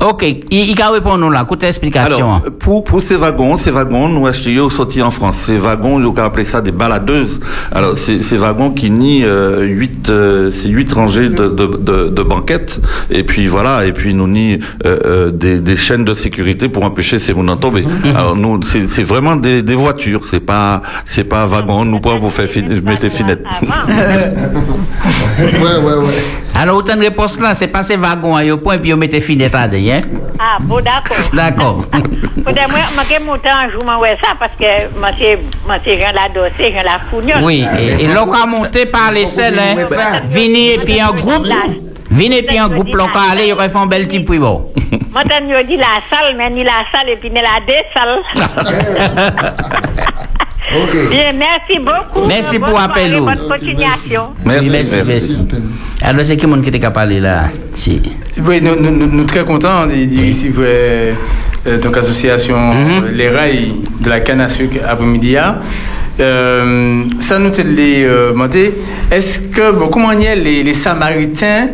Ok, 0.00 0.24
il 0.50 0.80
a 0.82 0.90
répondu 0.90 1.20
nous 1.20 1.30
là, 1.30 1.42
écoutez 1.42 1.66
l'explication. 1.66 2.36
Alors, 2.36 2.42
pour, 2.58 2.82
pour 2.82 3.02
ces 3.02 3.16
wagons, 3.16 3.56
ces 3.58 3.70
wagons, 3.70 4.08
nous 4.08 4.26
achetons 4.26 4.70
sortis 4.70 5.02
en 5.02 5.10
France. 5.10 5.36
Ces 5.36 5.58
wagons, 5.58 5.98
nous 5.98 6.14
on 6.16 6.20
appelé 6.20 6.44
ça 6.44 6.60
des 6.60 6.72
baladeuses. 6.72 7.40
Alors, 7.70 7.96
c'est 7.96 8.22
ces 8.22 8.36
wagons 8.36 8.70
qui 8.70 8.90
nient 8.90 9.22
euh, 9.24 9.62
huit, 9.62 10.08
euh, 10.08 10.50
c'est 10.50 10.68
huit 10.68 10.90
rangées 10.92 11.28
de, 11.28 11.46
de, 11.46 11.66
de, 11.66 12.08
de 12.08 12.22
banquettes. 12.22 12.80
Et 13.10 13.22
puis 13.22 13.46
voilà, 13.46 13.84
et 13.84 13.92
puis 13.92 14.14
nous 14.14 14.26
nient 14.26 14.58
euh, 14.86 14.98
euh, 15.04 15.30
des, 15.30 15.60
des 15.60 15.76
chaînes 15.76 16.04
de 16.04 16.14
sécurité 16.14 16.68
pour 16.68 16.84
empêcher 16.84 17.18
ces 17.18 17.32
mouns 17.34 17.44
d'en 17.44 17.56
tomber. 17.56 17.84
Alors 18.16 18.34
nous, 18.34 18.62
c'est 18.62 18.86
c'est 18.88 19.04
vraiment 19.04 19.36
des, 19.36 19.62
des 19.62 19.74
voitures. 19.74 20.22
C'est 20.24 20.40
pas, 20.40 20.82
c'est 21.04 21.24
pas 21.24 21.46
wagon. 21.46 21.84
Nous 21.84 22.00
pas 22.00 22.16
pour 22.16 22.32
faire 22.32 22.48
fin, 22.48 22.62
mettre 22.62 23.08
finette. 23.08 23.44
Ouais, 25.38 25.76
ouais, 25.78 26.06
ouais. 26.06 26.14
Alors, 26.54 26.76
autant 26.76 26.96
de 26.96 27.00
réponses 27.00 27.40
là, 27.40 27.54
c'est 27.54 27.68
pas 27.68 27.82
ces 27.82 27.96
wagons, 27.96 28.36
hein, 28.36 28.56
point, 28.56 28.78
puis 28.78 28.92
on 28.92 28.96
mettait 28.96 29.20
fenêtre 29.20 29.56
là 29.56 29.66
dedans, 29.66 29.94
hein. 29.94 30.00
Ah, 30.38 30.58
bon, 30.60 30.76
d'accord. 30.76 31.16
D'accord. 31.32 31.84
Peut-être 31.92 32.70
moi, 32.70 33.04
que 33.08 33.22
mon 33.24 33.36
temps, 33.38 33.70
je 33.72 33.84
m'en 33.84 34.00
ça 34.02 34.34
parce 34.38 34.52
que 34.52 34.98
moi, 34.98 35.10
c'est, 35.18 35.38
moi, 35.66 35.76
c'est 35.84 35.98
gens 35.98 36.12
là 36.12 36.28
dossés, 36.32 36.72
gens 36.72 36.82
là 36.82 37.00
fougnol. 37.10 37.42
Oui, 37.42 37.64
et, 37.78 38.04
et 38.04 38.08
l'on 38.08 38.30
a 38.32 38.46
monté 38.46 38.86
par 38.86 39.12
les 39.12 39.26
selles, 39.26 39.58
hein. 39.58 39.86
Vini 40.28 40.74
et 40.74 40.78
puis 40.78 41.02
en 41.02 41.14
groupe. 41.14 41.46
Vini 42.10 42.38
et 42.38 42.42
puis 42.42 42.60
en 42.60 42.68
groupe, 42.68 42.94
l'on 42.94 43.06
a 43.06 43.32
allé, 43.32 43.46
il 43.46 43.52
aurait 43.54 43.70
fait 43.70 43.78
un 43.78 43.86
bel 43.86 44.06
petit 44.06 44.20
puis 44.20 44.38
bon. 44.38 44.70
Moi, 45.12 45.22
t'as 45.28 45.40
mieux 45.40 45.64
dit 45.64 45.76
la 45.78 46.00
salle, 46.10 46.36
mais 46.36 46.50
ni 46.50 46.62
la 46.62 46.84
salle 46.92 47.08
et 47.08 47.16
puis 47.16 47.30
ni 47.30 47.40
la 47.40 47.60
deux 47.66 47.82
salles. 47.94 48.22
Bien, 51.10 51.32
merci 51.32 51.78
beaucoup. 51.78 52.26
Merci 52.26 52.58
pour 52.58 52.78
l'appel, 52.78 53.18
Bonne 53.20 53.48
continuation. 53.48 54.28
Oui, 54.46 54.68
merci, 54.70 54.96
merci. 55.06 55.38
Alors, 56.00 56.24
c'est 56.24 56.36
qui 56.36 56.46
monde 56.46 56.62
qui 56.62 56.70
t'a 56.70 56.90
parlé 56.90 57.20
là? 57.20 57.50
Si. 57.74 58.00
Oui, 58.38 58.60
nous, 58.62 58.76
nous, 58.80 58.90
nous, 58.90 59.06
nous 59.06 59.24
très 59.24 59.44
contents 59.44 59.86
d'y 59.86 60.26
recevoir 60.26 60.66
euh, 61.66 61.78
donc 61.78 61.96
association 61.96 62.56
euh, 62.74 63.10
Les 63.12 63.28
Rails 63.28 63.72
de 64.00 64.08
la 64.08 64.20
canne 64.20 64.40
à 64.40 64.48
sucre 64.48 64.78
après-midi. 64.88 65.32
là. 65.32 65.58
Euh, 66.20 67.04
ça 67.20 67.38
nous 67.38 67.50
euh, 67.58 68.30
demandé. 68.32 68.74
Est-ce 69.10 69.40
que, 69.40 69.72
bon, 69.72 69.88
comment 69.88 70.12
y 70.12 70.24
est 70.24 70.36
les, 70.36 70.62
les 70.62 70.74
Samaritains 70.74 71.68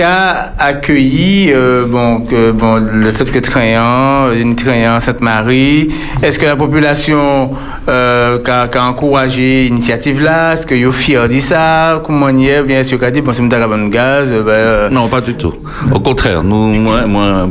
qu'a 0.00 0.54
accueilli 0.58 1.52
euh, 1.52 1.84
bon, 1.84 2.20
que, 2.20 2.52
bon, 2.52 2.82
le 2.90 3.12
fait 3.12 3.30
que 3.30 3.38
Trayan, 3.38 4.32
une 4.32 4.56
Trayan 4.56 4.98
Sainte-Marie, 4.98 5.90
est-ce 6.22 6.38
que 6.38 6.46
la 6.46 6.56
population 6.56 7.50
euh, 7.86 8.38
qu'a 8.38 8.68
qu'a 8.68 8.84
encouragé 8.84 9.64
l'initiative 9.64 10.22
là, 10.22 10.54
est-ce 10.54 10.64
que 10.64 10.74
yo 10.74 10.90
fier 10.90 11.28
de 11.28 11.38
ça, 11.40 12.00
comment 12.06 12.30
y 12.30 12.48
est, 12.48 12.62
bien 12.62 12.82
sûr 12.82 12.98
qu'a 12.98 13.10
dit 13.10 13.20
bon 13.20 13.34
c'est 13.34 13.42
un 13.42 13.88
gaz, 13.88 14.28
euh, 14.32 14.42
ben, 14.42 14.52
euh, 14.52 14.88
Non, 14.88 15.06
pas 15.08 15.20
du 15.20 15.34
tout. 15.34 15.52
Au 15.94 16.00
contraire, 16.00 16.42
nous, 16.44 16.72
moi, 16.72 17.02
moi, 17.06 17.50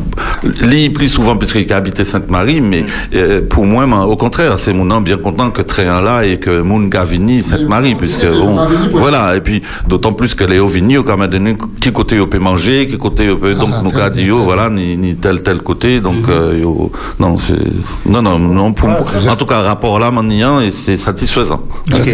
lui 0.64 0.90
plus 0.90 1.10
souvent 1.10 1.36
puisqu'il 1.36 1.72
a 1.72 1.76
habité 1.76 2.04
Sainte-Marie, 2.04 2.62
mais 2.62 2.84
euh, 3.14 3.42
pour 3.48 3.68
moi, 3.68 3.86
moi, 3.86 4.08
au 4.08 4.16
contraire, 4.16 4.58
c'est 4.58 4.74
mon 4.74 4.86
nom 4.86 5.02
bien 5.02 5.18
content 5.18 5.52
que 5.52 5.62
Tréan 5.62 6.02
là 6.02 6.24
et 6.26 6.40
que 6.40 6.62
Moun 6.62 6.90
Gavini 6.90 7.44
Sainte-Marie, 7.44 7.94
puisque 7.94 8.26
bon, 8.26 8.58
voilà, 8.94 9.36
et 9.36 9.42
puis 9.42 9.62
d'autant 9.88 10.14
plus 10.14 10.34
que 10.34 10.46
les 10.46 10.58
Ovini, 10.58 10.98
au 10.98 11.04
même 11.04 11.28
donné, 11.28 11.56
qui 11.80 11.92
côté 11.92 12.20
on 12.20 12.39
peut 12.40 12.44
manger, 12.44 12.88
qui 12.88 12.98
côté 12.98 13.30
on 13.30 13.38
peut, 13.38 13.54
donc 13.54 13.70
nous 13.84 13.90
qu'a 13.92 14.10
dit, 14.10 14.30
oh, 14.32 14.40
voilà, 14.40 14.70
ni, 14.70 14.96
ni 14.98 15.16
tel 15.16 15.42
tel 15.44 15.60
côté, 15.60 16.00
donc 16.00 16.28
euh, 16.30 16.58
yo, 16.60 16.92
non, 17.20 17.38
c'est- 17.46 18.10
non, 18.10 18.22
non, 18.22 18.40
non, 18.40 18.74
pour, 18.74 18.90
en 18.90 19.36
tout 19.36 19.46
cas, 19.46 19.60
rapport 19.62 20.00
là, 20.00 20.10
maintenant, 20.12 20.60
et 20.62 20.72
c'est 20.72 20.98
satisfaisant. 20.98 21.62
Vous 21.88 21.98
fait- 21.98 22.02
avez 22.02 22.12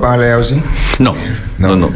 parler 0.00 0.34
aussi? 0.38 0.54
Non, 1.00 1.12
non, 1.58 1.76
non. 1.76 1.90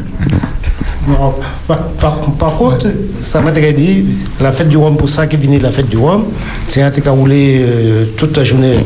Non, 1.08 1.32
par, 1.66 1.78
par- 1.98 2.20
par 2.38 2.56
contre, 2.58 2.86
ça 3.22 3.40
m'a 3.40 3.50
dit, 3.72 4.04
la 4.40 4.52
fête 4.52 4.68
du 4.68 4.76
Rhum, 4.76 4.96
pour 4.98 5.08
ça 5.08 5.26
qui 5.26 5.36
de 5.58 5.62
la 5.62 5.70
fête 5.70 5.88
du 5.88 5.96
Rhum, 5.96 6.24
c'est 6.68 6.82
un 6.82 6.90
truc 6.90 7.06
à 7.06 7.10
rouler 7.10 7.62
euh, 7.62 8.04
toute 8.18 8.36
la 8.36 8.44
journée. 8.44 8.84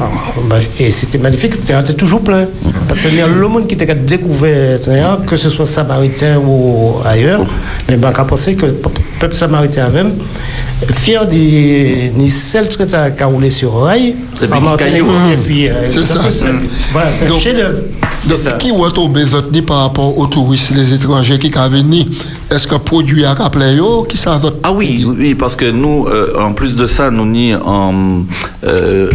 Ah, 0.00 0.06
bah, 0.48 0.56
et 0.80 0.90
c'était 0.90 1.18
magnifique, 1.18 1.52
c'était 1.62 1.92
toujours 1.92 2.22
plein. 2.22 2.46
Parce 2.88 3.00
que 3.02 3.08
le 3.08 3.48
monde 3.48 3.66
qui 3.66 3.74
était 3.74 3.94
découvert, 3.94 4.80
que 5.26 5.36
ce 5.36 5.50
soit 5.50 5.66
samaritain 5.66 6.38
ou 6.38 6.94
ailleurs, 7.04 7.44
mais 7.88 7.96
ben, 7.96 8.12
qu'à 8.12 8.24
penser 8.24 8.56
que 8.56 8.66
le 8.66 8.72
peuple 8.72 9.34
samaritain 9.34 9.88
même, 9.90 10.12
fier 10.94 11.26
de 11.26 12.18
ni 12.18 12.30
celle 12.30 12.68
qui 12.68 12.82
a 13.22 13.26
roulé 13.26 13.50
sur 13.50 13.74
rail, 13.82 14.16
Et 14.42 14.46
puis 14.46 14.52
en 14.52 14.60
Martinique, 14.60 15.02
et 15.32 15.36
puis, 15.36 15.68
euh, 15.68 15.72
C'est 15.84 16.04
ça. 16.04 16.20
Voilà, 16.92 17.10
c'est 17.10 17.26
un 17.26 17.28
Donc- 17.28 17.40
chef-d'œuvre. 17.40 17.78
Donc, 18.28 18.58
qui 18.58 18.72
va 18.72 18.90
tomber 18.90 19.24
votre 19.24 19.50
par 19.62 19.82
rapport 19.82 20.18
aux 20.18 20.26
touristes, 20.26 20.72
les 20.74 20.92
étrangers 20.92 21.38
qui 21.38 21.52
sont 21.52 21.68
venus 21.68 22.06
Est-ce 22.50 22.66
que 22.66 22.74
produit 22.74 23.24
à 23.24 23.34
rappelé 23.34 23.78
qui 24.08 24.16
ça 24.16 24.40
Ah 24.64 24.72
oui, 24.72 25.06
oui, 25.16 25.34
parce 25.36 25.54
que 25.54 25.66
nous, 25.70 26.06
euh, 26.08 26.32
en 26.40 26.52
plus 26.52 26.74
de 26.74 26.88
ça, 26.88 27.10
nous 27.12 27.24
ni 27.26 27.54
en, 27.54 28.24
euh, 28.64 29.08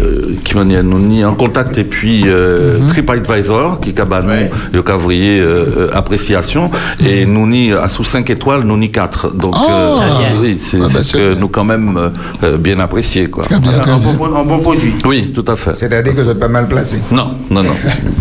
qui 0.46 0.56
nous 0.56 1.00
ni 1.00 1.26
en 1.26 1.34
contact 1.34 1.78
et 1.78 1.84
puis 1.84 2.24
euh, 2.26 2.78
TripAdvisor 2.90 3.82
qui 3.82 3.94
cabane 3.94 4.50
le 4.72 4.82
cavrier 4.82 5.40
euh, 5.42 5.66
euh, 5.78 5.90
appréciation 5.94 6.72
et 7.06 7.26
nous 7.26 7.48
ni 7.48 7.74
à 7.74 7.90
sous 7.90 8.06
5 8.06 8.30
étoiles, 8.30 8.64
nous 8.64 8.78
ni 8.78 8.92
4. 8.92 9.34
Donc 9.36 9.56
Ah. 9.58 9.68
euh, 9.70 10.42
oui, 10.42 10.58
c'est 10.58 10.82
c'est 10.90 11.04
ce 11.04 11.14
que 11.18 11.36
nous 11.38 11.50
quand 11.52 11.64
même 11.64 11.98
euh, 11.98 12.10
euh, 12.44 12.58
bien 12.58 12.80
apprécié 12.80 13.30
quoi. 13.30 13.44
Très 13.44 13.60
bien, 13.60 13.72
très 13.72 13.92
un, 13.92 13.98
bon, 13.98 14.36
un 14.36 14.44
bon 14.44 14.60
produit. 14.60 14.94
Oui, 15.06 15.32
tout 15.34 15.46
à 15.48 15.56
fait. 15.56 15.76
C'est-à-dire 15.76 16.16
que 16.16 16.22
vous 16.22 16.30
êtes 16.30 16.40
pas 16.40 16.48
mal 16.48 16.68
placé. 16.68 16.98
Non, 17.12 17.32
non, 17.50 17.64
non. 17.64 17.72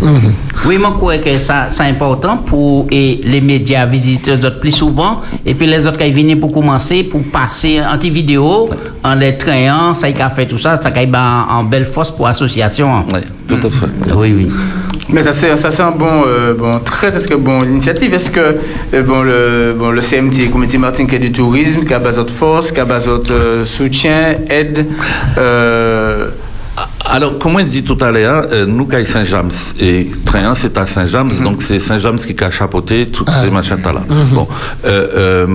Oui, 0.66 0.76
moi, 0.76 0.90
je 0.92 0.96
crois 0.98 1.18
que 1.18 1.38
ça, 1.38 1.68
c'est 1.70 1.84
important 1.84 2.36
pour 2.36 2.86
et 2.90 3.20
les 3.24 3.40
médias 3.40 3.86
visiter 3.86 4.36
les 4.36 4.44
autres 4.44 4.60
plus 4.60 4.72
souvent 4.72 5.20
et 5.46 5.54
puis 5.54 5.66
les 5.66 5.86
autres 5.86 5.96
qui 5.96 6.10
viennent 6.10 6.38
pour 6.38 6.52
commencer, 6.52 7.02
pour 7.04 7.22
passer 7.22 7.80
en 7.80 7.96
petite 7.96 8.12
vidéo, 8.12 8.68
en 9.02 9.14
les 9.14 9.38
traînant, 9.38 9.94
ça 9.94 10.10
y 10.10 10.20
a 10.20 10.28
fait 10.28 10.46
tout 10.46 10.58
ça, 10.58 10.78
ça 10.80 10.90
y 10.90 11.10
a 11.12 11.46
en 11.48 11.64
belle 11.64 11.86
force 11.86 12.10
pour 12.10 12.26
l'association. 12.26 13.04
Oui, 13.12 13.20
tout 13.48 13.66
à 13.66 13.70
fait. 13.70 14.12
Oui, 14.14 14.34
oui. 14.36 14.48
Mais 15.12 15.22
ça 15.22 15.32
c'est 15.32 15.56
ça 15.56 15.70
c'est 15.70 15.82
un 15.82 15.90
bon 15.90 16.22
euh, 16.26 16.54
bon 16.54 16.78
très 16.84 17.10
très 17.10 17.36
bon 17.36 17.64
initiative. 17.64 18.14
Est-ce 18.14 18.30
que 18.30 18.58
euh, 18.94 19.02
bon 19.02 19.22
le 19.22 19.74
bon 19.76 19.90
le 19.90 20.00
CMT 20.00 20.50
Comité 20.52 20.78
Martin 20.78 21.06
qui 21.06 21.16
est 21.16 21.18
du 21.18 21.32
tourisme, 21.32 21.84
qui 21.84 21.92
a 21.92 21.98
besoin 21.98 22.24
de 22.24 22.30
force, 22.30 22.70
qui 22.70 22.78
a 22.78 22.84
besoin 22.84 23.18
euh, 23.30 23.64
soutien, 23.64 24.36
aide. 24.48 24.86
Euh, 25.38 26.30
Alors, 27.12 27.38
comme 27.40 27.56
on 27.56 27.62
dit 27.64 27.82
tout 27.82 27.98
à 28.00 28.12
l'heure, 28.12 28.46
euh, 28.52 28.66
nous, 28.66 28.86
à 28.92 29.04
Saint-James, 29.04 29.50
et 29.80 30.08
Tréan, 30.24 30.54
c'est 30.54 30.78
à 30.78 30.86
Saint-James, 30.86 31.32
donc 31.42 31.60
c'est 31.60 31.80
Saint-James 31.80 32.18
qui 32.18 32.36
a 32.44 32.50
chapeauté 32.52 33.06
toutes 33.06 33.28
ces 33.30 33.50
machins-là. 33.50 34.02
Bon, 34.32 34.46
euh, 34.84 35.08
euh, 35.16 35.46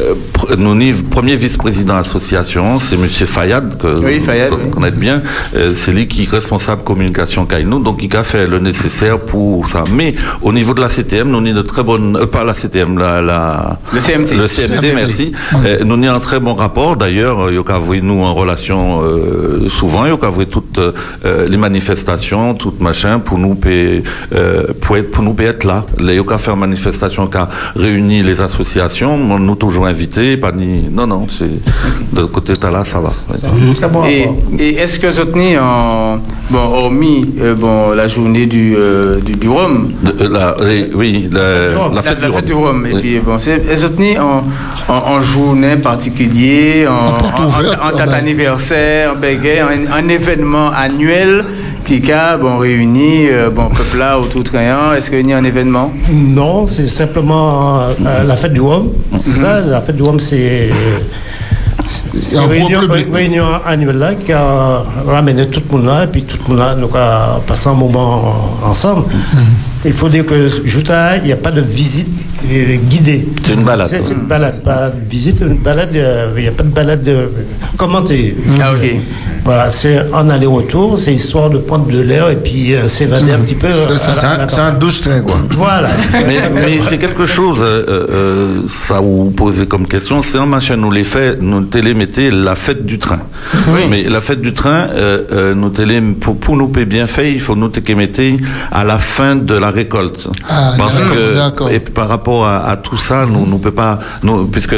euh, 0.00 0.14
pr- 0.32 0.54
nous, 0.56 0.94
premier 1.10 1.34
vice-président 1.34 1.96
association, 1.96 2.78
c'est 2.78 2.96
Monsieur 2.96 3.26
Fayad, 3.26 3.76
que 3.76 4.04
Oui, 4.04 4.20
Fayad, 4.20 4.50
vous 4.52 4.58
oui. 4.66 4.70
connaissez 4.70 4.96
bien, 4.96 5.22
Euh, 5.56 5.72
c'est 5.74 5.90
lui 5.90 6.06
qui 6.06 6.22
est 6.24 6.30
responsable 6.30 6.82
communication 6.84 7.44
Kaino, 7.44 7.80
donc 7.80 8.00
il 8.02 8.14
a 8.16 8.22
fait 8.22 8.46
le 8.46 8.60
nécessaire 8.60 9.18
pour 9.26 9.68
ça. 9.68 9.82
Mais 9.92 10.14
au 10.42 10.52
niveau 10.52 10.74
de 10.74 10.80
la 10.80 10.88
CTM, 10.88 11.28
nous, 11.28 11.38
on 11.38 11.44
est 11.44 11.52
de 11.52 11.62
très 11.62 11.82
bonnes, 11.82 12.16
euh, 12.16 12.26
pas 12.26 12.44
la 12.44 12.54
CTM, 12.54 12.98
la, 12.98 13.20
la, 13.20 13.78
Le 13.92 13.98
CMT. 14.00 14.34
le 14.36 14.46
CMT, 14.46 14.80
CMT. 14.80 14.94
merci. 14.94 15.32
Euh, 15.54 15.78
nous, 15.84 15.96
on 15.96 16.02
est 16.04 16.08
en 16.08 16.20
très 16.20 16.38
bon 16.38 16.54
rapport, 16.54 16.96
d'ailleurs, 16.96 17.50
il 17.50 17.56
y 17.56 17.58
a 17.58 18.00
nous 18.02 18.22
en 18.22 18.32
relation 18.34 19.02
euh, 19.02 19.68
souvent, 19.70 20.04
il 20.04 20.10
y 20.10 20.12
a 20.12 20.46
toutes 20.46 20.78
euh, 20.84 20.92
euh, 21.24 21.48
les 21.48 21.56
manifestations, 21.56 22.54
toutes 22.54 22.80
machin, 22.80 23.18
pour 23.18 23.38
nous 23.38 23.54
payer, 23.54 24.02
euh, 24.34 24.64
pour, 24.80 24.96
être, 24.96 25.10
pour 25.10 25.22
nous 25.24 25.34
payer 25.34 25.50
être 25.50 25.64
là. 25.64 25.84
Les 25.98 26.14
Yoka 26.16 26.38
faire 26.38 26.56
manifestation 26.56 27.26
qui 27.26 27.36
a 27.38 27.48
réuni 27.76 28.22
les 28.22 28.40
associations, 28.40 29.14
on 29.14 29.38
nous 29.38 29.54
toujours 29.56 29.86
invités, 29.86 30.36
pas 30.36 30.52
ni, 30.52 30.88
non, 30.90 31.06
non, 31.06 31.26
c'est, 31.36 31.50
de 32.18 32.24
côté 32.24 32.52
de 32.54 32.66
là, 32.66 32.82
ça 32.84 33.00
va. 33.00 33.10
ouais. 34.02 34.28
et, 34.58 34.62
et 34.62 34.80
est-ce 34.80 34.98
que 35.00 35.06
vous 35.08 35.24
tenez 35.32 35.58
en 35.58 36.18
bon 36.50 36.58
hormis 36.58 37.26
euh, 37.40 37.54
bon 37.54 37.90
la 37.90 38.08
journée 38.08 38.46
du 38.46 38.74
euh, 38.76 39.20
du, 39.20 39.32
du 39.32 39.48
Rhum. 39.48 39.92
De- 40.02 40.14
euh, 40.24 40.28
la- 40.30 40.54
oui, 40.62 40.90
oui, 40.94 41.28
la, 41.32 41.90
la 41.94 42.02
fête 42.02 42.20
du 42.20 42.52
Rhum. 42.52 42.64
Rhum. 42.64 42.86
Et 42.86 42.94
Oui. 42.94 43.00
puis 43.00 43.18
bon, 43.20 43.38
c'est 43.38 43.56
est-ce 43.70 43.82
que 43.82 43.86
vous 43.90 43.94
tenez 43.96 44.18
en, 44.18 44.44
en, 44.88 44.94
en 45.14 45.20
journée 45.20 45.76
particulière, 45.76 46.92
en, 46.92 47.08
en, 47.18 47.48
en- 47.48 47.92
en 47.94 47.96
date 47.96 48.12
anniversaire, 48.14 49.12
en 49.12 49.16
béguet, 49.18 49.62
événement 50.08 50.63
annuel 50.70 51.44
qui 51.84 52.10
a 52.10 52.36
bon, 52.36 52.58
réuni 52.58 53.28
euh, 53.28 53.50
bon, 53.50 53.68
peuple 53.68 53.98
là 53.98 54.18
autour 54.18 54.42
de 54.42 54.48
Trayan. 54.48 54.92
Est-ce 54.92 55.10
qu'il 55.10 55.28
y 55.28 55.32
a 55.32 55.38
un 55.38 55.44
événement? 55.44 55.92
Non, 56.10 56.66
c'est 56.66 56.86
simplement 56.86 57.80
euh, 57.80 58.24
la 58.24 58.36
fête 58.36 58.52
du. 58.52 58.60
C'est 59.22 59.40
ça, 59.40 59.60
la 59.60 59.80
fête 59.80 59.96
du 59.96 60.02
Rhum, 60.02 60.18
c'est. 60.18 60.70
C'est 62.18 62.38
un 62.38 62.44
une 62.44 63.12
réunion, 63.12 63.44
annuelle 63.66 63.98
là 63.98 64.14
qui 64.14 64.32
a 64.32 64.82
ramené 65.06 65.46
tout 65.46 65.60
le 65.70 65.76
monde 65.76 65.86
là, 65.86 66.04
et 66.04 66.06
puis 66.06 66.22
tout 66.22 66.38
le 66.48 66.54
monde 66.54 66.58
là, 66.58 66.74
nous 66.74 66.88
a 66.94 67.40
passé 67.46 67.68
un 67.68 67.74
moment 67.74 68.34
ensemble. 68.64 69.04
Il 69.84 69.92
faut 69.92 70.08
dire 70.08 70.24
que 70.24 70.48
Jouta, 70.64 71.18
il 71.18 71.24
n'y 71.24 71.32
a 71.32 71.36
pas 71.36 71.50
de 71.50 71.60
visite 71.60 72.24
euh, 72.50 72.76
guidée. 72.88 73.26
C'est 73.44 73.52
une 73.52 73.64
balade. 73.64 73.88
C'est 73.88 74.02
c'est 74.02 74.14
une 74.14 74.26
balade, 74.26 74.62
pas 74.62 74.90
de 74.90 75.08
visite, 75.08 75.40
une 75.42 75.58
balade, 75.58 75.94
euh, 75.94 76.32
il 76.36 76.42
n'y 76.42 76.48
a 76.48 76.52
pas 76.52 76.62
de 76.62 76.68
balade 76.68 77.06
euh, 77.08 77.26
commentée. 77.76 78.34
Ah, 78.60 78.72
ok. 78.72 78.96
Voilà, 79.44 79.68
c'est 79.70 80.10
en 80.14 80.30
aller-retour, 80.30 80.98
c'est 80.98 81.12
histoire 81.12 81.50
de 81.50 81.58
prendre 81.58 81.86
de 81.86 82.00
l'air 82.00 82.30
et 82.30 82.36
puis 82.36 82.74
euh, 82.74 82.88
s'évader 82.88 83.32
un 83.32 83.40
petit 83.40 83.54
peu. 83.54 83.68
C'est 83.98 84.08
la- 84.16 84.48
C'est 84.48 84.60
un- 84.60 84.68
un 84.68 84.72
douce 84.72 85.02
train, 85.02 85.20
quoi. 85.20 85.36
Voilà. 85.50 85.90
Mais, 86.12 86.48
mais 86.54 86.80
c'est 86.80 86.96
quelque 86.96 87.26
chose, 87.26 87.58
euh, 87.60 87.84
euh, 88.08 88.60
ça 88.68 89.00
vous 89.00 89.30
posez 89.30 89.66
comme 89.66 89.86
question, 89.86 90.22
c'est 90.22 90.38
un 90.38 90.46
machin, 90.46 90.76
nous 90.76 90.90
les 90.90 91.04
fait, 91.04 91.38
nous 91.42 91.62
télé 91.64 91.92
mettez 91.92 92.30
la 92.30 92.54
fête 92.54 92.86
du 92.86 92.98
train. 92.98 93.18
Mais 93.90 94.04
la 94.04 94.20
fête 94.22 94.40
du 94.40 94.52
train, 94.54 94.88
euh, 94.94 95.18
euh, 95.32 95.54
nous 95.54 95.68
télé, 95.70 96.00
pour, 96.00 96.36
pour 96.38 96.56
nous 96.56 96.68
payer 96.68 96.86
bien 96.86 97.06
fait, 97.06 97.30
il 97.32 97.40
faut 97.40 97.54
nous 97.56 97.68
te 97.68 97.92
mettez 97.92 98.36
à 98.72 98.84
la 98.84 98.98
fin 98.98 99.36
de 99.36 99.54
la 99.54 99.70
récolte. 99.70 100.26
Ah, 100.48 100.72
Parce 100.78 100.94
d'accord, 100.98 101.14
que, 101.16 101.34
d'accord. 101.34 101.70
et 101.70 101.80
par 101.80 102.08
rapport 102.08 102.46
à, 102.46 102.66
à 102.70 102.76
tout 102.76 102.96
ça, 102.96 103.26
nous 103.26 103.44
ne 103.46 103.58
peut 103.58 103.72
pas, 103.72 103.98
nous, 104.22 104.46
puisque 104.46 104.72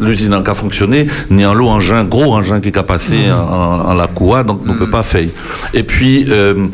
l'usine 0.00 0.34
en 0.34 0.42
a 0.42 0.54
fonctionné, 0.54 1.06
ni 1.30 1.44
en 1.46 1.54
l'eau 1.54 1.68
engin, 1.68 2.04
gros 2.04 2.34
engin 2.34 2.60
qui 2.60 2.76
a 2.76 2.82
passé 2.82 3.18
en, 3.30 3.90
en 3.90 3.94
la 3.94 4.06
coua, 4.06 4.42
donc 4.44 4.60
nous 4.64 4.74
ne 4.74 4.78
peut 4.78 4.90
pas 4.90 5.02
faire. 5.02 5.28
Et 5.74 5.82
puis, 5.82 6.26
euh, 6.28 6.66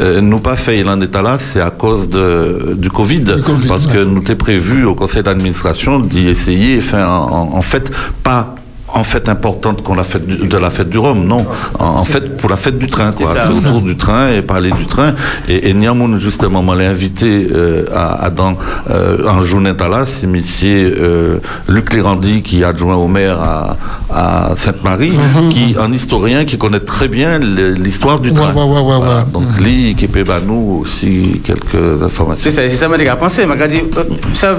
euh, 0.00 0.20
nous 0.20 0.40
pas 0.40 0.56
fait 0.56 0.82
l'an 0.82 1.00
état 1.00 1.22
là, 1.22 1.38
c'est 1.38 1.60
à 1.60 1.70
cause 1.70 2.08
de, 2.08 2.74
du 2.76 2.90
Covid, 2.90 3.24
Covid, 3.44 3.68
parce 3.68 3.86
ouais. 3.86 3.94
que 3.94 3.98
nous 4.04 4.20
t'es 4.20 4.34
prévu 4.34 4.84
au 4.84 4.94
conseil 4.94 5.22
d'administration 5.22 6.00
d'y 6.00 6.28
essayer, 6.28 6.78
enfin, 6.78 7.06
en, 7.06 7.50
en 7.54 7.62
fait, 7.62 7.90
pas 8.22 8.54
en 8.94 9.04
fête 9.04 9.28
importante 9.28 9.82
qu'on 9.82 9.94
la 9.94 10.04
fête 10.04 10.26
de 10.26 10.56
la 10.56 10.70
fête 10.70 10.88
du 10.88 10.98
Rhum, 10.98 11.26
non? 11.26 11.44
En, 11.78 11.84
en 12.02 12.04
fait, 12.04 12.36
pour 12.38 12.48
la 12.48 12.56
fête 12.56 12.78
du 12.78 12.86
train, 12.88 13.10
quoi. 13.12 13.34
C'est 13.34 13.52
autour 13.58 13.80
du 13.82 13.96
train 13.96 14.30
et 14.32 14.40
parler 14.42 14.70
du 14.70 14.86
train. 14.86 15.14
Et, 15.48 15.68
et 15.68 15.74
Niamoun, 15.74 16.18
justement, 16.20 16.62
m'a 16.62 16.74
invité 16.86 17.48
euh, 17.52 17.86
à, 17.94 18.24
à 18.26 18.30
dans 18.30 18.56
euh, 18.90 19.28
un 19.28 19.42
journée 19.44 19.74
c'est 20.06 20.26
monsieur 20.26 20.96
euh, 21.00 21.38
Luc 21.68 21.92
Lérandi, 21.92 22.42
qui 22.42 22.60
est 22.60 22.64
adjoint 22.64 22.96
au 22.96 23.08
maire 23.08 23.38
à, 23.40 23.76
à 24.10 24.54
Sainte-Marie, 24.56 25.12
Mhm, 25.12 25.48
qui 25.50 25.74
un 25.80 25.92
historien 25.92 26.44
qui 26.44 26.56
connaît 26.58 26.80
très 26.94 27.08
bien 27.08 27.38
l'histoire 27.38 28.20
du 28.20 28.32
train. 28.32 28.52
ouais, 28.54 28.62
ouais, 28.62 28.80
ouais, 28.80 28.82
Voilà. 28.98 29.16
ouais. 29.18 29.32
Donc 29.32 29.44
lui, 29.60 29.94
qui 29.98 30.06
peut 30.06 30.20
nous 30.40 30.80
aussi 30.82 31.40
quelques 31.44 32.02
informations. 32.02 32.44
C'est 32.44 32.50
ça, 32.50 32.62
que 32.62 32.68
j'ai 32.68 32.76
pensé. 33.16 33.42
Je 33.42 33.66
dit, 33.66 33.82
euh, 33.96 34.04
ça, 34.34 34.54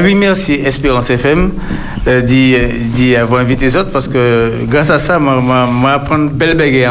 remercier 0.00 0.66
Espérance 0.66 1.10
FM 1.10 1.50
euh, 2.06 2.20
d'y 2.94 3.16
avoir 3.16 3.40
invité 3.40 3.70
autres 3.80 3.90
parce 3.90 4.08
que 4.08 4.52
grâce 4.68 4.90
à 4.90 4.98
ça, 4.98 5.18
moi, 5.18 5.40
moi, 5.40 5.66
moi 5.66 5.92
apprendre 5.92 6.30
belle 6.30 6.56
baguette 6.56 6.88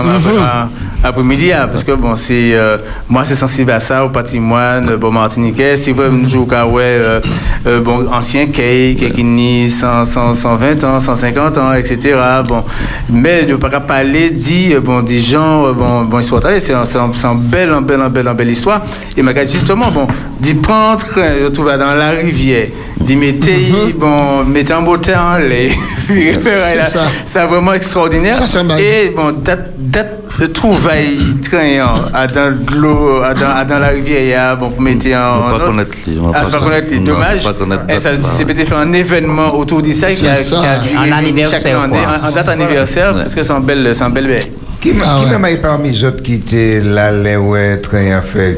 après-midi. 1.04 1.52
hein, 1.52 1.68
parce 1.72 1.84
que 1.84 1.94
bon, 1.94 2.16
c'est, 2.16 2.54
euh, 2.54 2.78
moi, 3.08 3.24
c'est 3.26 3.36
sensible 3.36 3.72
à 3.72 3.80
ça, 3.80 4.06
au 4.06 4.10
patrimoine, 4.10 4.96
bon, 4.98 5.12
martiniquais. 5.12 5.76
Vrai, 5.90 6.10
nous 6.12 6.28
jouons 6.30 6.46
qu'à, 6.46 6.66
ouais, 6.68 6.84
euh, 6.84 7.22
euh, 7.66 7.82
bon, 7.82 8.08
ancien 8.12 8.48
qui 8.48 8.96
qui 8.96 9.24
ni 9.24 9.72
100, 9.72 10.06
100, 10.06 10.34
120 10.34 10.84
ans, 10.84 11.00
150 11.00 11.58
ans, 11.58 11.74
etc. 11.74 12.16
Bon, 12.48 12.64
mais 13.10 13.46
ne 13.46 13.56
pas 13.56 13.70
parler, 13.80 14.30
dit, 14.32 14.74
euh, 14.74 14.82
bon, 14.82 15.02
des 15.02 15.20
gens, 15.20 15.72
bon, 15.74 16.04
bon, 16.04 16.22
allés, 16.46 16.60
c'est 16.60 16.74
un, 16.74 16.86
c'est 16.86 16.98
un, 16.98 17.12
c'est 17.14 17.28
un 17.28 17.36
bel, 17.36 17.72
un 17.72 17.82
bel, 17.82 18.02
un 18.02 18.10
bel, 18.10 18.28
un 18.28 18.34
belle 18.34 18.50
histoire. 18.52 18.84
Et 19.16 19.22
m'a 19.22 19.34
justement, 19.46 19.92
bon, 19.92 20.08
d'y 20.40 20.54
prendre, 20.54 21.06
euh, 21.18 21.46
retrouver 21.46 21.78
dans 21.78 21.94
la 21.94 22.10
rivière, 22.12 22.68
d'y 23.00 23.16
mettre, 23.16 23.48
bon, 23.98 24.44
mettre 24.44 24.76
en 24.76 24.82
beau 24.82 24.98
temps, 24.98 25.38
les, 25.38 25.72
C'est 26.86 26.98
là, 26.98 27.06
ça. 27.26 27.46
vraiment 27.48 27.74
extraordinaire. 27.74 28.36
Ça, 28.36 28.48
c'est. 28.48 28.82
Et 28.84 29.10
bon, 29.10 29.32
date, 29.32 29.70
date 29.78 30.22
de 30.40 30.46
trouvailles 30.46 31.18
train 31.42 31.94
à 32.14 32.28
dans 32.28 32.56
l'eau, 32.76 33.22
à 33.24 33.34
dans, 33.34 33.50
à 33.56 33.66
dans 33.66 33.80
la 33.80 33.88
rivière, 33.90 34.22
il 34.22 34.28
y 34.30 34.34
a, 34.34 34.56
bon, 34.56 34.70
pour 34.70 34.82
mettre 34.82 35.08
en. 35.08 35.48
On 35.54 35.58
va 35.58 35.66
connaître 35.66 35.92
on 36.20 36.28
va 36.28 36.32
Ah, 36.36 36.40
pas 36.42 36.46
c'est 36.46 36.52
pas 36.58 36.64
connaître- 36.64 36.94
les 36.94 37.54
connaître 37.54 37.84
Et 37.90 38.00
ça, 38.00 38.10
c'est 38.24 38.46
bah. 38.46 38.54
peut-être 38.54 38.70
fait 38.70 38.76
un 38.76 38.94
événement 38.94 39.56
autour 39.56 39.82
de 39.82 39.92
ça 39.92 40.12
qui 40.12 40.28
a, 40.28 40.36
qui 40.36 40.54
a 40.56 40.76
duré 40.78 41.46
chaque 41.50 41.66
année, 41.66 41.98
en, 42.24 42.28
en 42.28 42.32
date 42.32 42.50
anniversaire, 42.50 43.14
parce 43.14 43.36
que 43.36 43.44
c'est 43.44 43.52
un 43.54 43.60
bel, 43.60 43.92
c'est 43.94 44.04
un 44.04 44.10
bel. 44.10 44.40
Qui 44.82 44.94
m'a 44.94 45.04
Ah 45.06 45.20
qui 45.22 45.30
m'a 45.30 45.38
maillé 45.40 45.58
parmi 45.58 45.90
les 45.92 46.04
autres 46.06 46.24
qui 46.24 46.36
étaient 46.36 46.80
là, 46.82 47.12
les 47.12 47.36
ouais, 47.36 47.78
train 47.82 48.12
à 48.12 48.22
faire 48.22 48.56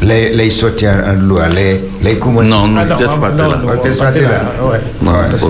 Les, 0.00 0.30
les 0.32 0.50
sorties 0.50 0.86
en 0.88 1.14
l'eau, 1.20 1.40
les, 1.52 1.80
les 2.02 2.18
comment 2.18 2.42
Non, 2.42 2.68
non. 2.68 2.82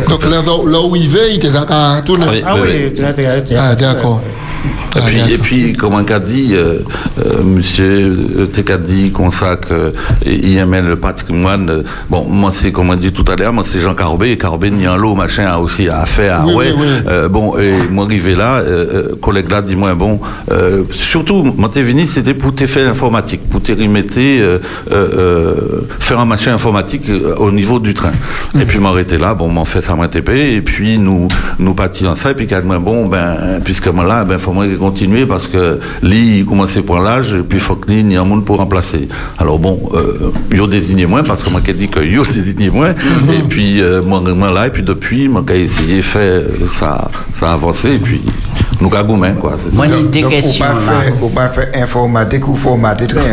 Donc 0.09 0.25
là, 0.25 0.81
où 0.87 0.97
il 0.97 1.09
va, 1.11 1.19
il. 1.29 1.39
Oui. 2.31 2.43
Ah 2.47 2.55
oui. 2.63 2.93
Ah, 3.59 3.75
d'accord. 3.75 4.23
Et 4.97 5.01
puis, 5.01 5.33
et 5.33 5.39
puis, 5.39 5.73
comme 5.75 5.95
un 5.95 6.05
qu'a 6.05 6.19
dit, 6.19 6.51
euh, 6.53 6.79
euh, 7.19 7.43
monsieur 7.45 8.17
euh, 8.39 8.47
Tekadi, 8.47 9.11
Consac, 9.13 9.71
euh, 9.71 9.91
il 10.27 10.57
aimait 10.57 10.83
le 10.83 10.97
patrimoine. 10.97 11.71
euh, 11.71 11.83
bon, 12.11 12.25
moi, 12.29 12.51
c'est 12.53 12.73
comme 12.73 12.91
on 12.91 12.97
dit 12.97 13.13
tout 13.13 13.25
à 13.31 13.37
l'heure, 13.37 13.53
moi, 13.53 13.65
c'est 13.67 13.81
Jean 13.81 13.95
Carbet, 13.95 14.33
et 14.33 14.39
Carbet, 14.39 14.71
ni 14.71 14.87
un 14.87 14.97
lot, 14.97 15.15
machin, 15.15 15.47
a 15.47 15.59
aussi 15.59 15.89
à 15.89 16.05
faire. 16.07 16.43
Oui, 16.47 16.55
ouais. 16.55 16.67
oui, 16.77 16.77
oui. 16.81 16.87
Euh, 17.09 17.29
bon, 17.29 17.57
et 17.59 17.73
moi, 17.91 18.07
arrivé 18.07 18.35
là, 18.35 18.57
euh, 18.57 18.87
euh, 19.13 19.17
collègue 19.21 19.51
là, 19.51 19.63
dis-moi, 19.63 19.95
bon, 19.95 20.21
euh, 20.51 20.83
surtout, 20.91 21.45
moi, 21.57 21.71
t'es 21.73 21.83
venu, 21.83 22.07
c'était 22.07 22.35
pour 22.35 22.55
tes 22.55 22.67
faire 22.67 22.91
informatique, 22.91 23.43
pour 23.49 23.63
te 23.63 23.73
remettre, 23.73 24.15
euh, 24.19 24.59
euh, 24.91 25.09
euh, 25.19 25.55
faire 26.01 26.19
un 26.19 26.25
machin 26.25 26.55
informatique 26.55 27.09
euh, 27.09 27.35
au 27.37 27.53
niveau 27.53 27.79
du 27.79 27.95
train. 27.95 28.13
Et 28.61 28.65
puis, 28.65 28.79
m'arrêter 28.81 29.19
là, 29.19 29.35
bon, 29.35 29.49
m'en 29.49 29.65
fait 29.65 29.83
ça 29.83 29.95
m'a 29.95 30.09
TP, 30.09 30.31
et 30.31 30.61
puis, 30.63 30.99
nous, 30.99 31.29
nous 31.59 31.75
partions 31.75 32.17
ça, 32.17 32.33
et 32.33 32.35
puis, 32.35 32.49
même, 32.65 32.83
bon, 32.83 33.07
ben, 33.07 33.61
puisque 33.65 33.89
moi, 33.89 34.05
là, 34.05 34.25
ben, 34.25 34.39
faut 34.49 34.55
moi 34.55 34.67
continuer, 34.79 35.27
parce 35.27 35.47
que, 35.47 35.79
lui, 36.03 36.39
il 36.39 36.47
commençait 36.47 36.81
pour 36.81 36.99
l'âge, 36.99 37.35
et 37.35 37.43
puis, 37.43 37.61
faut 37.61 37.75
que 37.77 37.91
lui, 37.91 38.01
il 38.01 38.13
y 38.13 38.17
a 38.17 38.23
un 38.23 38.25
monde 38.25 38.45
pour 38.47 38.57
remplacer. 38.57 39.07
Alors, 39.39 39.59
bon, 39.59 39.79
euh, 39.95 40.31
il 40.51 40.61
a 40.61 40.67
désigné 40.67 41.05
moins, 41.07 41.23
parce 41.23 41.43
que 41.43 41.51
moi, 41.51 41.61
qui 41.61 41.75
dit 41.75 41.89
que 41.89 42.01
il 42.01 42.19
a 42.21 42.23
désigné 42.25 42.71
moins, 42.71 42.91
et 42.91 43.43
puis, 43.49 43.83
euh, 43.83 44.01
moi, 44.03 44.21
moi, 44.35 44.51
là, 44.51 44.67
et 44.69 44.71
puis, 44.71 44.83
depuis, 44.83 45.29
moi, 45.29 45.43
qui 45.47 45.53
essayé 45.53 45.97
de 45.99 46.03
faire, 46.03 46.41
ça, 46.71 47.11
ça 47.39 47.51
a 47.51 47.55
avancé, 47.55 47.93
et 47.95 47.99
puis, 47.99 48.23
nous, 48.81 48.89
gagoumens, 48.89 49.35
quoi. 49.35 49.57
Moi, 49.73 49.87
j'ai 49.89 50.03
des 50.05 50.23
Donc, 50.23 50.31
questions. 50.31 50.65
on 50.65 51.27
va 51.29 51.43
là. 51.43 51.49
faire, 51.51 51.69
informatique 51.83 52.49
ou 52.49 52.55
formater 52.55 53.07
train. 53.07 53.21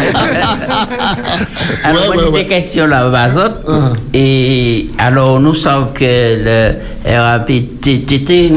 Alors, 1.84 2.00
Ouais, 2.02 2.06
moi, 2.06 2.16
ouais, 2.16 2.22
j'ai 2.24 2.30
ouais. 2.30 2.42
des 2.42 2.46
questions 2.48 2.86
là, 2.86 3.08
Bazot. 3.08 3.40
Ah. 3.66 3.92
Et 4.14 4.88
alors, 4.98 5.40
nous 5.40 5.54
savons 5.54 5.88
que 5.94 6.04
le 6.04 6.74
RAPTT, 7.06 7.79
RATP. 7.86 8.52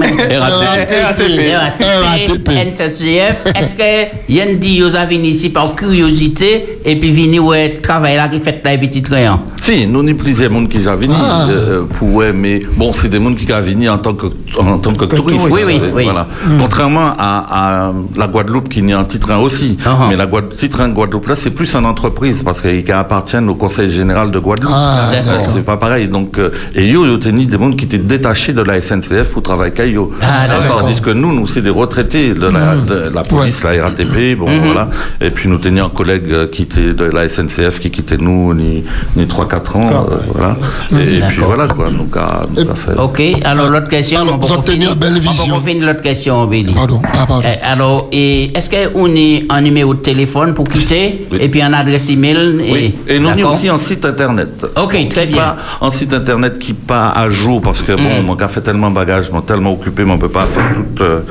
RATP, 1.82 2.50
NCCF, 2.50 3.46
est-ce 3.56 3.76
que 3.76 4.32
Yann 4.32 4.60
dit 4.60 4.82
vous 4.82 4.96
avez 4.96 5.16
ici 5.16 5.50
par 5.50 5.76
curiosité 5.76 6.80
et 6.84 6.96
puis 6.96 7.40
ouais, 7.40 7.80
travailler 7.82 8.18
là 8.18 8.28
qui 8.28 8.40
fait 8.40 8.62
la 8.64 8.78
petite 8.78 9.08
rayon 9.08 9.40
Si, 9.64 9.88
nous 9.88 10.04
n'y 10.04 10.14
plus 10.14 10.38
des 10.38 10.50
gens 10.50 10.66
qui 10.66 10.84
sont 10.84 10.96
venus 10.98 11.16
Ah. 11.22 11.48
euh, 11.50 11.84
pour 11.98 12.14
ouais, 12.16 12.34
mais 12.34 12.62
bon, 12.76 12.92
c'est 12.92 13.08
des 13.08 13.18
gens 13.24 13.34
qui 13.34 13.48
sont 13.48 13.62
venus 13.62 13.90
en 13.90 13.98
tant 13.98 14.14
que 14.14 14.28
en 14.60 14.78
tant 14.78 14.92
que, 14.92 15.06
Que 15.06 15.16
touristes. 15.16 15.48
Oui, 15.50 15.62
oui, 15.66 15.80
euh, 15.82 15.92
oui. 15.96 16.04
Voilà. 16.04 16.28
Contrairement 16.60 17.14
à, 17.18 17.88
à 17.88 17.94
la 18.18 18.28
Guadeloupe 18.28 18.68
qui 18.68 18.82
n'est 18.82 18.92
un 18.92 19.06
petit 19.06 19.20
train 19.20 19.38
aussi, 19.38 19.78
Ah. 19.86 20.08
mais 20.10 20.18
la 20.18 20.26
Guad- 20.26 20.50
petit 20.50 20.68
train 20.68 20.90
de 20.90 20.94
Guadeloupe 20.94 21.28
là, 21.28 21.38
c'est 21.38 21.52
plus 21.52 21.74
en 21.76 21.86
entreprise 21.86 22.44
parce 22.44 22.60
qu'ils 22.60 22.92
appartiennent 22.92 23.48
au 23.48 23.56
Conseil 23.56 23.90
général 23.90 24.32
de 24.32 24.40
Guadeloupe. 24.40 24.74
Ah, 24.76 25.12
c'est 25.56 25.64
pas 25.66 25.78
pareil. 25.78 26.10
Donc, 26.10 26.38
euh, 26.40 26.50
et 26.76 26.86
yo, 26.86 27.06
yo 27.06 27.18
tenu 27.18 27.46
des 27.46 27.58
gens 27.58 27.72
qui 27.72 27.86
étaient 27.86 27.98
détachés 27.98 28.52
de 28.52 28.62
la 28.64 28.82
SNCF 28.82 29.30
pour 29.32 29.44
travailler 29.44 29.74
avec 29.80 29.94
yo. 29.94 30.12
Ah. 30.22 30.48
Tandis 30.78 31.00
que 31.00 31.12
nous, 31.12 31.32
nous 31.34 31.48
c'est 31.48 31.62
des 31.62 31.70
retraités 31.70 32.34
de 32.34 32.48
la, 32.48 32.76
de 32.76 33.12
la 33.16 33.24
police, 33.24 33.64
la 33.64 33.82
RATP, 33.84 34.36
bon 34.38 34.50
Mhm. 34.50 34.66
voilà. 34.66 34.90
Et 35.22 35.30
puis 35.30 35.48
nous 35.48 35.58
tenions 35.58 35.86
un 35.86 35.90
collègue 35.90 36.50
qui 36.52 36.64
était 36.64 36.92
de 36.94 37.06
la 37.06 37.30
SNCF 37.30 37.80
qui 37.80 37.90
quittait 37.92 38.18
nous 38.18 38.54
ni, 38.54 38.84
ni 39.16 39.26
3-4 39.60 39.78
ans, 39.78 40.08
euh, 40.12 40.16
voilà. 40.34 40.58
Et, 40.92 41.18
et 41.18 41.22
puis 41.30 41.40
voilà 41.40 41.68
quoi. 41.68 41.90
Donc, 41.92 42.16
à, 42.18 42.44
donc, 42.54 42.70
à 42.70 42.76
faire. 42.76 43.00
Ok, 43.04 43.22
alors 43.44 43.70
l'autre 43.70 43.90
question. 43.90 44.22
Alors, 44.22 44.36
on 44.42 44.62
peut 44.62 44.72
finir- 44.72 44.92
une 44.94 45.00
belle 45.00 45.14
On 45.16 45.20
vision. 45.20 45.60
peut 45.62 45.70
finir 45.70 45.88
l'autre 45.88 46.02
question, 46.02 46.46
Billy. 46.46 46.74
Pardon. 46.74 47.02
Ah, 47.06 47.26
pardon. 47.28 47.44
Eh, 47.48 47.64
alors, 47.66 48.08
et 48.12 48.58
est-ce 48.58 48.70
qu'on 48.70 49.16
est 49.16 49.46
un 49.50 49.62
numéro 49.62 49.94
de 49.94 50.00
téléphone 50.00 50.54
pour 50.54 50.66
quitter 50.68 51.28
Oui. 51.32 51.38
et 51.42 51.50
puis 51.50 51.62
un 51.62 51.74
adresse 51.74 52.10
email 52.10 52.60
et, 52.66 52.72
Oui. 52.72 52.96
Et 53.08 53.20
nous 53.20 53.28
avons 53.28 53.36
D'accord. 53.38 53.56
aussi 53.56 53.70
un 53.70 53.80
site 53.80 54.06
internet. 54.06 54.66
Ok, 54.76 55.08
très 55.10 55.26
bien. 55.28 55.38
Pas 55.38 55.58
un 55.82 55.92
site 55.92 56.14
internet 56.14 56.60
qui 56.60 56.74
pas 56.74 57.10
à 57.10 57.30
jour 57.30 57.62
parce 57.62 57.82
que 57.82 57.94
bon, 57.94 58.22
Mm. 58.22 58.26
mon 58.26 58.38
fait 58.48 58.62
tellement 58.62 58.90
de 58.90 58.96
bagages, 58.96 59.32
moi 59.32 59.44
tellement 59.46 59.72
occupé, 59.74 60.04
mais 60.06 60.12
on 60.14 60.18
peut 60.18 60.30
pas 60.30 60.46
faire 60.46 60.74
tout. 60.76 61.04
euh, 61.04 61.22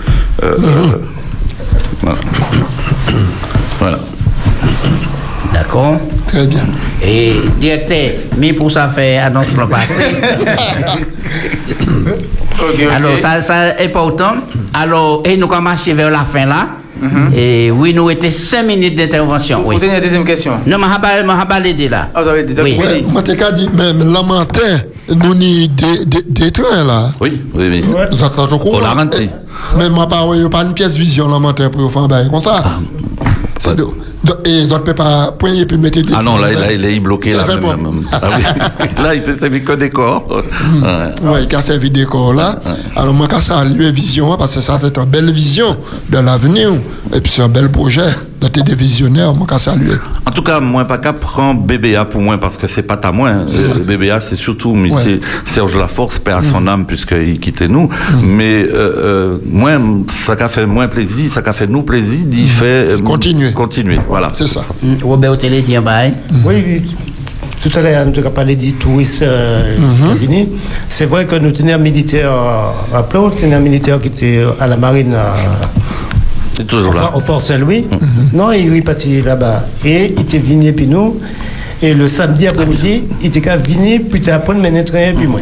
euh, 0.43 0.55
euh, 0.59 0.99
voilà. 2.03 2.19
voilà. 3.79 3.99
D'accord. 5.53 5.97
Très 6.27 6.47
bien. 6.47 6.61
Et 7.05 7.33
directeur, 7.59 8.11
mais 8.39 8.53
pour 8.53 8.71
ça 8.71 8.89
faire 8.89 9.27
annonce 9.27 9.57
le 9.57 9.67
passé. 9.67 10.05
Alors, 12.95 13.19
ça, 13.19 13.43
ça 13.43 13.79
est 13.81 13.87
important. 13.87 14.35
Alors, 14.75 15.23
et 15.25 15.37
nous 15.37 15.51
allons 15.51 15.63
marcher 15.63 15.95
vers 15.95 16.11
la 16.11 16.25
fin 16.25 16.47
là. 16.47 16.69
Mhm. 17.01 17.33
Et 17.37 17.71
oui, 17.73 17.93
nous 17.95 18.09
étions 18.11 18.31
5 18.31 18.63
minutes 18.65 18.95
d'intervention. 18.97 19.63
Vous 19.63 19.69
Oui. 19.71 19.79
tenez 19.81 19.95
la 19.95 20.01
deuxième 20.01 20.25
question. 20.25 20.53
Non, 20.67 20.79
mais 20.79 20.87
je 20.87 21.39
vais 21.39 21.47
pas 21.49 21.59
l'aider 21.59 21.89
là. 21.89 22.09
Ah, 22.15 22.23
vous 22.23 22.29
avez 22.29 22.45
dit. 22.45 22.55
Oui. 22.63 22.79
Willy. 22.81 23.05
Moi, 23.11 23.23
qu'à 23.23 23.51
dire, 23.51 23.69
même 23.75 24.13
la 24.13 24.23
matin, 24.23 24.61
nous 25.09 25.35
ni 25.35 25.69
des, 25.69 26.05
des, 26.07 26.23
des 26.23 26.51
trains 26.53 26.85
là. 26.85 27.11
Oui, 27.21 27.41
oui, 27.55 27.69
oui. 27.69 27.85
Vous 28.13 28.25
êtes 28.25 28.53
au 28.53 28.59
courant? 28.59 28.79
On 28.79 28.81
l'a 28.81 28.93
rentré. 28.93 29.29
Mais 29.77 29.91
ma 29.91 30.07
part, 30.07 30.27
il 30.35 30.41
n'y 30.41 30.47
a 30.47 30.49
pas 30.49 30.63
une 30.63 30.75
pièce 30.75 30.97
vision 30.97 31.29
la 31.29 31.41
matin 31.41 31.69
pour 31.71 31.91
faire 31.93 32.03
un 32.03 32.09
bail 32.09 32.31
comme 32.31 32.43
ça. 32.43 32.63
C'est 33.59 33.75
de- 33.75 33.87
Et 34.45 34.67
d'autres 34.67 34.87
ne 34.87 34.93
pas 34.93 35.33
poigner 35.33 35.67
puis 35.67 35.77
mettre 35.77 36.01
des 36.01 36.15
Ah 36.15 36.23
non, 36.23 36.37
là, 36.37 36.53
là, 36.53 36.73
il 36.73 36.85
est 36.85 37.01
bloqué. 37.01 37.33
Là, 37.33 37.45
bon. 37.57 37.77
même. 37.77 38.03
Ah 38.13 38.21
oui. 38.37 38.45
là, 39.03 39.15
il 39.15 39.23
peut 39.23 39.37
servir 39.37 39.65
que 39.65 39.73
décor. 39.73 40.27
Ouais. 40.31 41.29
Ouais, 41.29 41.47
qui 41.47 41.57
a 41.57 41.63
servi 41.63 41.91
décor 41.91 42.35
là. 42.35 42.61
Alors, 42.95 43.15
moi, 43.15 43.27
quand 43.29 43.41
ça 43.41 43.59
a 43.59 43.65
lieu 43.65 43.91
vision, 43.91 44.37
parce 44.37 44.55
que 44.55 44.61
ça, 44.61 44.79
c'est 44.81 44.97
une 44.97 45.05
belle 45.07 45.31
vision 45.31 45.77
de 46.09 46.19
l'avenir. 46.19 46.71
Et 47.13 47.21
puis, 47.21 47.33
c'est 47.35 47.43
un 47.43 47.49
bel 47.49 47.69
projet. 47.71 48.15
D'être 48.43 48.65
des 48.65 48.75
visionnaires, 48.75 49.35
moi, 49.35 49.47
quand 49.49 49.59
ça 49.59 49.73
a 49.73 49.77
lieu. 49.77 50.01
En 50.27 50.31
tout 50.31 50.43
cas, 50.43 50.61
moi, 50.61 50.85
pas 50.85 50.99
qu'à 50.99 51.13
prendre 51.13 51.61
BBA 51.63 52.05
pour 52.07 52.21
moi, 52.21 52.39
parce 52.39 52.57
que 52.57 52.67
c'est 52.67 52.83
pas 52.83 52.97
ta 52.97 53.13
moi. 53.13 53.29
hein. 53.31 53.47
Euh, 53.55 53.79
BBA, 53.97 54.21
c'est 54.21 54.37
surtout 54.37 54.73
M. 54.75 54.91
Ouais. 54.91 55.21
Serge 55.45 55.77
Laforce, 55.77 56.19
père 56.19 56.39
à 56.39 56.43
son 56.43 56.67
âme, 56.67 56.85
puisqu'il 56.87 57.39
quittait 57.41 57.69
nous. 57.69 57.89
Mais, 58.23 58.63
euh, 58.63 58.69
euh, 58.75 59.39
moi, 59.47 59.73
ça 60.27 60.37
qu'a 60.37 60.49
fait 60.49 60.67
moins 60.67 60.89
plaisir, 60.89 61.31
ça 61.31 61.43
qu'a 61.43 61.53
fait 61.53 61.67
nous 61.67 61.83
plaisir, 61.83 62.21
d'y 62.25 62.47
faire. 62.49 62.99
continuer. 63.05 63.53
Continuer, 63.53 64.01
voilà. 64.09 64.31
C'est 64.33 64.49
ça. 64.49 64.63
Mm, 64.83 64.95
Robert 65.03 65.39
Télé 65.39 65.63
dit 65.63 65.77
un 65.77 65.83
bail. 65.83 66.15
Oui, 66.45 66.63
oui. 66.67 66.83
Tout 67.61 67.71
à 67.79 67.81
l'heure, 67.81 68.07
nous 68.07 68.19
avons 68.19 68.31
parlé 68.31 68.57
des 68.57 68.73
touristes 68.73 69.23
euh, 69.23 69.77
venus. 70.21 70.49
C'est 70.89 71.07
vrai 71.07 71.27
que 71.27 71.37
nous 71.37 71.53
tenions 71.53 71.77
un 71.77 71.79
militaire, 71.79 72.33
euh, 72.33 72.71
rappelons, 72.93 73.29
nous 73.29 73.37
tenions 73.37 73.57
un 73.59 73.61
militaire 73.61 74.01
qui 74.01 74.09
était 74.09 74.45
à 74.59 74.67
la 74.67 74.77
marine 74.77 75.15
C'est 76.55 76.67
toujours 76.67 76.95
là. 76.95 77.13
au 77.15 77.21
Port 77.21 77.41
Saint-Louis. 77.41 77.87
Non, 78.33 78.53
il 78.53 78.75
est 78.77 78.83
parti 78.83 79.21
là-bas. 79.23 79.65
Et 79.85 80.13
il 80.17 80.21
était 80.21 80.39
venu 80.39 80.73
puis 80.73 80.87
nous. 80.87 81.21
Et 81.83 81.95
le 81.95 82.07
samedi 82.07 82.47
après-midi, 82.47 83.05
il 83.21 83.27
était 83.27 83.41
qu'à 83.41 83.57
venir, 83.57 84.03
puis 84.09 84.31
après 84.31 84.55
mener 84.55 84.81
un 84.81 84.85
train, 84.85 85.13
puis 85.17 85.27
moi. 85.27 85.41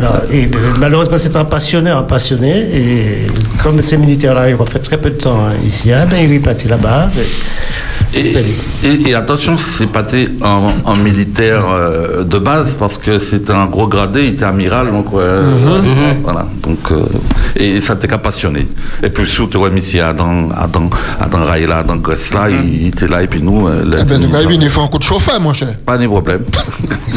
Alors, 0.00 0.22
et 0.32 0.44
euh, 0.44 0.48
malheureusement, 0.80 1.16
c'est 1.18 1.36
un 1.36 1.44
passionné, 1.44 1.90
un 1.90 2.02
passionné. 2.02 2.50
Et 2.72 3.26
comme 3.62 3.80
ces 3.82 3.98
militaires-là, 3.98 4.48
ils 4.48 4.54
ont 4.54 4.64
fait 4.64 4.78
très 4.78 4.96
peu 4.96 5.10
de 5.10 5.16
temps 5.16 5.38
hein, 5.46 5.52
ici, 5.66 5.92
hein, 5.92 6.06
ben, 6.10 6.16
il 6.24 6.32
est 6.32 6.38
parti 6.38 6.66
là-bas. 6.66 7.10
Et, 8.12 8.34
et- 8.84 9.08
et 9.08 9.14
attention, 9.14 9.56
c'est 9.58 9.86
pas 9.86 10.00
été 10.02 10.28
un, 10.42 10.72
un 10.86 10.96
militaire 10.96 11.64
euh, 11.68 12.22
de 12.24 12.38
base 12.38 12.76
parce 12.78 12.98
que 12.98 13.18
c'était 13.18 13.52
un 13.52 13.66
gros 13.66 13.86
gradé, 13.88 14.24
il 14.24 14.34
était 14.34 14.44
amiral, 14.44 14.90
donc 14.90 15.06
euh, 15.14 15.42
Mhm. 15.82 16.22
voilà. 16.22 16.46
Donc 16.62 16.78
euh, 16.92 17.00
et 17.56 17.80
ça 17.80 17.96
t'est 17.96 18.06
qu'à 18.08 18.18
passionné. 18.18 18.68
Et 19.02 19.10
puis 19.10 19.26
surtout 19.26 19.58
ouais, 19.58 19.70
ici 19.76 19.98
à 20.00 20.12
dans 20.12 20.50
à 20.50 20.66
dans 20.66 20.88
à 21.20 21.26
dans 21.28 21.42
Raïla, 21.44 21.82
dans 21.82 21.96
Grèce 21.96 22.32
là, 22.32 22.48
il, 22.50 22.82
il 22.82 22.88
était 22.88 23.08
là 23.08 23.22
et 23.22 23.26
puis 23.26 23.42
nous. 23.42 23.66
euh, 23.68 23.84
là, 23.84 23.98
Eh 24.00 24.04
ben, 24.04 24.18
nous, 24.20 24.50
il 24.50 24.70
faut 24.70 24.82
un 24.82 24.88
coup 24.88 24.98
de 24.98 25.02
chauffeur, 25.04 25.40
mon 25.40 25.52
cher. 25.52 25.68
pas 25.84 25.96
de 25.98 26.06
problème. 26.06 26.42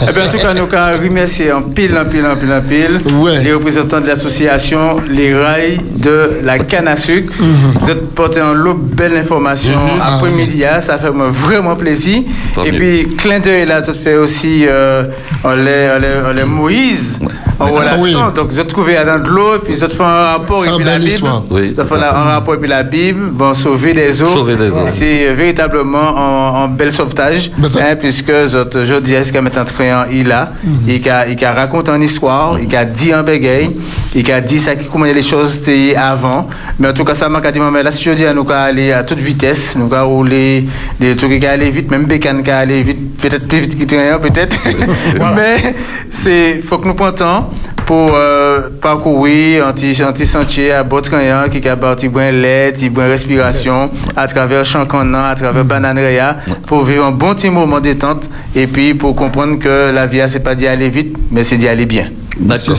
Eh 0.09 0.13
bien, 0.13 0.25
en 0.27 0.31
tout 0.31 0.37
cas, 0.37 0.53
nous 0.53 0.59
allons 0.71 1.03
remercier 1.03 1.51
en 1.51 1.63
pile, 1.63 1.97
en 1.97 2.05
pile, 2.05 2.23
en 2.31 2.35
pile, 2.35 2.53
en 2.53 2.61
pile 2.61 2.99
les 3.43 3.51
représentants 3.53 3.99
de 3.99 4.05
l'association 4.05 4.97
Les 5.09 5.33
Rails 5.33 5.79
de 5.95 6.41
la 6.43 6.59
canne 6.59 6.87
à 6.87 6.95
sucre. 6.95 7.33
Vous 7.81 7.89
êtes 7.89 8.11
porté 8.13 8.39
en 8.41 8.53
lot 8.53 8.75
belle 8.75 9.17
information 9.17 9.73
Mhm. 9.95 10.01
Après-midi, 10.01 10.63
ça 10.87 10.97
fait 10.97 11.11
moi 11.11 11.27
vraiment 11.29 11.75
plaisir. 11.75 12.23
Tant 12.53 12.63
Et 12.63 12.71
mieux. 12.71 12.77
puis, 12.77 13.15
clin 13.15 13.39
d'œil 13.39 13.65
là, 13.65 13.81
tout 13.81 13.93
fait 13.93 14.15
aussi, 14.15 14.65
euh, 14.67 15.03
on 15.43 15.51
les, 15.55 15.89
on 15.95 15.99
les, 15.99 16.29
on 16.29 16.33
les 16.33 16.43
Moïse 16.45 17.19
en 17.59 17.65
relation. 17.67 18.19
Ah 18.19 18.27
oui. 18.29 18.33
Donc, 18.35 18.51
vous 18.51 18.59
êtes 18.59 18.67
trouvé 18.67 18.95
dans 19.05 19.19
de 19.21 19.27
l'eau, 19.27 19.59
puis 19.63 19.73
vous 19.73 19.83
êtes 19.83 19.93
fait 19.93 20.03
un 20.03 20.23
rapport 20.33 20.63
et 20.65 20.69
puis 20.75 20.85
la 20.85 20.97
Bible. 20.99 21.27
Oui. 21.49 21.73
Avez 21.77 21.87
fait 21.87 21.95
un 21.95 22.23
rapport 22.35 22.53
et 22.55 22.57
puis 22.59 22.69
la 22.69 22.83
Bible, 22.83 23.29
bon, 23.31 23.53
sauver 23.53 23.93
des 23.93 24.21
eaux. 24.21 24.27
Sauver 24.27 24.55
des 24.55 24.69
eaux. 24.69 24.87
Et 24.87 24.89
C'est 24.91 25.27
euh, 25.27 25.33
véritablement 25.33 26.17
un, 26.17 26.63
un 26.63 26.67
bel 26.67 26.91
sauvetage, 26.91 27.51
hein, 27.61 27.95
puisque 27.99 28.31
je 28.31 28.99
dis 28.99 29.13
est-ce 29.13 29.31
qu'il 29.31 29.41
met 29.41 29.57
un 29.57 29.65
il 30.11 30.31
a, 30.31 30.51
il 30.87 31.09
a, 31.09 31.27
il 31.27 31.45
a 31.45 31.53
raconté 31.53 31.91
une 31.91 32.03
histoire, 32.03 32.57
il 32.59 32.73
a 32.75 32.85
dit 32.85 33.11
un 33.11 33.23
bégay, 33.23 33.71
il 34.15 34.31
a 34.31 34.39
dit 34.39 34.59
ça 34.59 34.75
qui 34.75 34.85
comment 34.85 35.05
les 35.05 35.21
choses 35.21 35.57
étaient 35.57 35.95
avant. 35.95 36.47
Mais 36.79 36.87
en 36.89 36.93
tout 36.93 37.03
cas, 37.03 37.15
ça 37.15 37.27
m'a 37.27 37.41
dit, 37.51 37.59
mais 37.59 37.83
là, 37.83 37.91
si 37.91 38.03
je 38.03 38.11
dis, 38.11 38.23
nous 38.23 38.29
allons 38.29 38.49
aller 38.49 38.91
à 38.91 39.03
toute 39.03 39.19
vitesse, 39.19 39.75
nous 39.75 39.91
allons 39.93 40.09
rouler 40.09 40.66
des 40.99 41.15
trucs 41.15 41.39
qui 41.39 41.45
aller 41.45 41.71
vite, 41.71 41.89
même 41.91 42.05
bécane 42.05 42.43
qui 42.43 42.51
aller 42.51 42.81
vite, 42.83 43.19
peut-être 43.21 43.47
plus 43.47 43.59
vite 43.59 43.79
que 43.79 43.85
train, 43.85 44.19
peut-être. 44.19 44.57
mais 45.35 45.75
c'est, 46.11 46.61
faut 46.61 46.77
que 46.77 46.87
nous 46.87 46.93
prenions 46.93 47.13
temps 47.13 47.49
pour 47.87 48.11
euh, 48.13 48.69
parcourir 48.81 49.65
un 49.65 49.71
petit, 49.71 50.03
un 50.03 50.11
petit 50.11 50.25
sentier 50.25 50.73
à 50.73 50.83
Botrayan 50.83 51.47
qui 51.49 51.65
a 51.67 51.77
parti 51.77 52.09
bon 52.09 52.35
lait, 52.41 52.73
bon 52.91 53.09
respiration 53.09 53.89
à 54.15 54.27
travers 54.27 54.65
Chancanan, 54.65 55.23
à 55.23 55.35
travers 55.35 55.63
Bananeria 55.63 56.35
pour 56.65 56.83
vivre 56.83 57.05
un 57.05 57.11
bon 57.11 57.33
petit 57.33 57.49
moment 57.49 57.79
détente 57.79 58.29
et 58.53 58.67
puis 58.67 58.93
pour 58.93 59.15
comprendre 59.15 59.57
que 59.57 59.89
la 59.91 60.05
vie 60.05 60.21
c'est 60.27 60.43
pas 60.43 60.53
d'y 60.53 60.67
aller 60.67 60.89
vite 60.89 61.15
mais 61.31 61.45
c'est 61.45 61.55
d'y 61.55 61.69
aller 61.69 61.85
bien. 61.85 62.09
D'accord. 62.39 62.75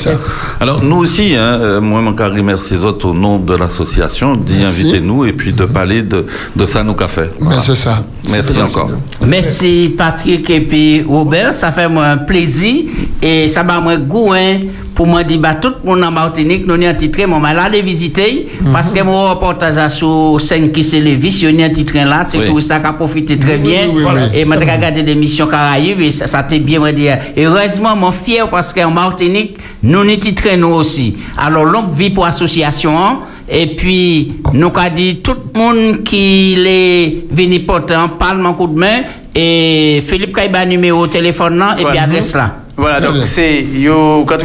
Alors 0.60 0.82
nous 0.82 0.96
aussi, 0.96 1.34
hein, 1.34 1.58
euh, 1.60 1.80
moi, 1.80 2.00
mon 2.00 2.14
merci 2.42 2.74
les 2.74 2.84
autres 2.84 3.08
au 3.08 3.14
nom 3.14 3.38
de 3.38 3.54
l'association 3.54 4.36
d'y 4.36 4.62
inviter 4.64 5.00
nous 5.00 5.24
et 5.24 5.32
puis 5.32 5.52
de 5.52 5.64
parler 5.64 6.02
de, 6.02 6.26
de 6.54 6.66
ça 6.66 6.82
nous 6.82 6.94
qu'a 6.94 7.08
fait. 7.08 7.30
Mais 7.40 7.56
c'est 7.60 7.74
ça. 7.74 8.04
Merci 8.30 8.52
C'est 8.54 8.62
encore. 8.62 8.90
Merci 9.26 9.94
Patrick 9.96 10.48
et 10.50 10.60
puis 10.60 11.02
Robert, 11.02 11.54
ça 11.54 11.72
fait 11.72 11.88
moi 11.88 12.06
un 12.06 12.16
plaisir 12.18 12.84
et 13.22 13.48
ça 13.48 13.62
m'a 13.64 13.80
moi 13.80 13.96
goût 13.96 14.32
hein, 14.32 14.58
pour 14.94 15.06
moi 15.06 15.22
dire 15.24 15.38
bah 15.38 15.54
tout 15.54 15.72
le 15.84 15.88
monde 15.90 16.04
en 16.04 16.10
Martinique 16.10 16.66
nous 16.66 16.74
avons 16.74 16.88
un 16.88 16.94
titre 16.94 17.24
mon 17.26 17.38
mal 17.40 17.58
aller 17.58 17.82
visiter 17.82 18.48
parce 18.72 18.92
que 18.92 19.02
mon 19.02 19.28
reportage 19.28 19.92
sur 19.94 20.38
5 20.40 20.72
qui 20.72 20.82
s'est 20.84 21.00
levé 21.00 21.30
sur 21.30 21.48
un 21.48 21.68
titre 21.70 21.94
là 21.96 22.24
c'est 22.24 22.38
Oui. 22.38 22.46
tout 22.46 22.60
ça 22.60 22.80
qui 22.80 22.86
a 22.86 22.92
profité 22.92 23.38
très 23.38 23.58
bien 23.58 23.88
oui, 23.92 24.02
oui, 24.04 24.20
et 24.34 24.44
fait. 24.44 24.54
regardé 24.56 25.02
l'émission 25.02 25.46
Caraïbes 25.46 26.00
et 26.00 26.10
ça, 26.10 26.26
ça 26.26 26.42
t'est 26.42 26.58
bien 26.58 26.80
moi 26.80 26.92
dire 26.92 27.16
heureusement 27.36 27.94
mon 27.96 28.12
fier 28.12 28.48
parce 28.50 28.72
qu'en 28.72 28.90
Martinique 28.90 29.47
nous 29.82 30.04
nous 30.04 30.16
titrons 30.16 30.56
nous 30.56 30.68
aussi 30.74 31.16
alors 31.36 31.64
longue 31.64 31.92
vie 31.94 32.10
pour 32.10 32.24
l'association 32.26 32.98
hein. 32.98 33.20
et 33.48 33.66
puis, 33.76 34.34
nous 34.52 34.72
avons 34.74 34.94
dit 34.94 35.20
tout 35.22 35.34
le 35.54 35.58
monde 35.58 36.02
qui 36.04 36.54
est 36.66 37.24
venu 37.30 37.60
porter 37.60 37.94
un 37.94 38.08
parle 38.08 38.38
mon 38.38 38.54
coup 38.54 38.66
de 38.66 38.78
main. 38.78 39.00
Et 39.34 40.02
Philippe 40.06 40.34
Kaïba 40.34 40.64
numéro 40.66 41.06
de 41.06 41.12
téléphone 41.12 41.58
là, 41.58 41.72
et 41.74 41.76
puis 41.76 41.84
Voilà. 41.84 42.02
adresse 42.02 42.34
là. 42.34 42.56
Voilà, 42.76 43.00
donc 43.00 43.16
c'est 43.24 43.62
yo, 43.62 44.24
quand 44.26 44.38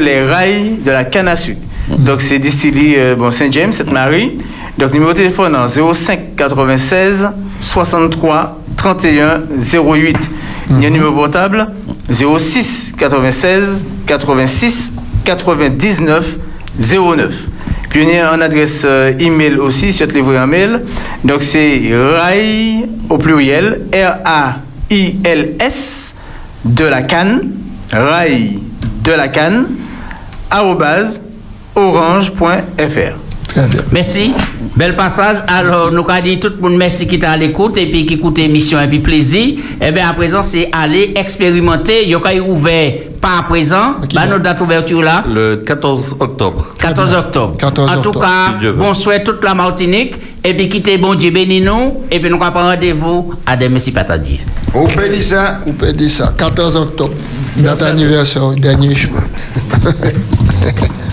les 0.00 0.24
rails 0.24 0.78
de 0.84 0.90
la 0.90 1.04
canne 1.04 1.28
à 1.28 1.36
sucre. 1.36 1.60
Donc 1.98 2.20
c'est 2.20 2.38
distillé 2.38 2.94
euh, 2.98 3.14
bon, 3.16 3.30
Saint-James, 3.30 3.72
Sainte-Marie. 3.72 4.38
Donc 4.78 4.92
numéro 4.92 5.12
de 5.12 5.16
téléphone 5.18 5.54
hein, 5.56 5.66
05 5.68 6.36
96 6.36 7.28
63 7.60 8.58
31 8.76 9.42
08. 9.72 10.30
Il 10.70 10.80
y 10.80 10.84
a 10.84 10.88
un 10.88 10.92
numéro 10.92 11.12
portable 11.12 11.66
06 12.10 12.92
96 12.96 13.84
86 14.06 14.92
99 15.24 16.38
09. 16.78 17.32
Puis 17.88 18.02
il 18.04 18.08
y 18.10 18.18
a 18.18 18.32
une 18.32 18.42
adresse 18.42 18.82
euh, 18.84 19.12
email 19.18 19.56
aussi, 19.56 19.92
si 19.92 20.04
vous 20.04 20.24
voulez 20.24 20.38
un 20.38 20.46
mail. 20.46 20.82
Donc 21.24 21.42
c'est 21.42 21.82
rail 21.92 22.88
au 23.08 23.18
pluriel, 23.18 23.80
R-A-I-L-S 23.92 24.54
de 26.64 26.84
la 26.84 27.02
canne, 27.02 27.50
rail 27.90 28.60
de 29.02 29.12
la 29.12 29.26
canne, 29.28 29.66
Merci. 33.92 34.34
Bel 34.76 34.94
passage. 34.96 35.38
Alors, 35.48 35.90
nous 35.90 36.04
avons 36.08 36.22
dit 36.22 36.38
tout 36.38 36.52
le 36.54 36.60
monde 36.60 36.76
merci 36.76 37.06
qui 37.06 37.18
t'a 37.18 37.30
à 37.32 37.36
l'écoute 37.36 37.76
et 37.76 37.86
puis 37.86 38.06
qui 38.06 38.14
écoute 38.14 38.38
l'émission 38.38 38.80
et 38.80 38.86
puis 38.88 39.00
plaisir. 39.00 39.58
Et 39.80 39.90
bien, 39.90 40.08
à 40.08 40.12
présent, 40.12 40.42
c'est 40.42 40.68
aller 40.72 41.12
expérimenter. 41.16 42.04
Il 42.04 42.10
y 42.10 42.14
a 42.14 42.42
ouvert 42.42 42.92
pas 43.20 43.38
à 43.40 43.42
présent. 43.42 43.96
Bah, 44.14 44.26
notre 44.26 44.42
date 44.42 44.58
d'ouverture 44.58 45.02
là. 45.02 45.24
Le 45.28 45.56
14 45.56 46.16
octobre. 46.20 46.74
14 46.78 47.14
octobre. 47.14 47.56
14 47.58 47.90
en 47.90 48.02
tout 48.02 48.08
octobre, 48.10 48.20
cas, 48.24 48.72
bon 48.72 48.94
souhait 48.94 49.22
toute 49.22 49.42
la 49.44 49.54
Martinique. 49.54 50.14
Et 50.42 50.54
puis, 50.54 50.68
quittez 50.68 50.96
bon 50.96 51.14
Dieu 51.14 51.30
béni 51.30 51.60
nous. 51.60 52.02
Et 52.10 52.18
puis, 52.20 52.30
nous 52.30 52.42
avons 52.42 52.60
rendez-vous 52.60 53.34
à 53.44 53.56
des 53.56 53.68
messieurs 53.68 53.92
Patadier. 53.92 54.40
Vous 54.72 54.86
payez 54.86 55.20
ça 55.20 55.60
Vous 55.66 55.72
payez 55.74 56.08
ça. 56.08 56.32
14 56.38 56.76
octobre. 56.76 57.14
Date 57.56 57.82
anniversaire, 57.82 58.50
dernier 58.52 58.94
chemin. 58.94 59.20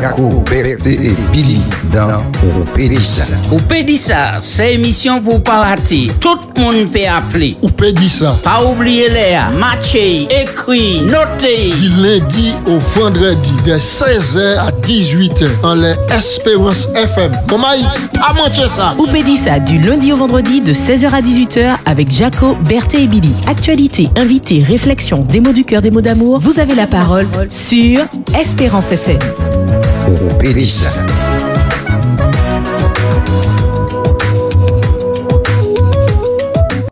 Jaco 0.00 0.42
Berthe 0.50 0.86
et 0.86 1.14
Billy 1.32 1.60
dans 1.92 2.18
Pédissa. 2.74 3.24
Ou 3.50 3.58
Pédissa, 3.60 4.34
c'est 4.42 4.74
émission 4.74 5.20
pour 5.22 5.42
parler. 5.42 6.10
Tout 6.20 6.38
le 6.56 6.62
monde 6.62 6.90
peut 6.92 7.06
appeler. 7.08 7.56
Ou 7.62 7.68
Pédissa. 7.70 8.36
Pas 8.42 8.62
oublier 8.62 9.08
les 9.08 9.38
matcher, 9.58 10.28
écrit, 10.30 11.00
noter. 11.00 11.72
Du 11.80 11.88
lundi 11.88 12.52
au 12.66 12.78
vendredi, 12.98 13.50
de 13.64 13.72
16h 13.72 14.58
à 14.58 14.70
18h, 14.82 15.48
en 15.62 15.74
les 15.74 15.94
Espérance 16.14 16.88
FM. 16.94 17.32
Maman, 17.50 17.88
pas 18.12 18.34
manquer 18.34 18.68
ça? 18.68 18.94
Ou 18.98 19.06
Pédissa, 19.06 19.58
du 19.58 19.78
lundi 19.80 20.12
au 20.12 20.16
vendredi, 20.16 20.60
de 20.60 20.72
16h 20.74 21.08
à 21.08 21.22
18h, 21.22 21.76
avec 21.86 22.10
Jaco, 22.10 22.54
Berthe 22.68 22.94
et 22.94 23.06
Billy. 23.06 23.32
Actualité, 23.46 24.10
invité, 24.16 24.62
réflexion, 24.62 25.22
des 25.22 25.40
mots 25.40 25.52
du 25.52 25.64
cœur, 25.64 25.80
des 25.80 25.90
mots 25.90 26.02
d'amour. 26.02 26.38
Vous 26.40 26.60
avez 26.60 26.74
la 26.74 26.86
parole 26.86 27.26
sur 27.48 28.00
Espérance 28.38 28.92
FM. 28.92 29.18
Pédissa. 30.38 31.35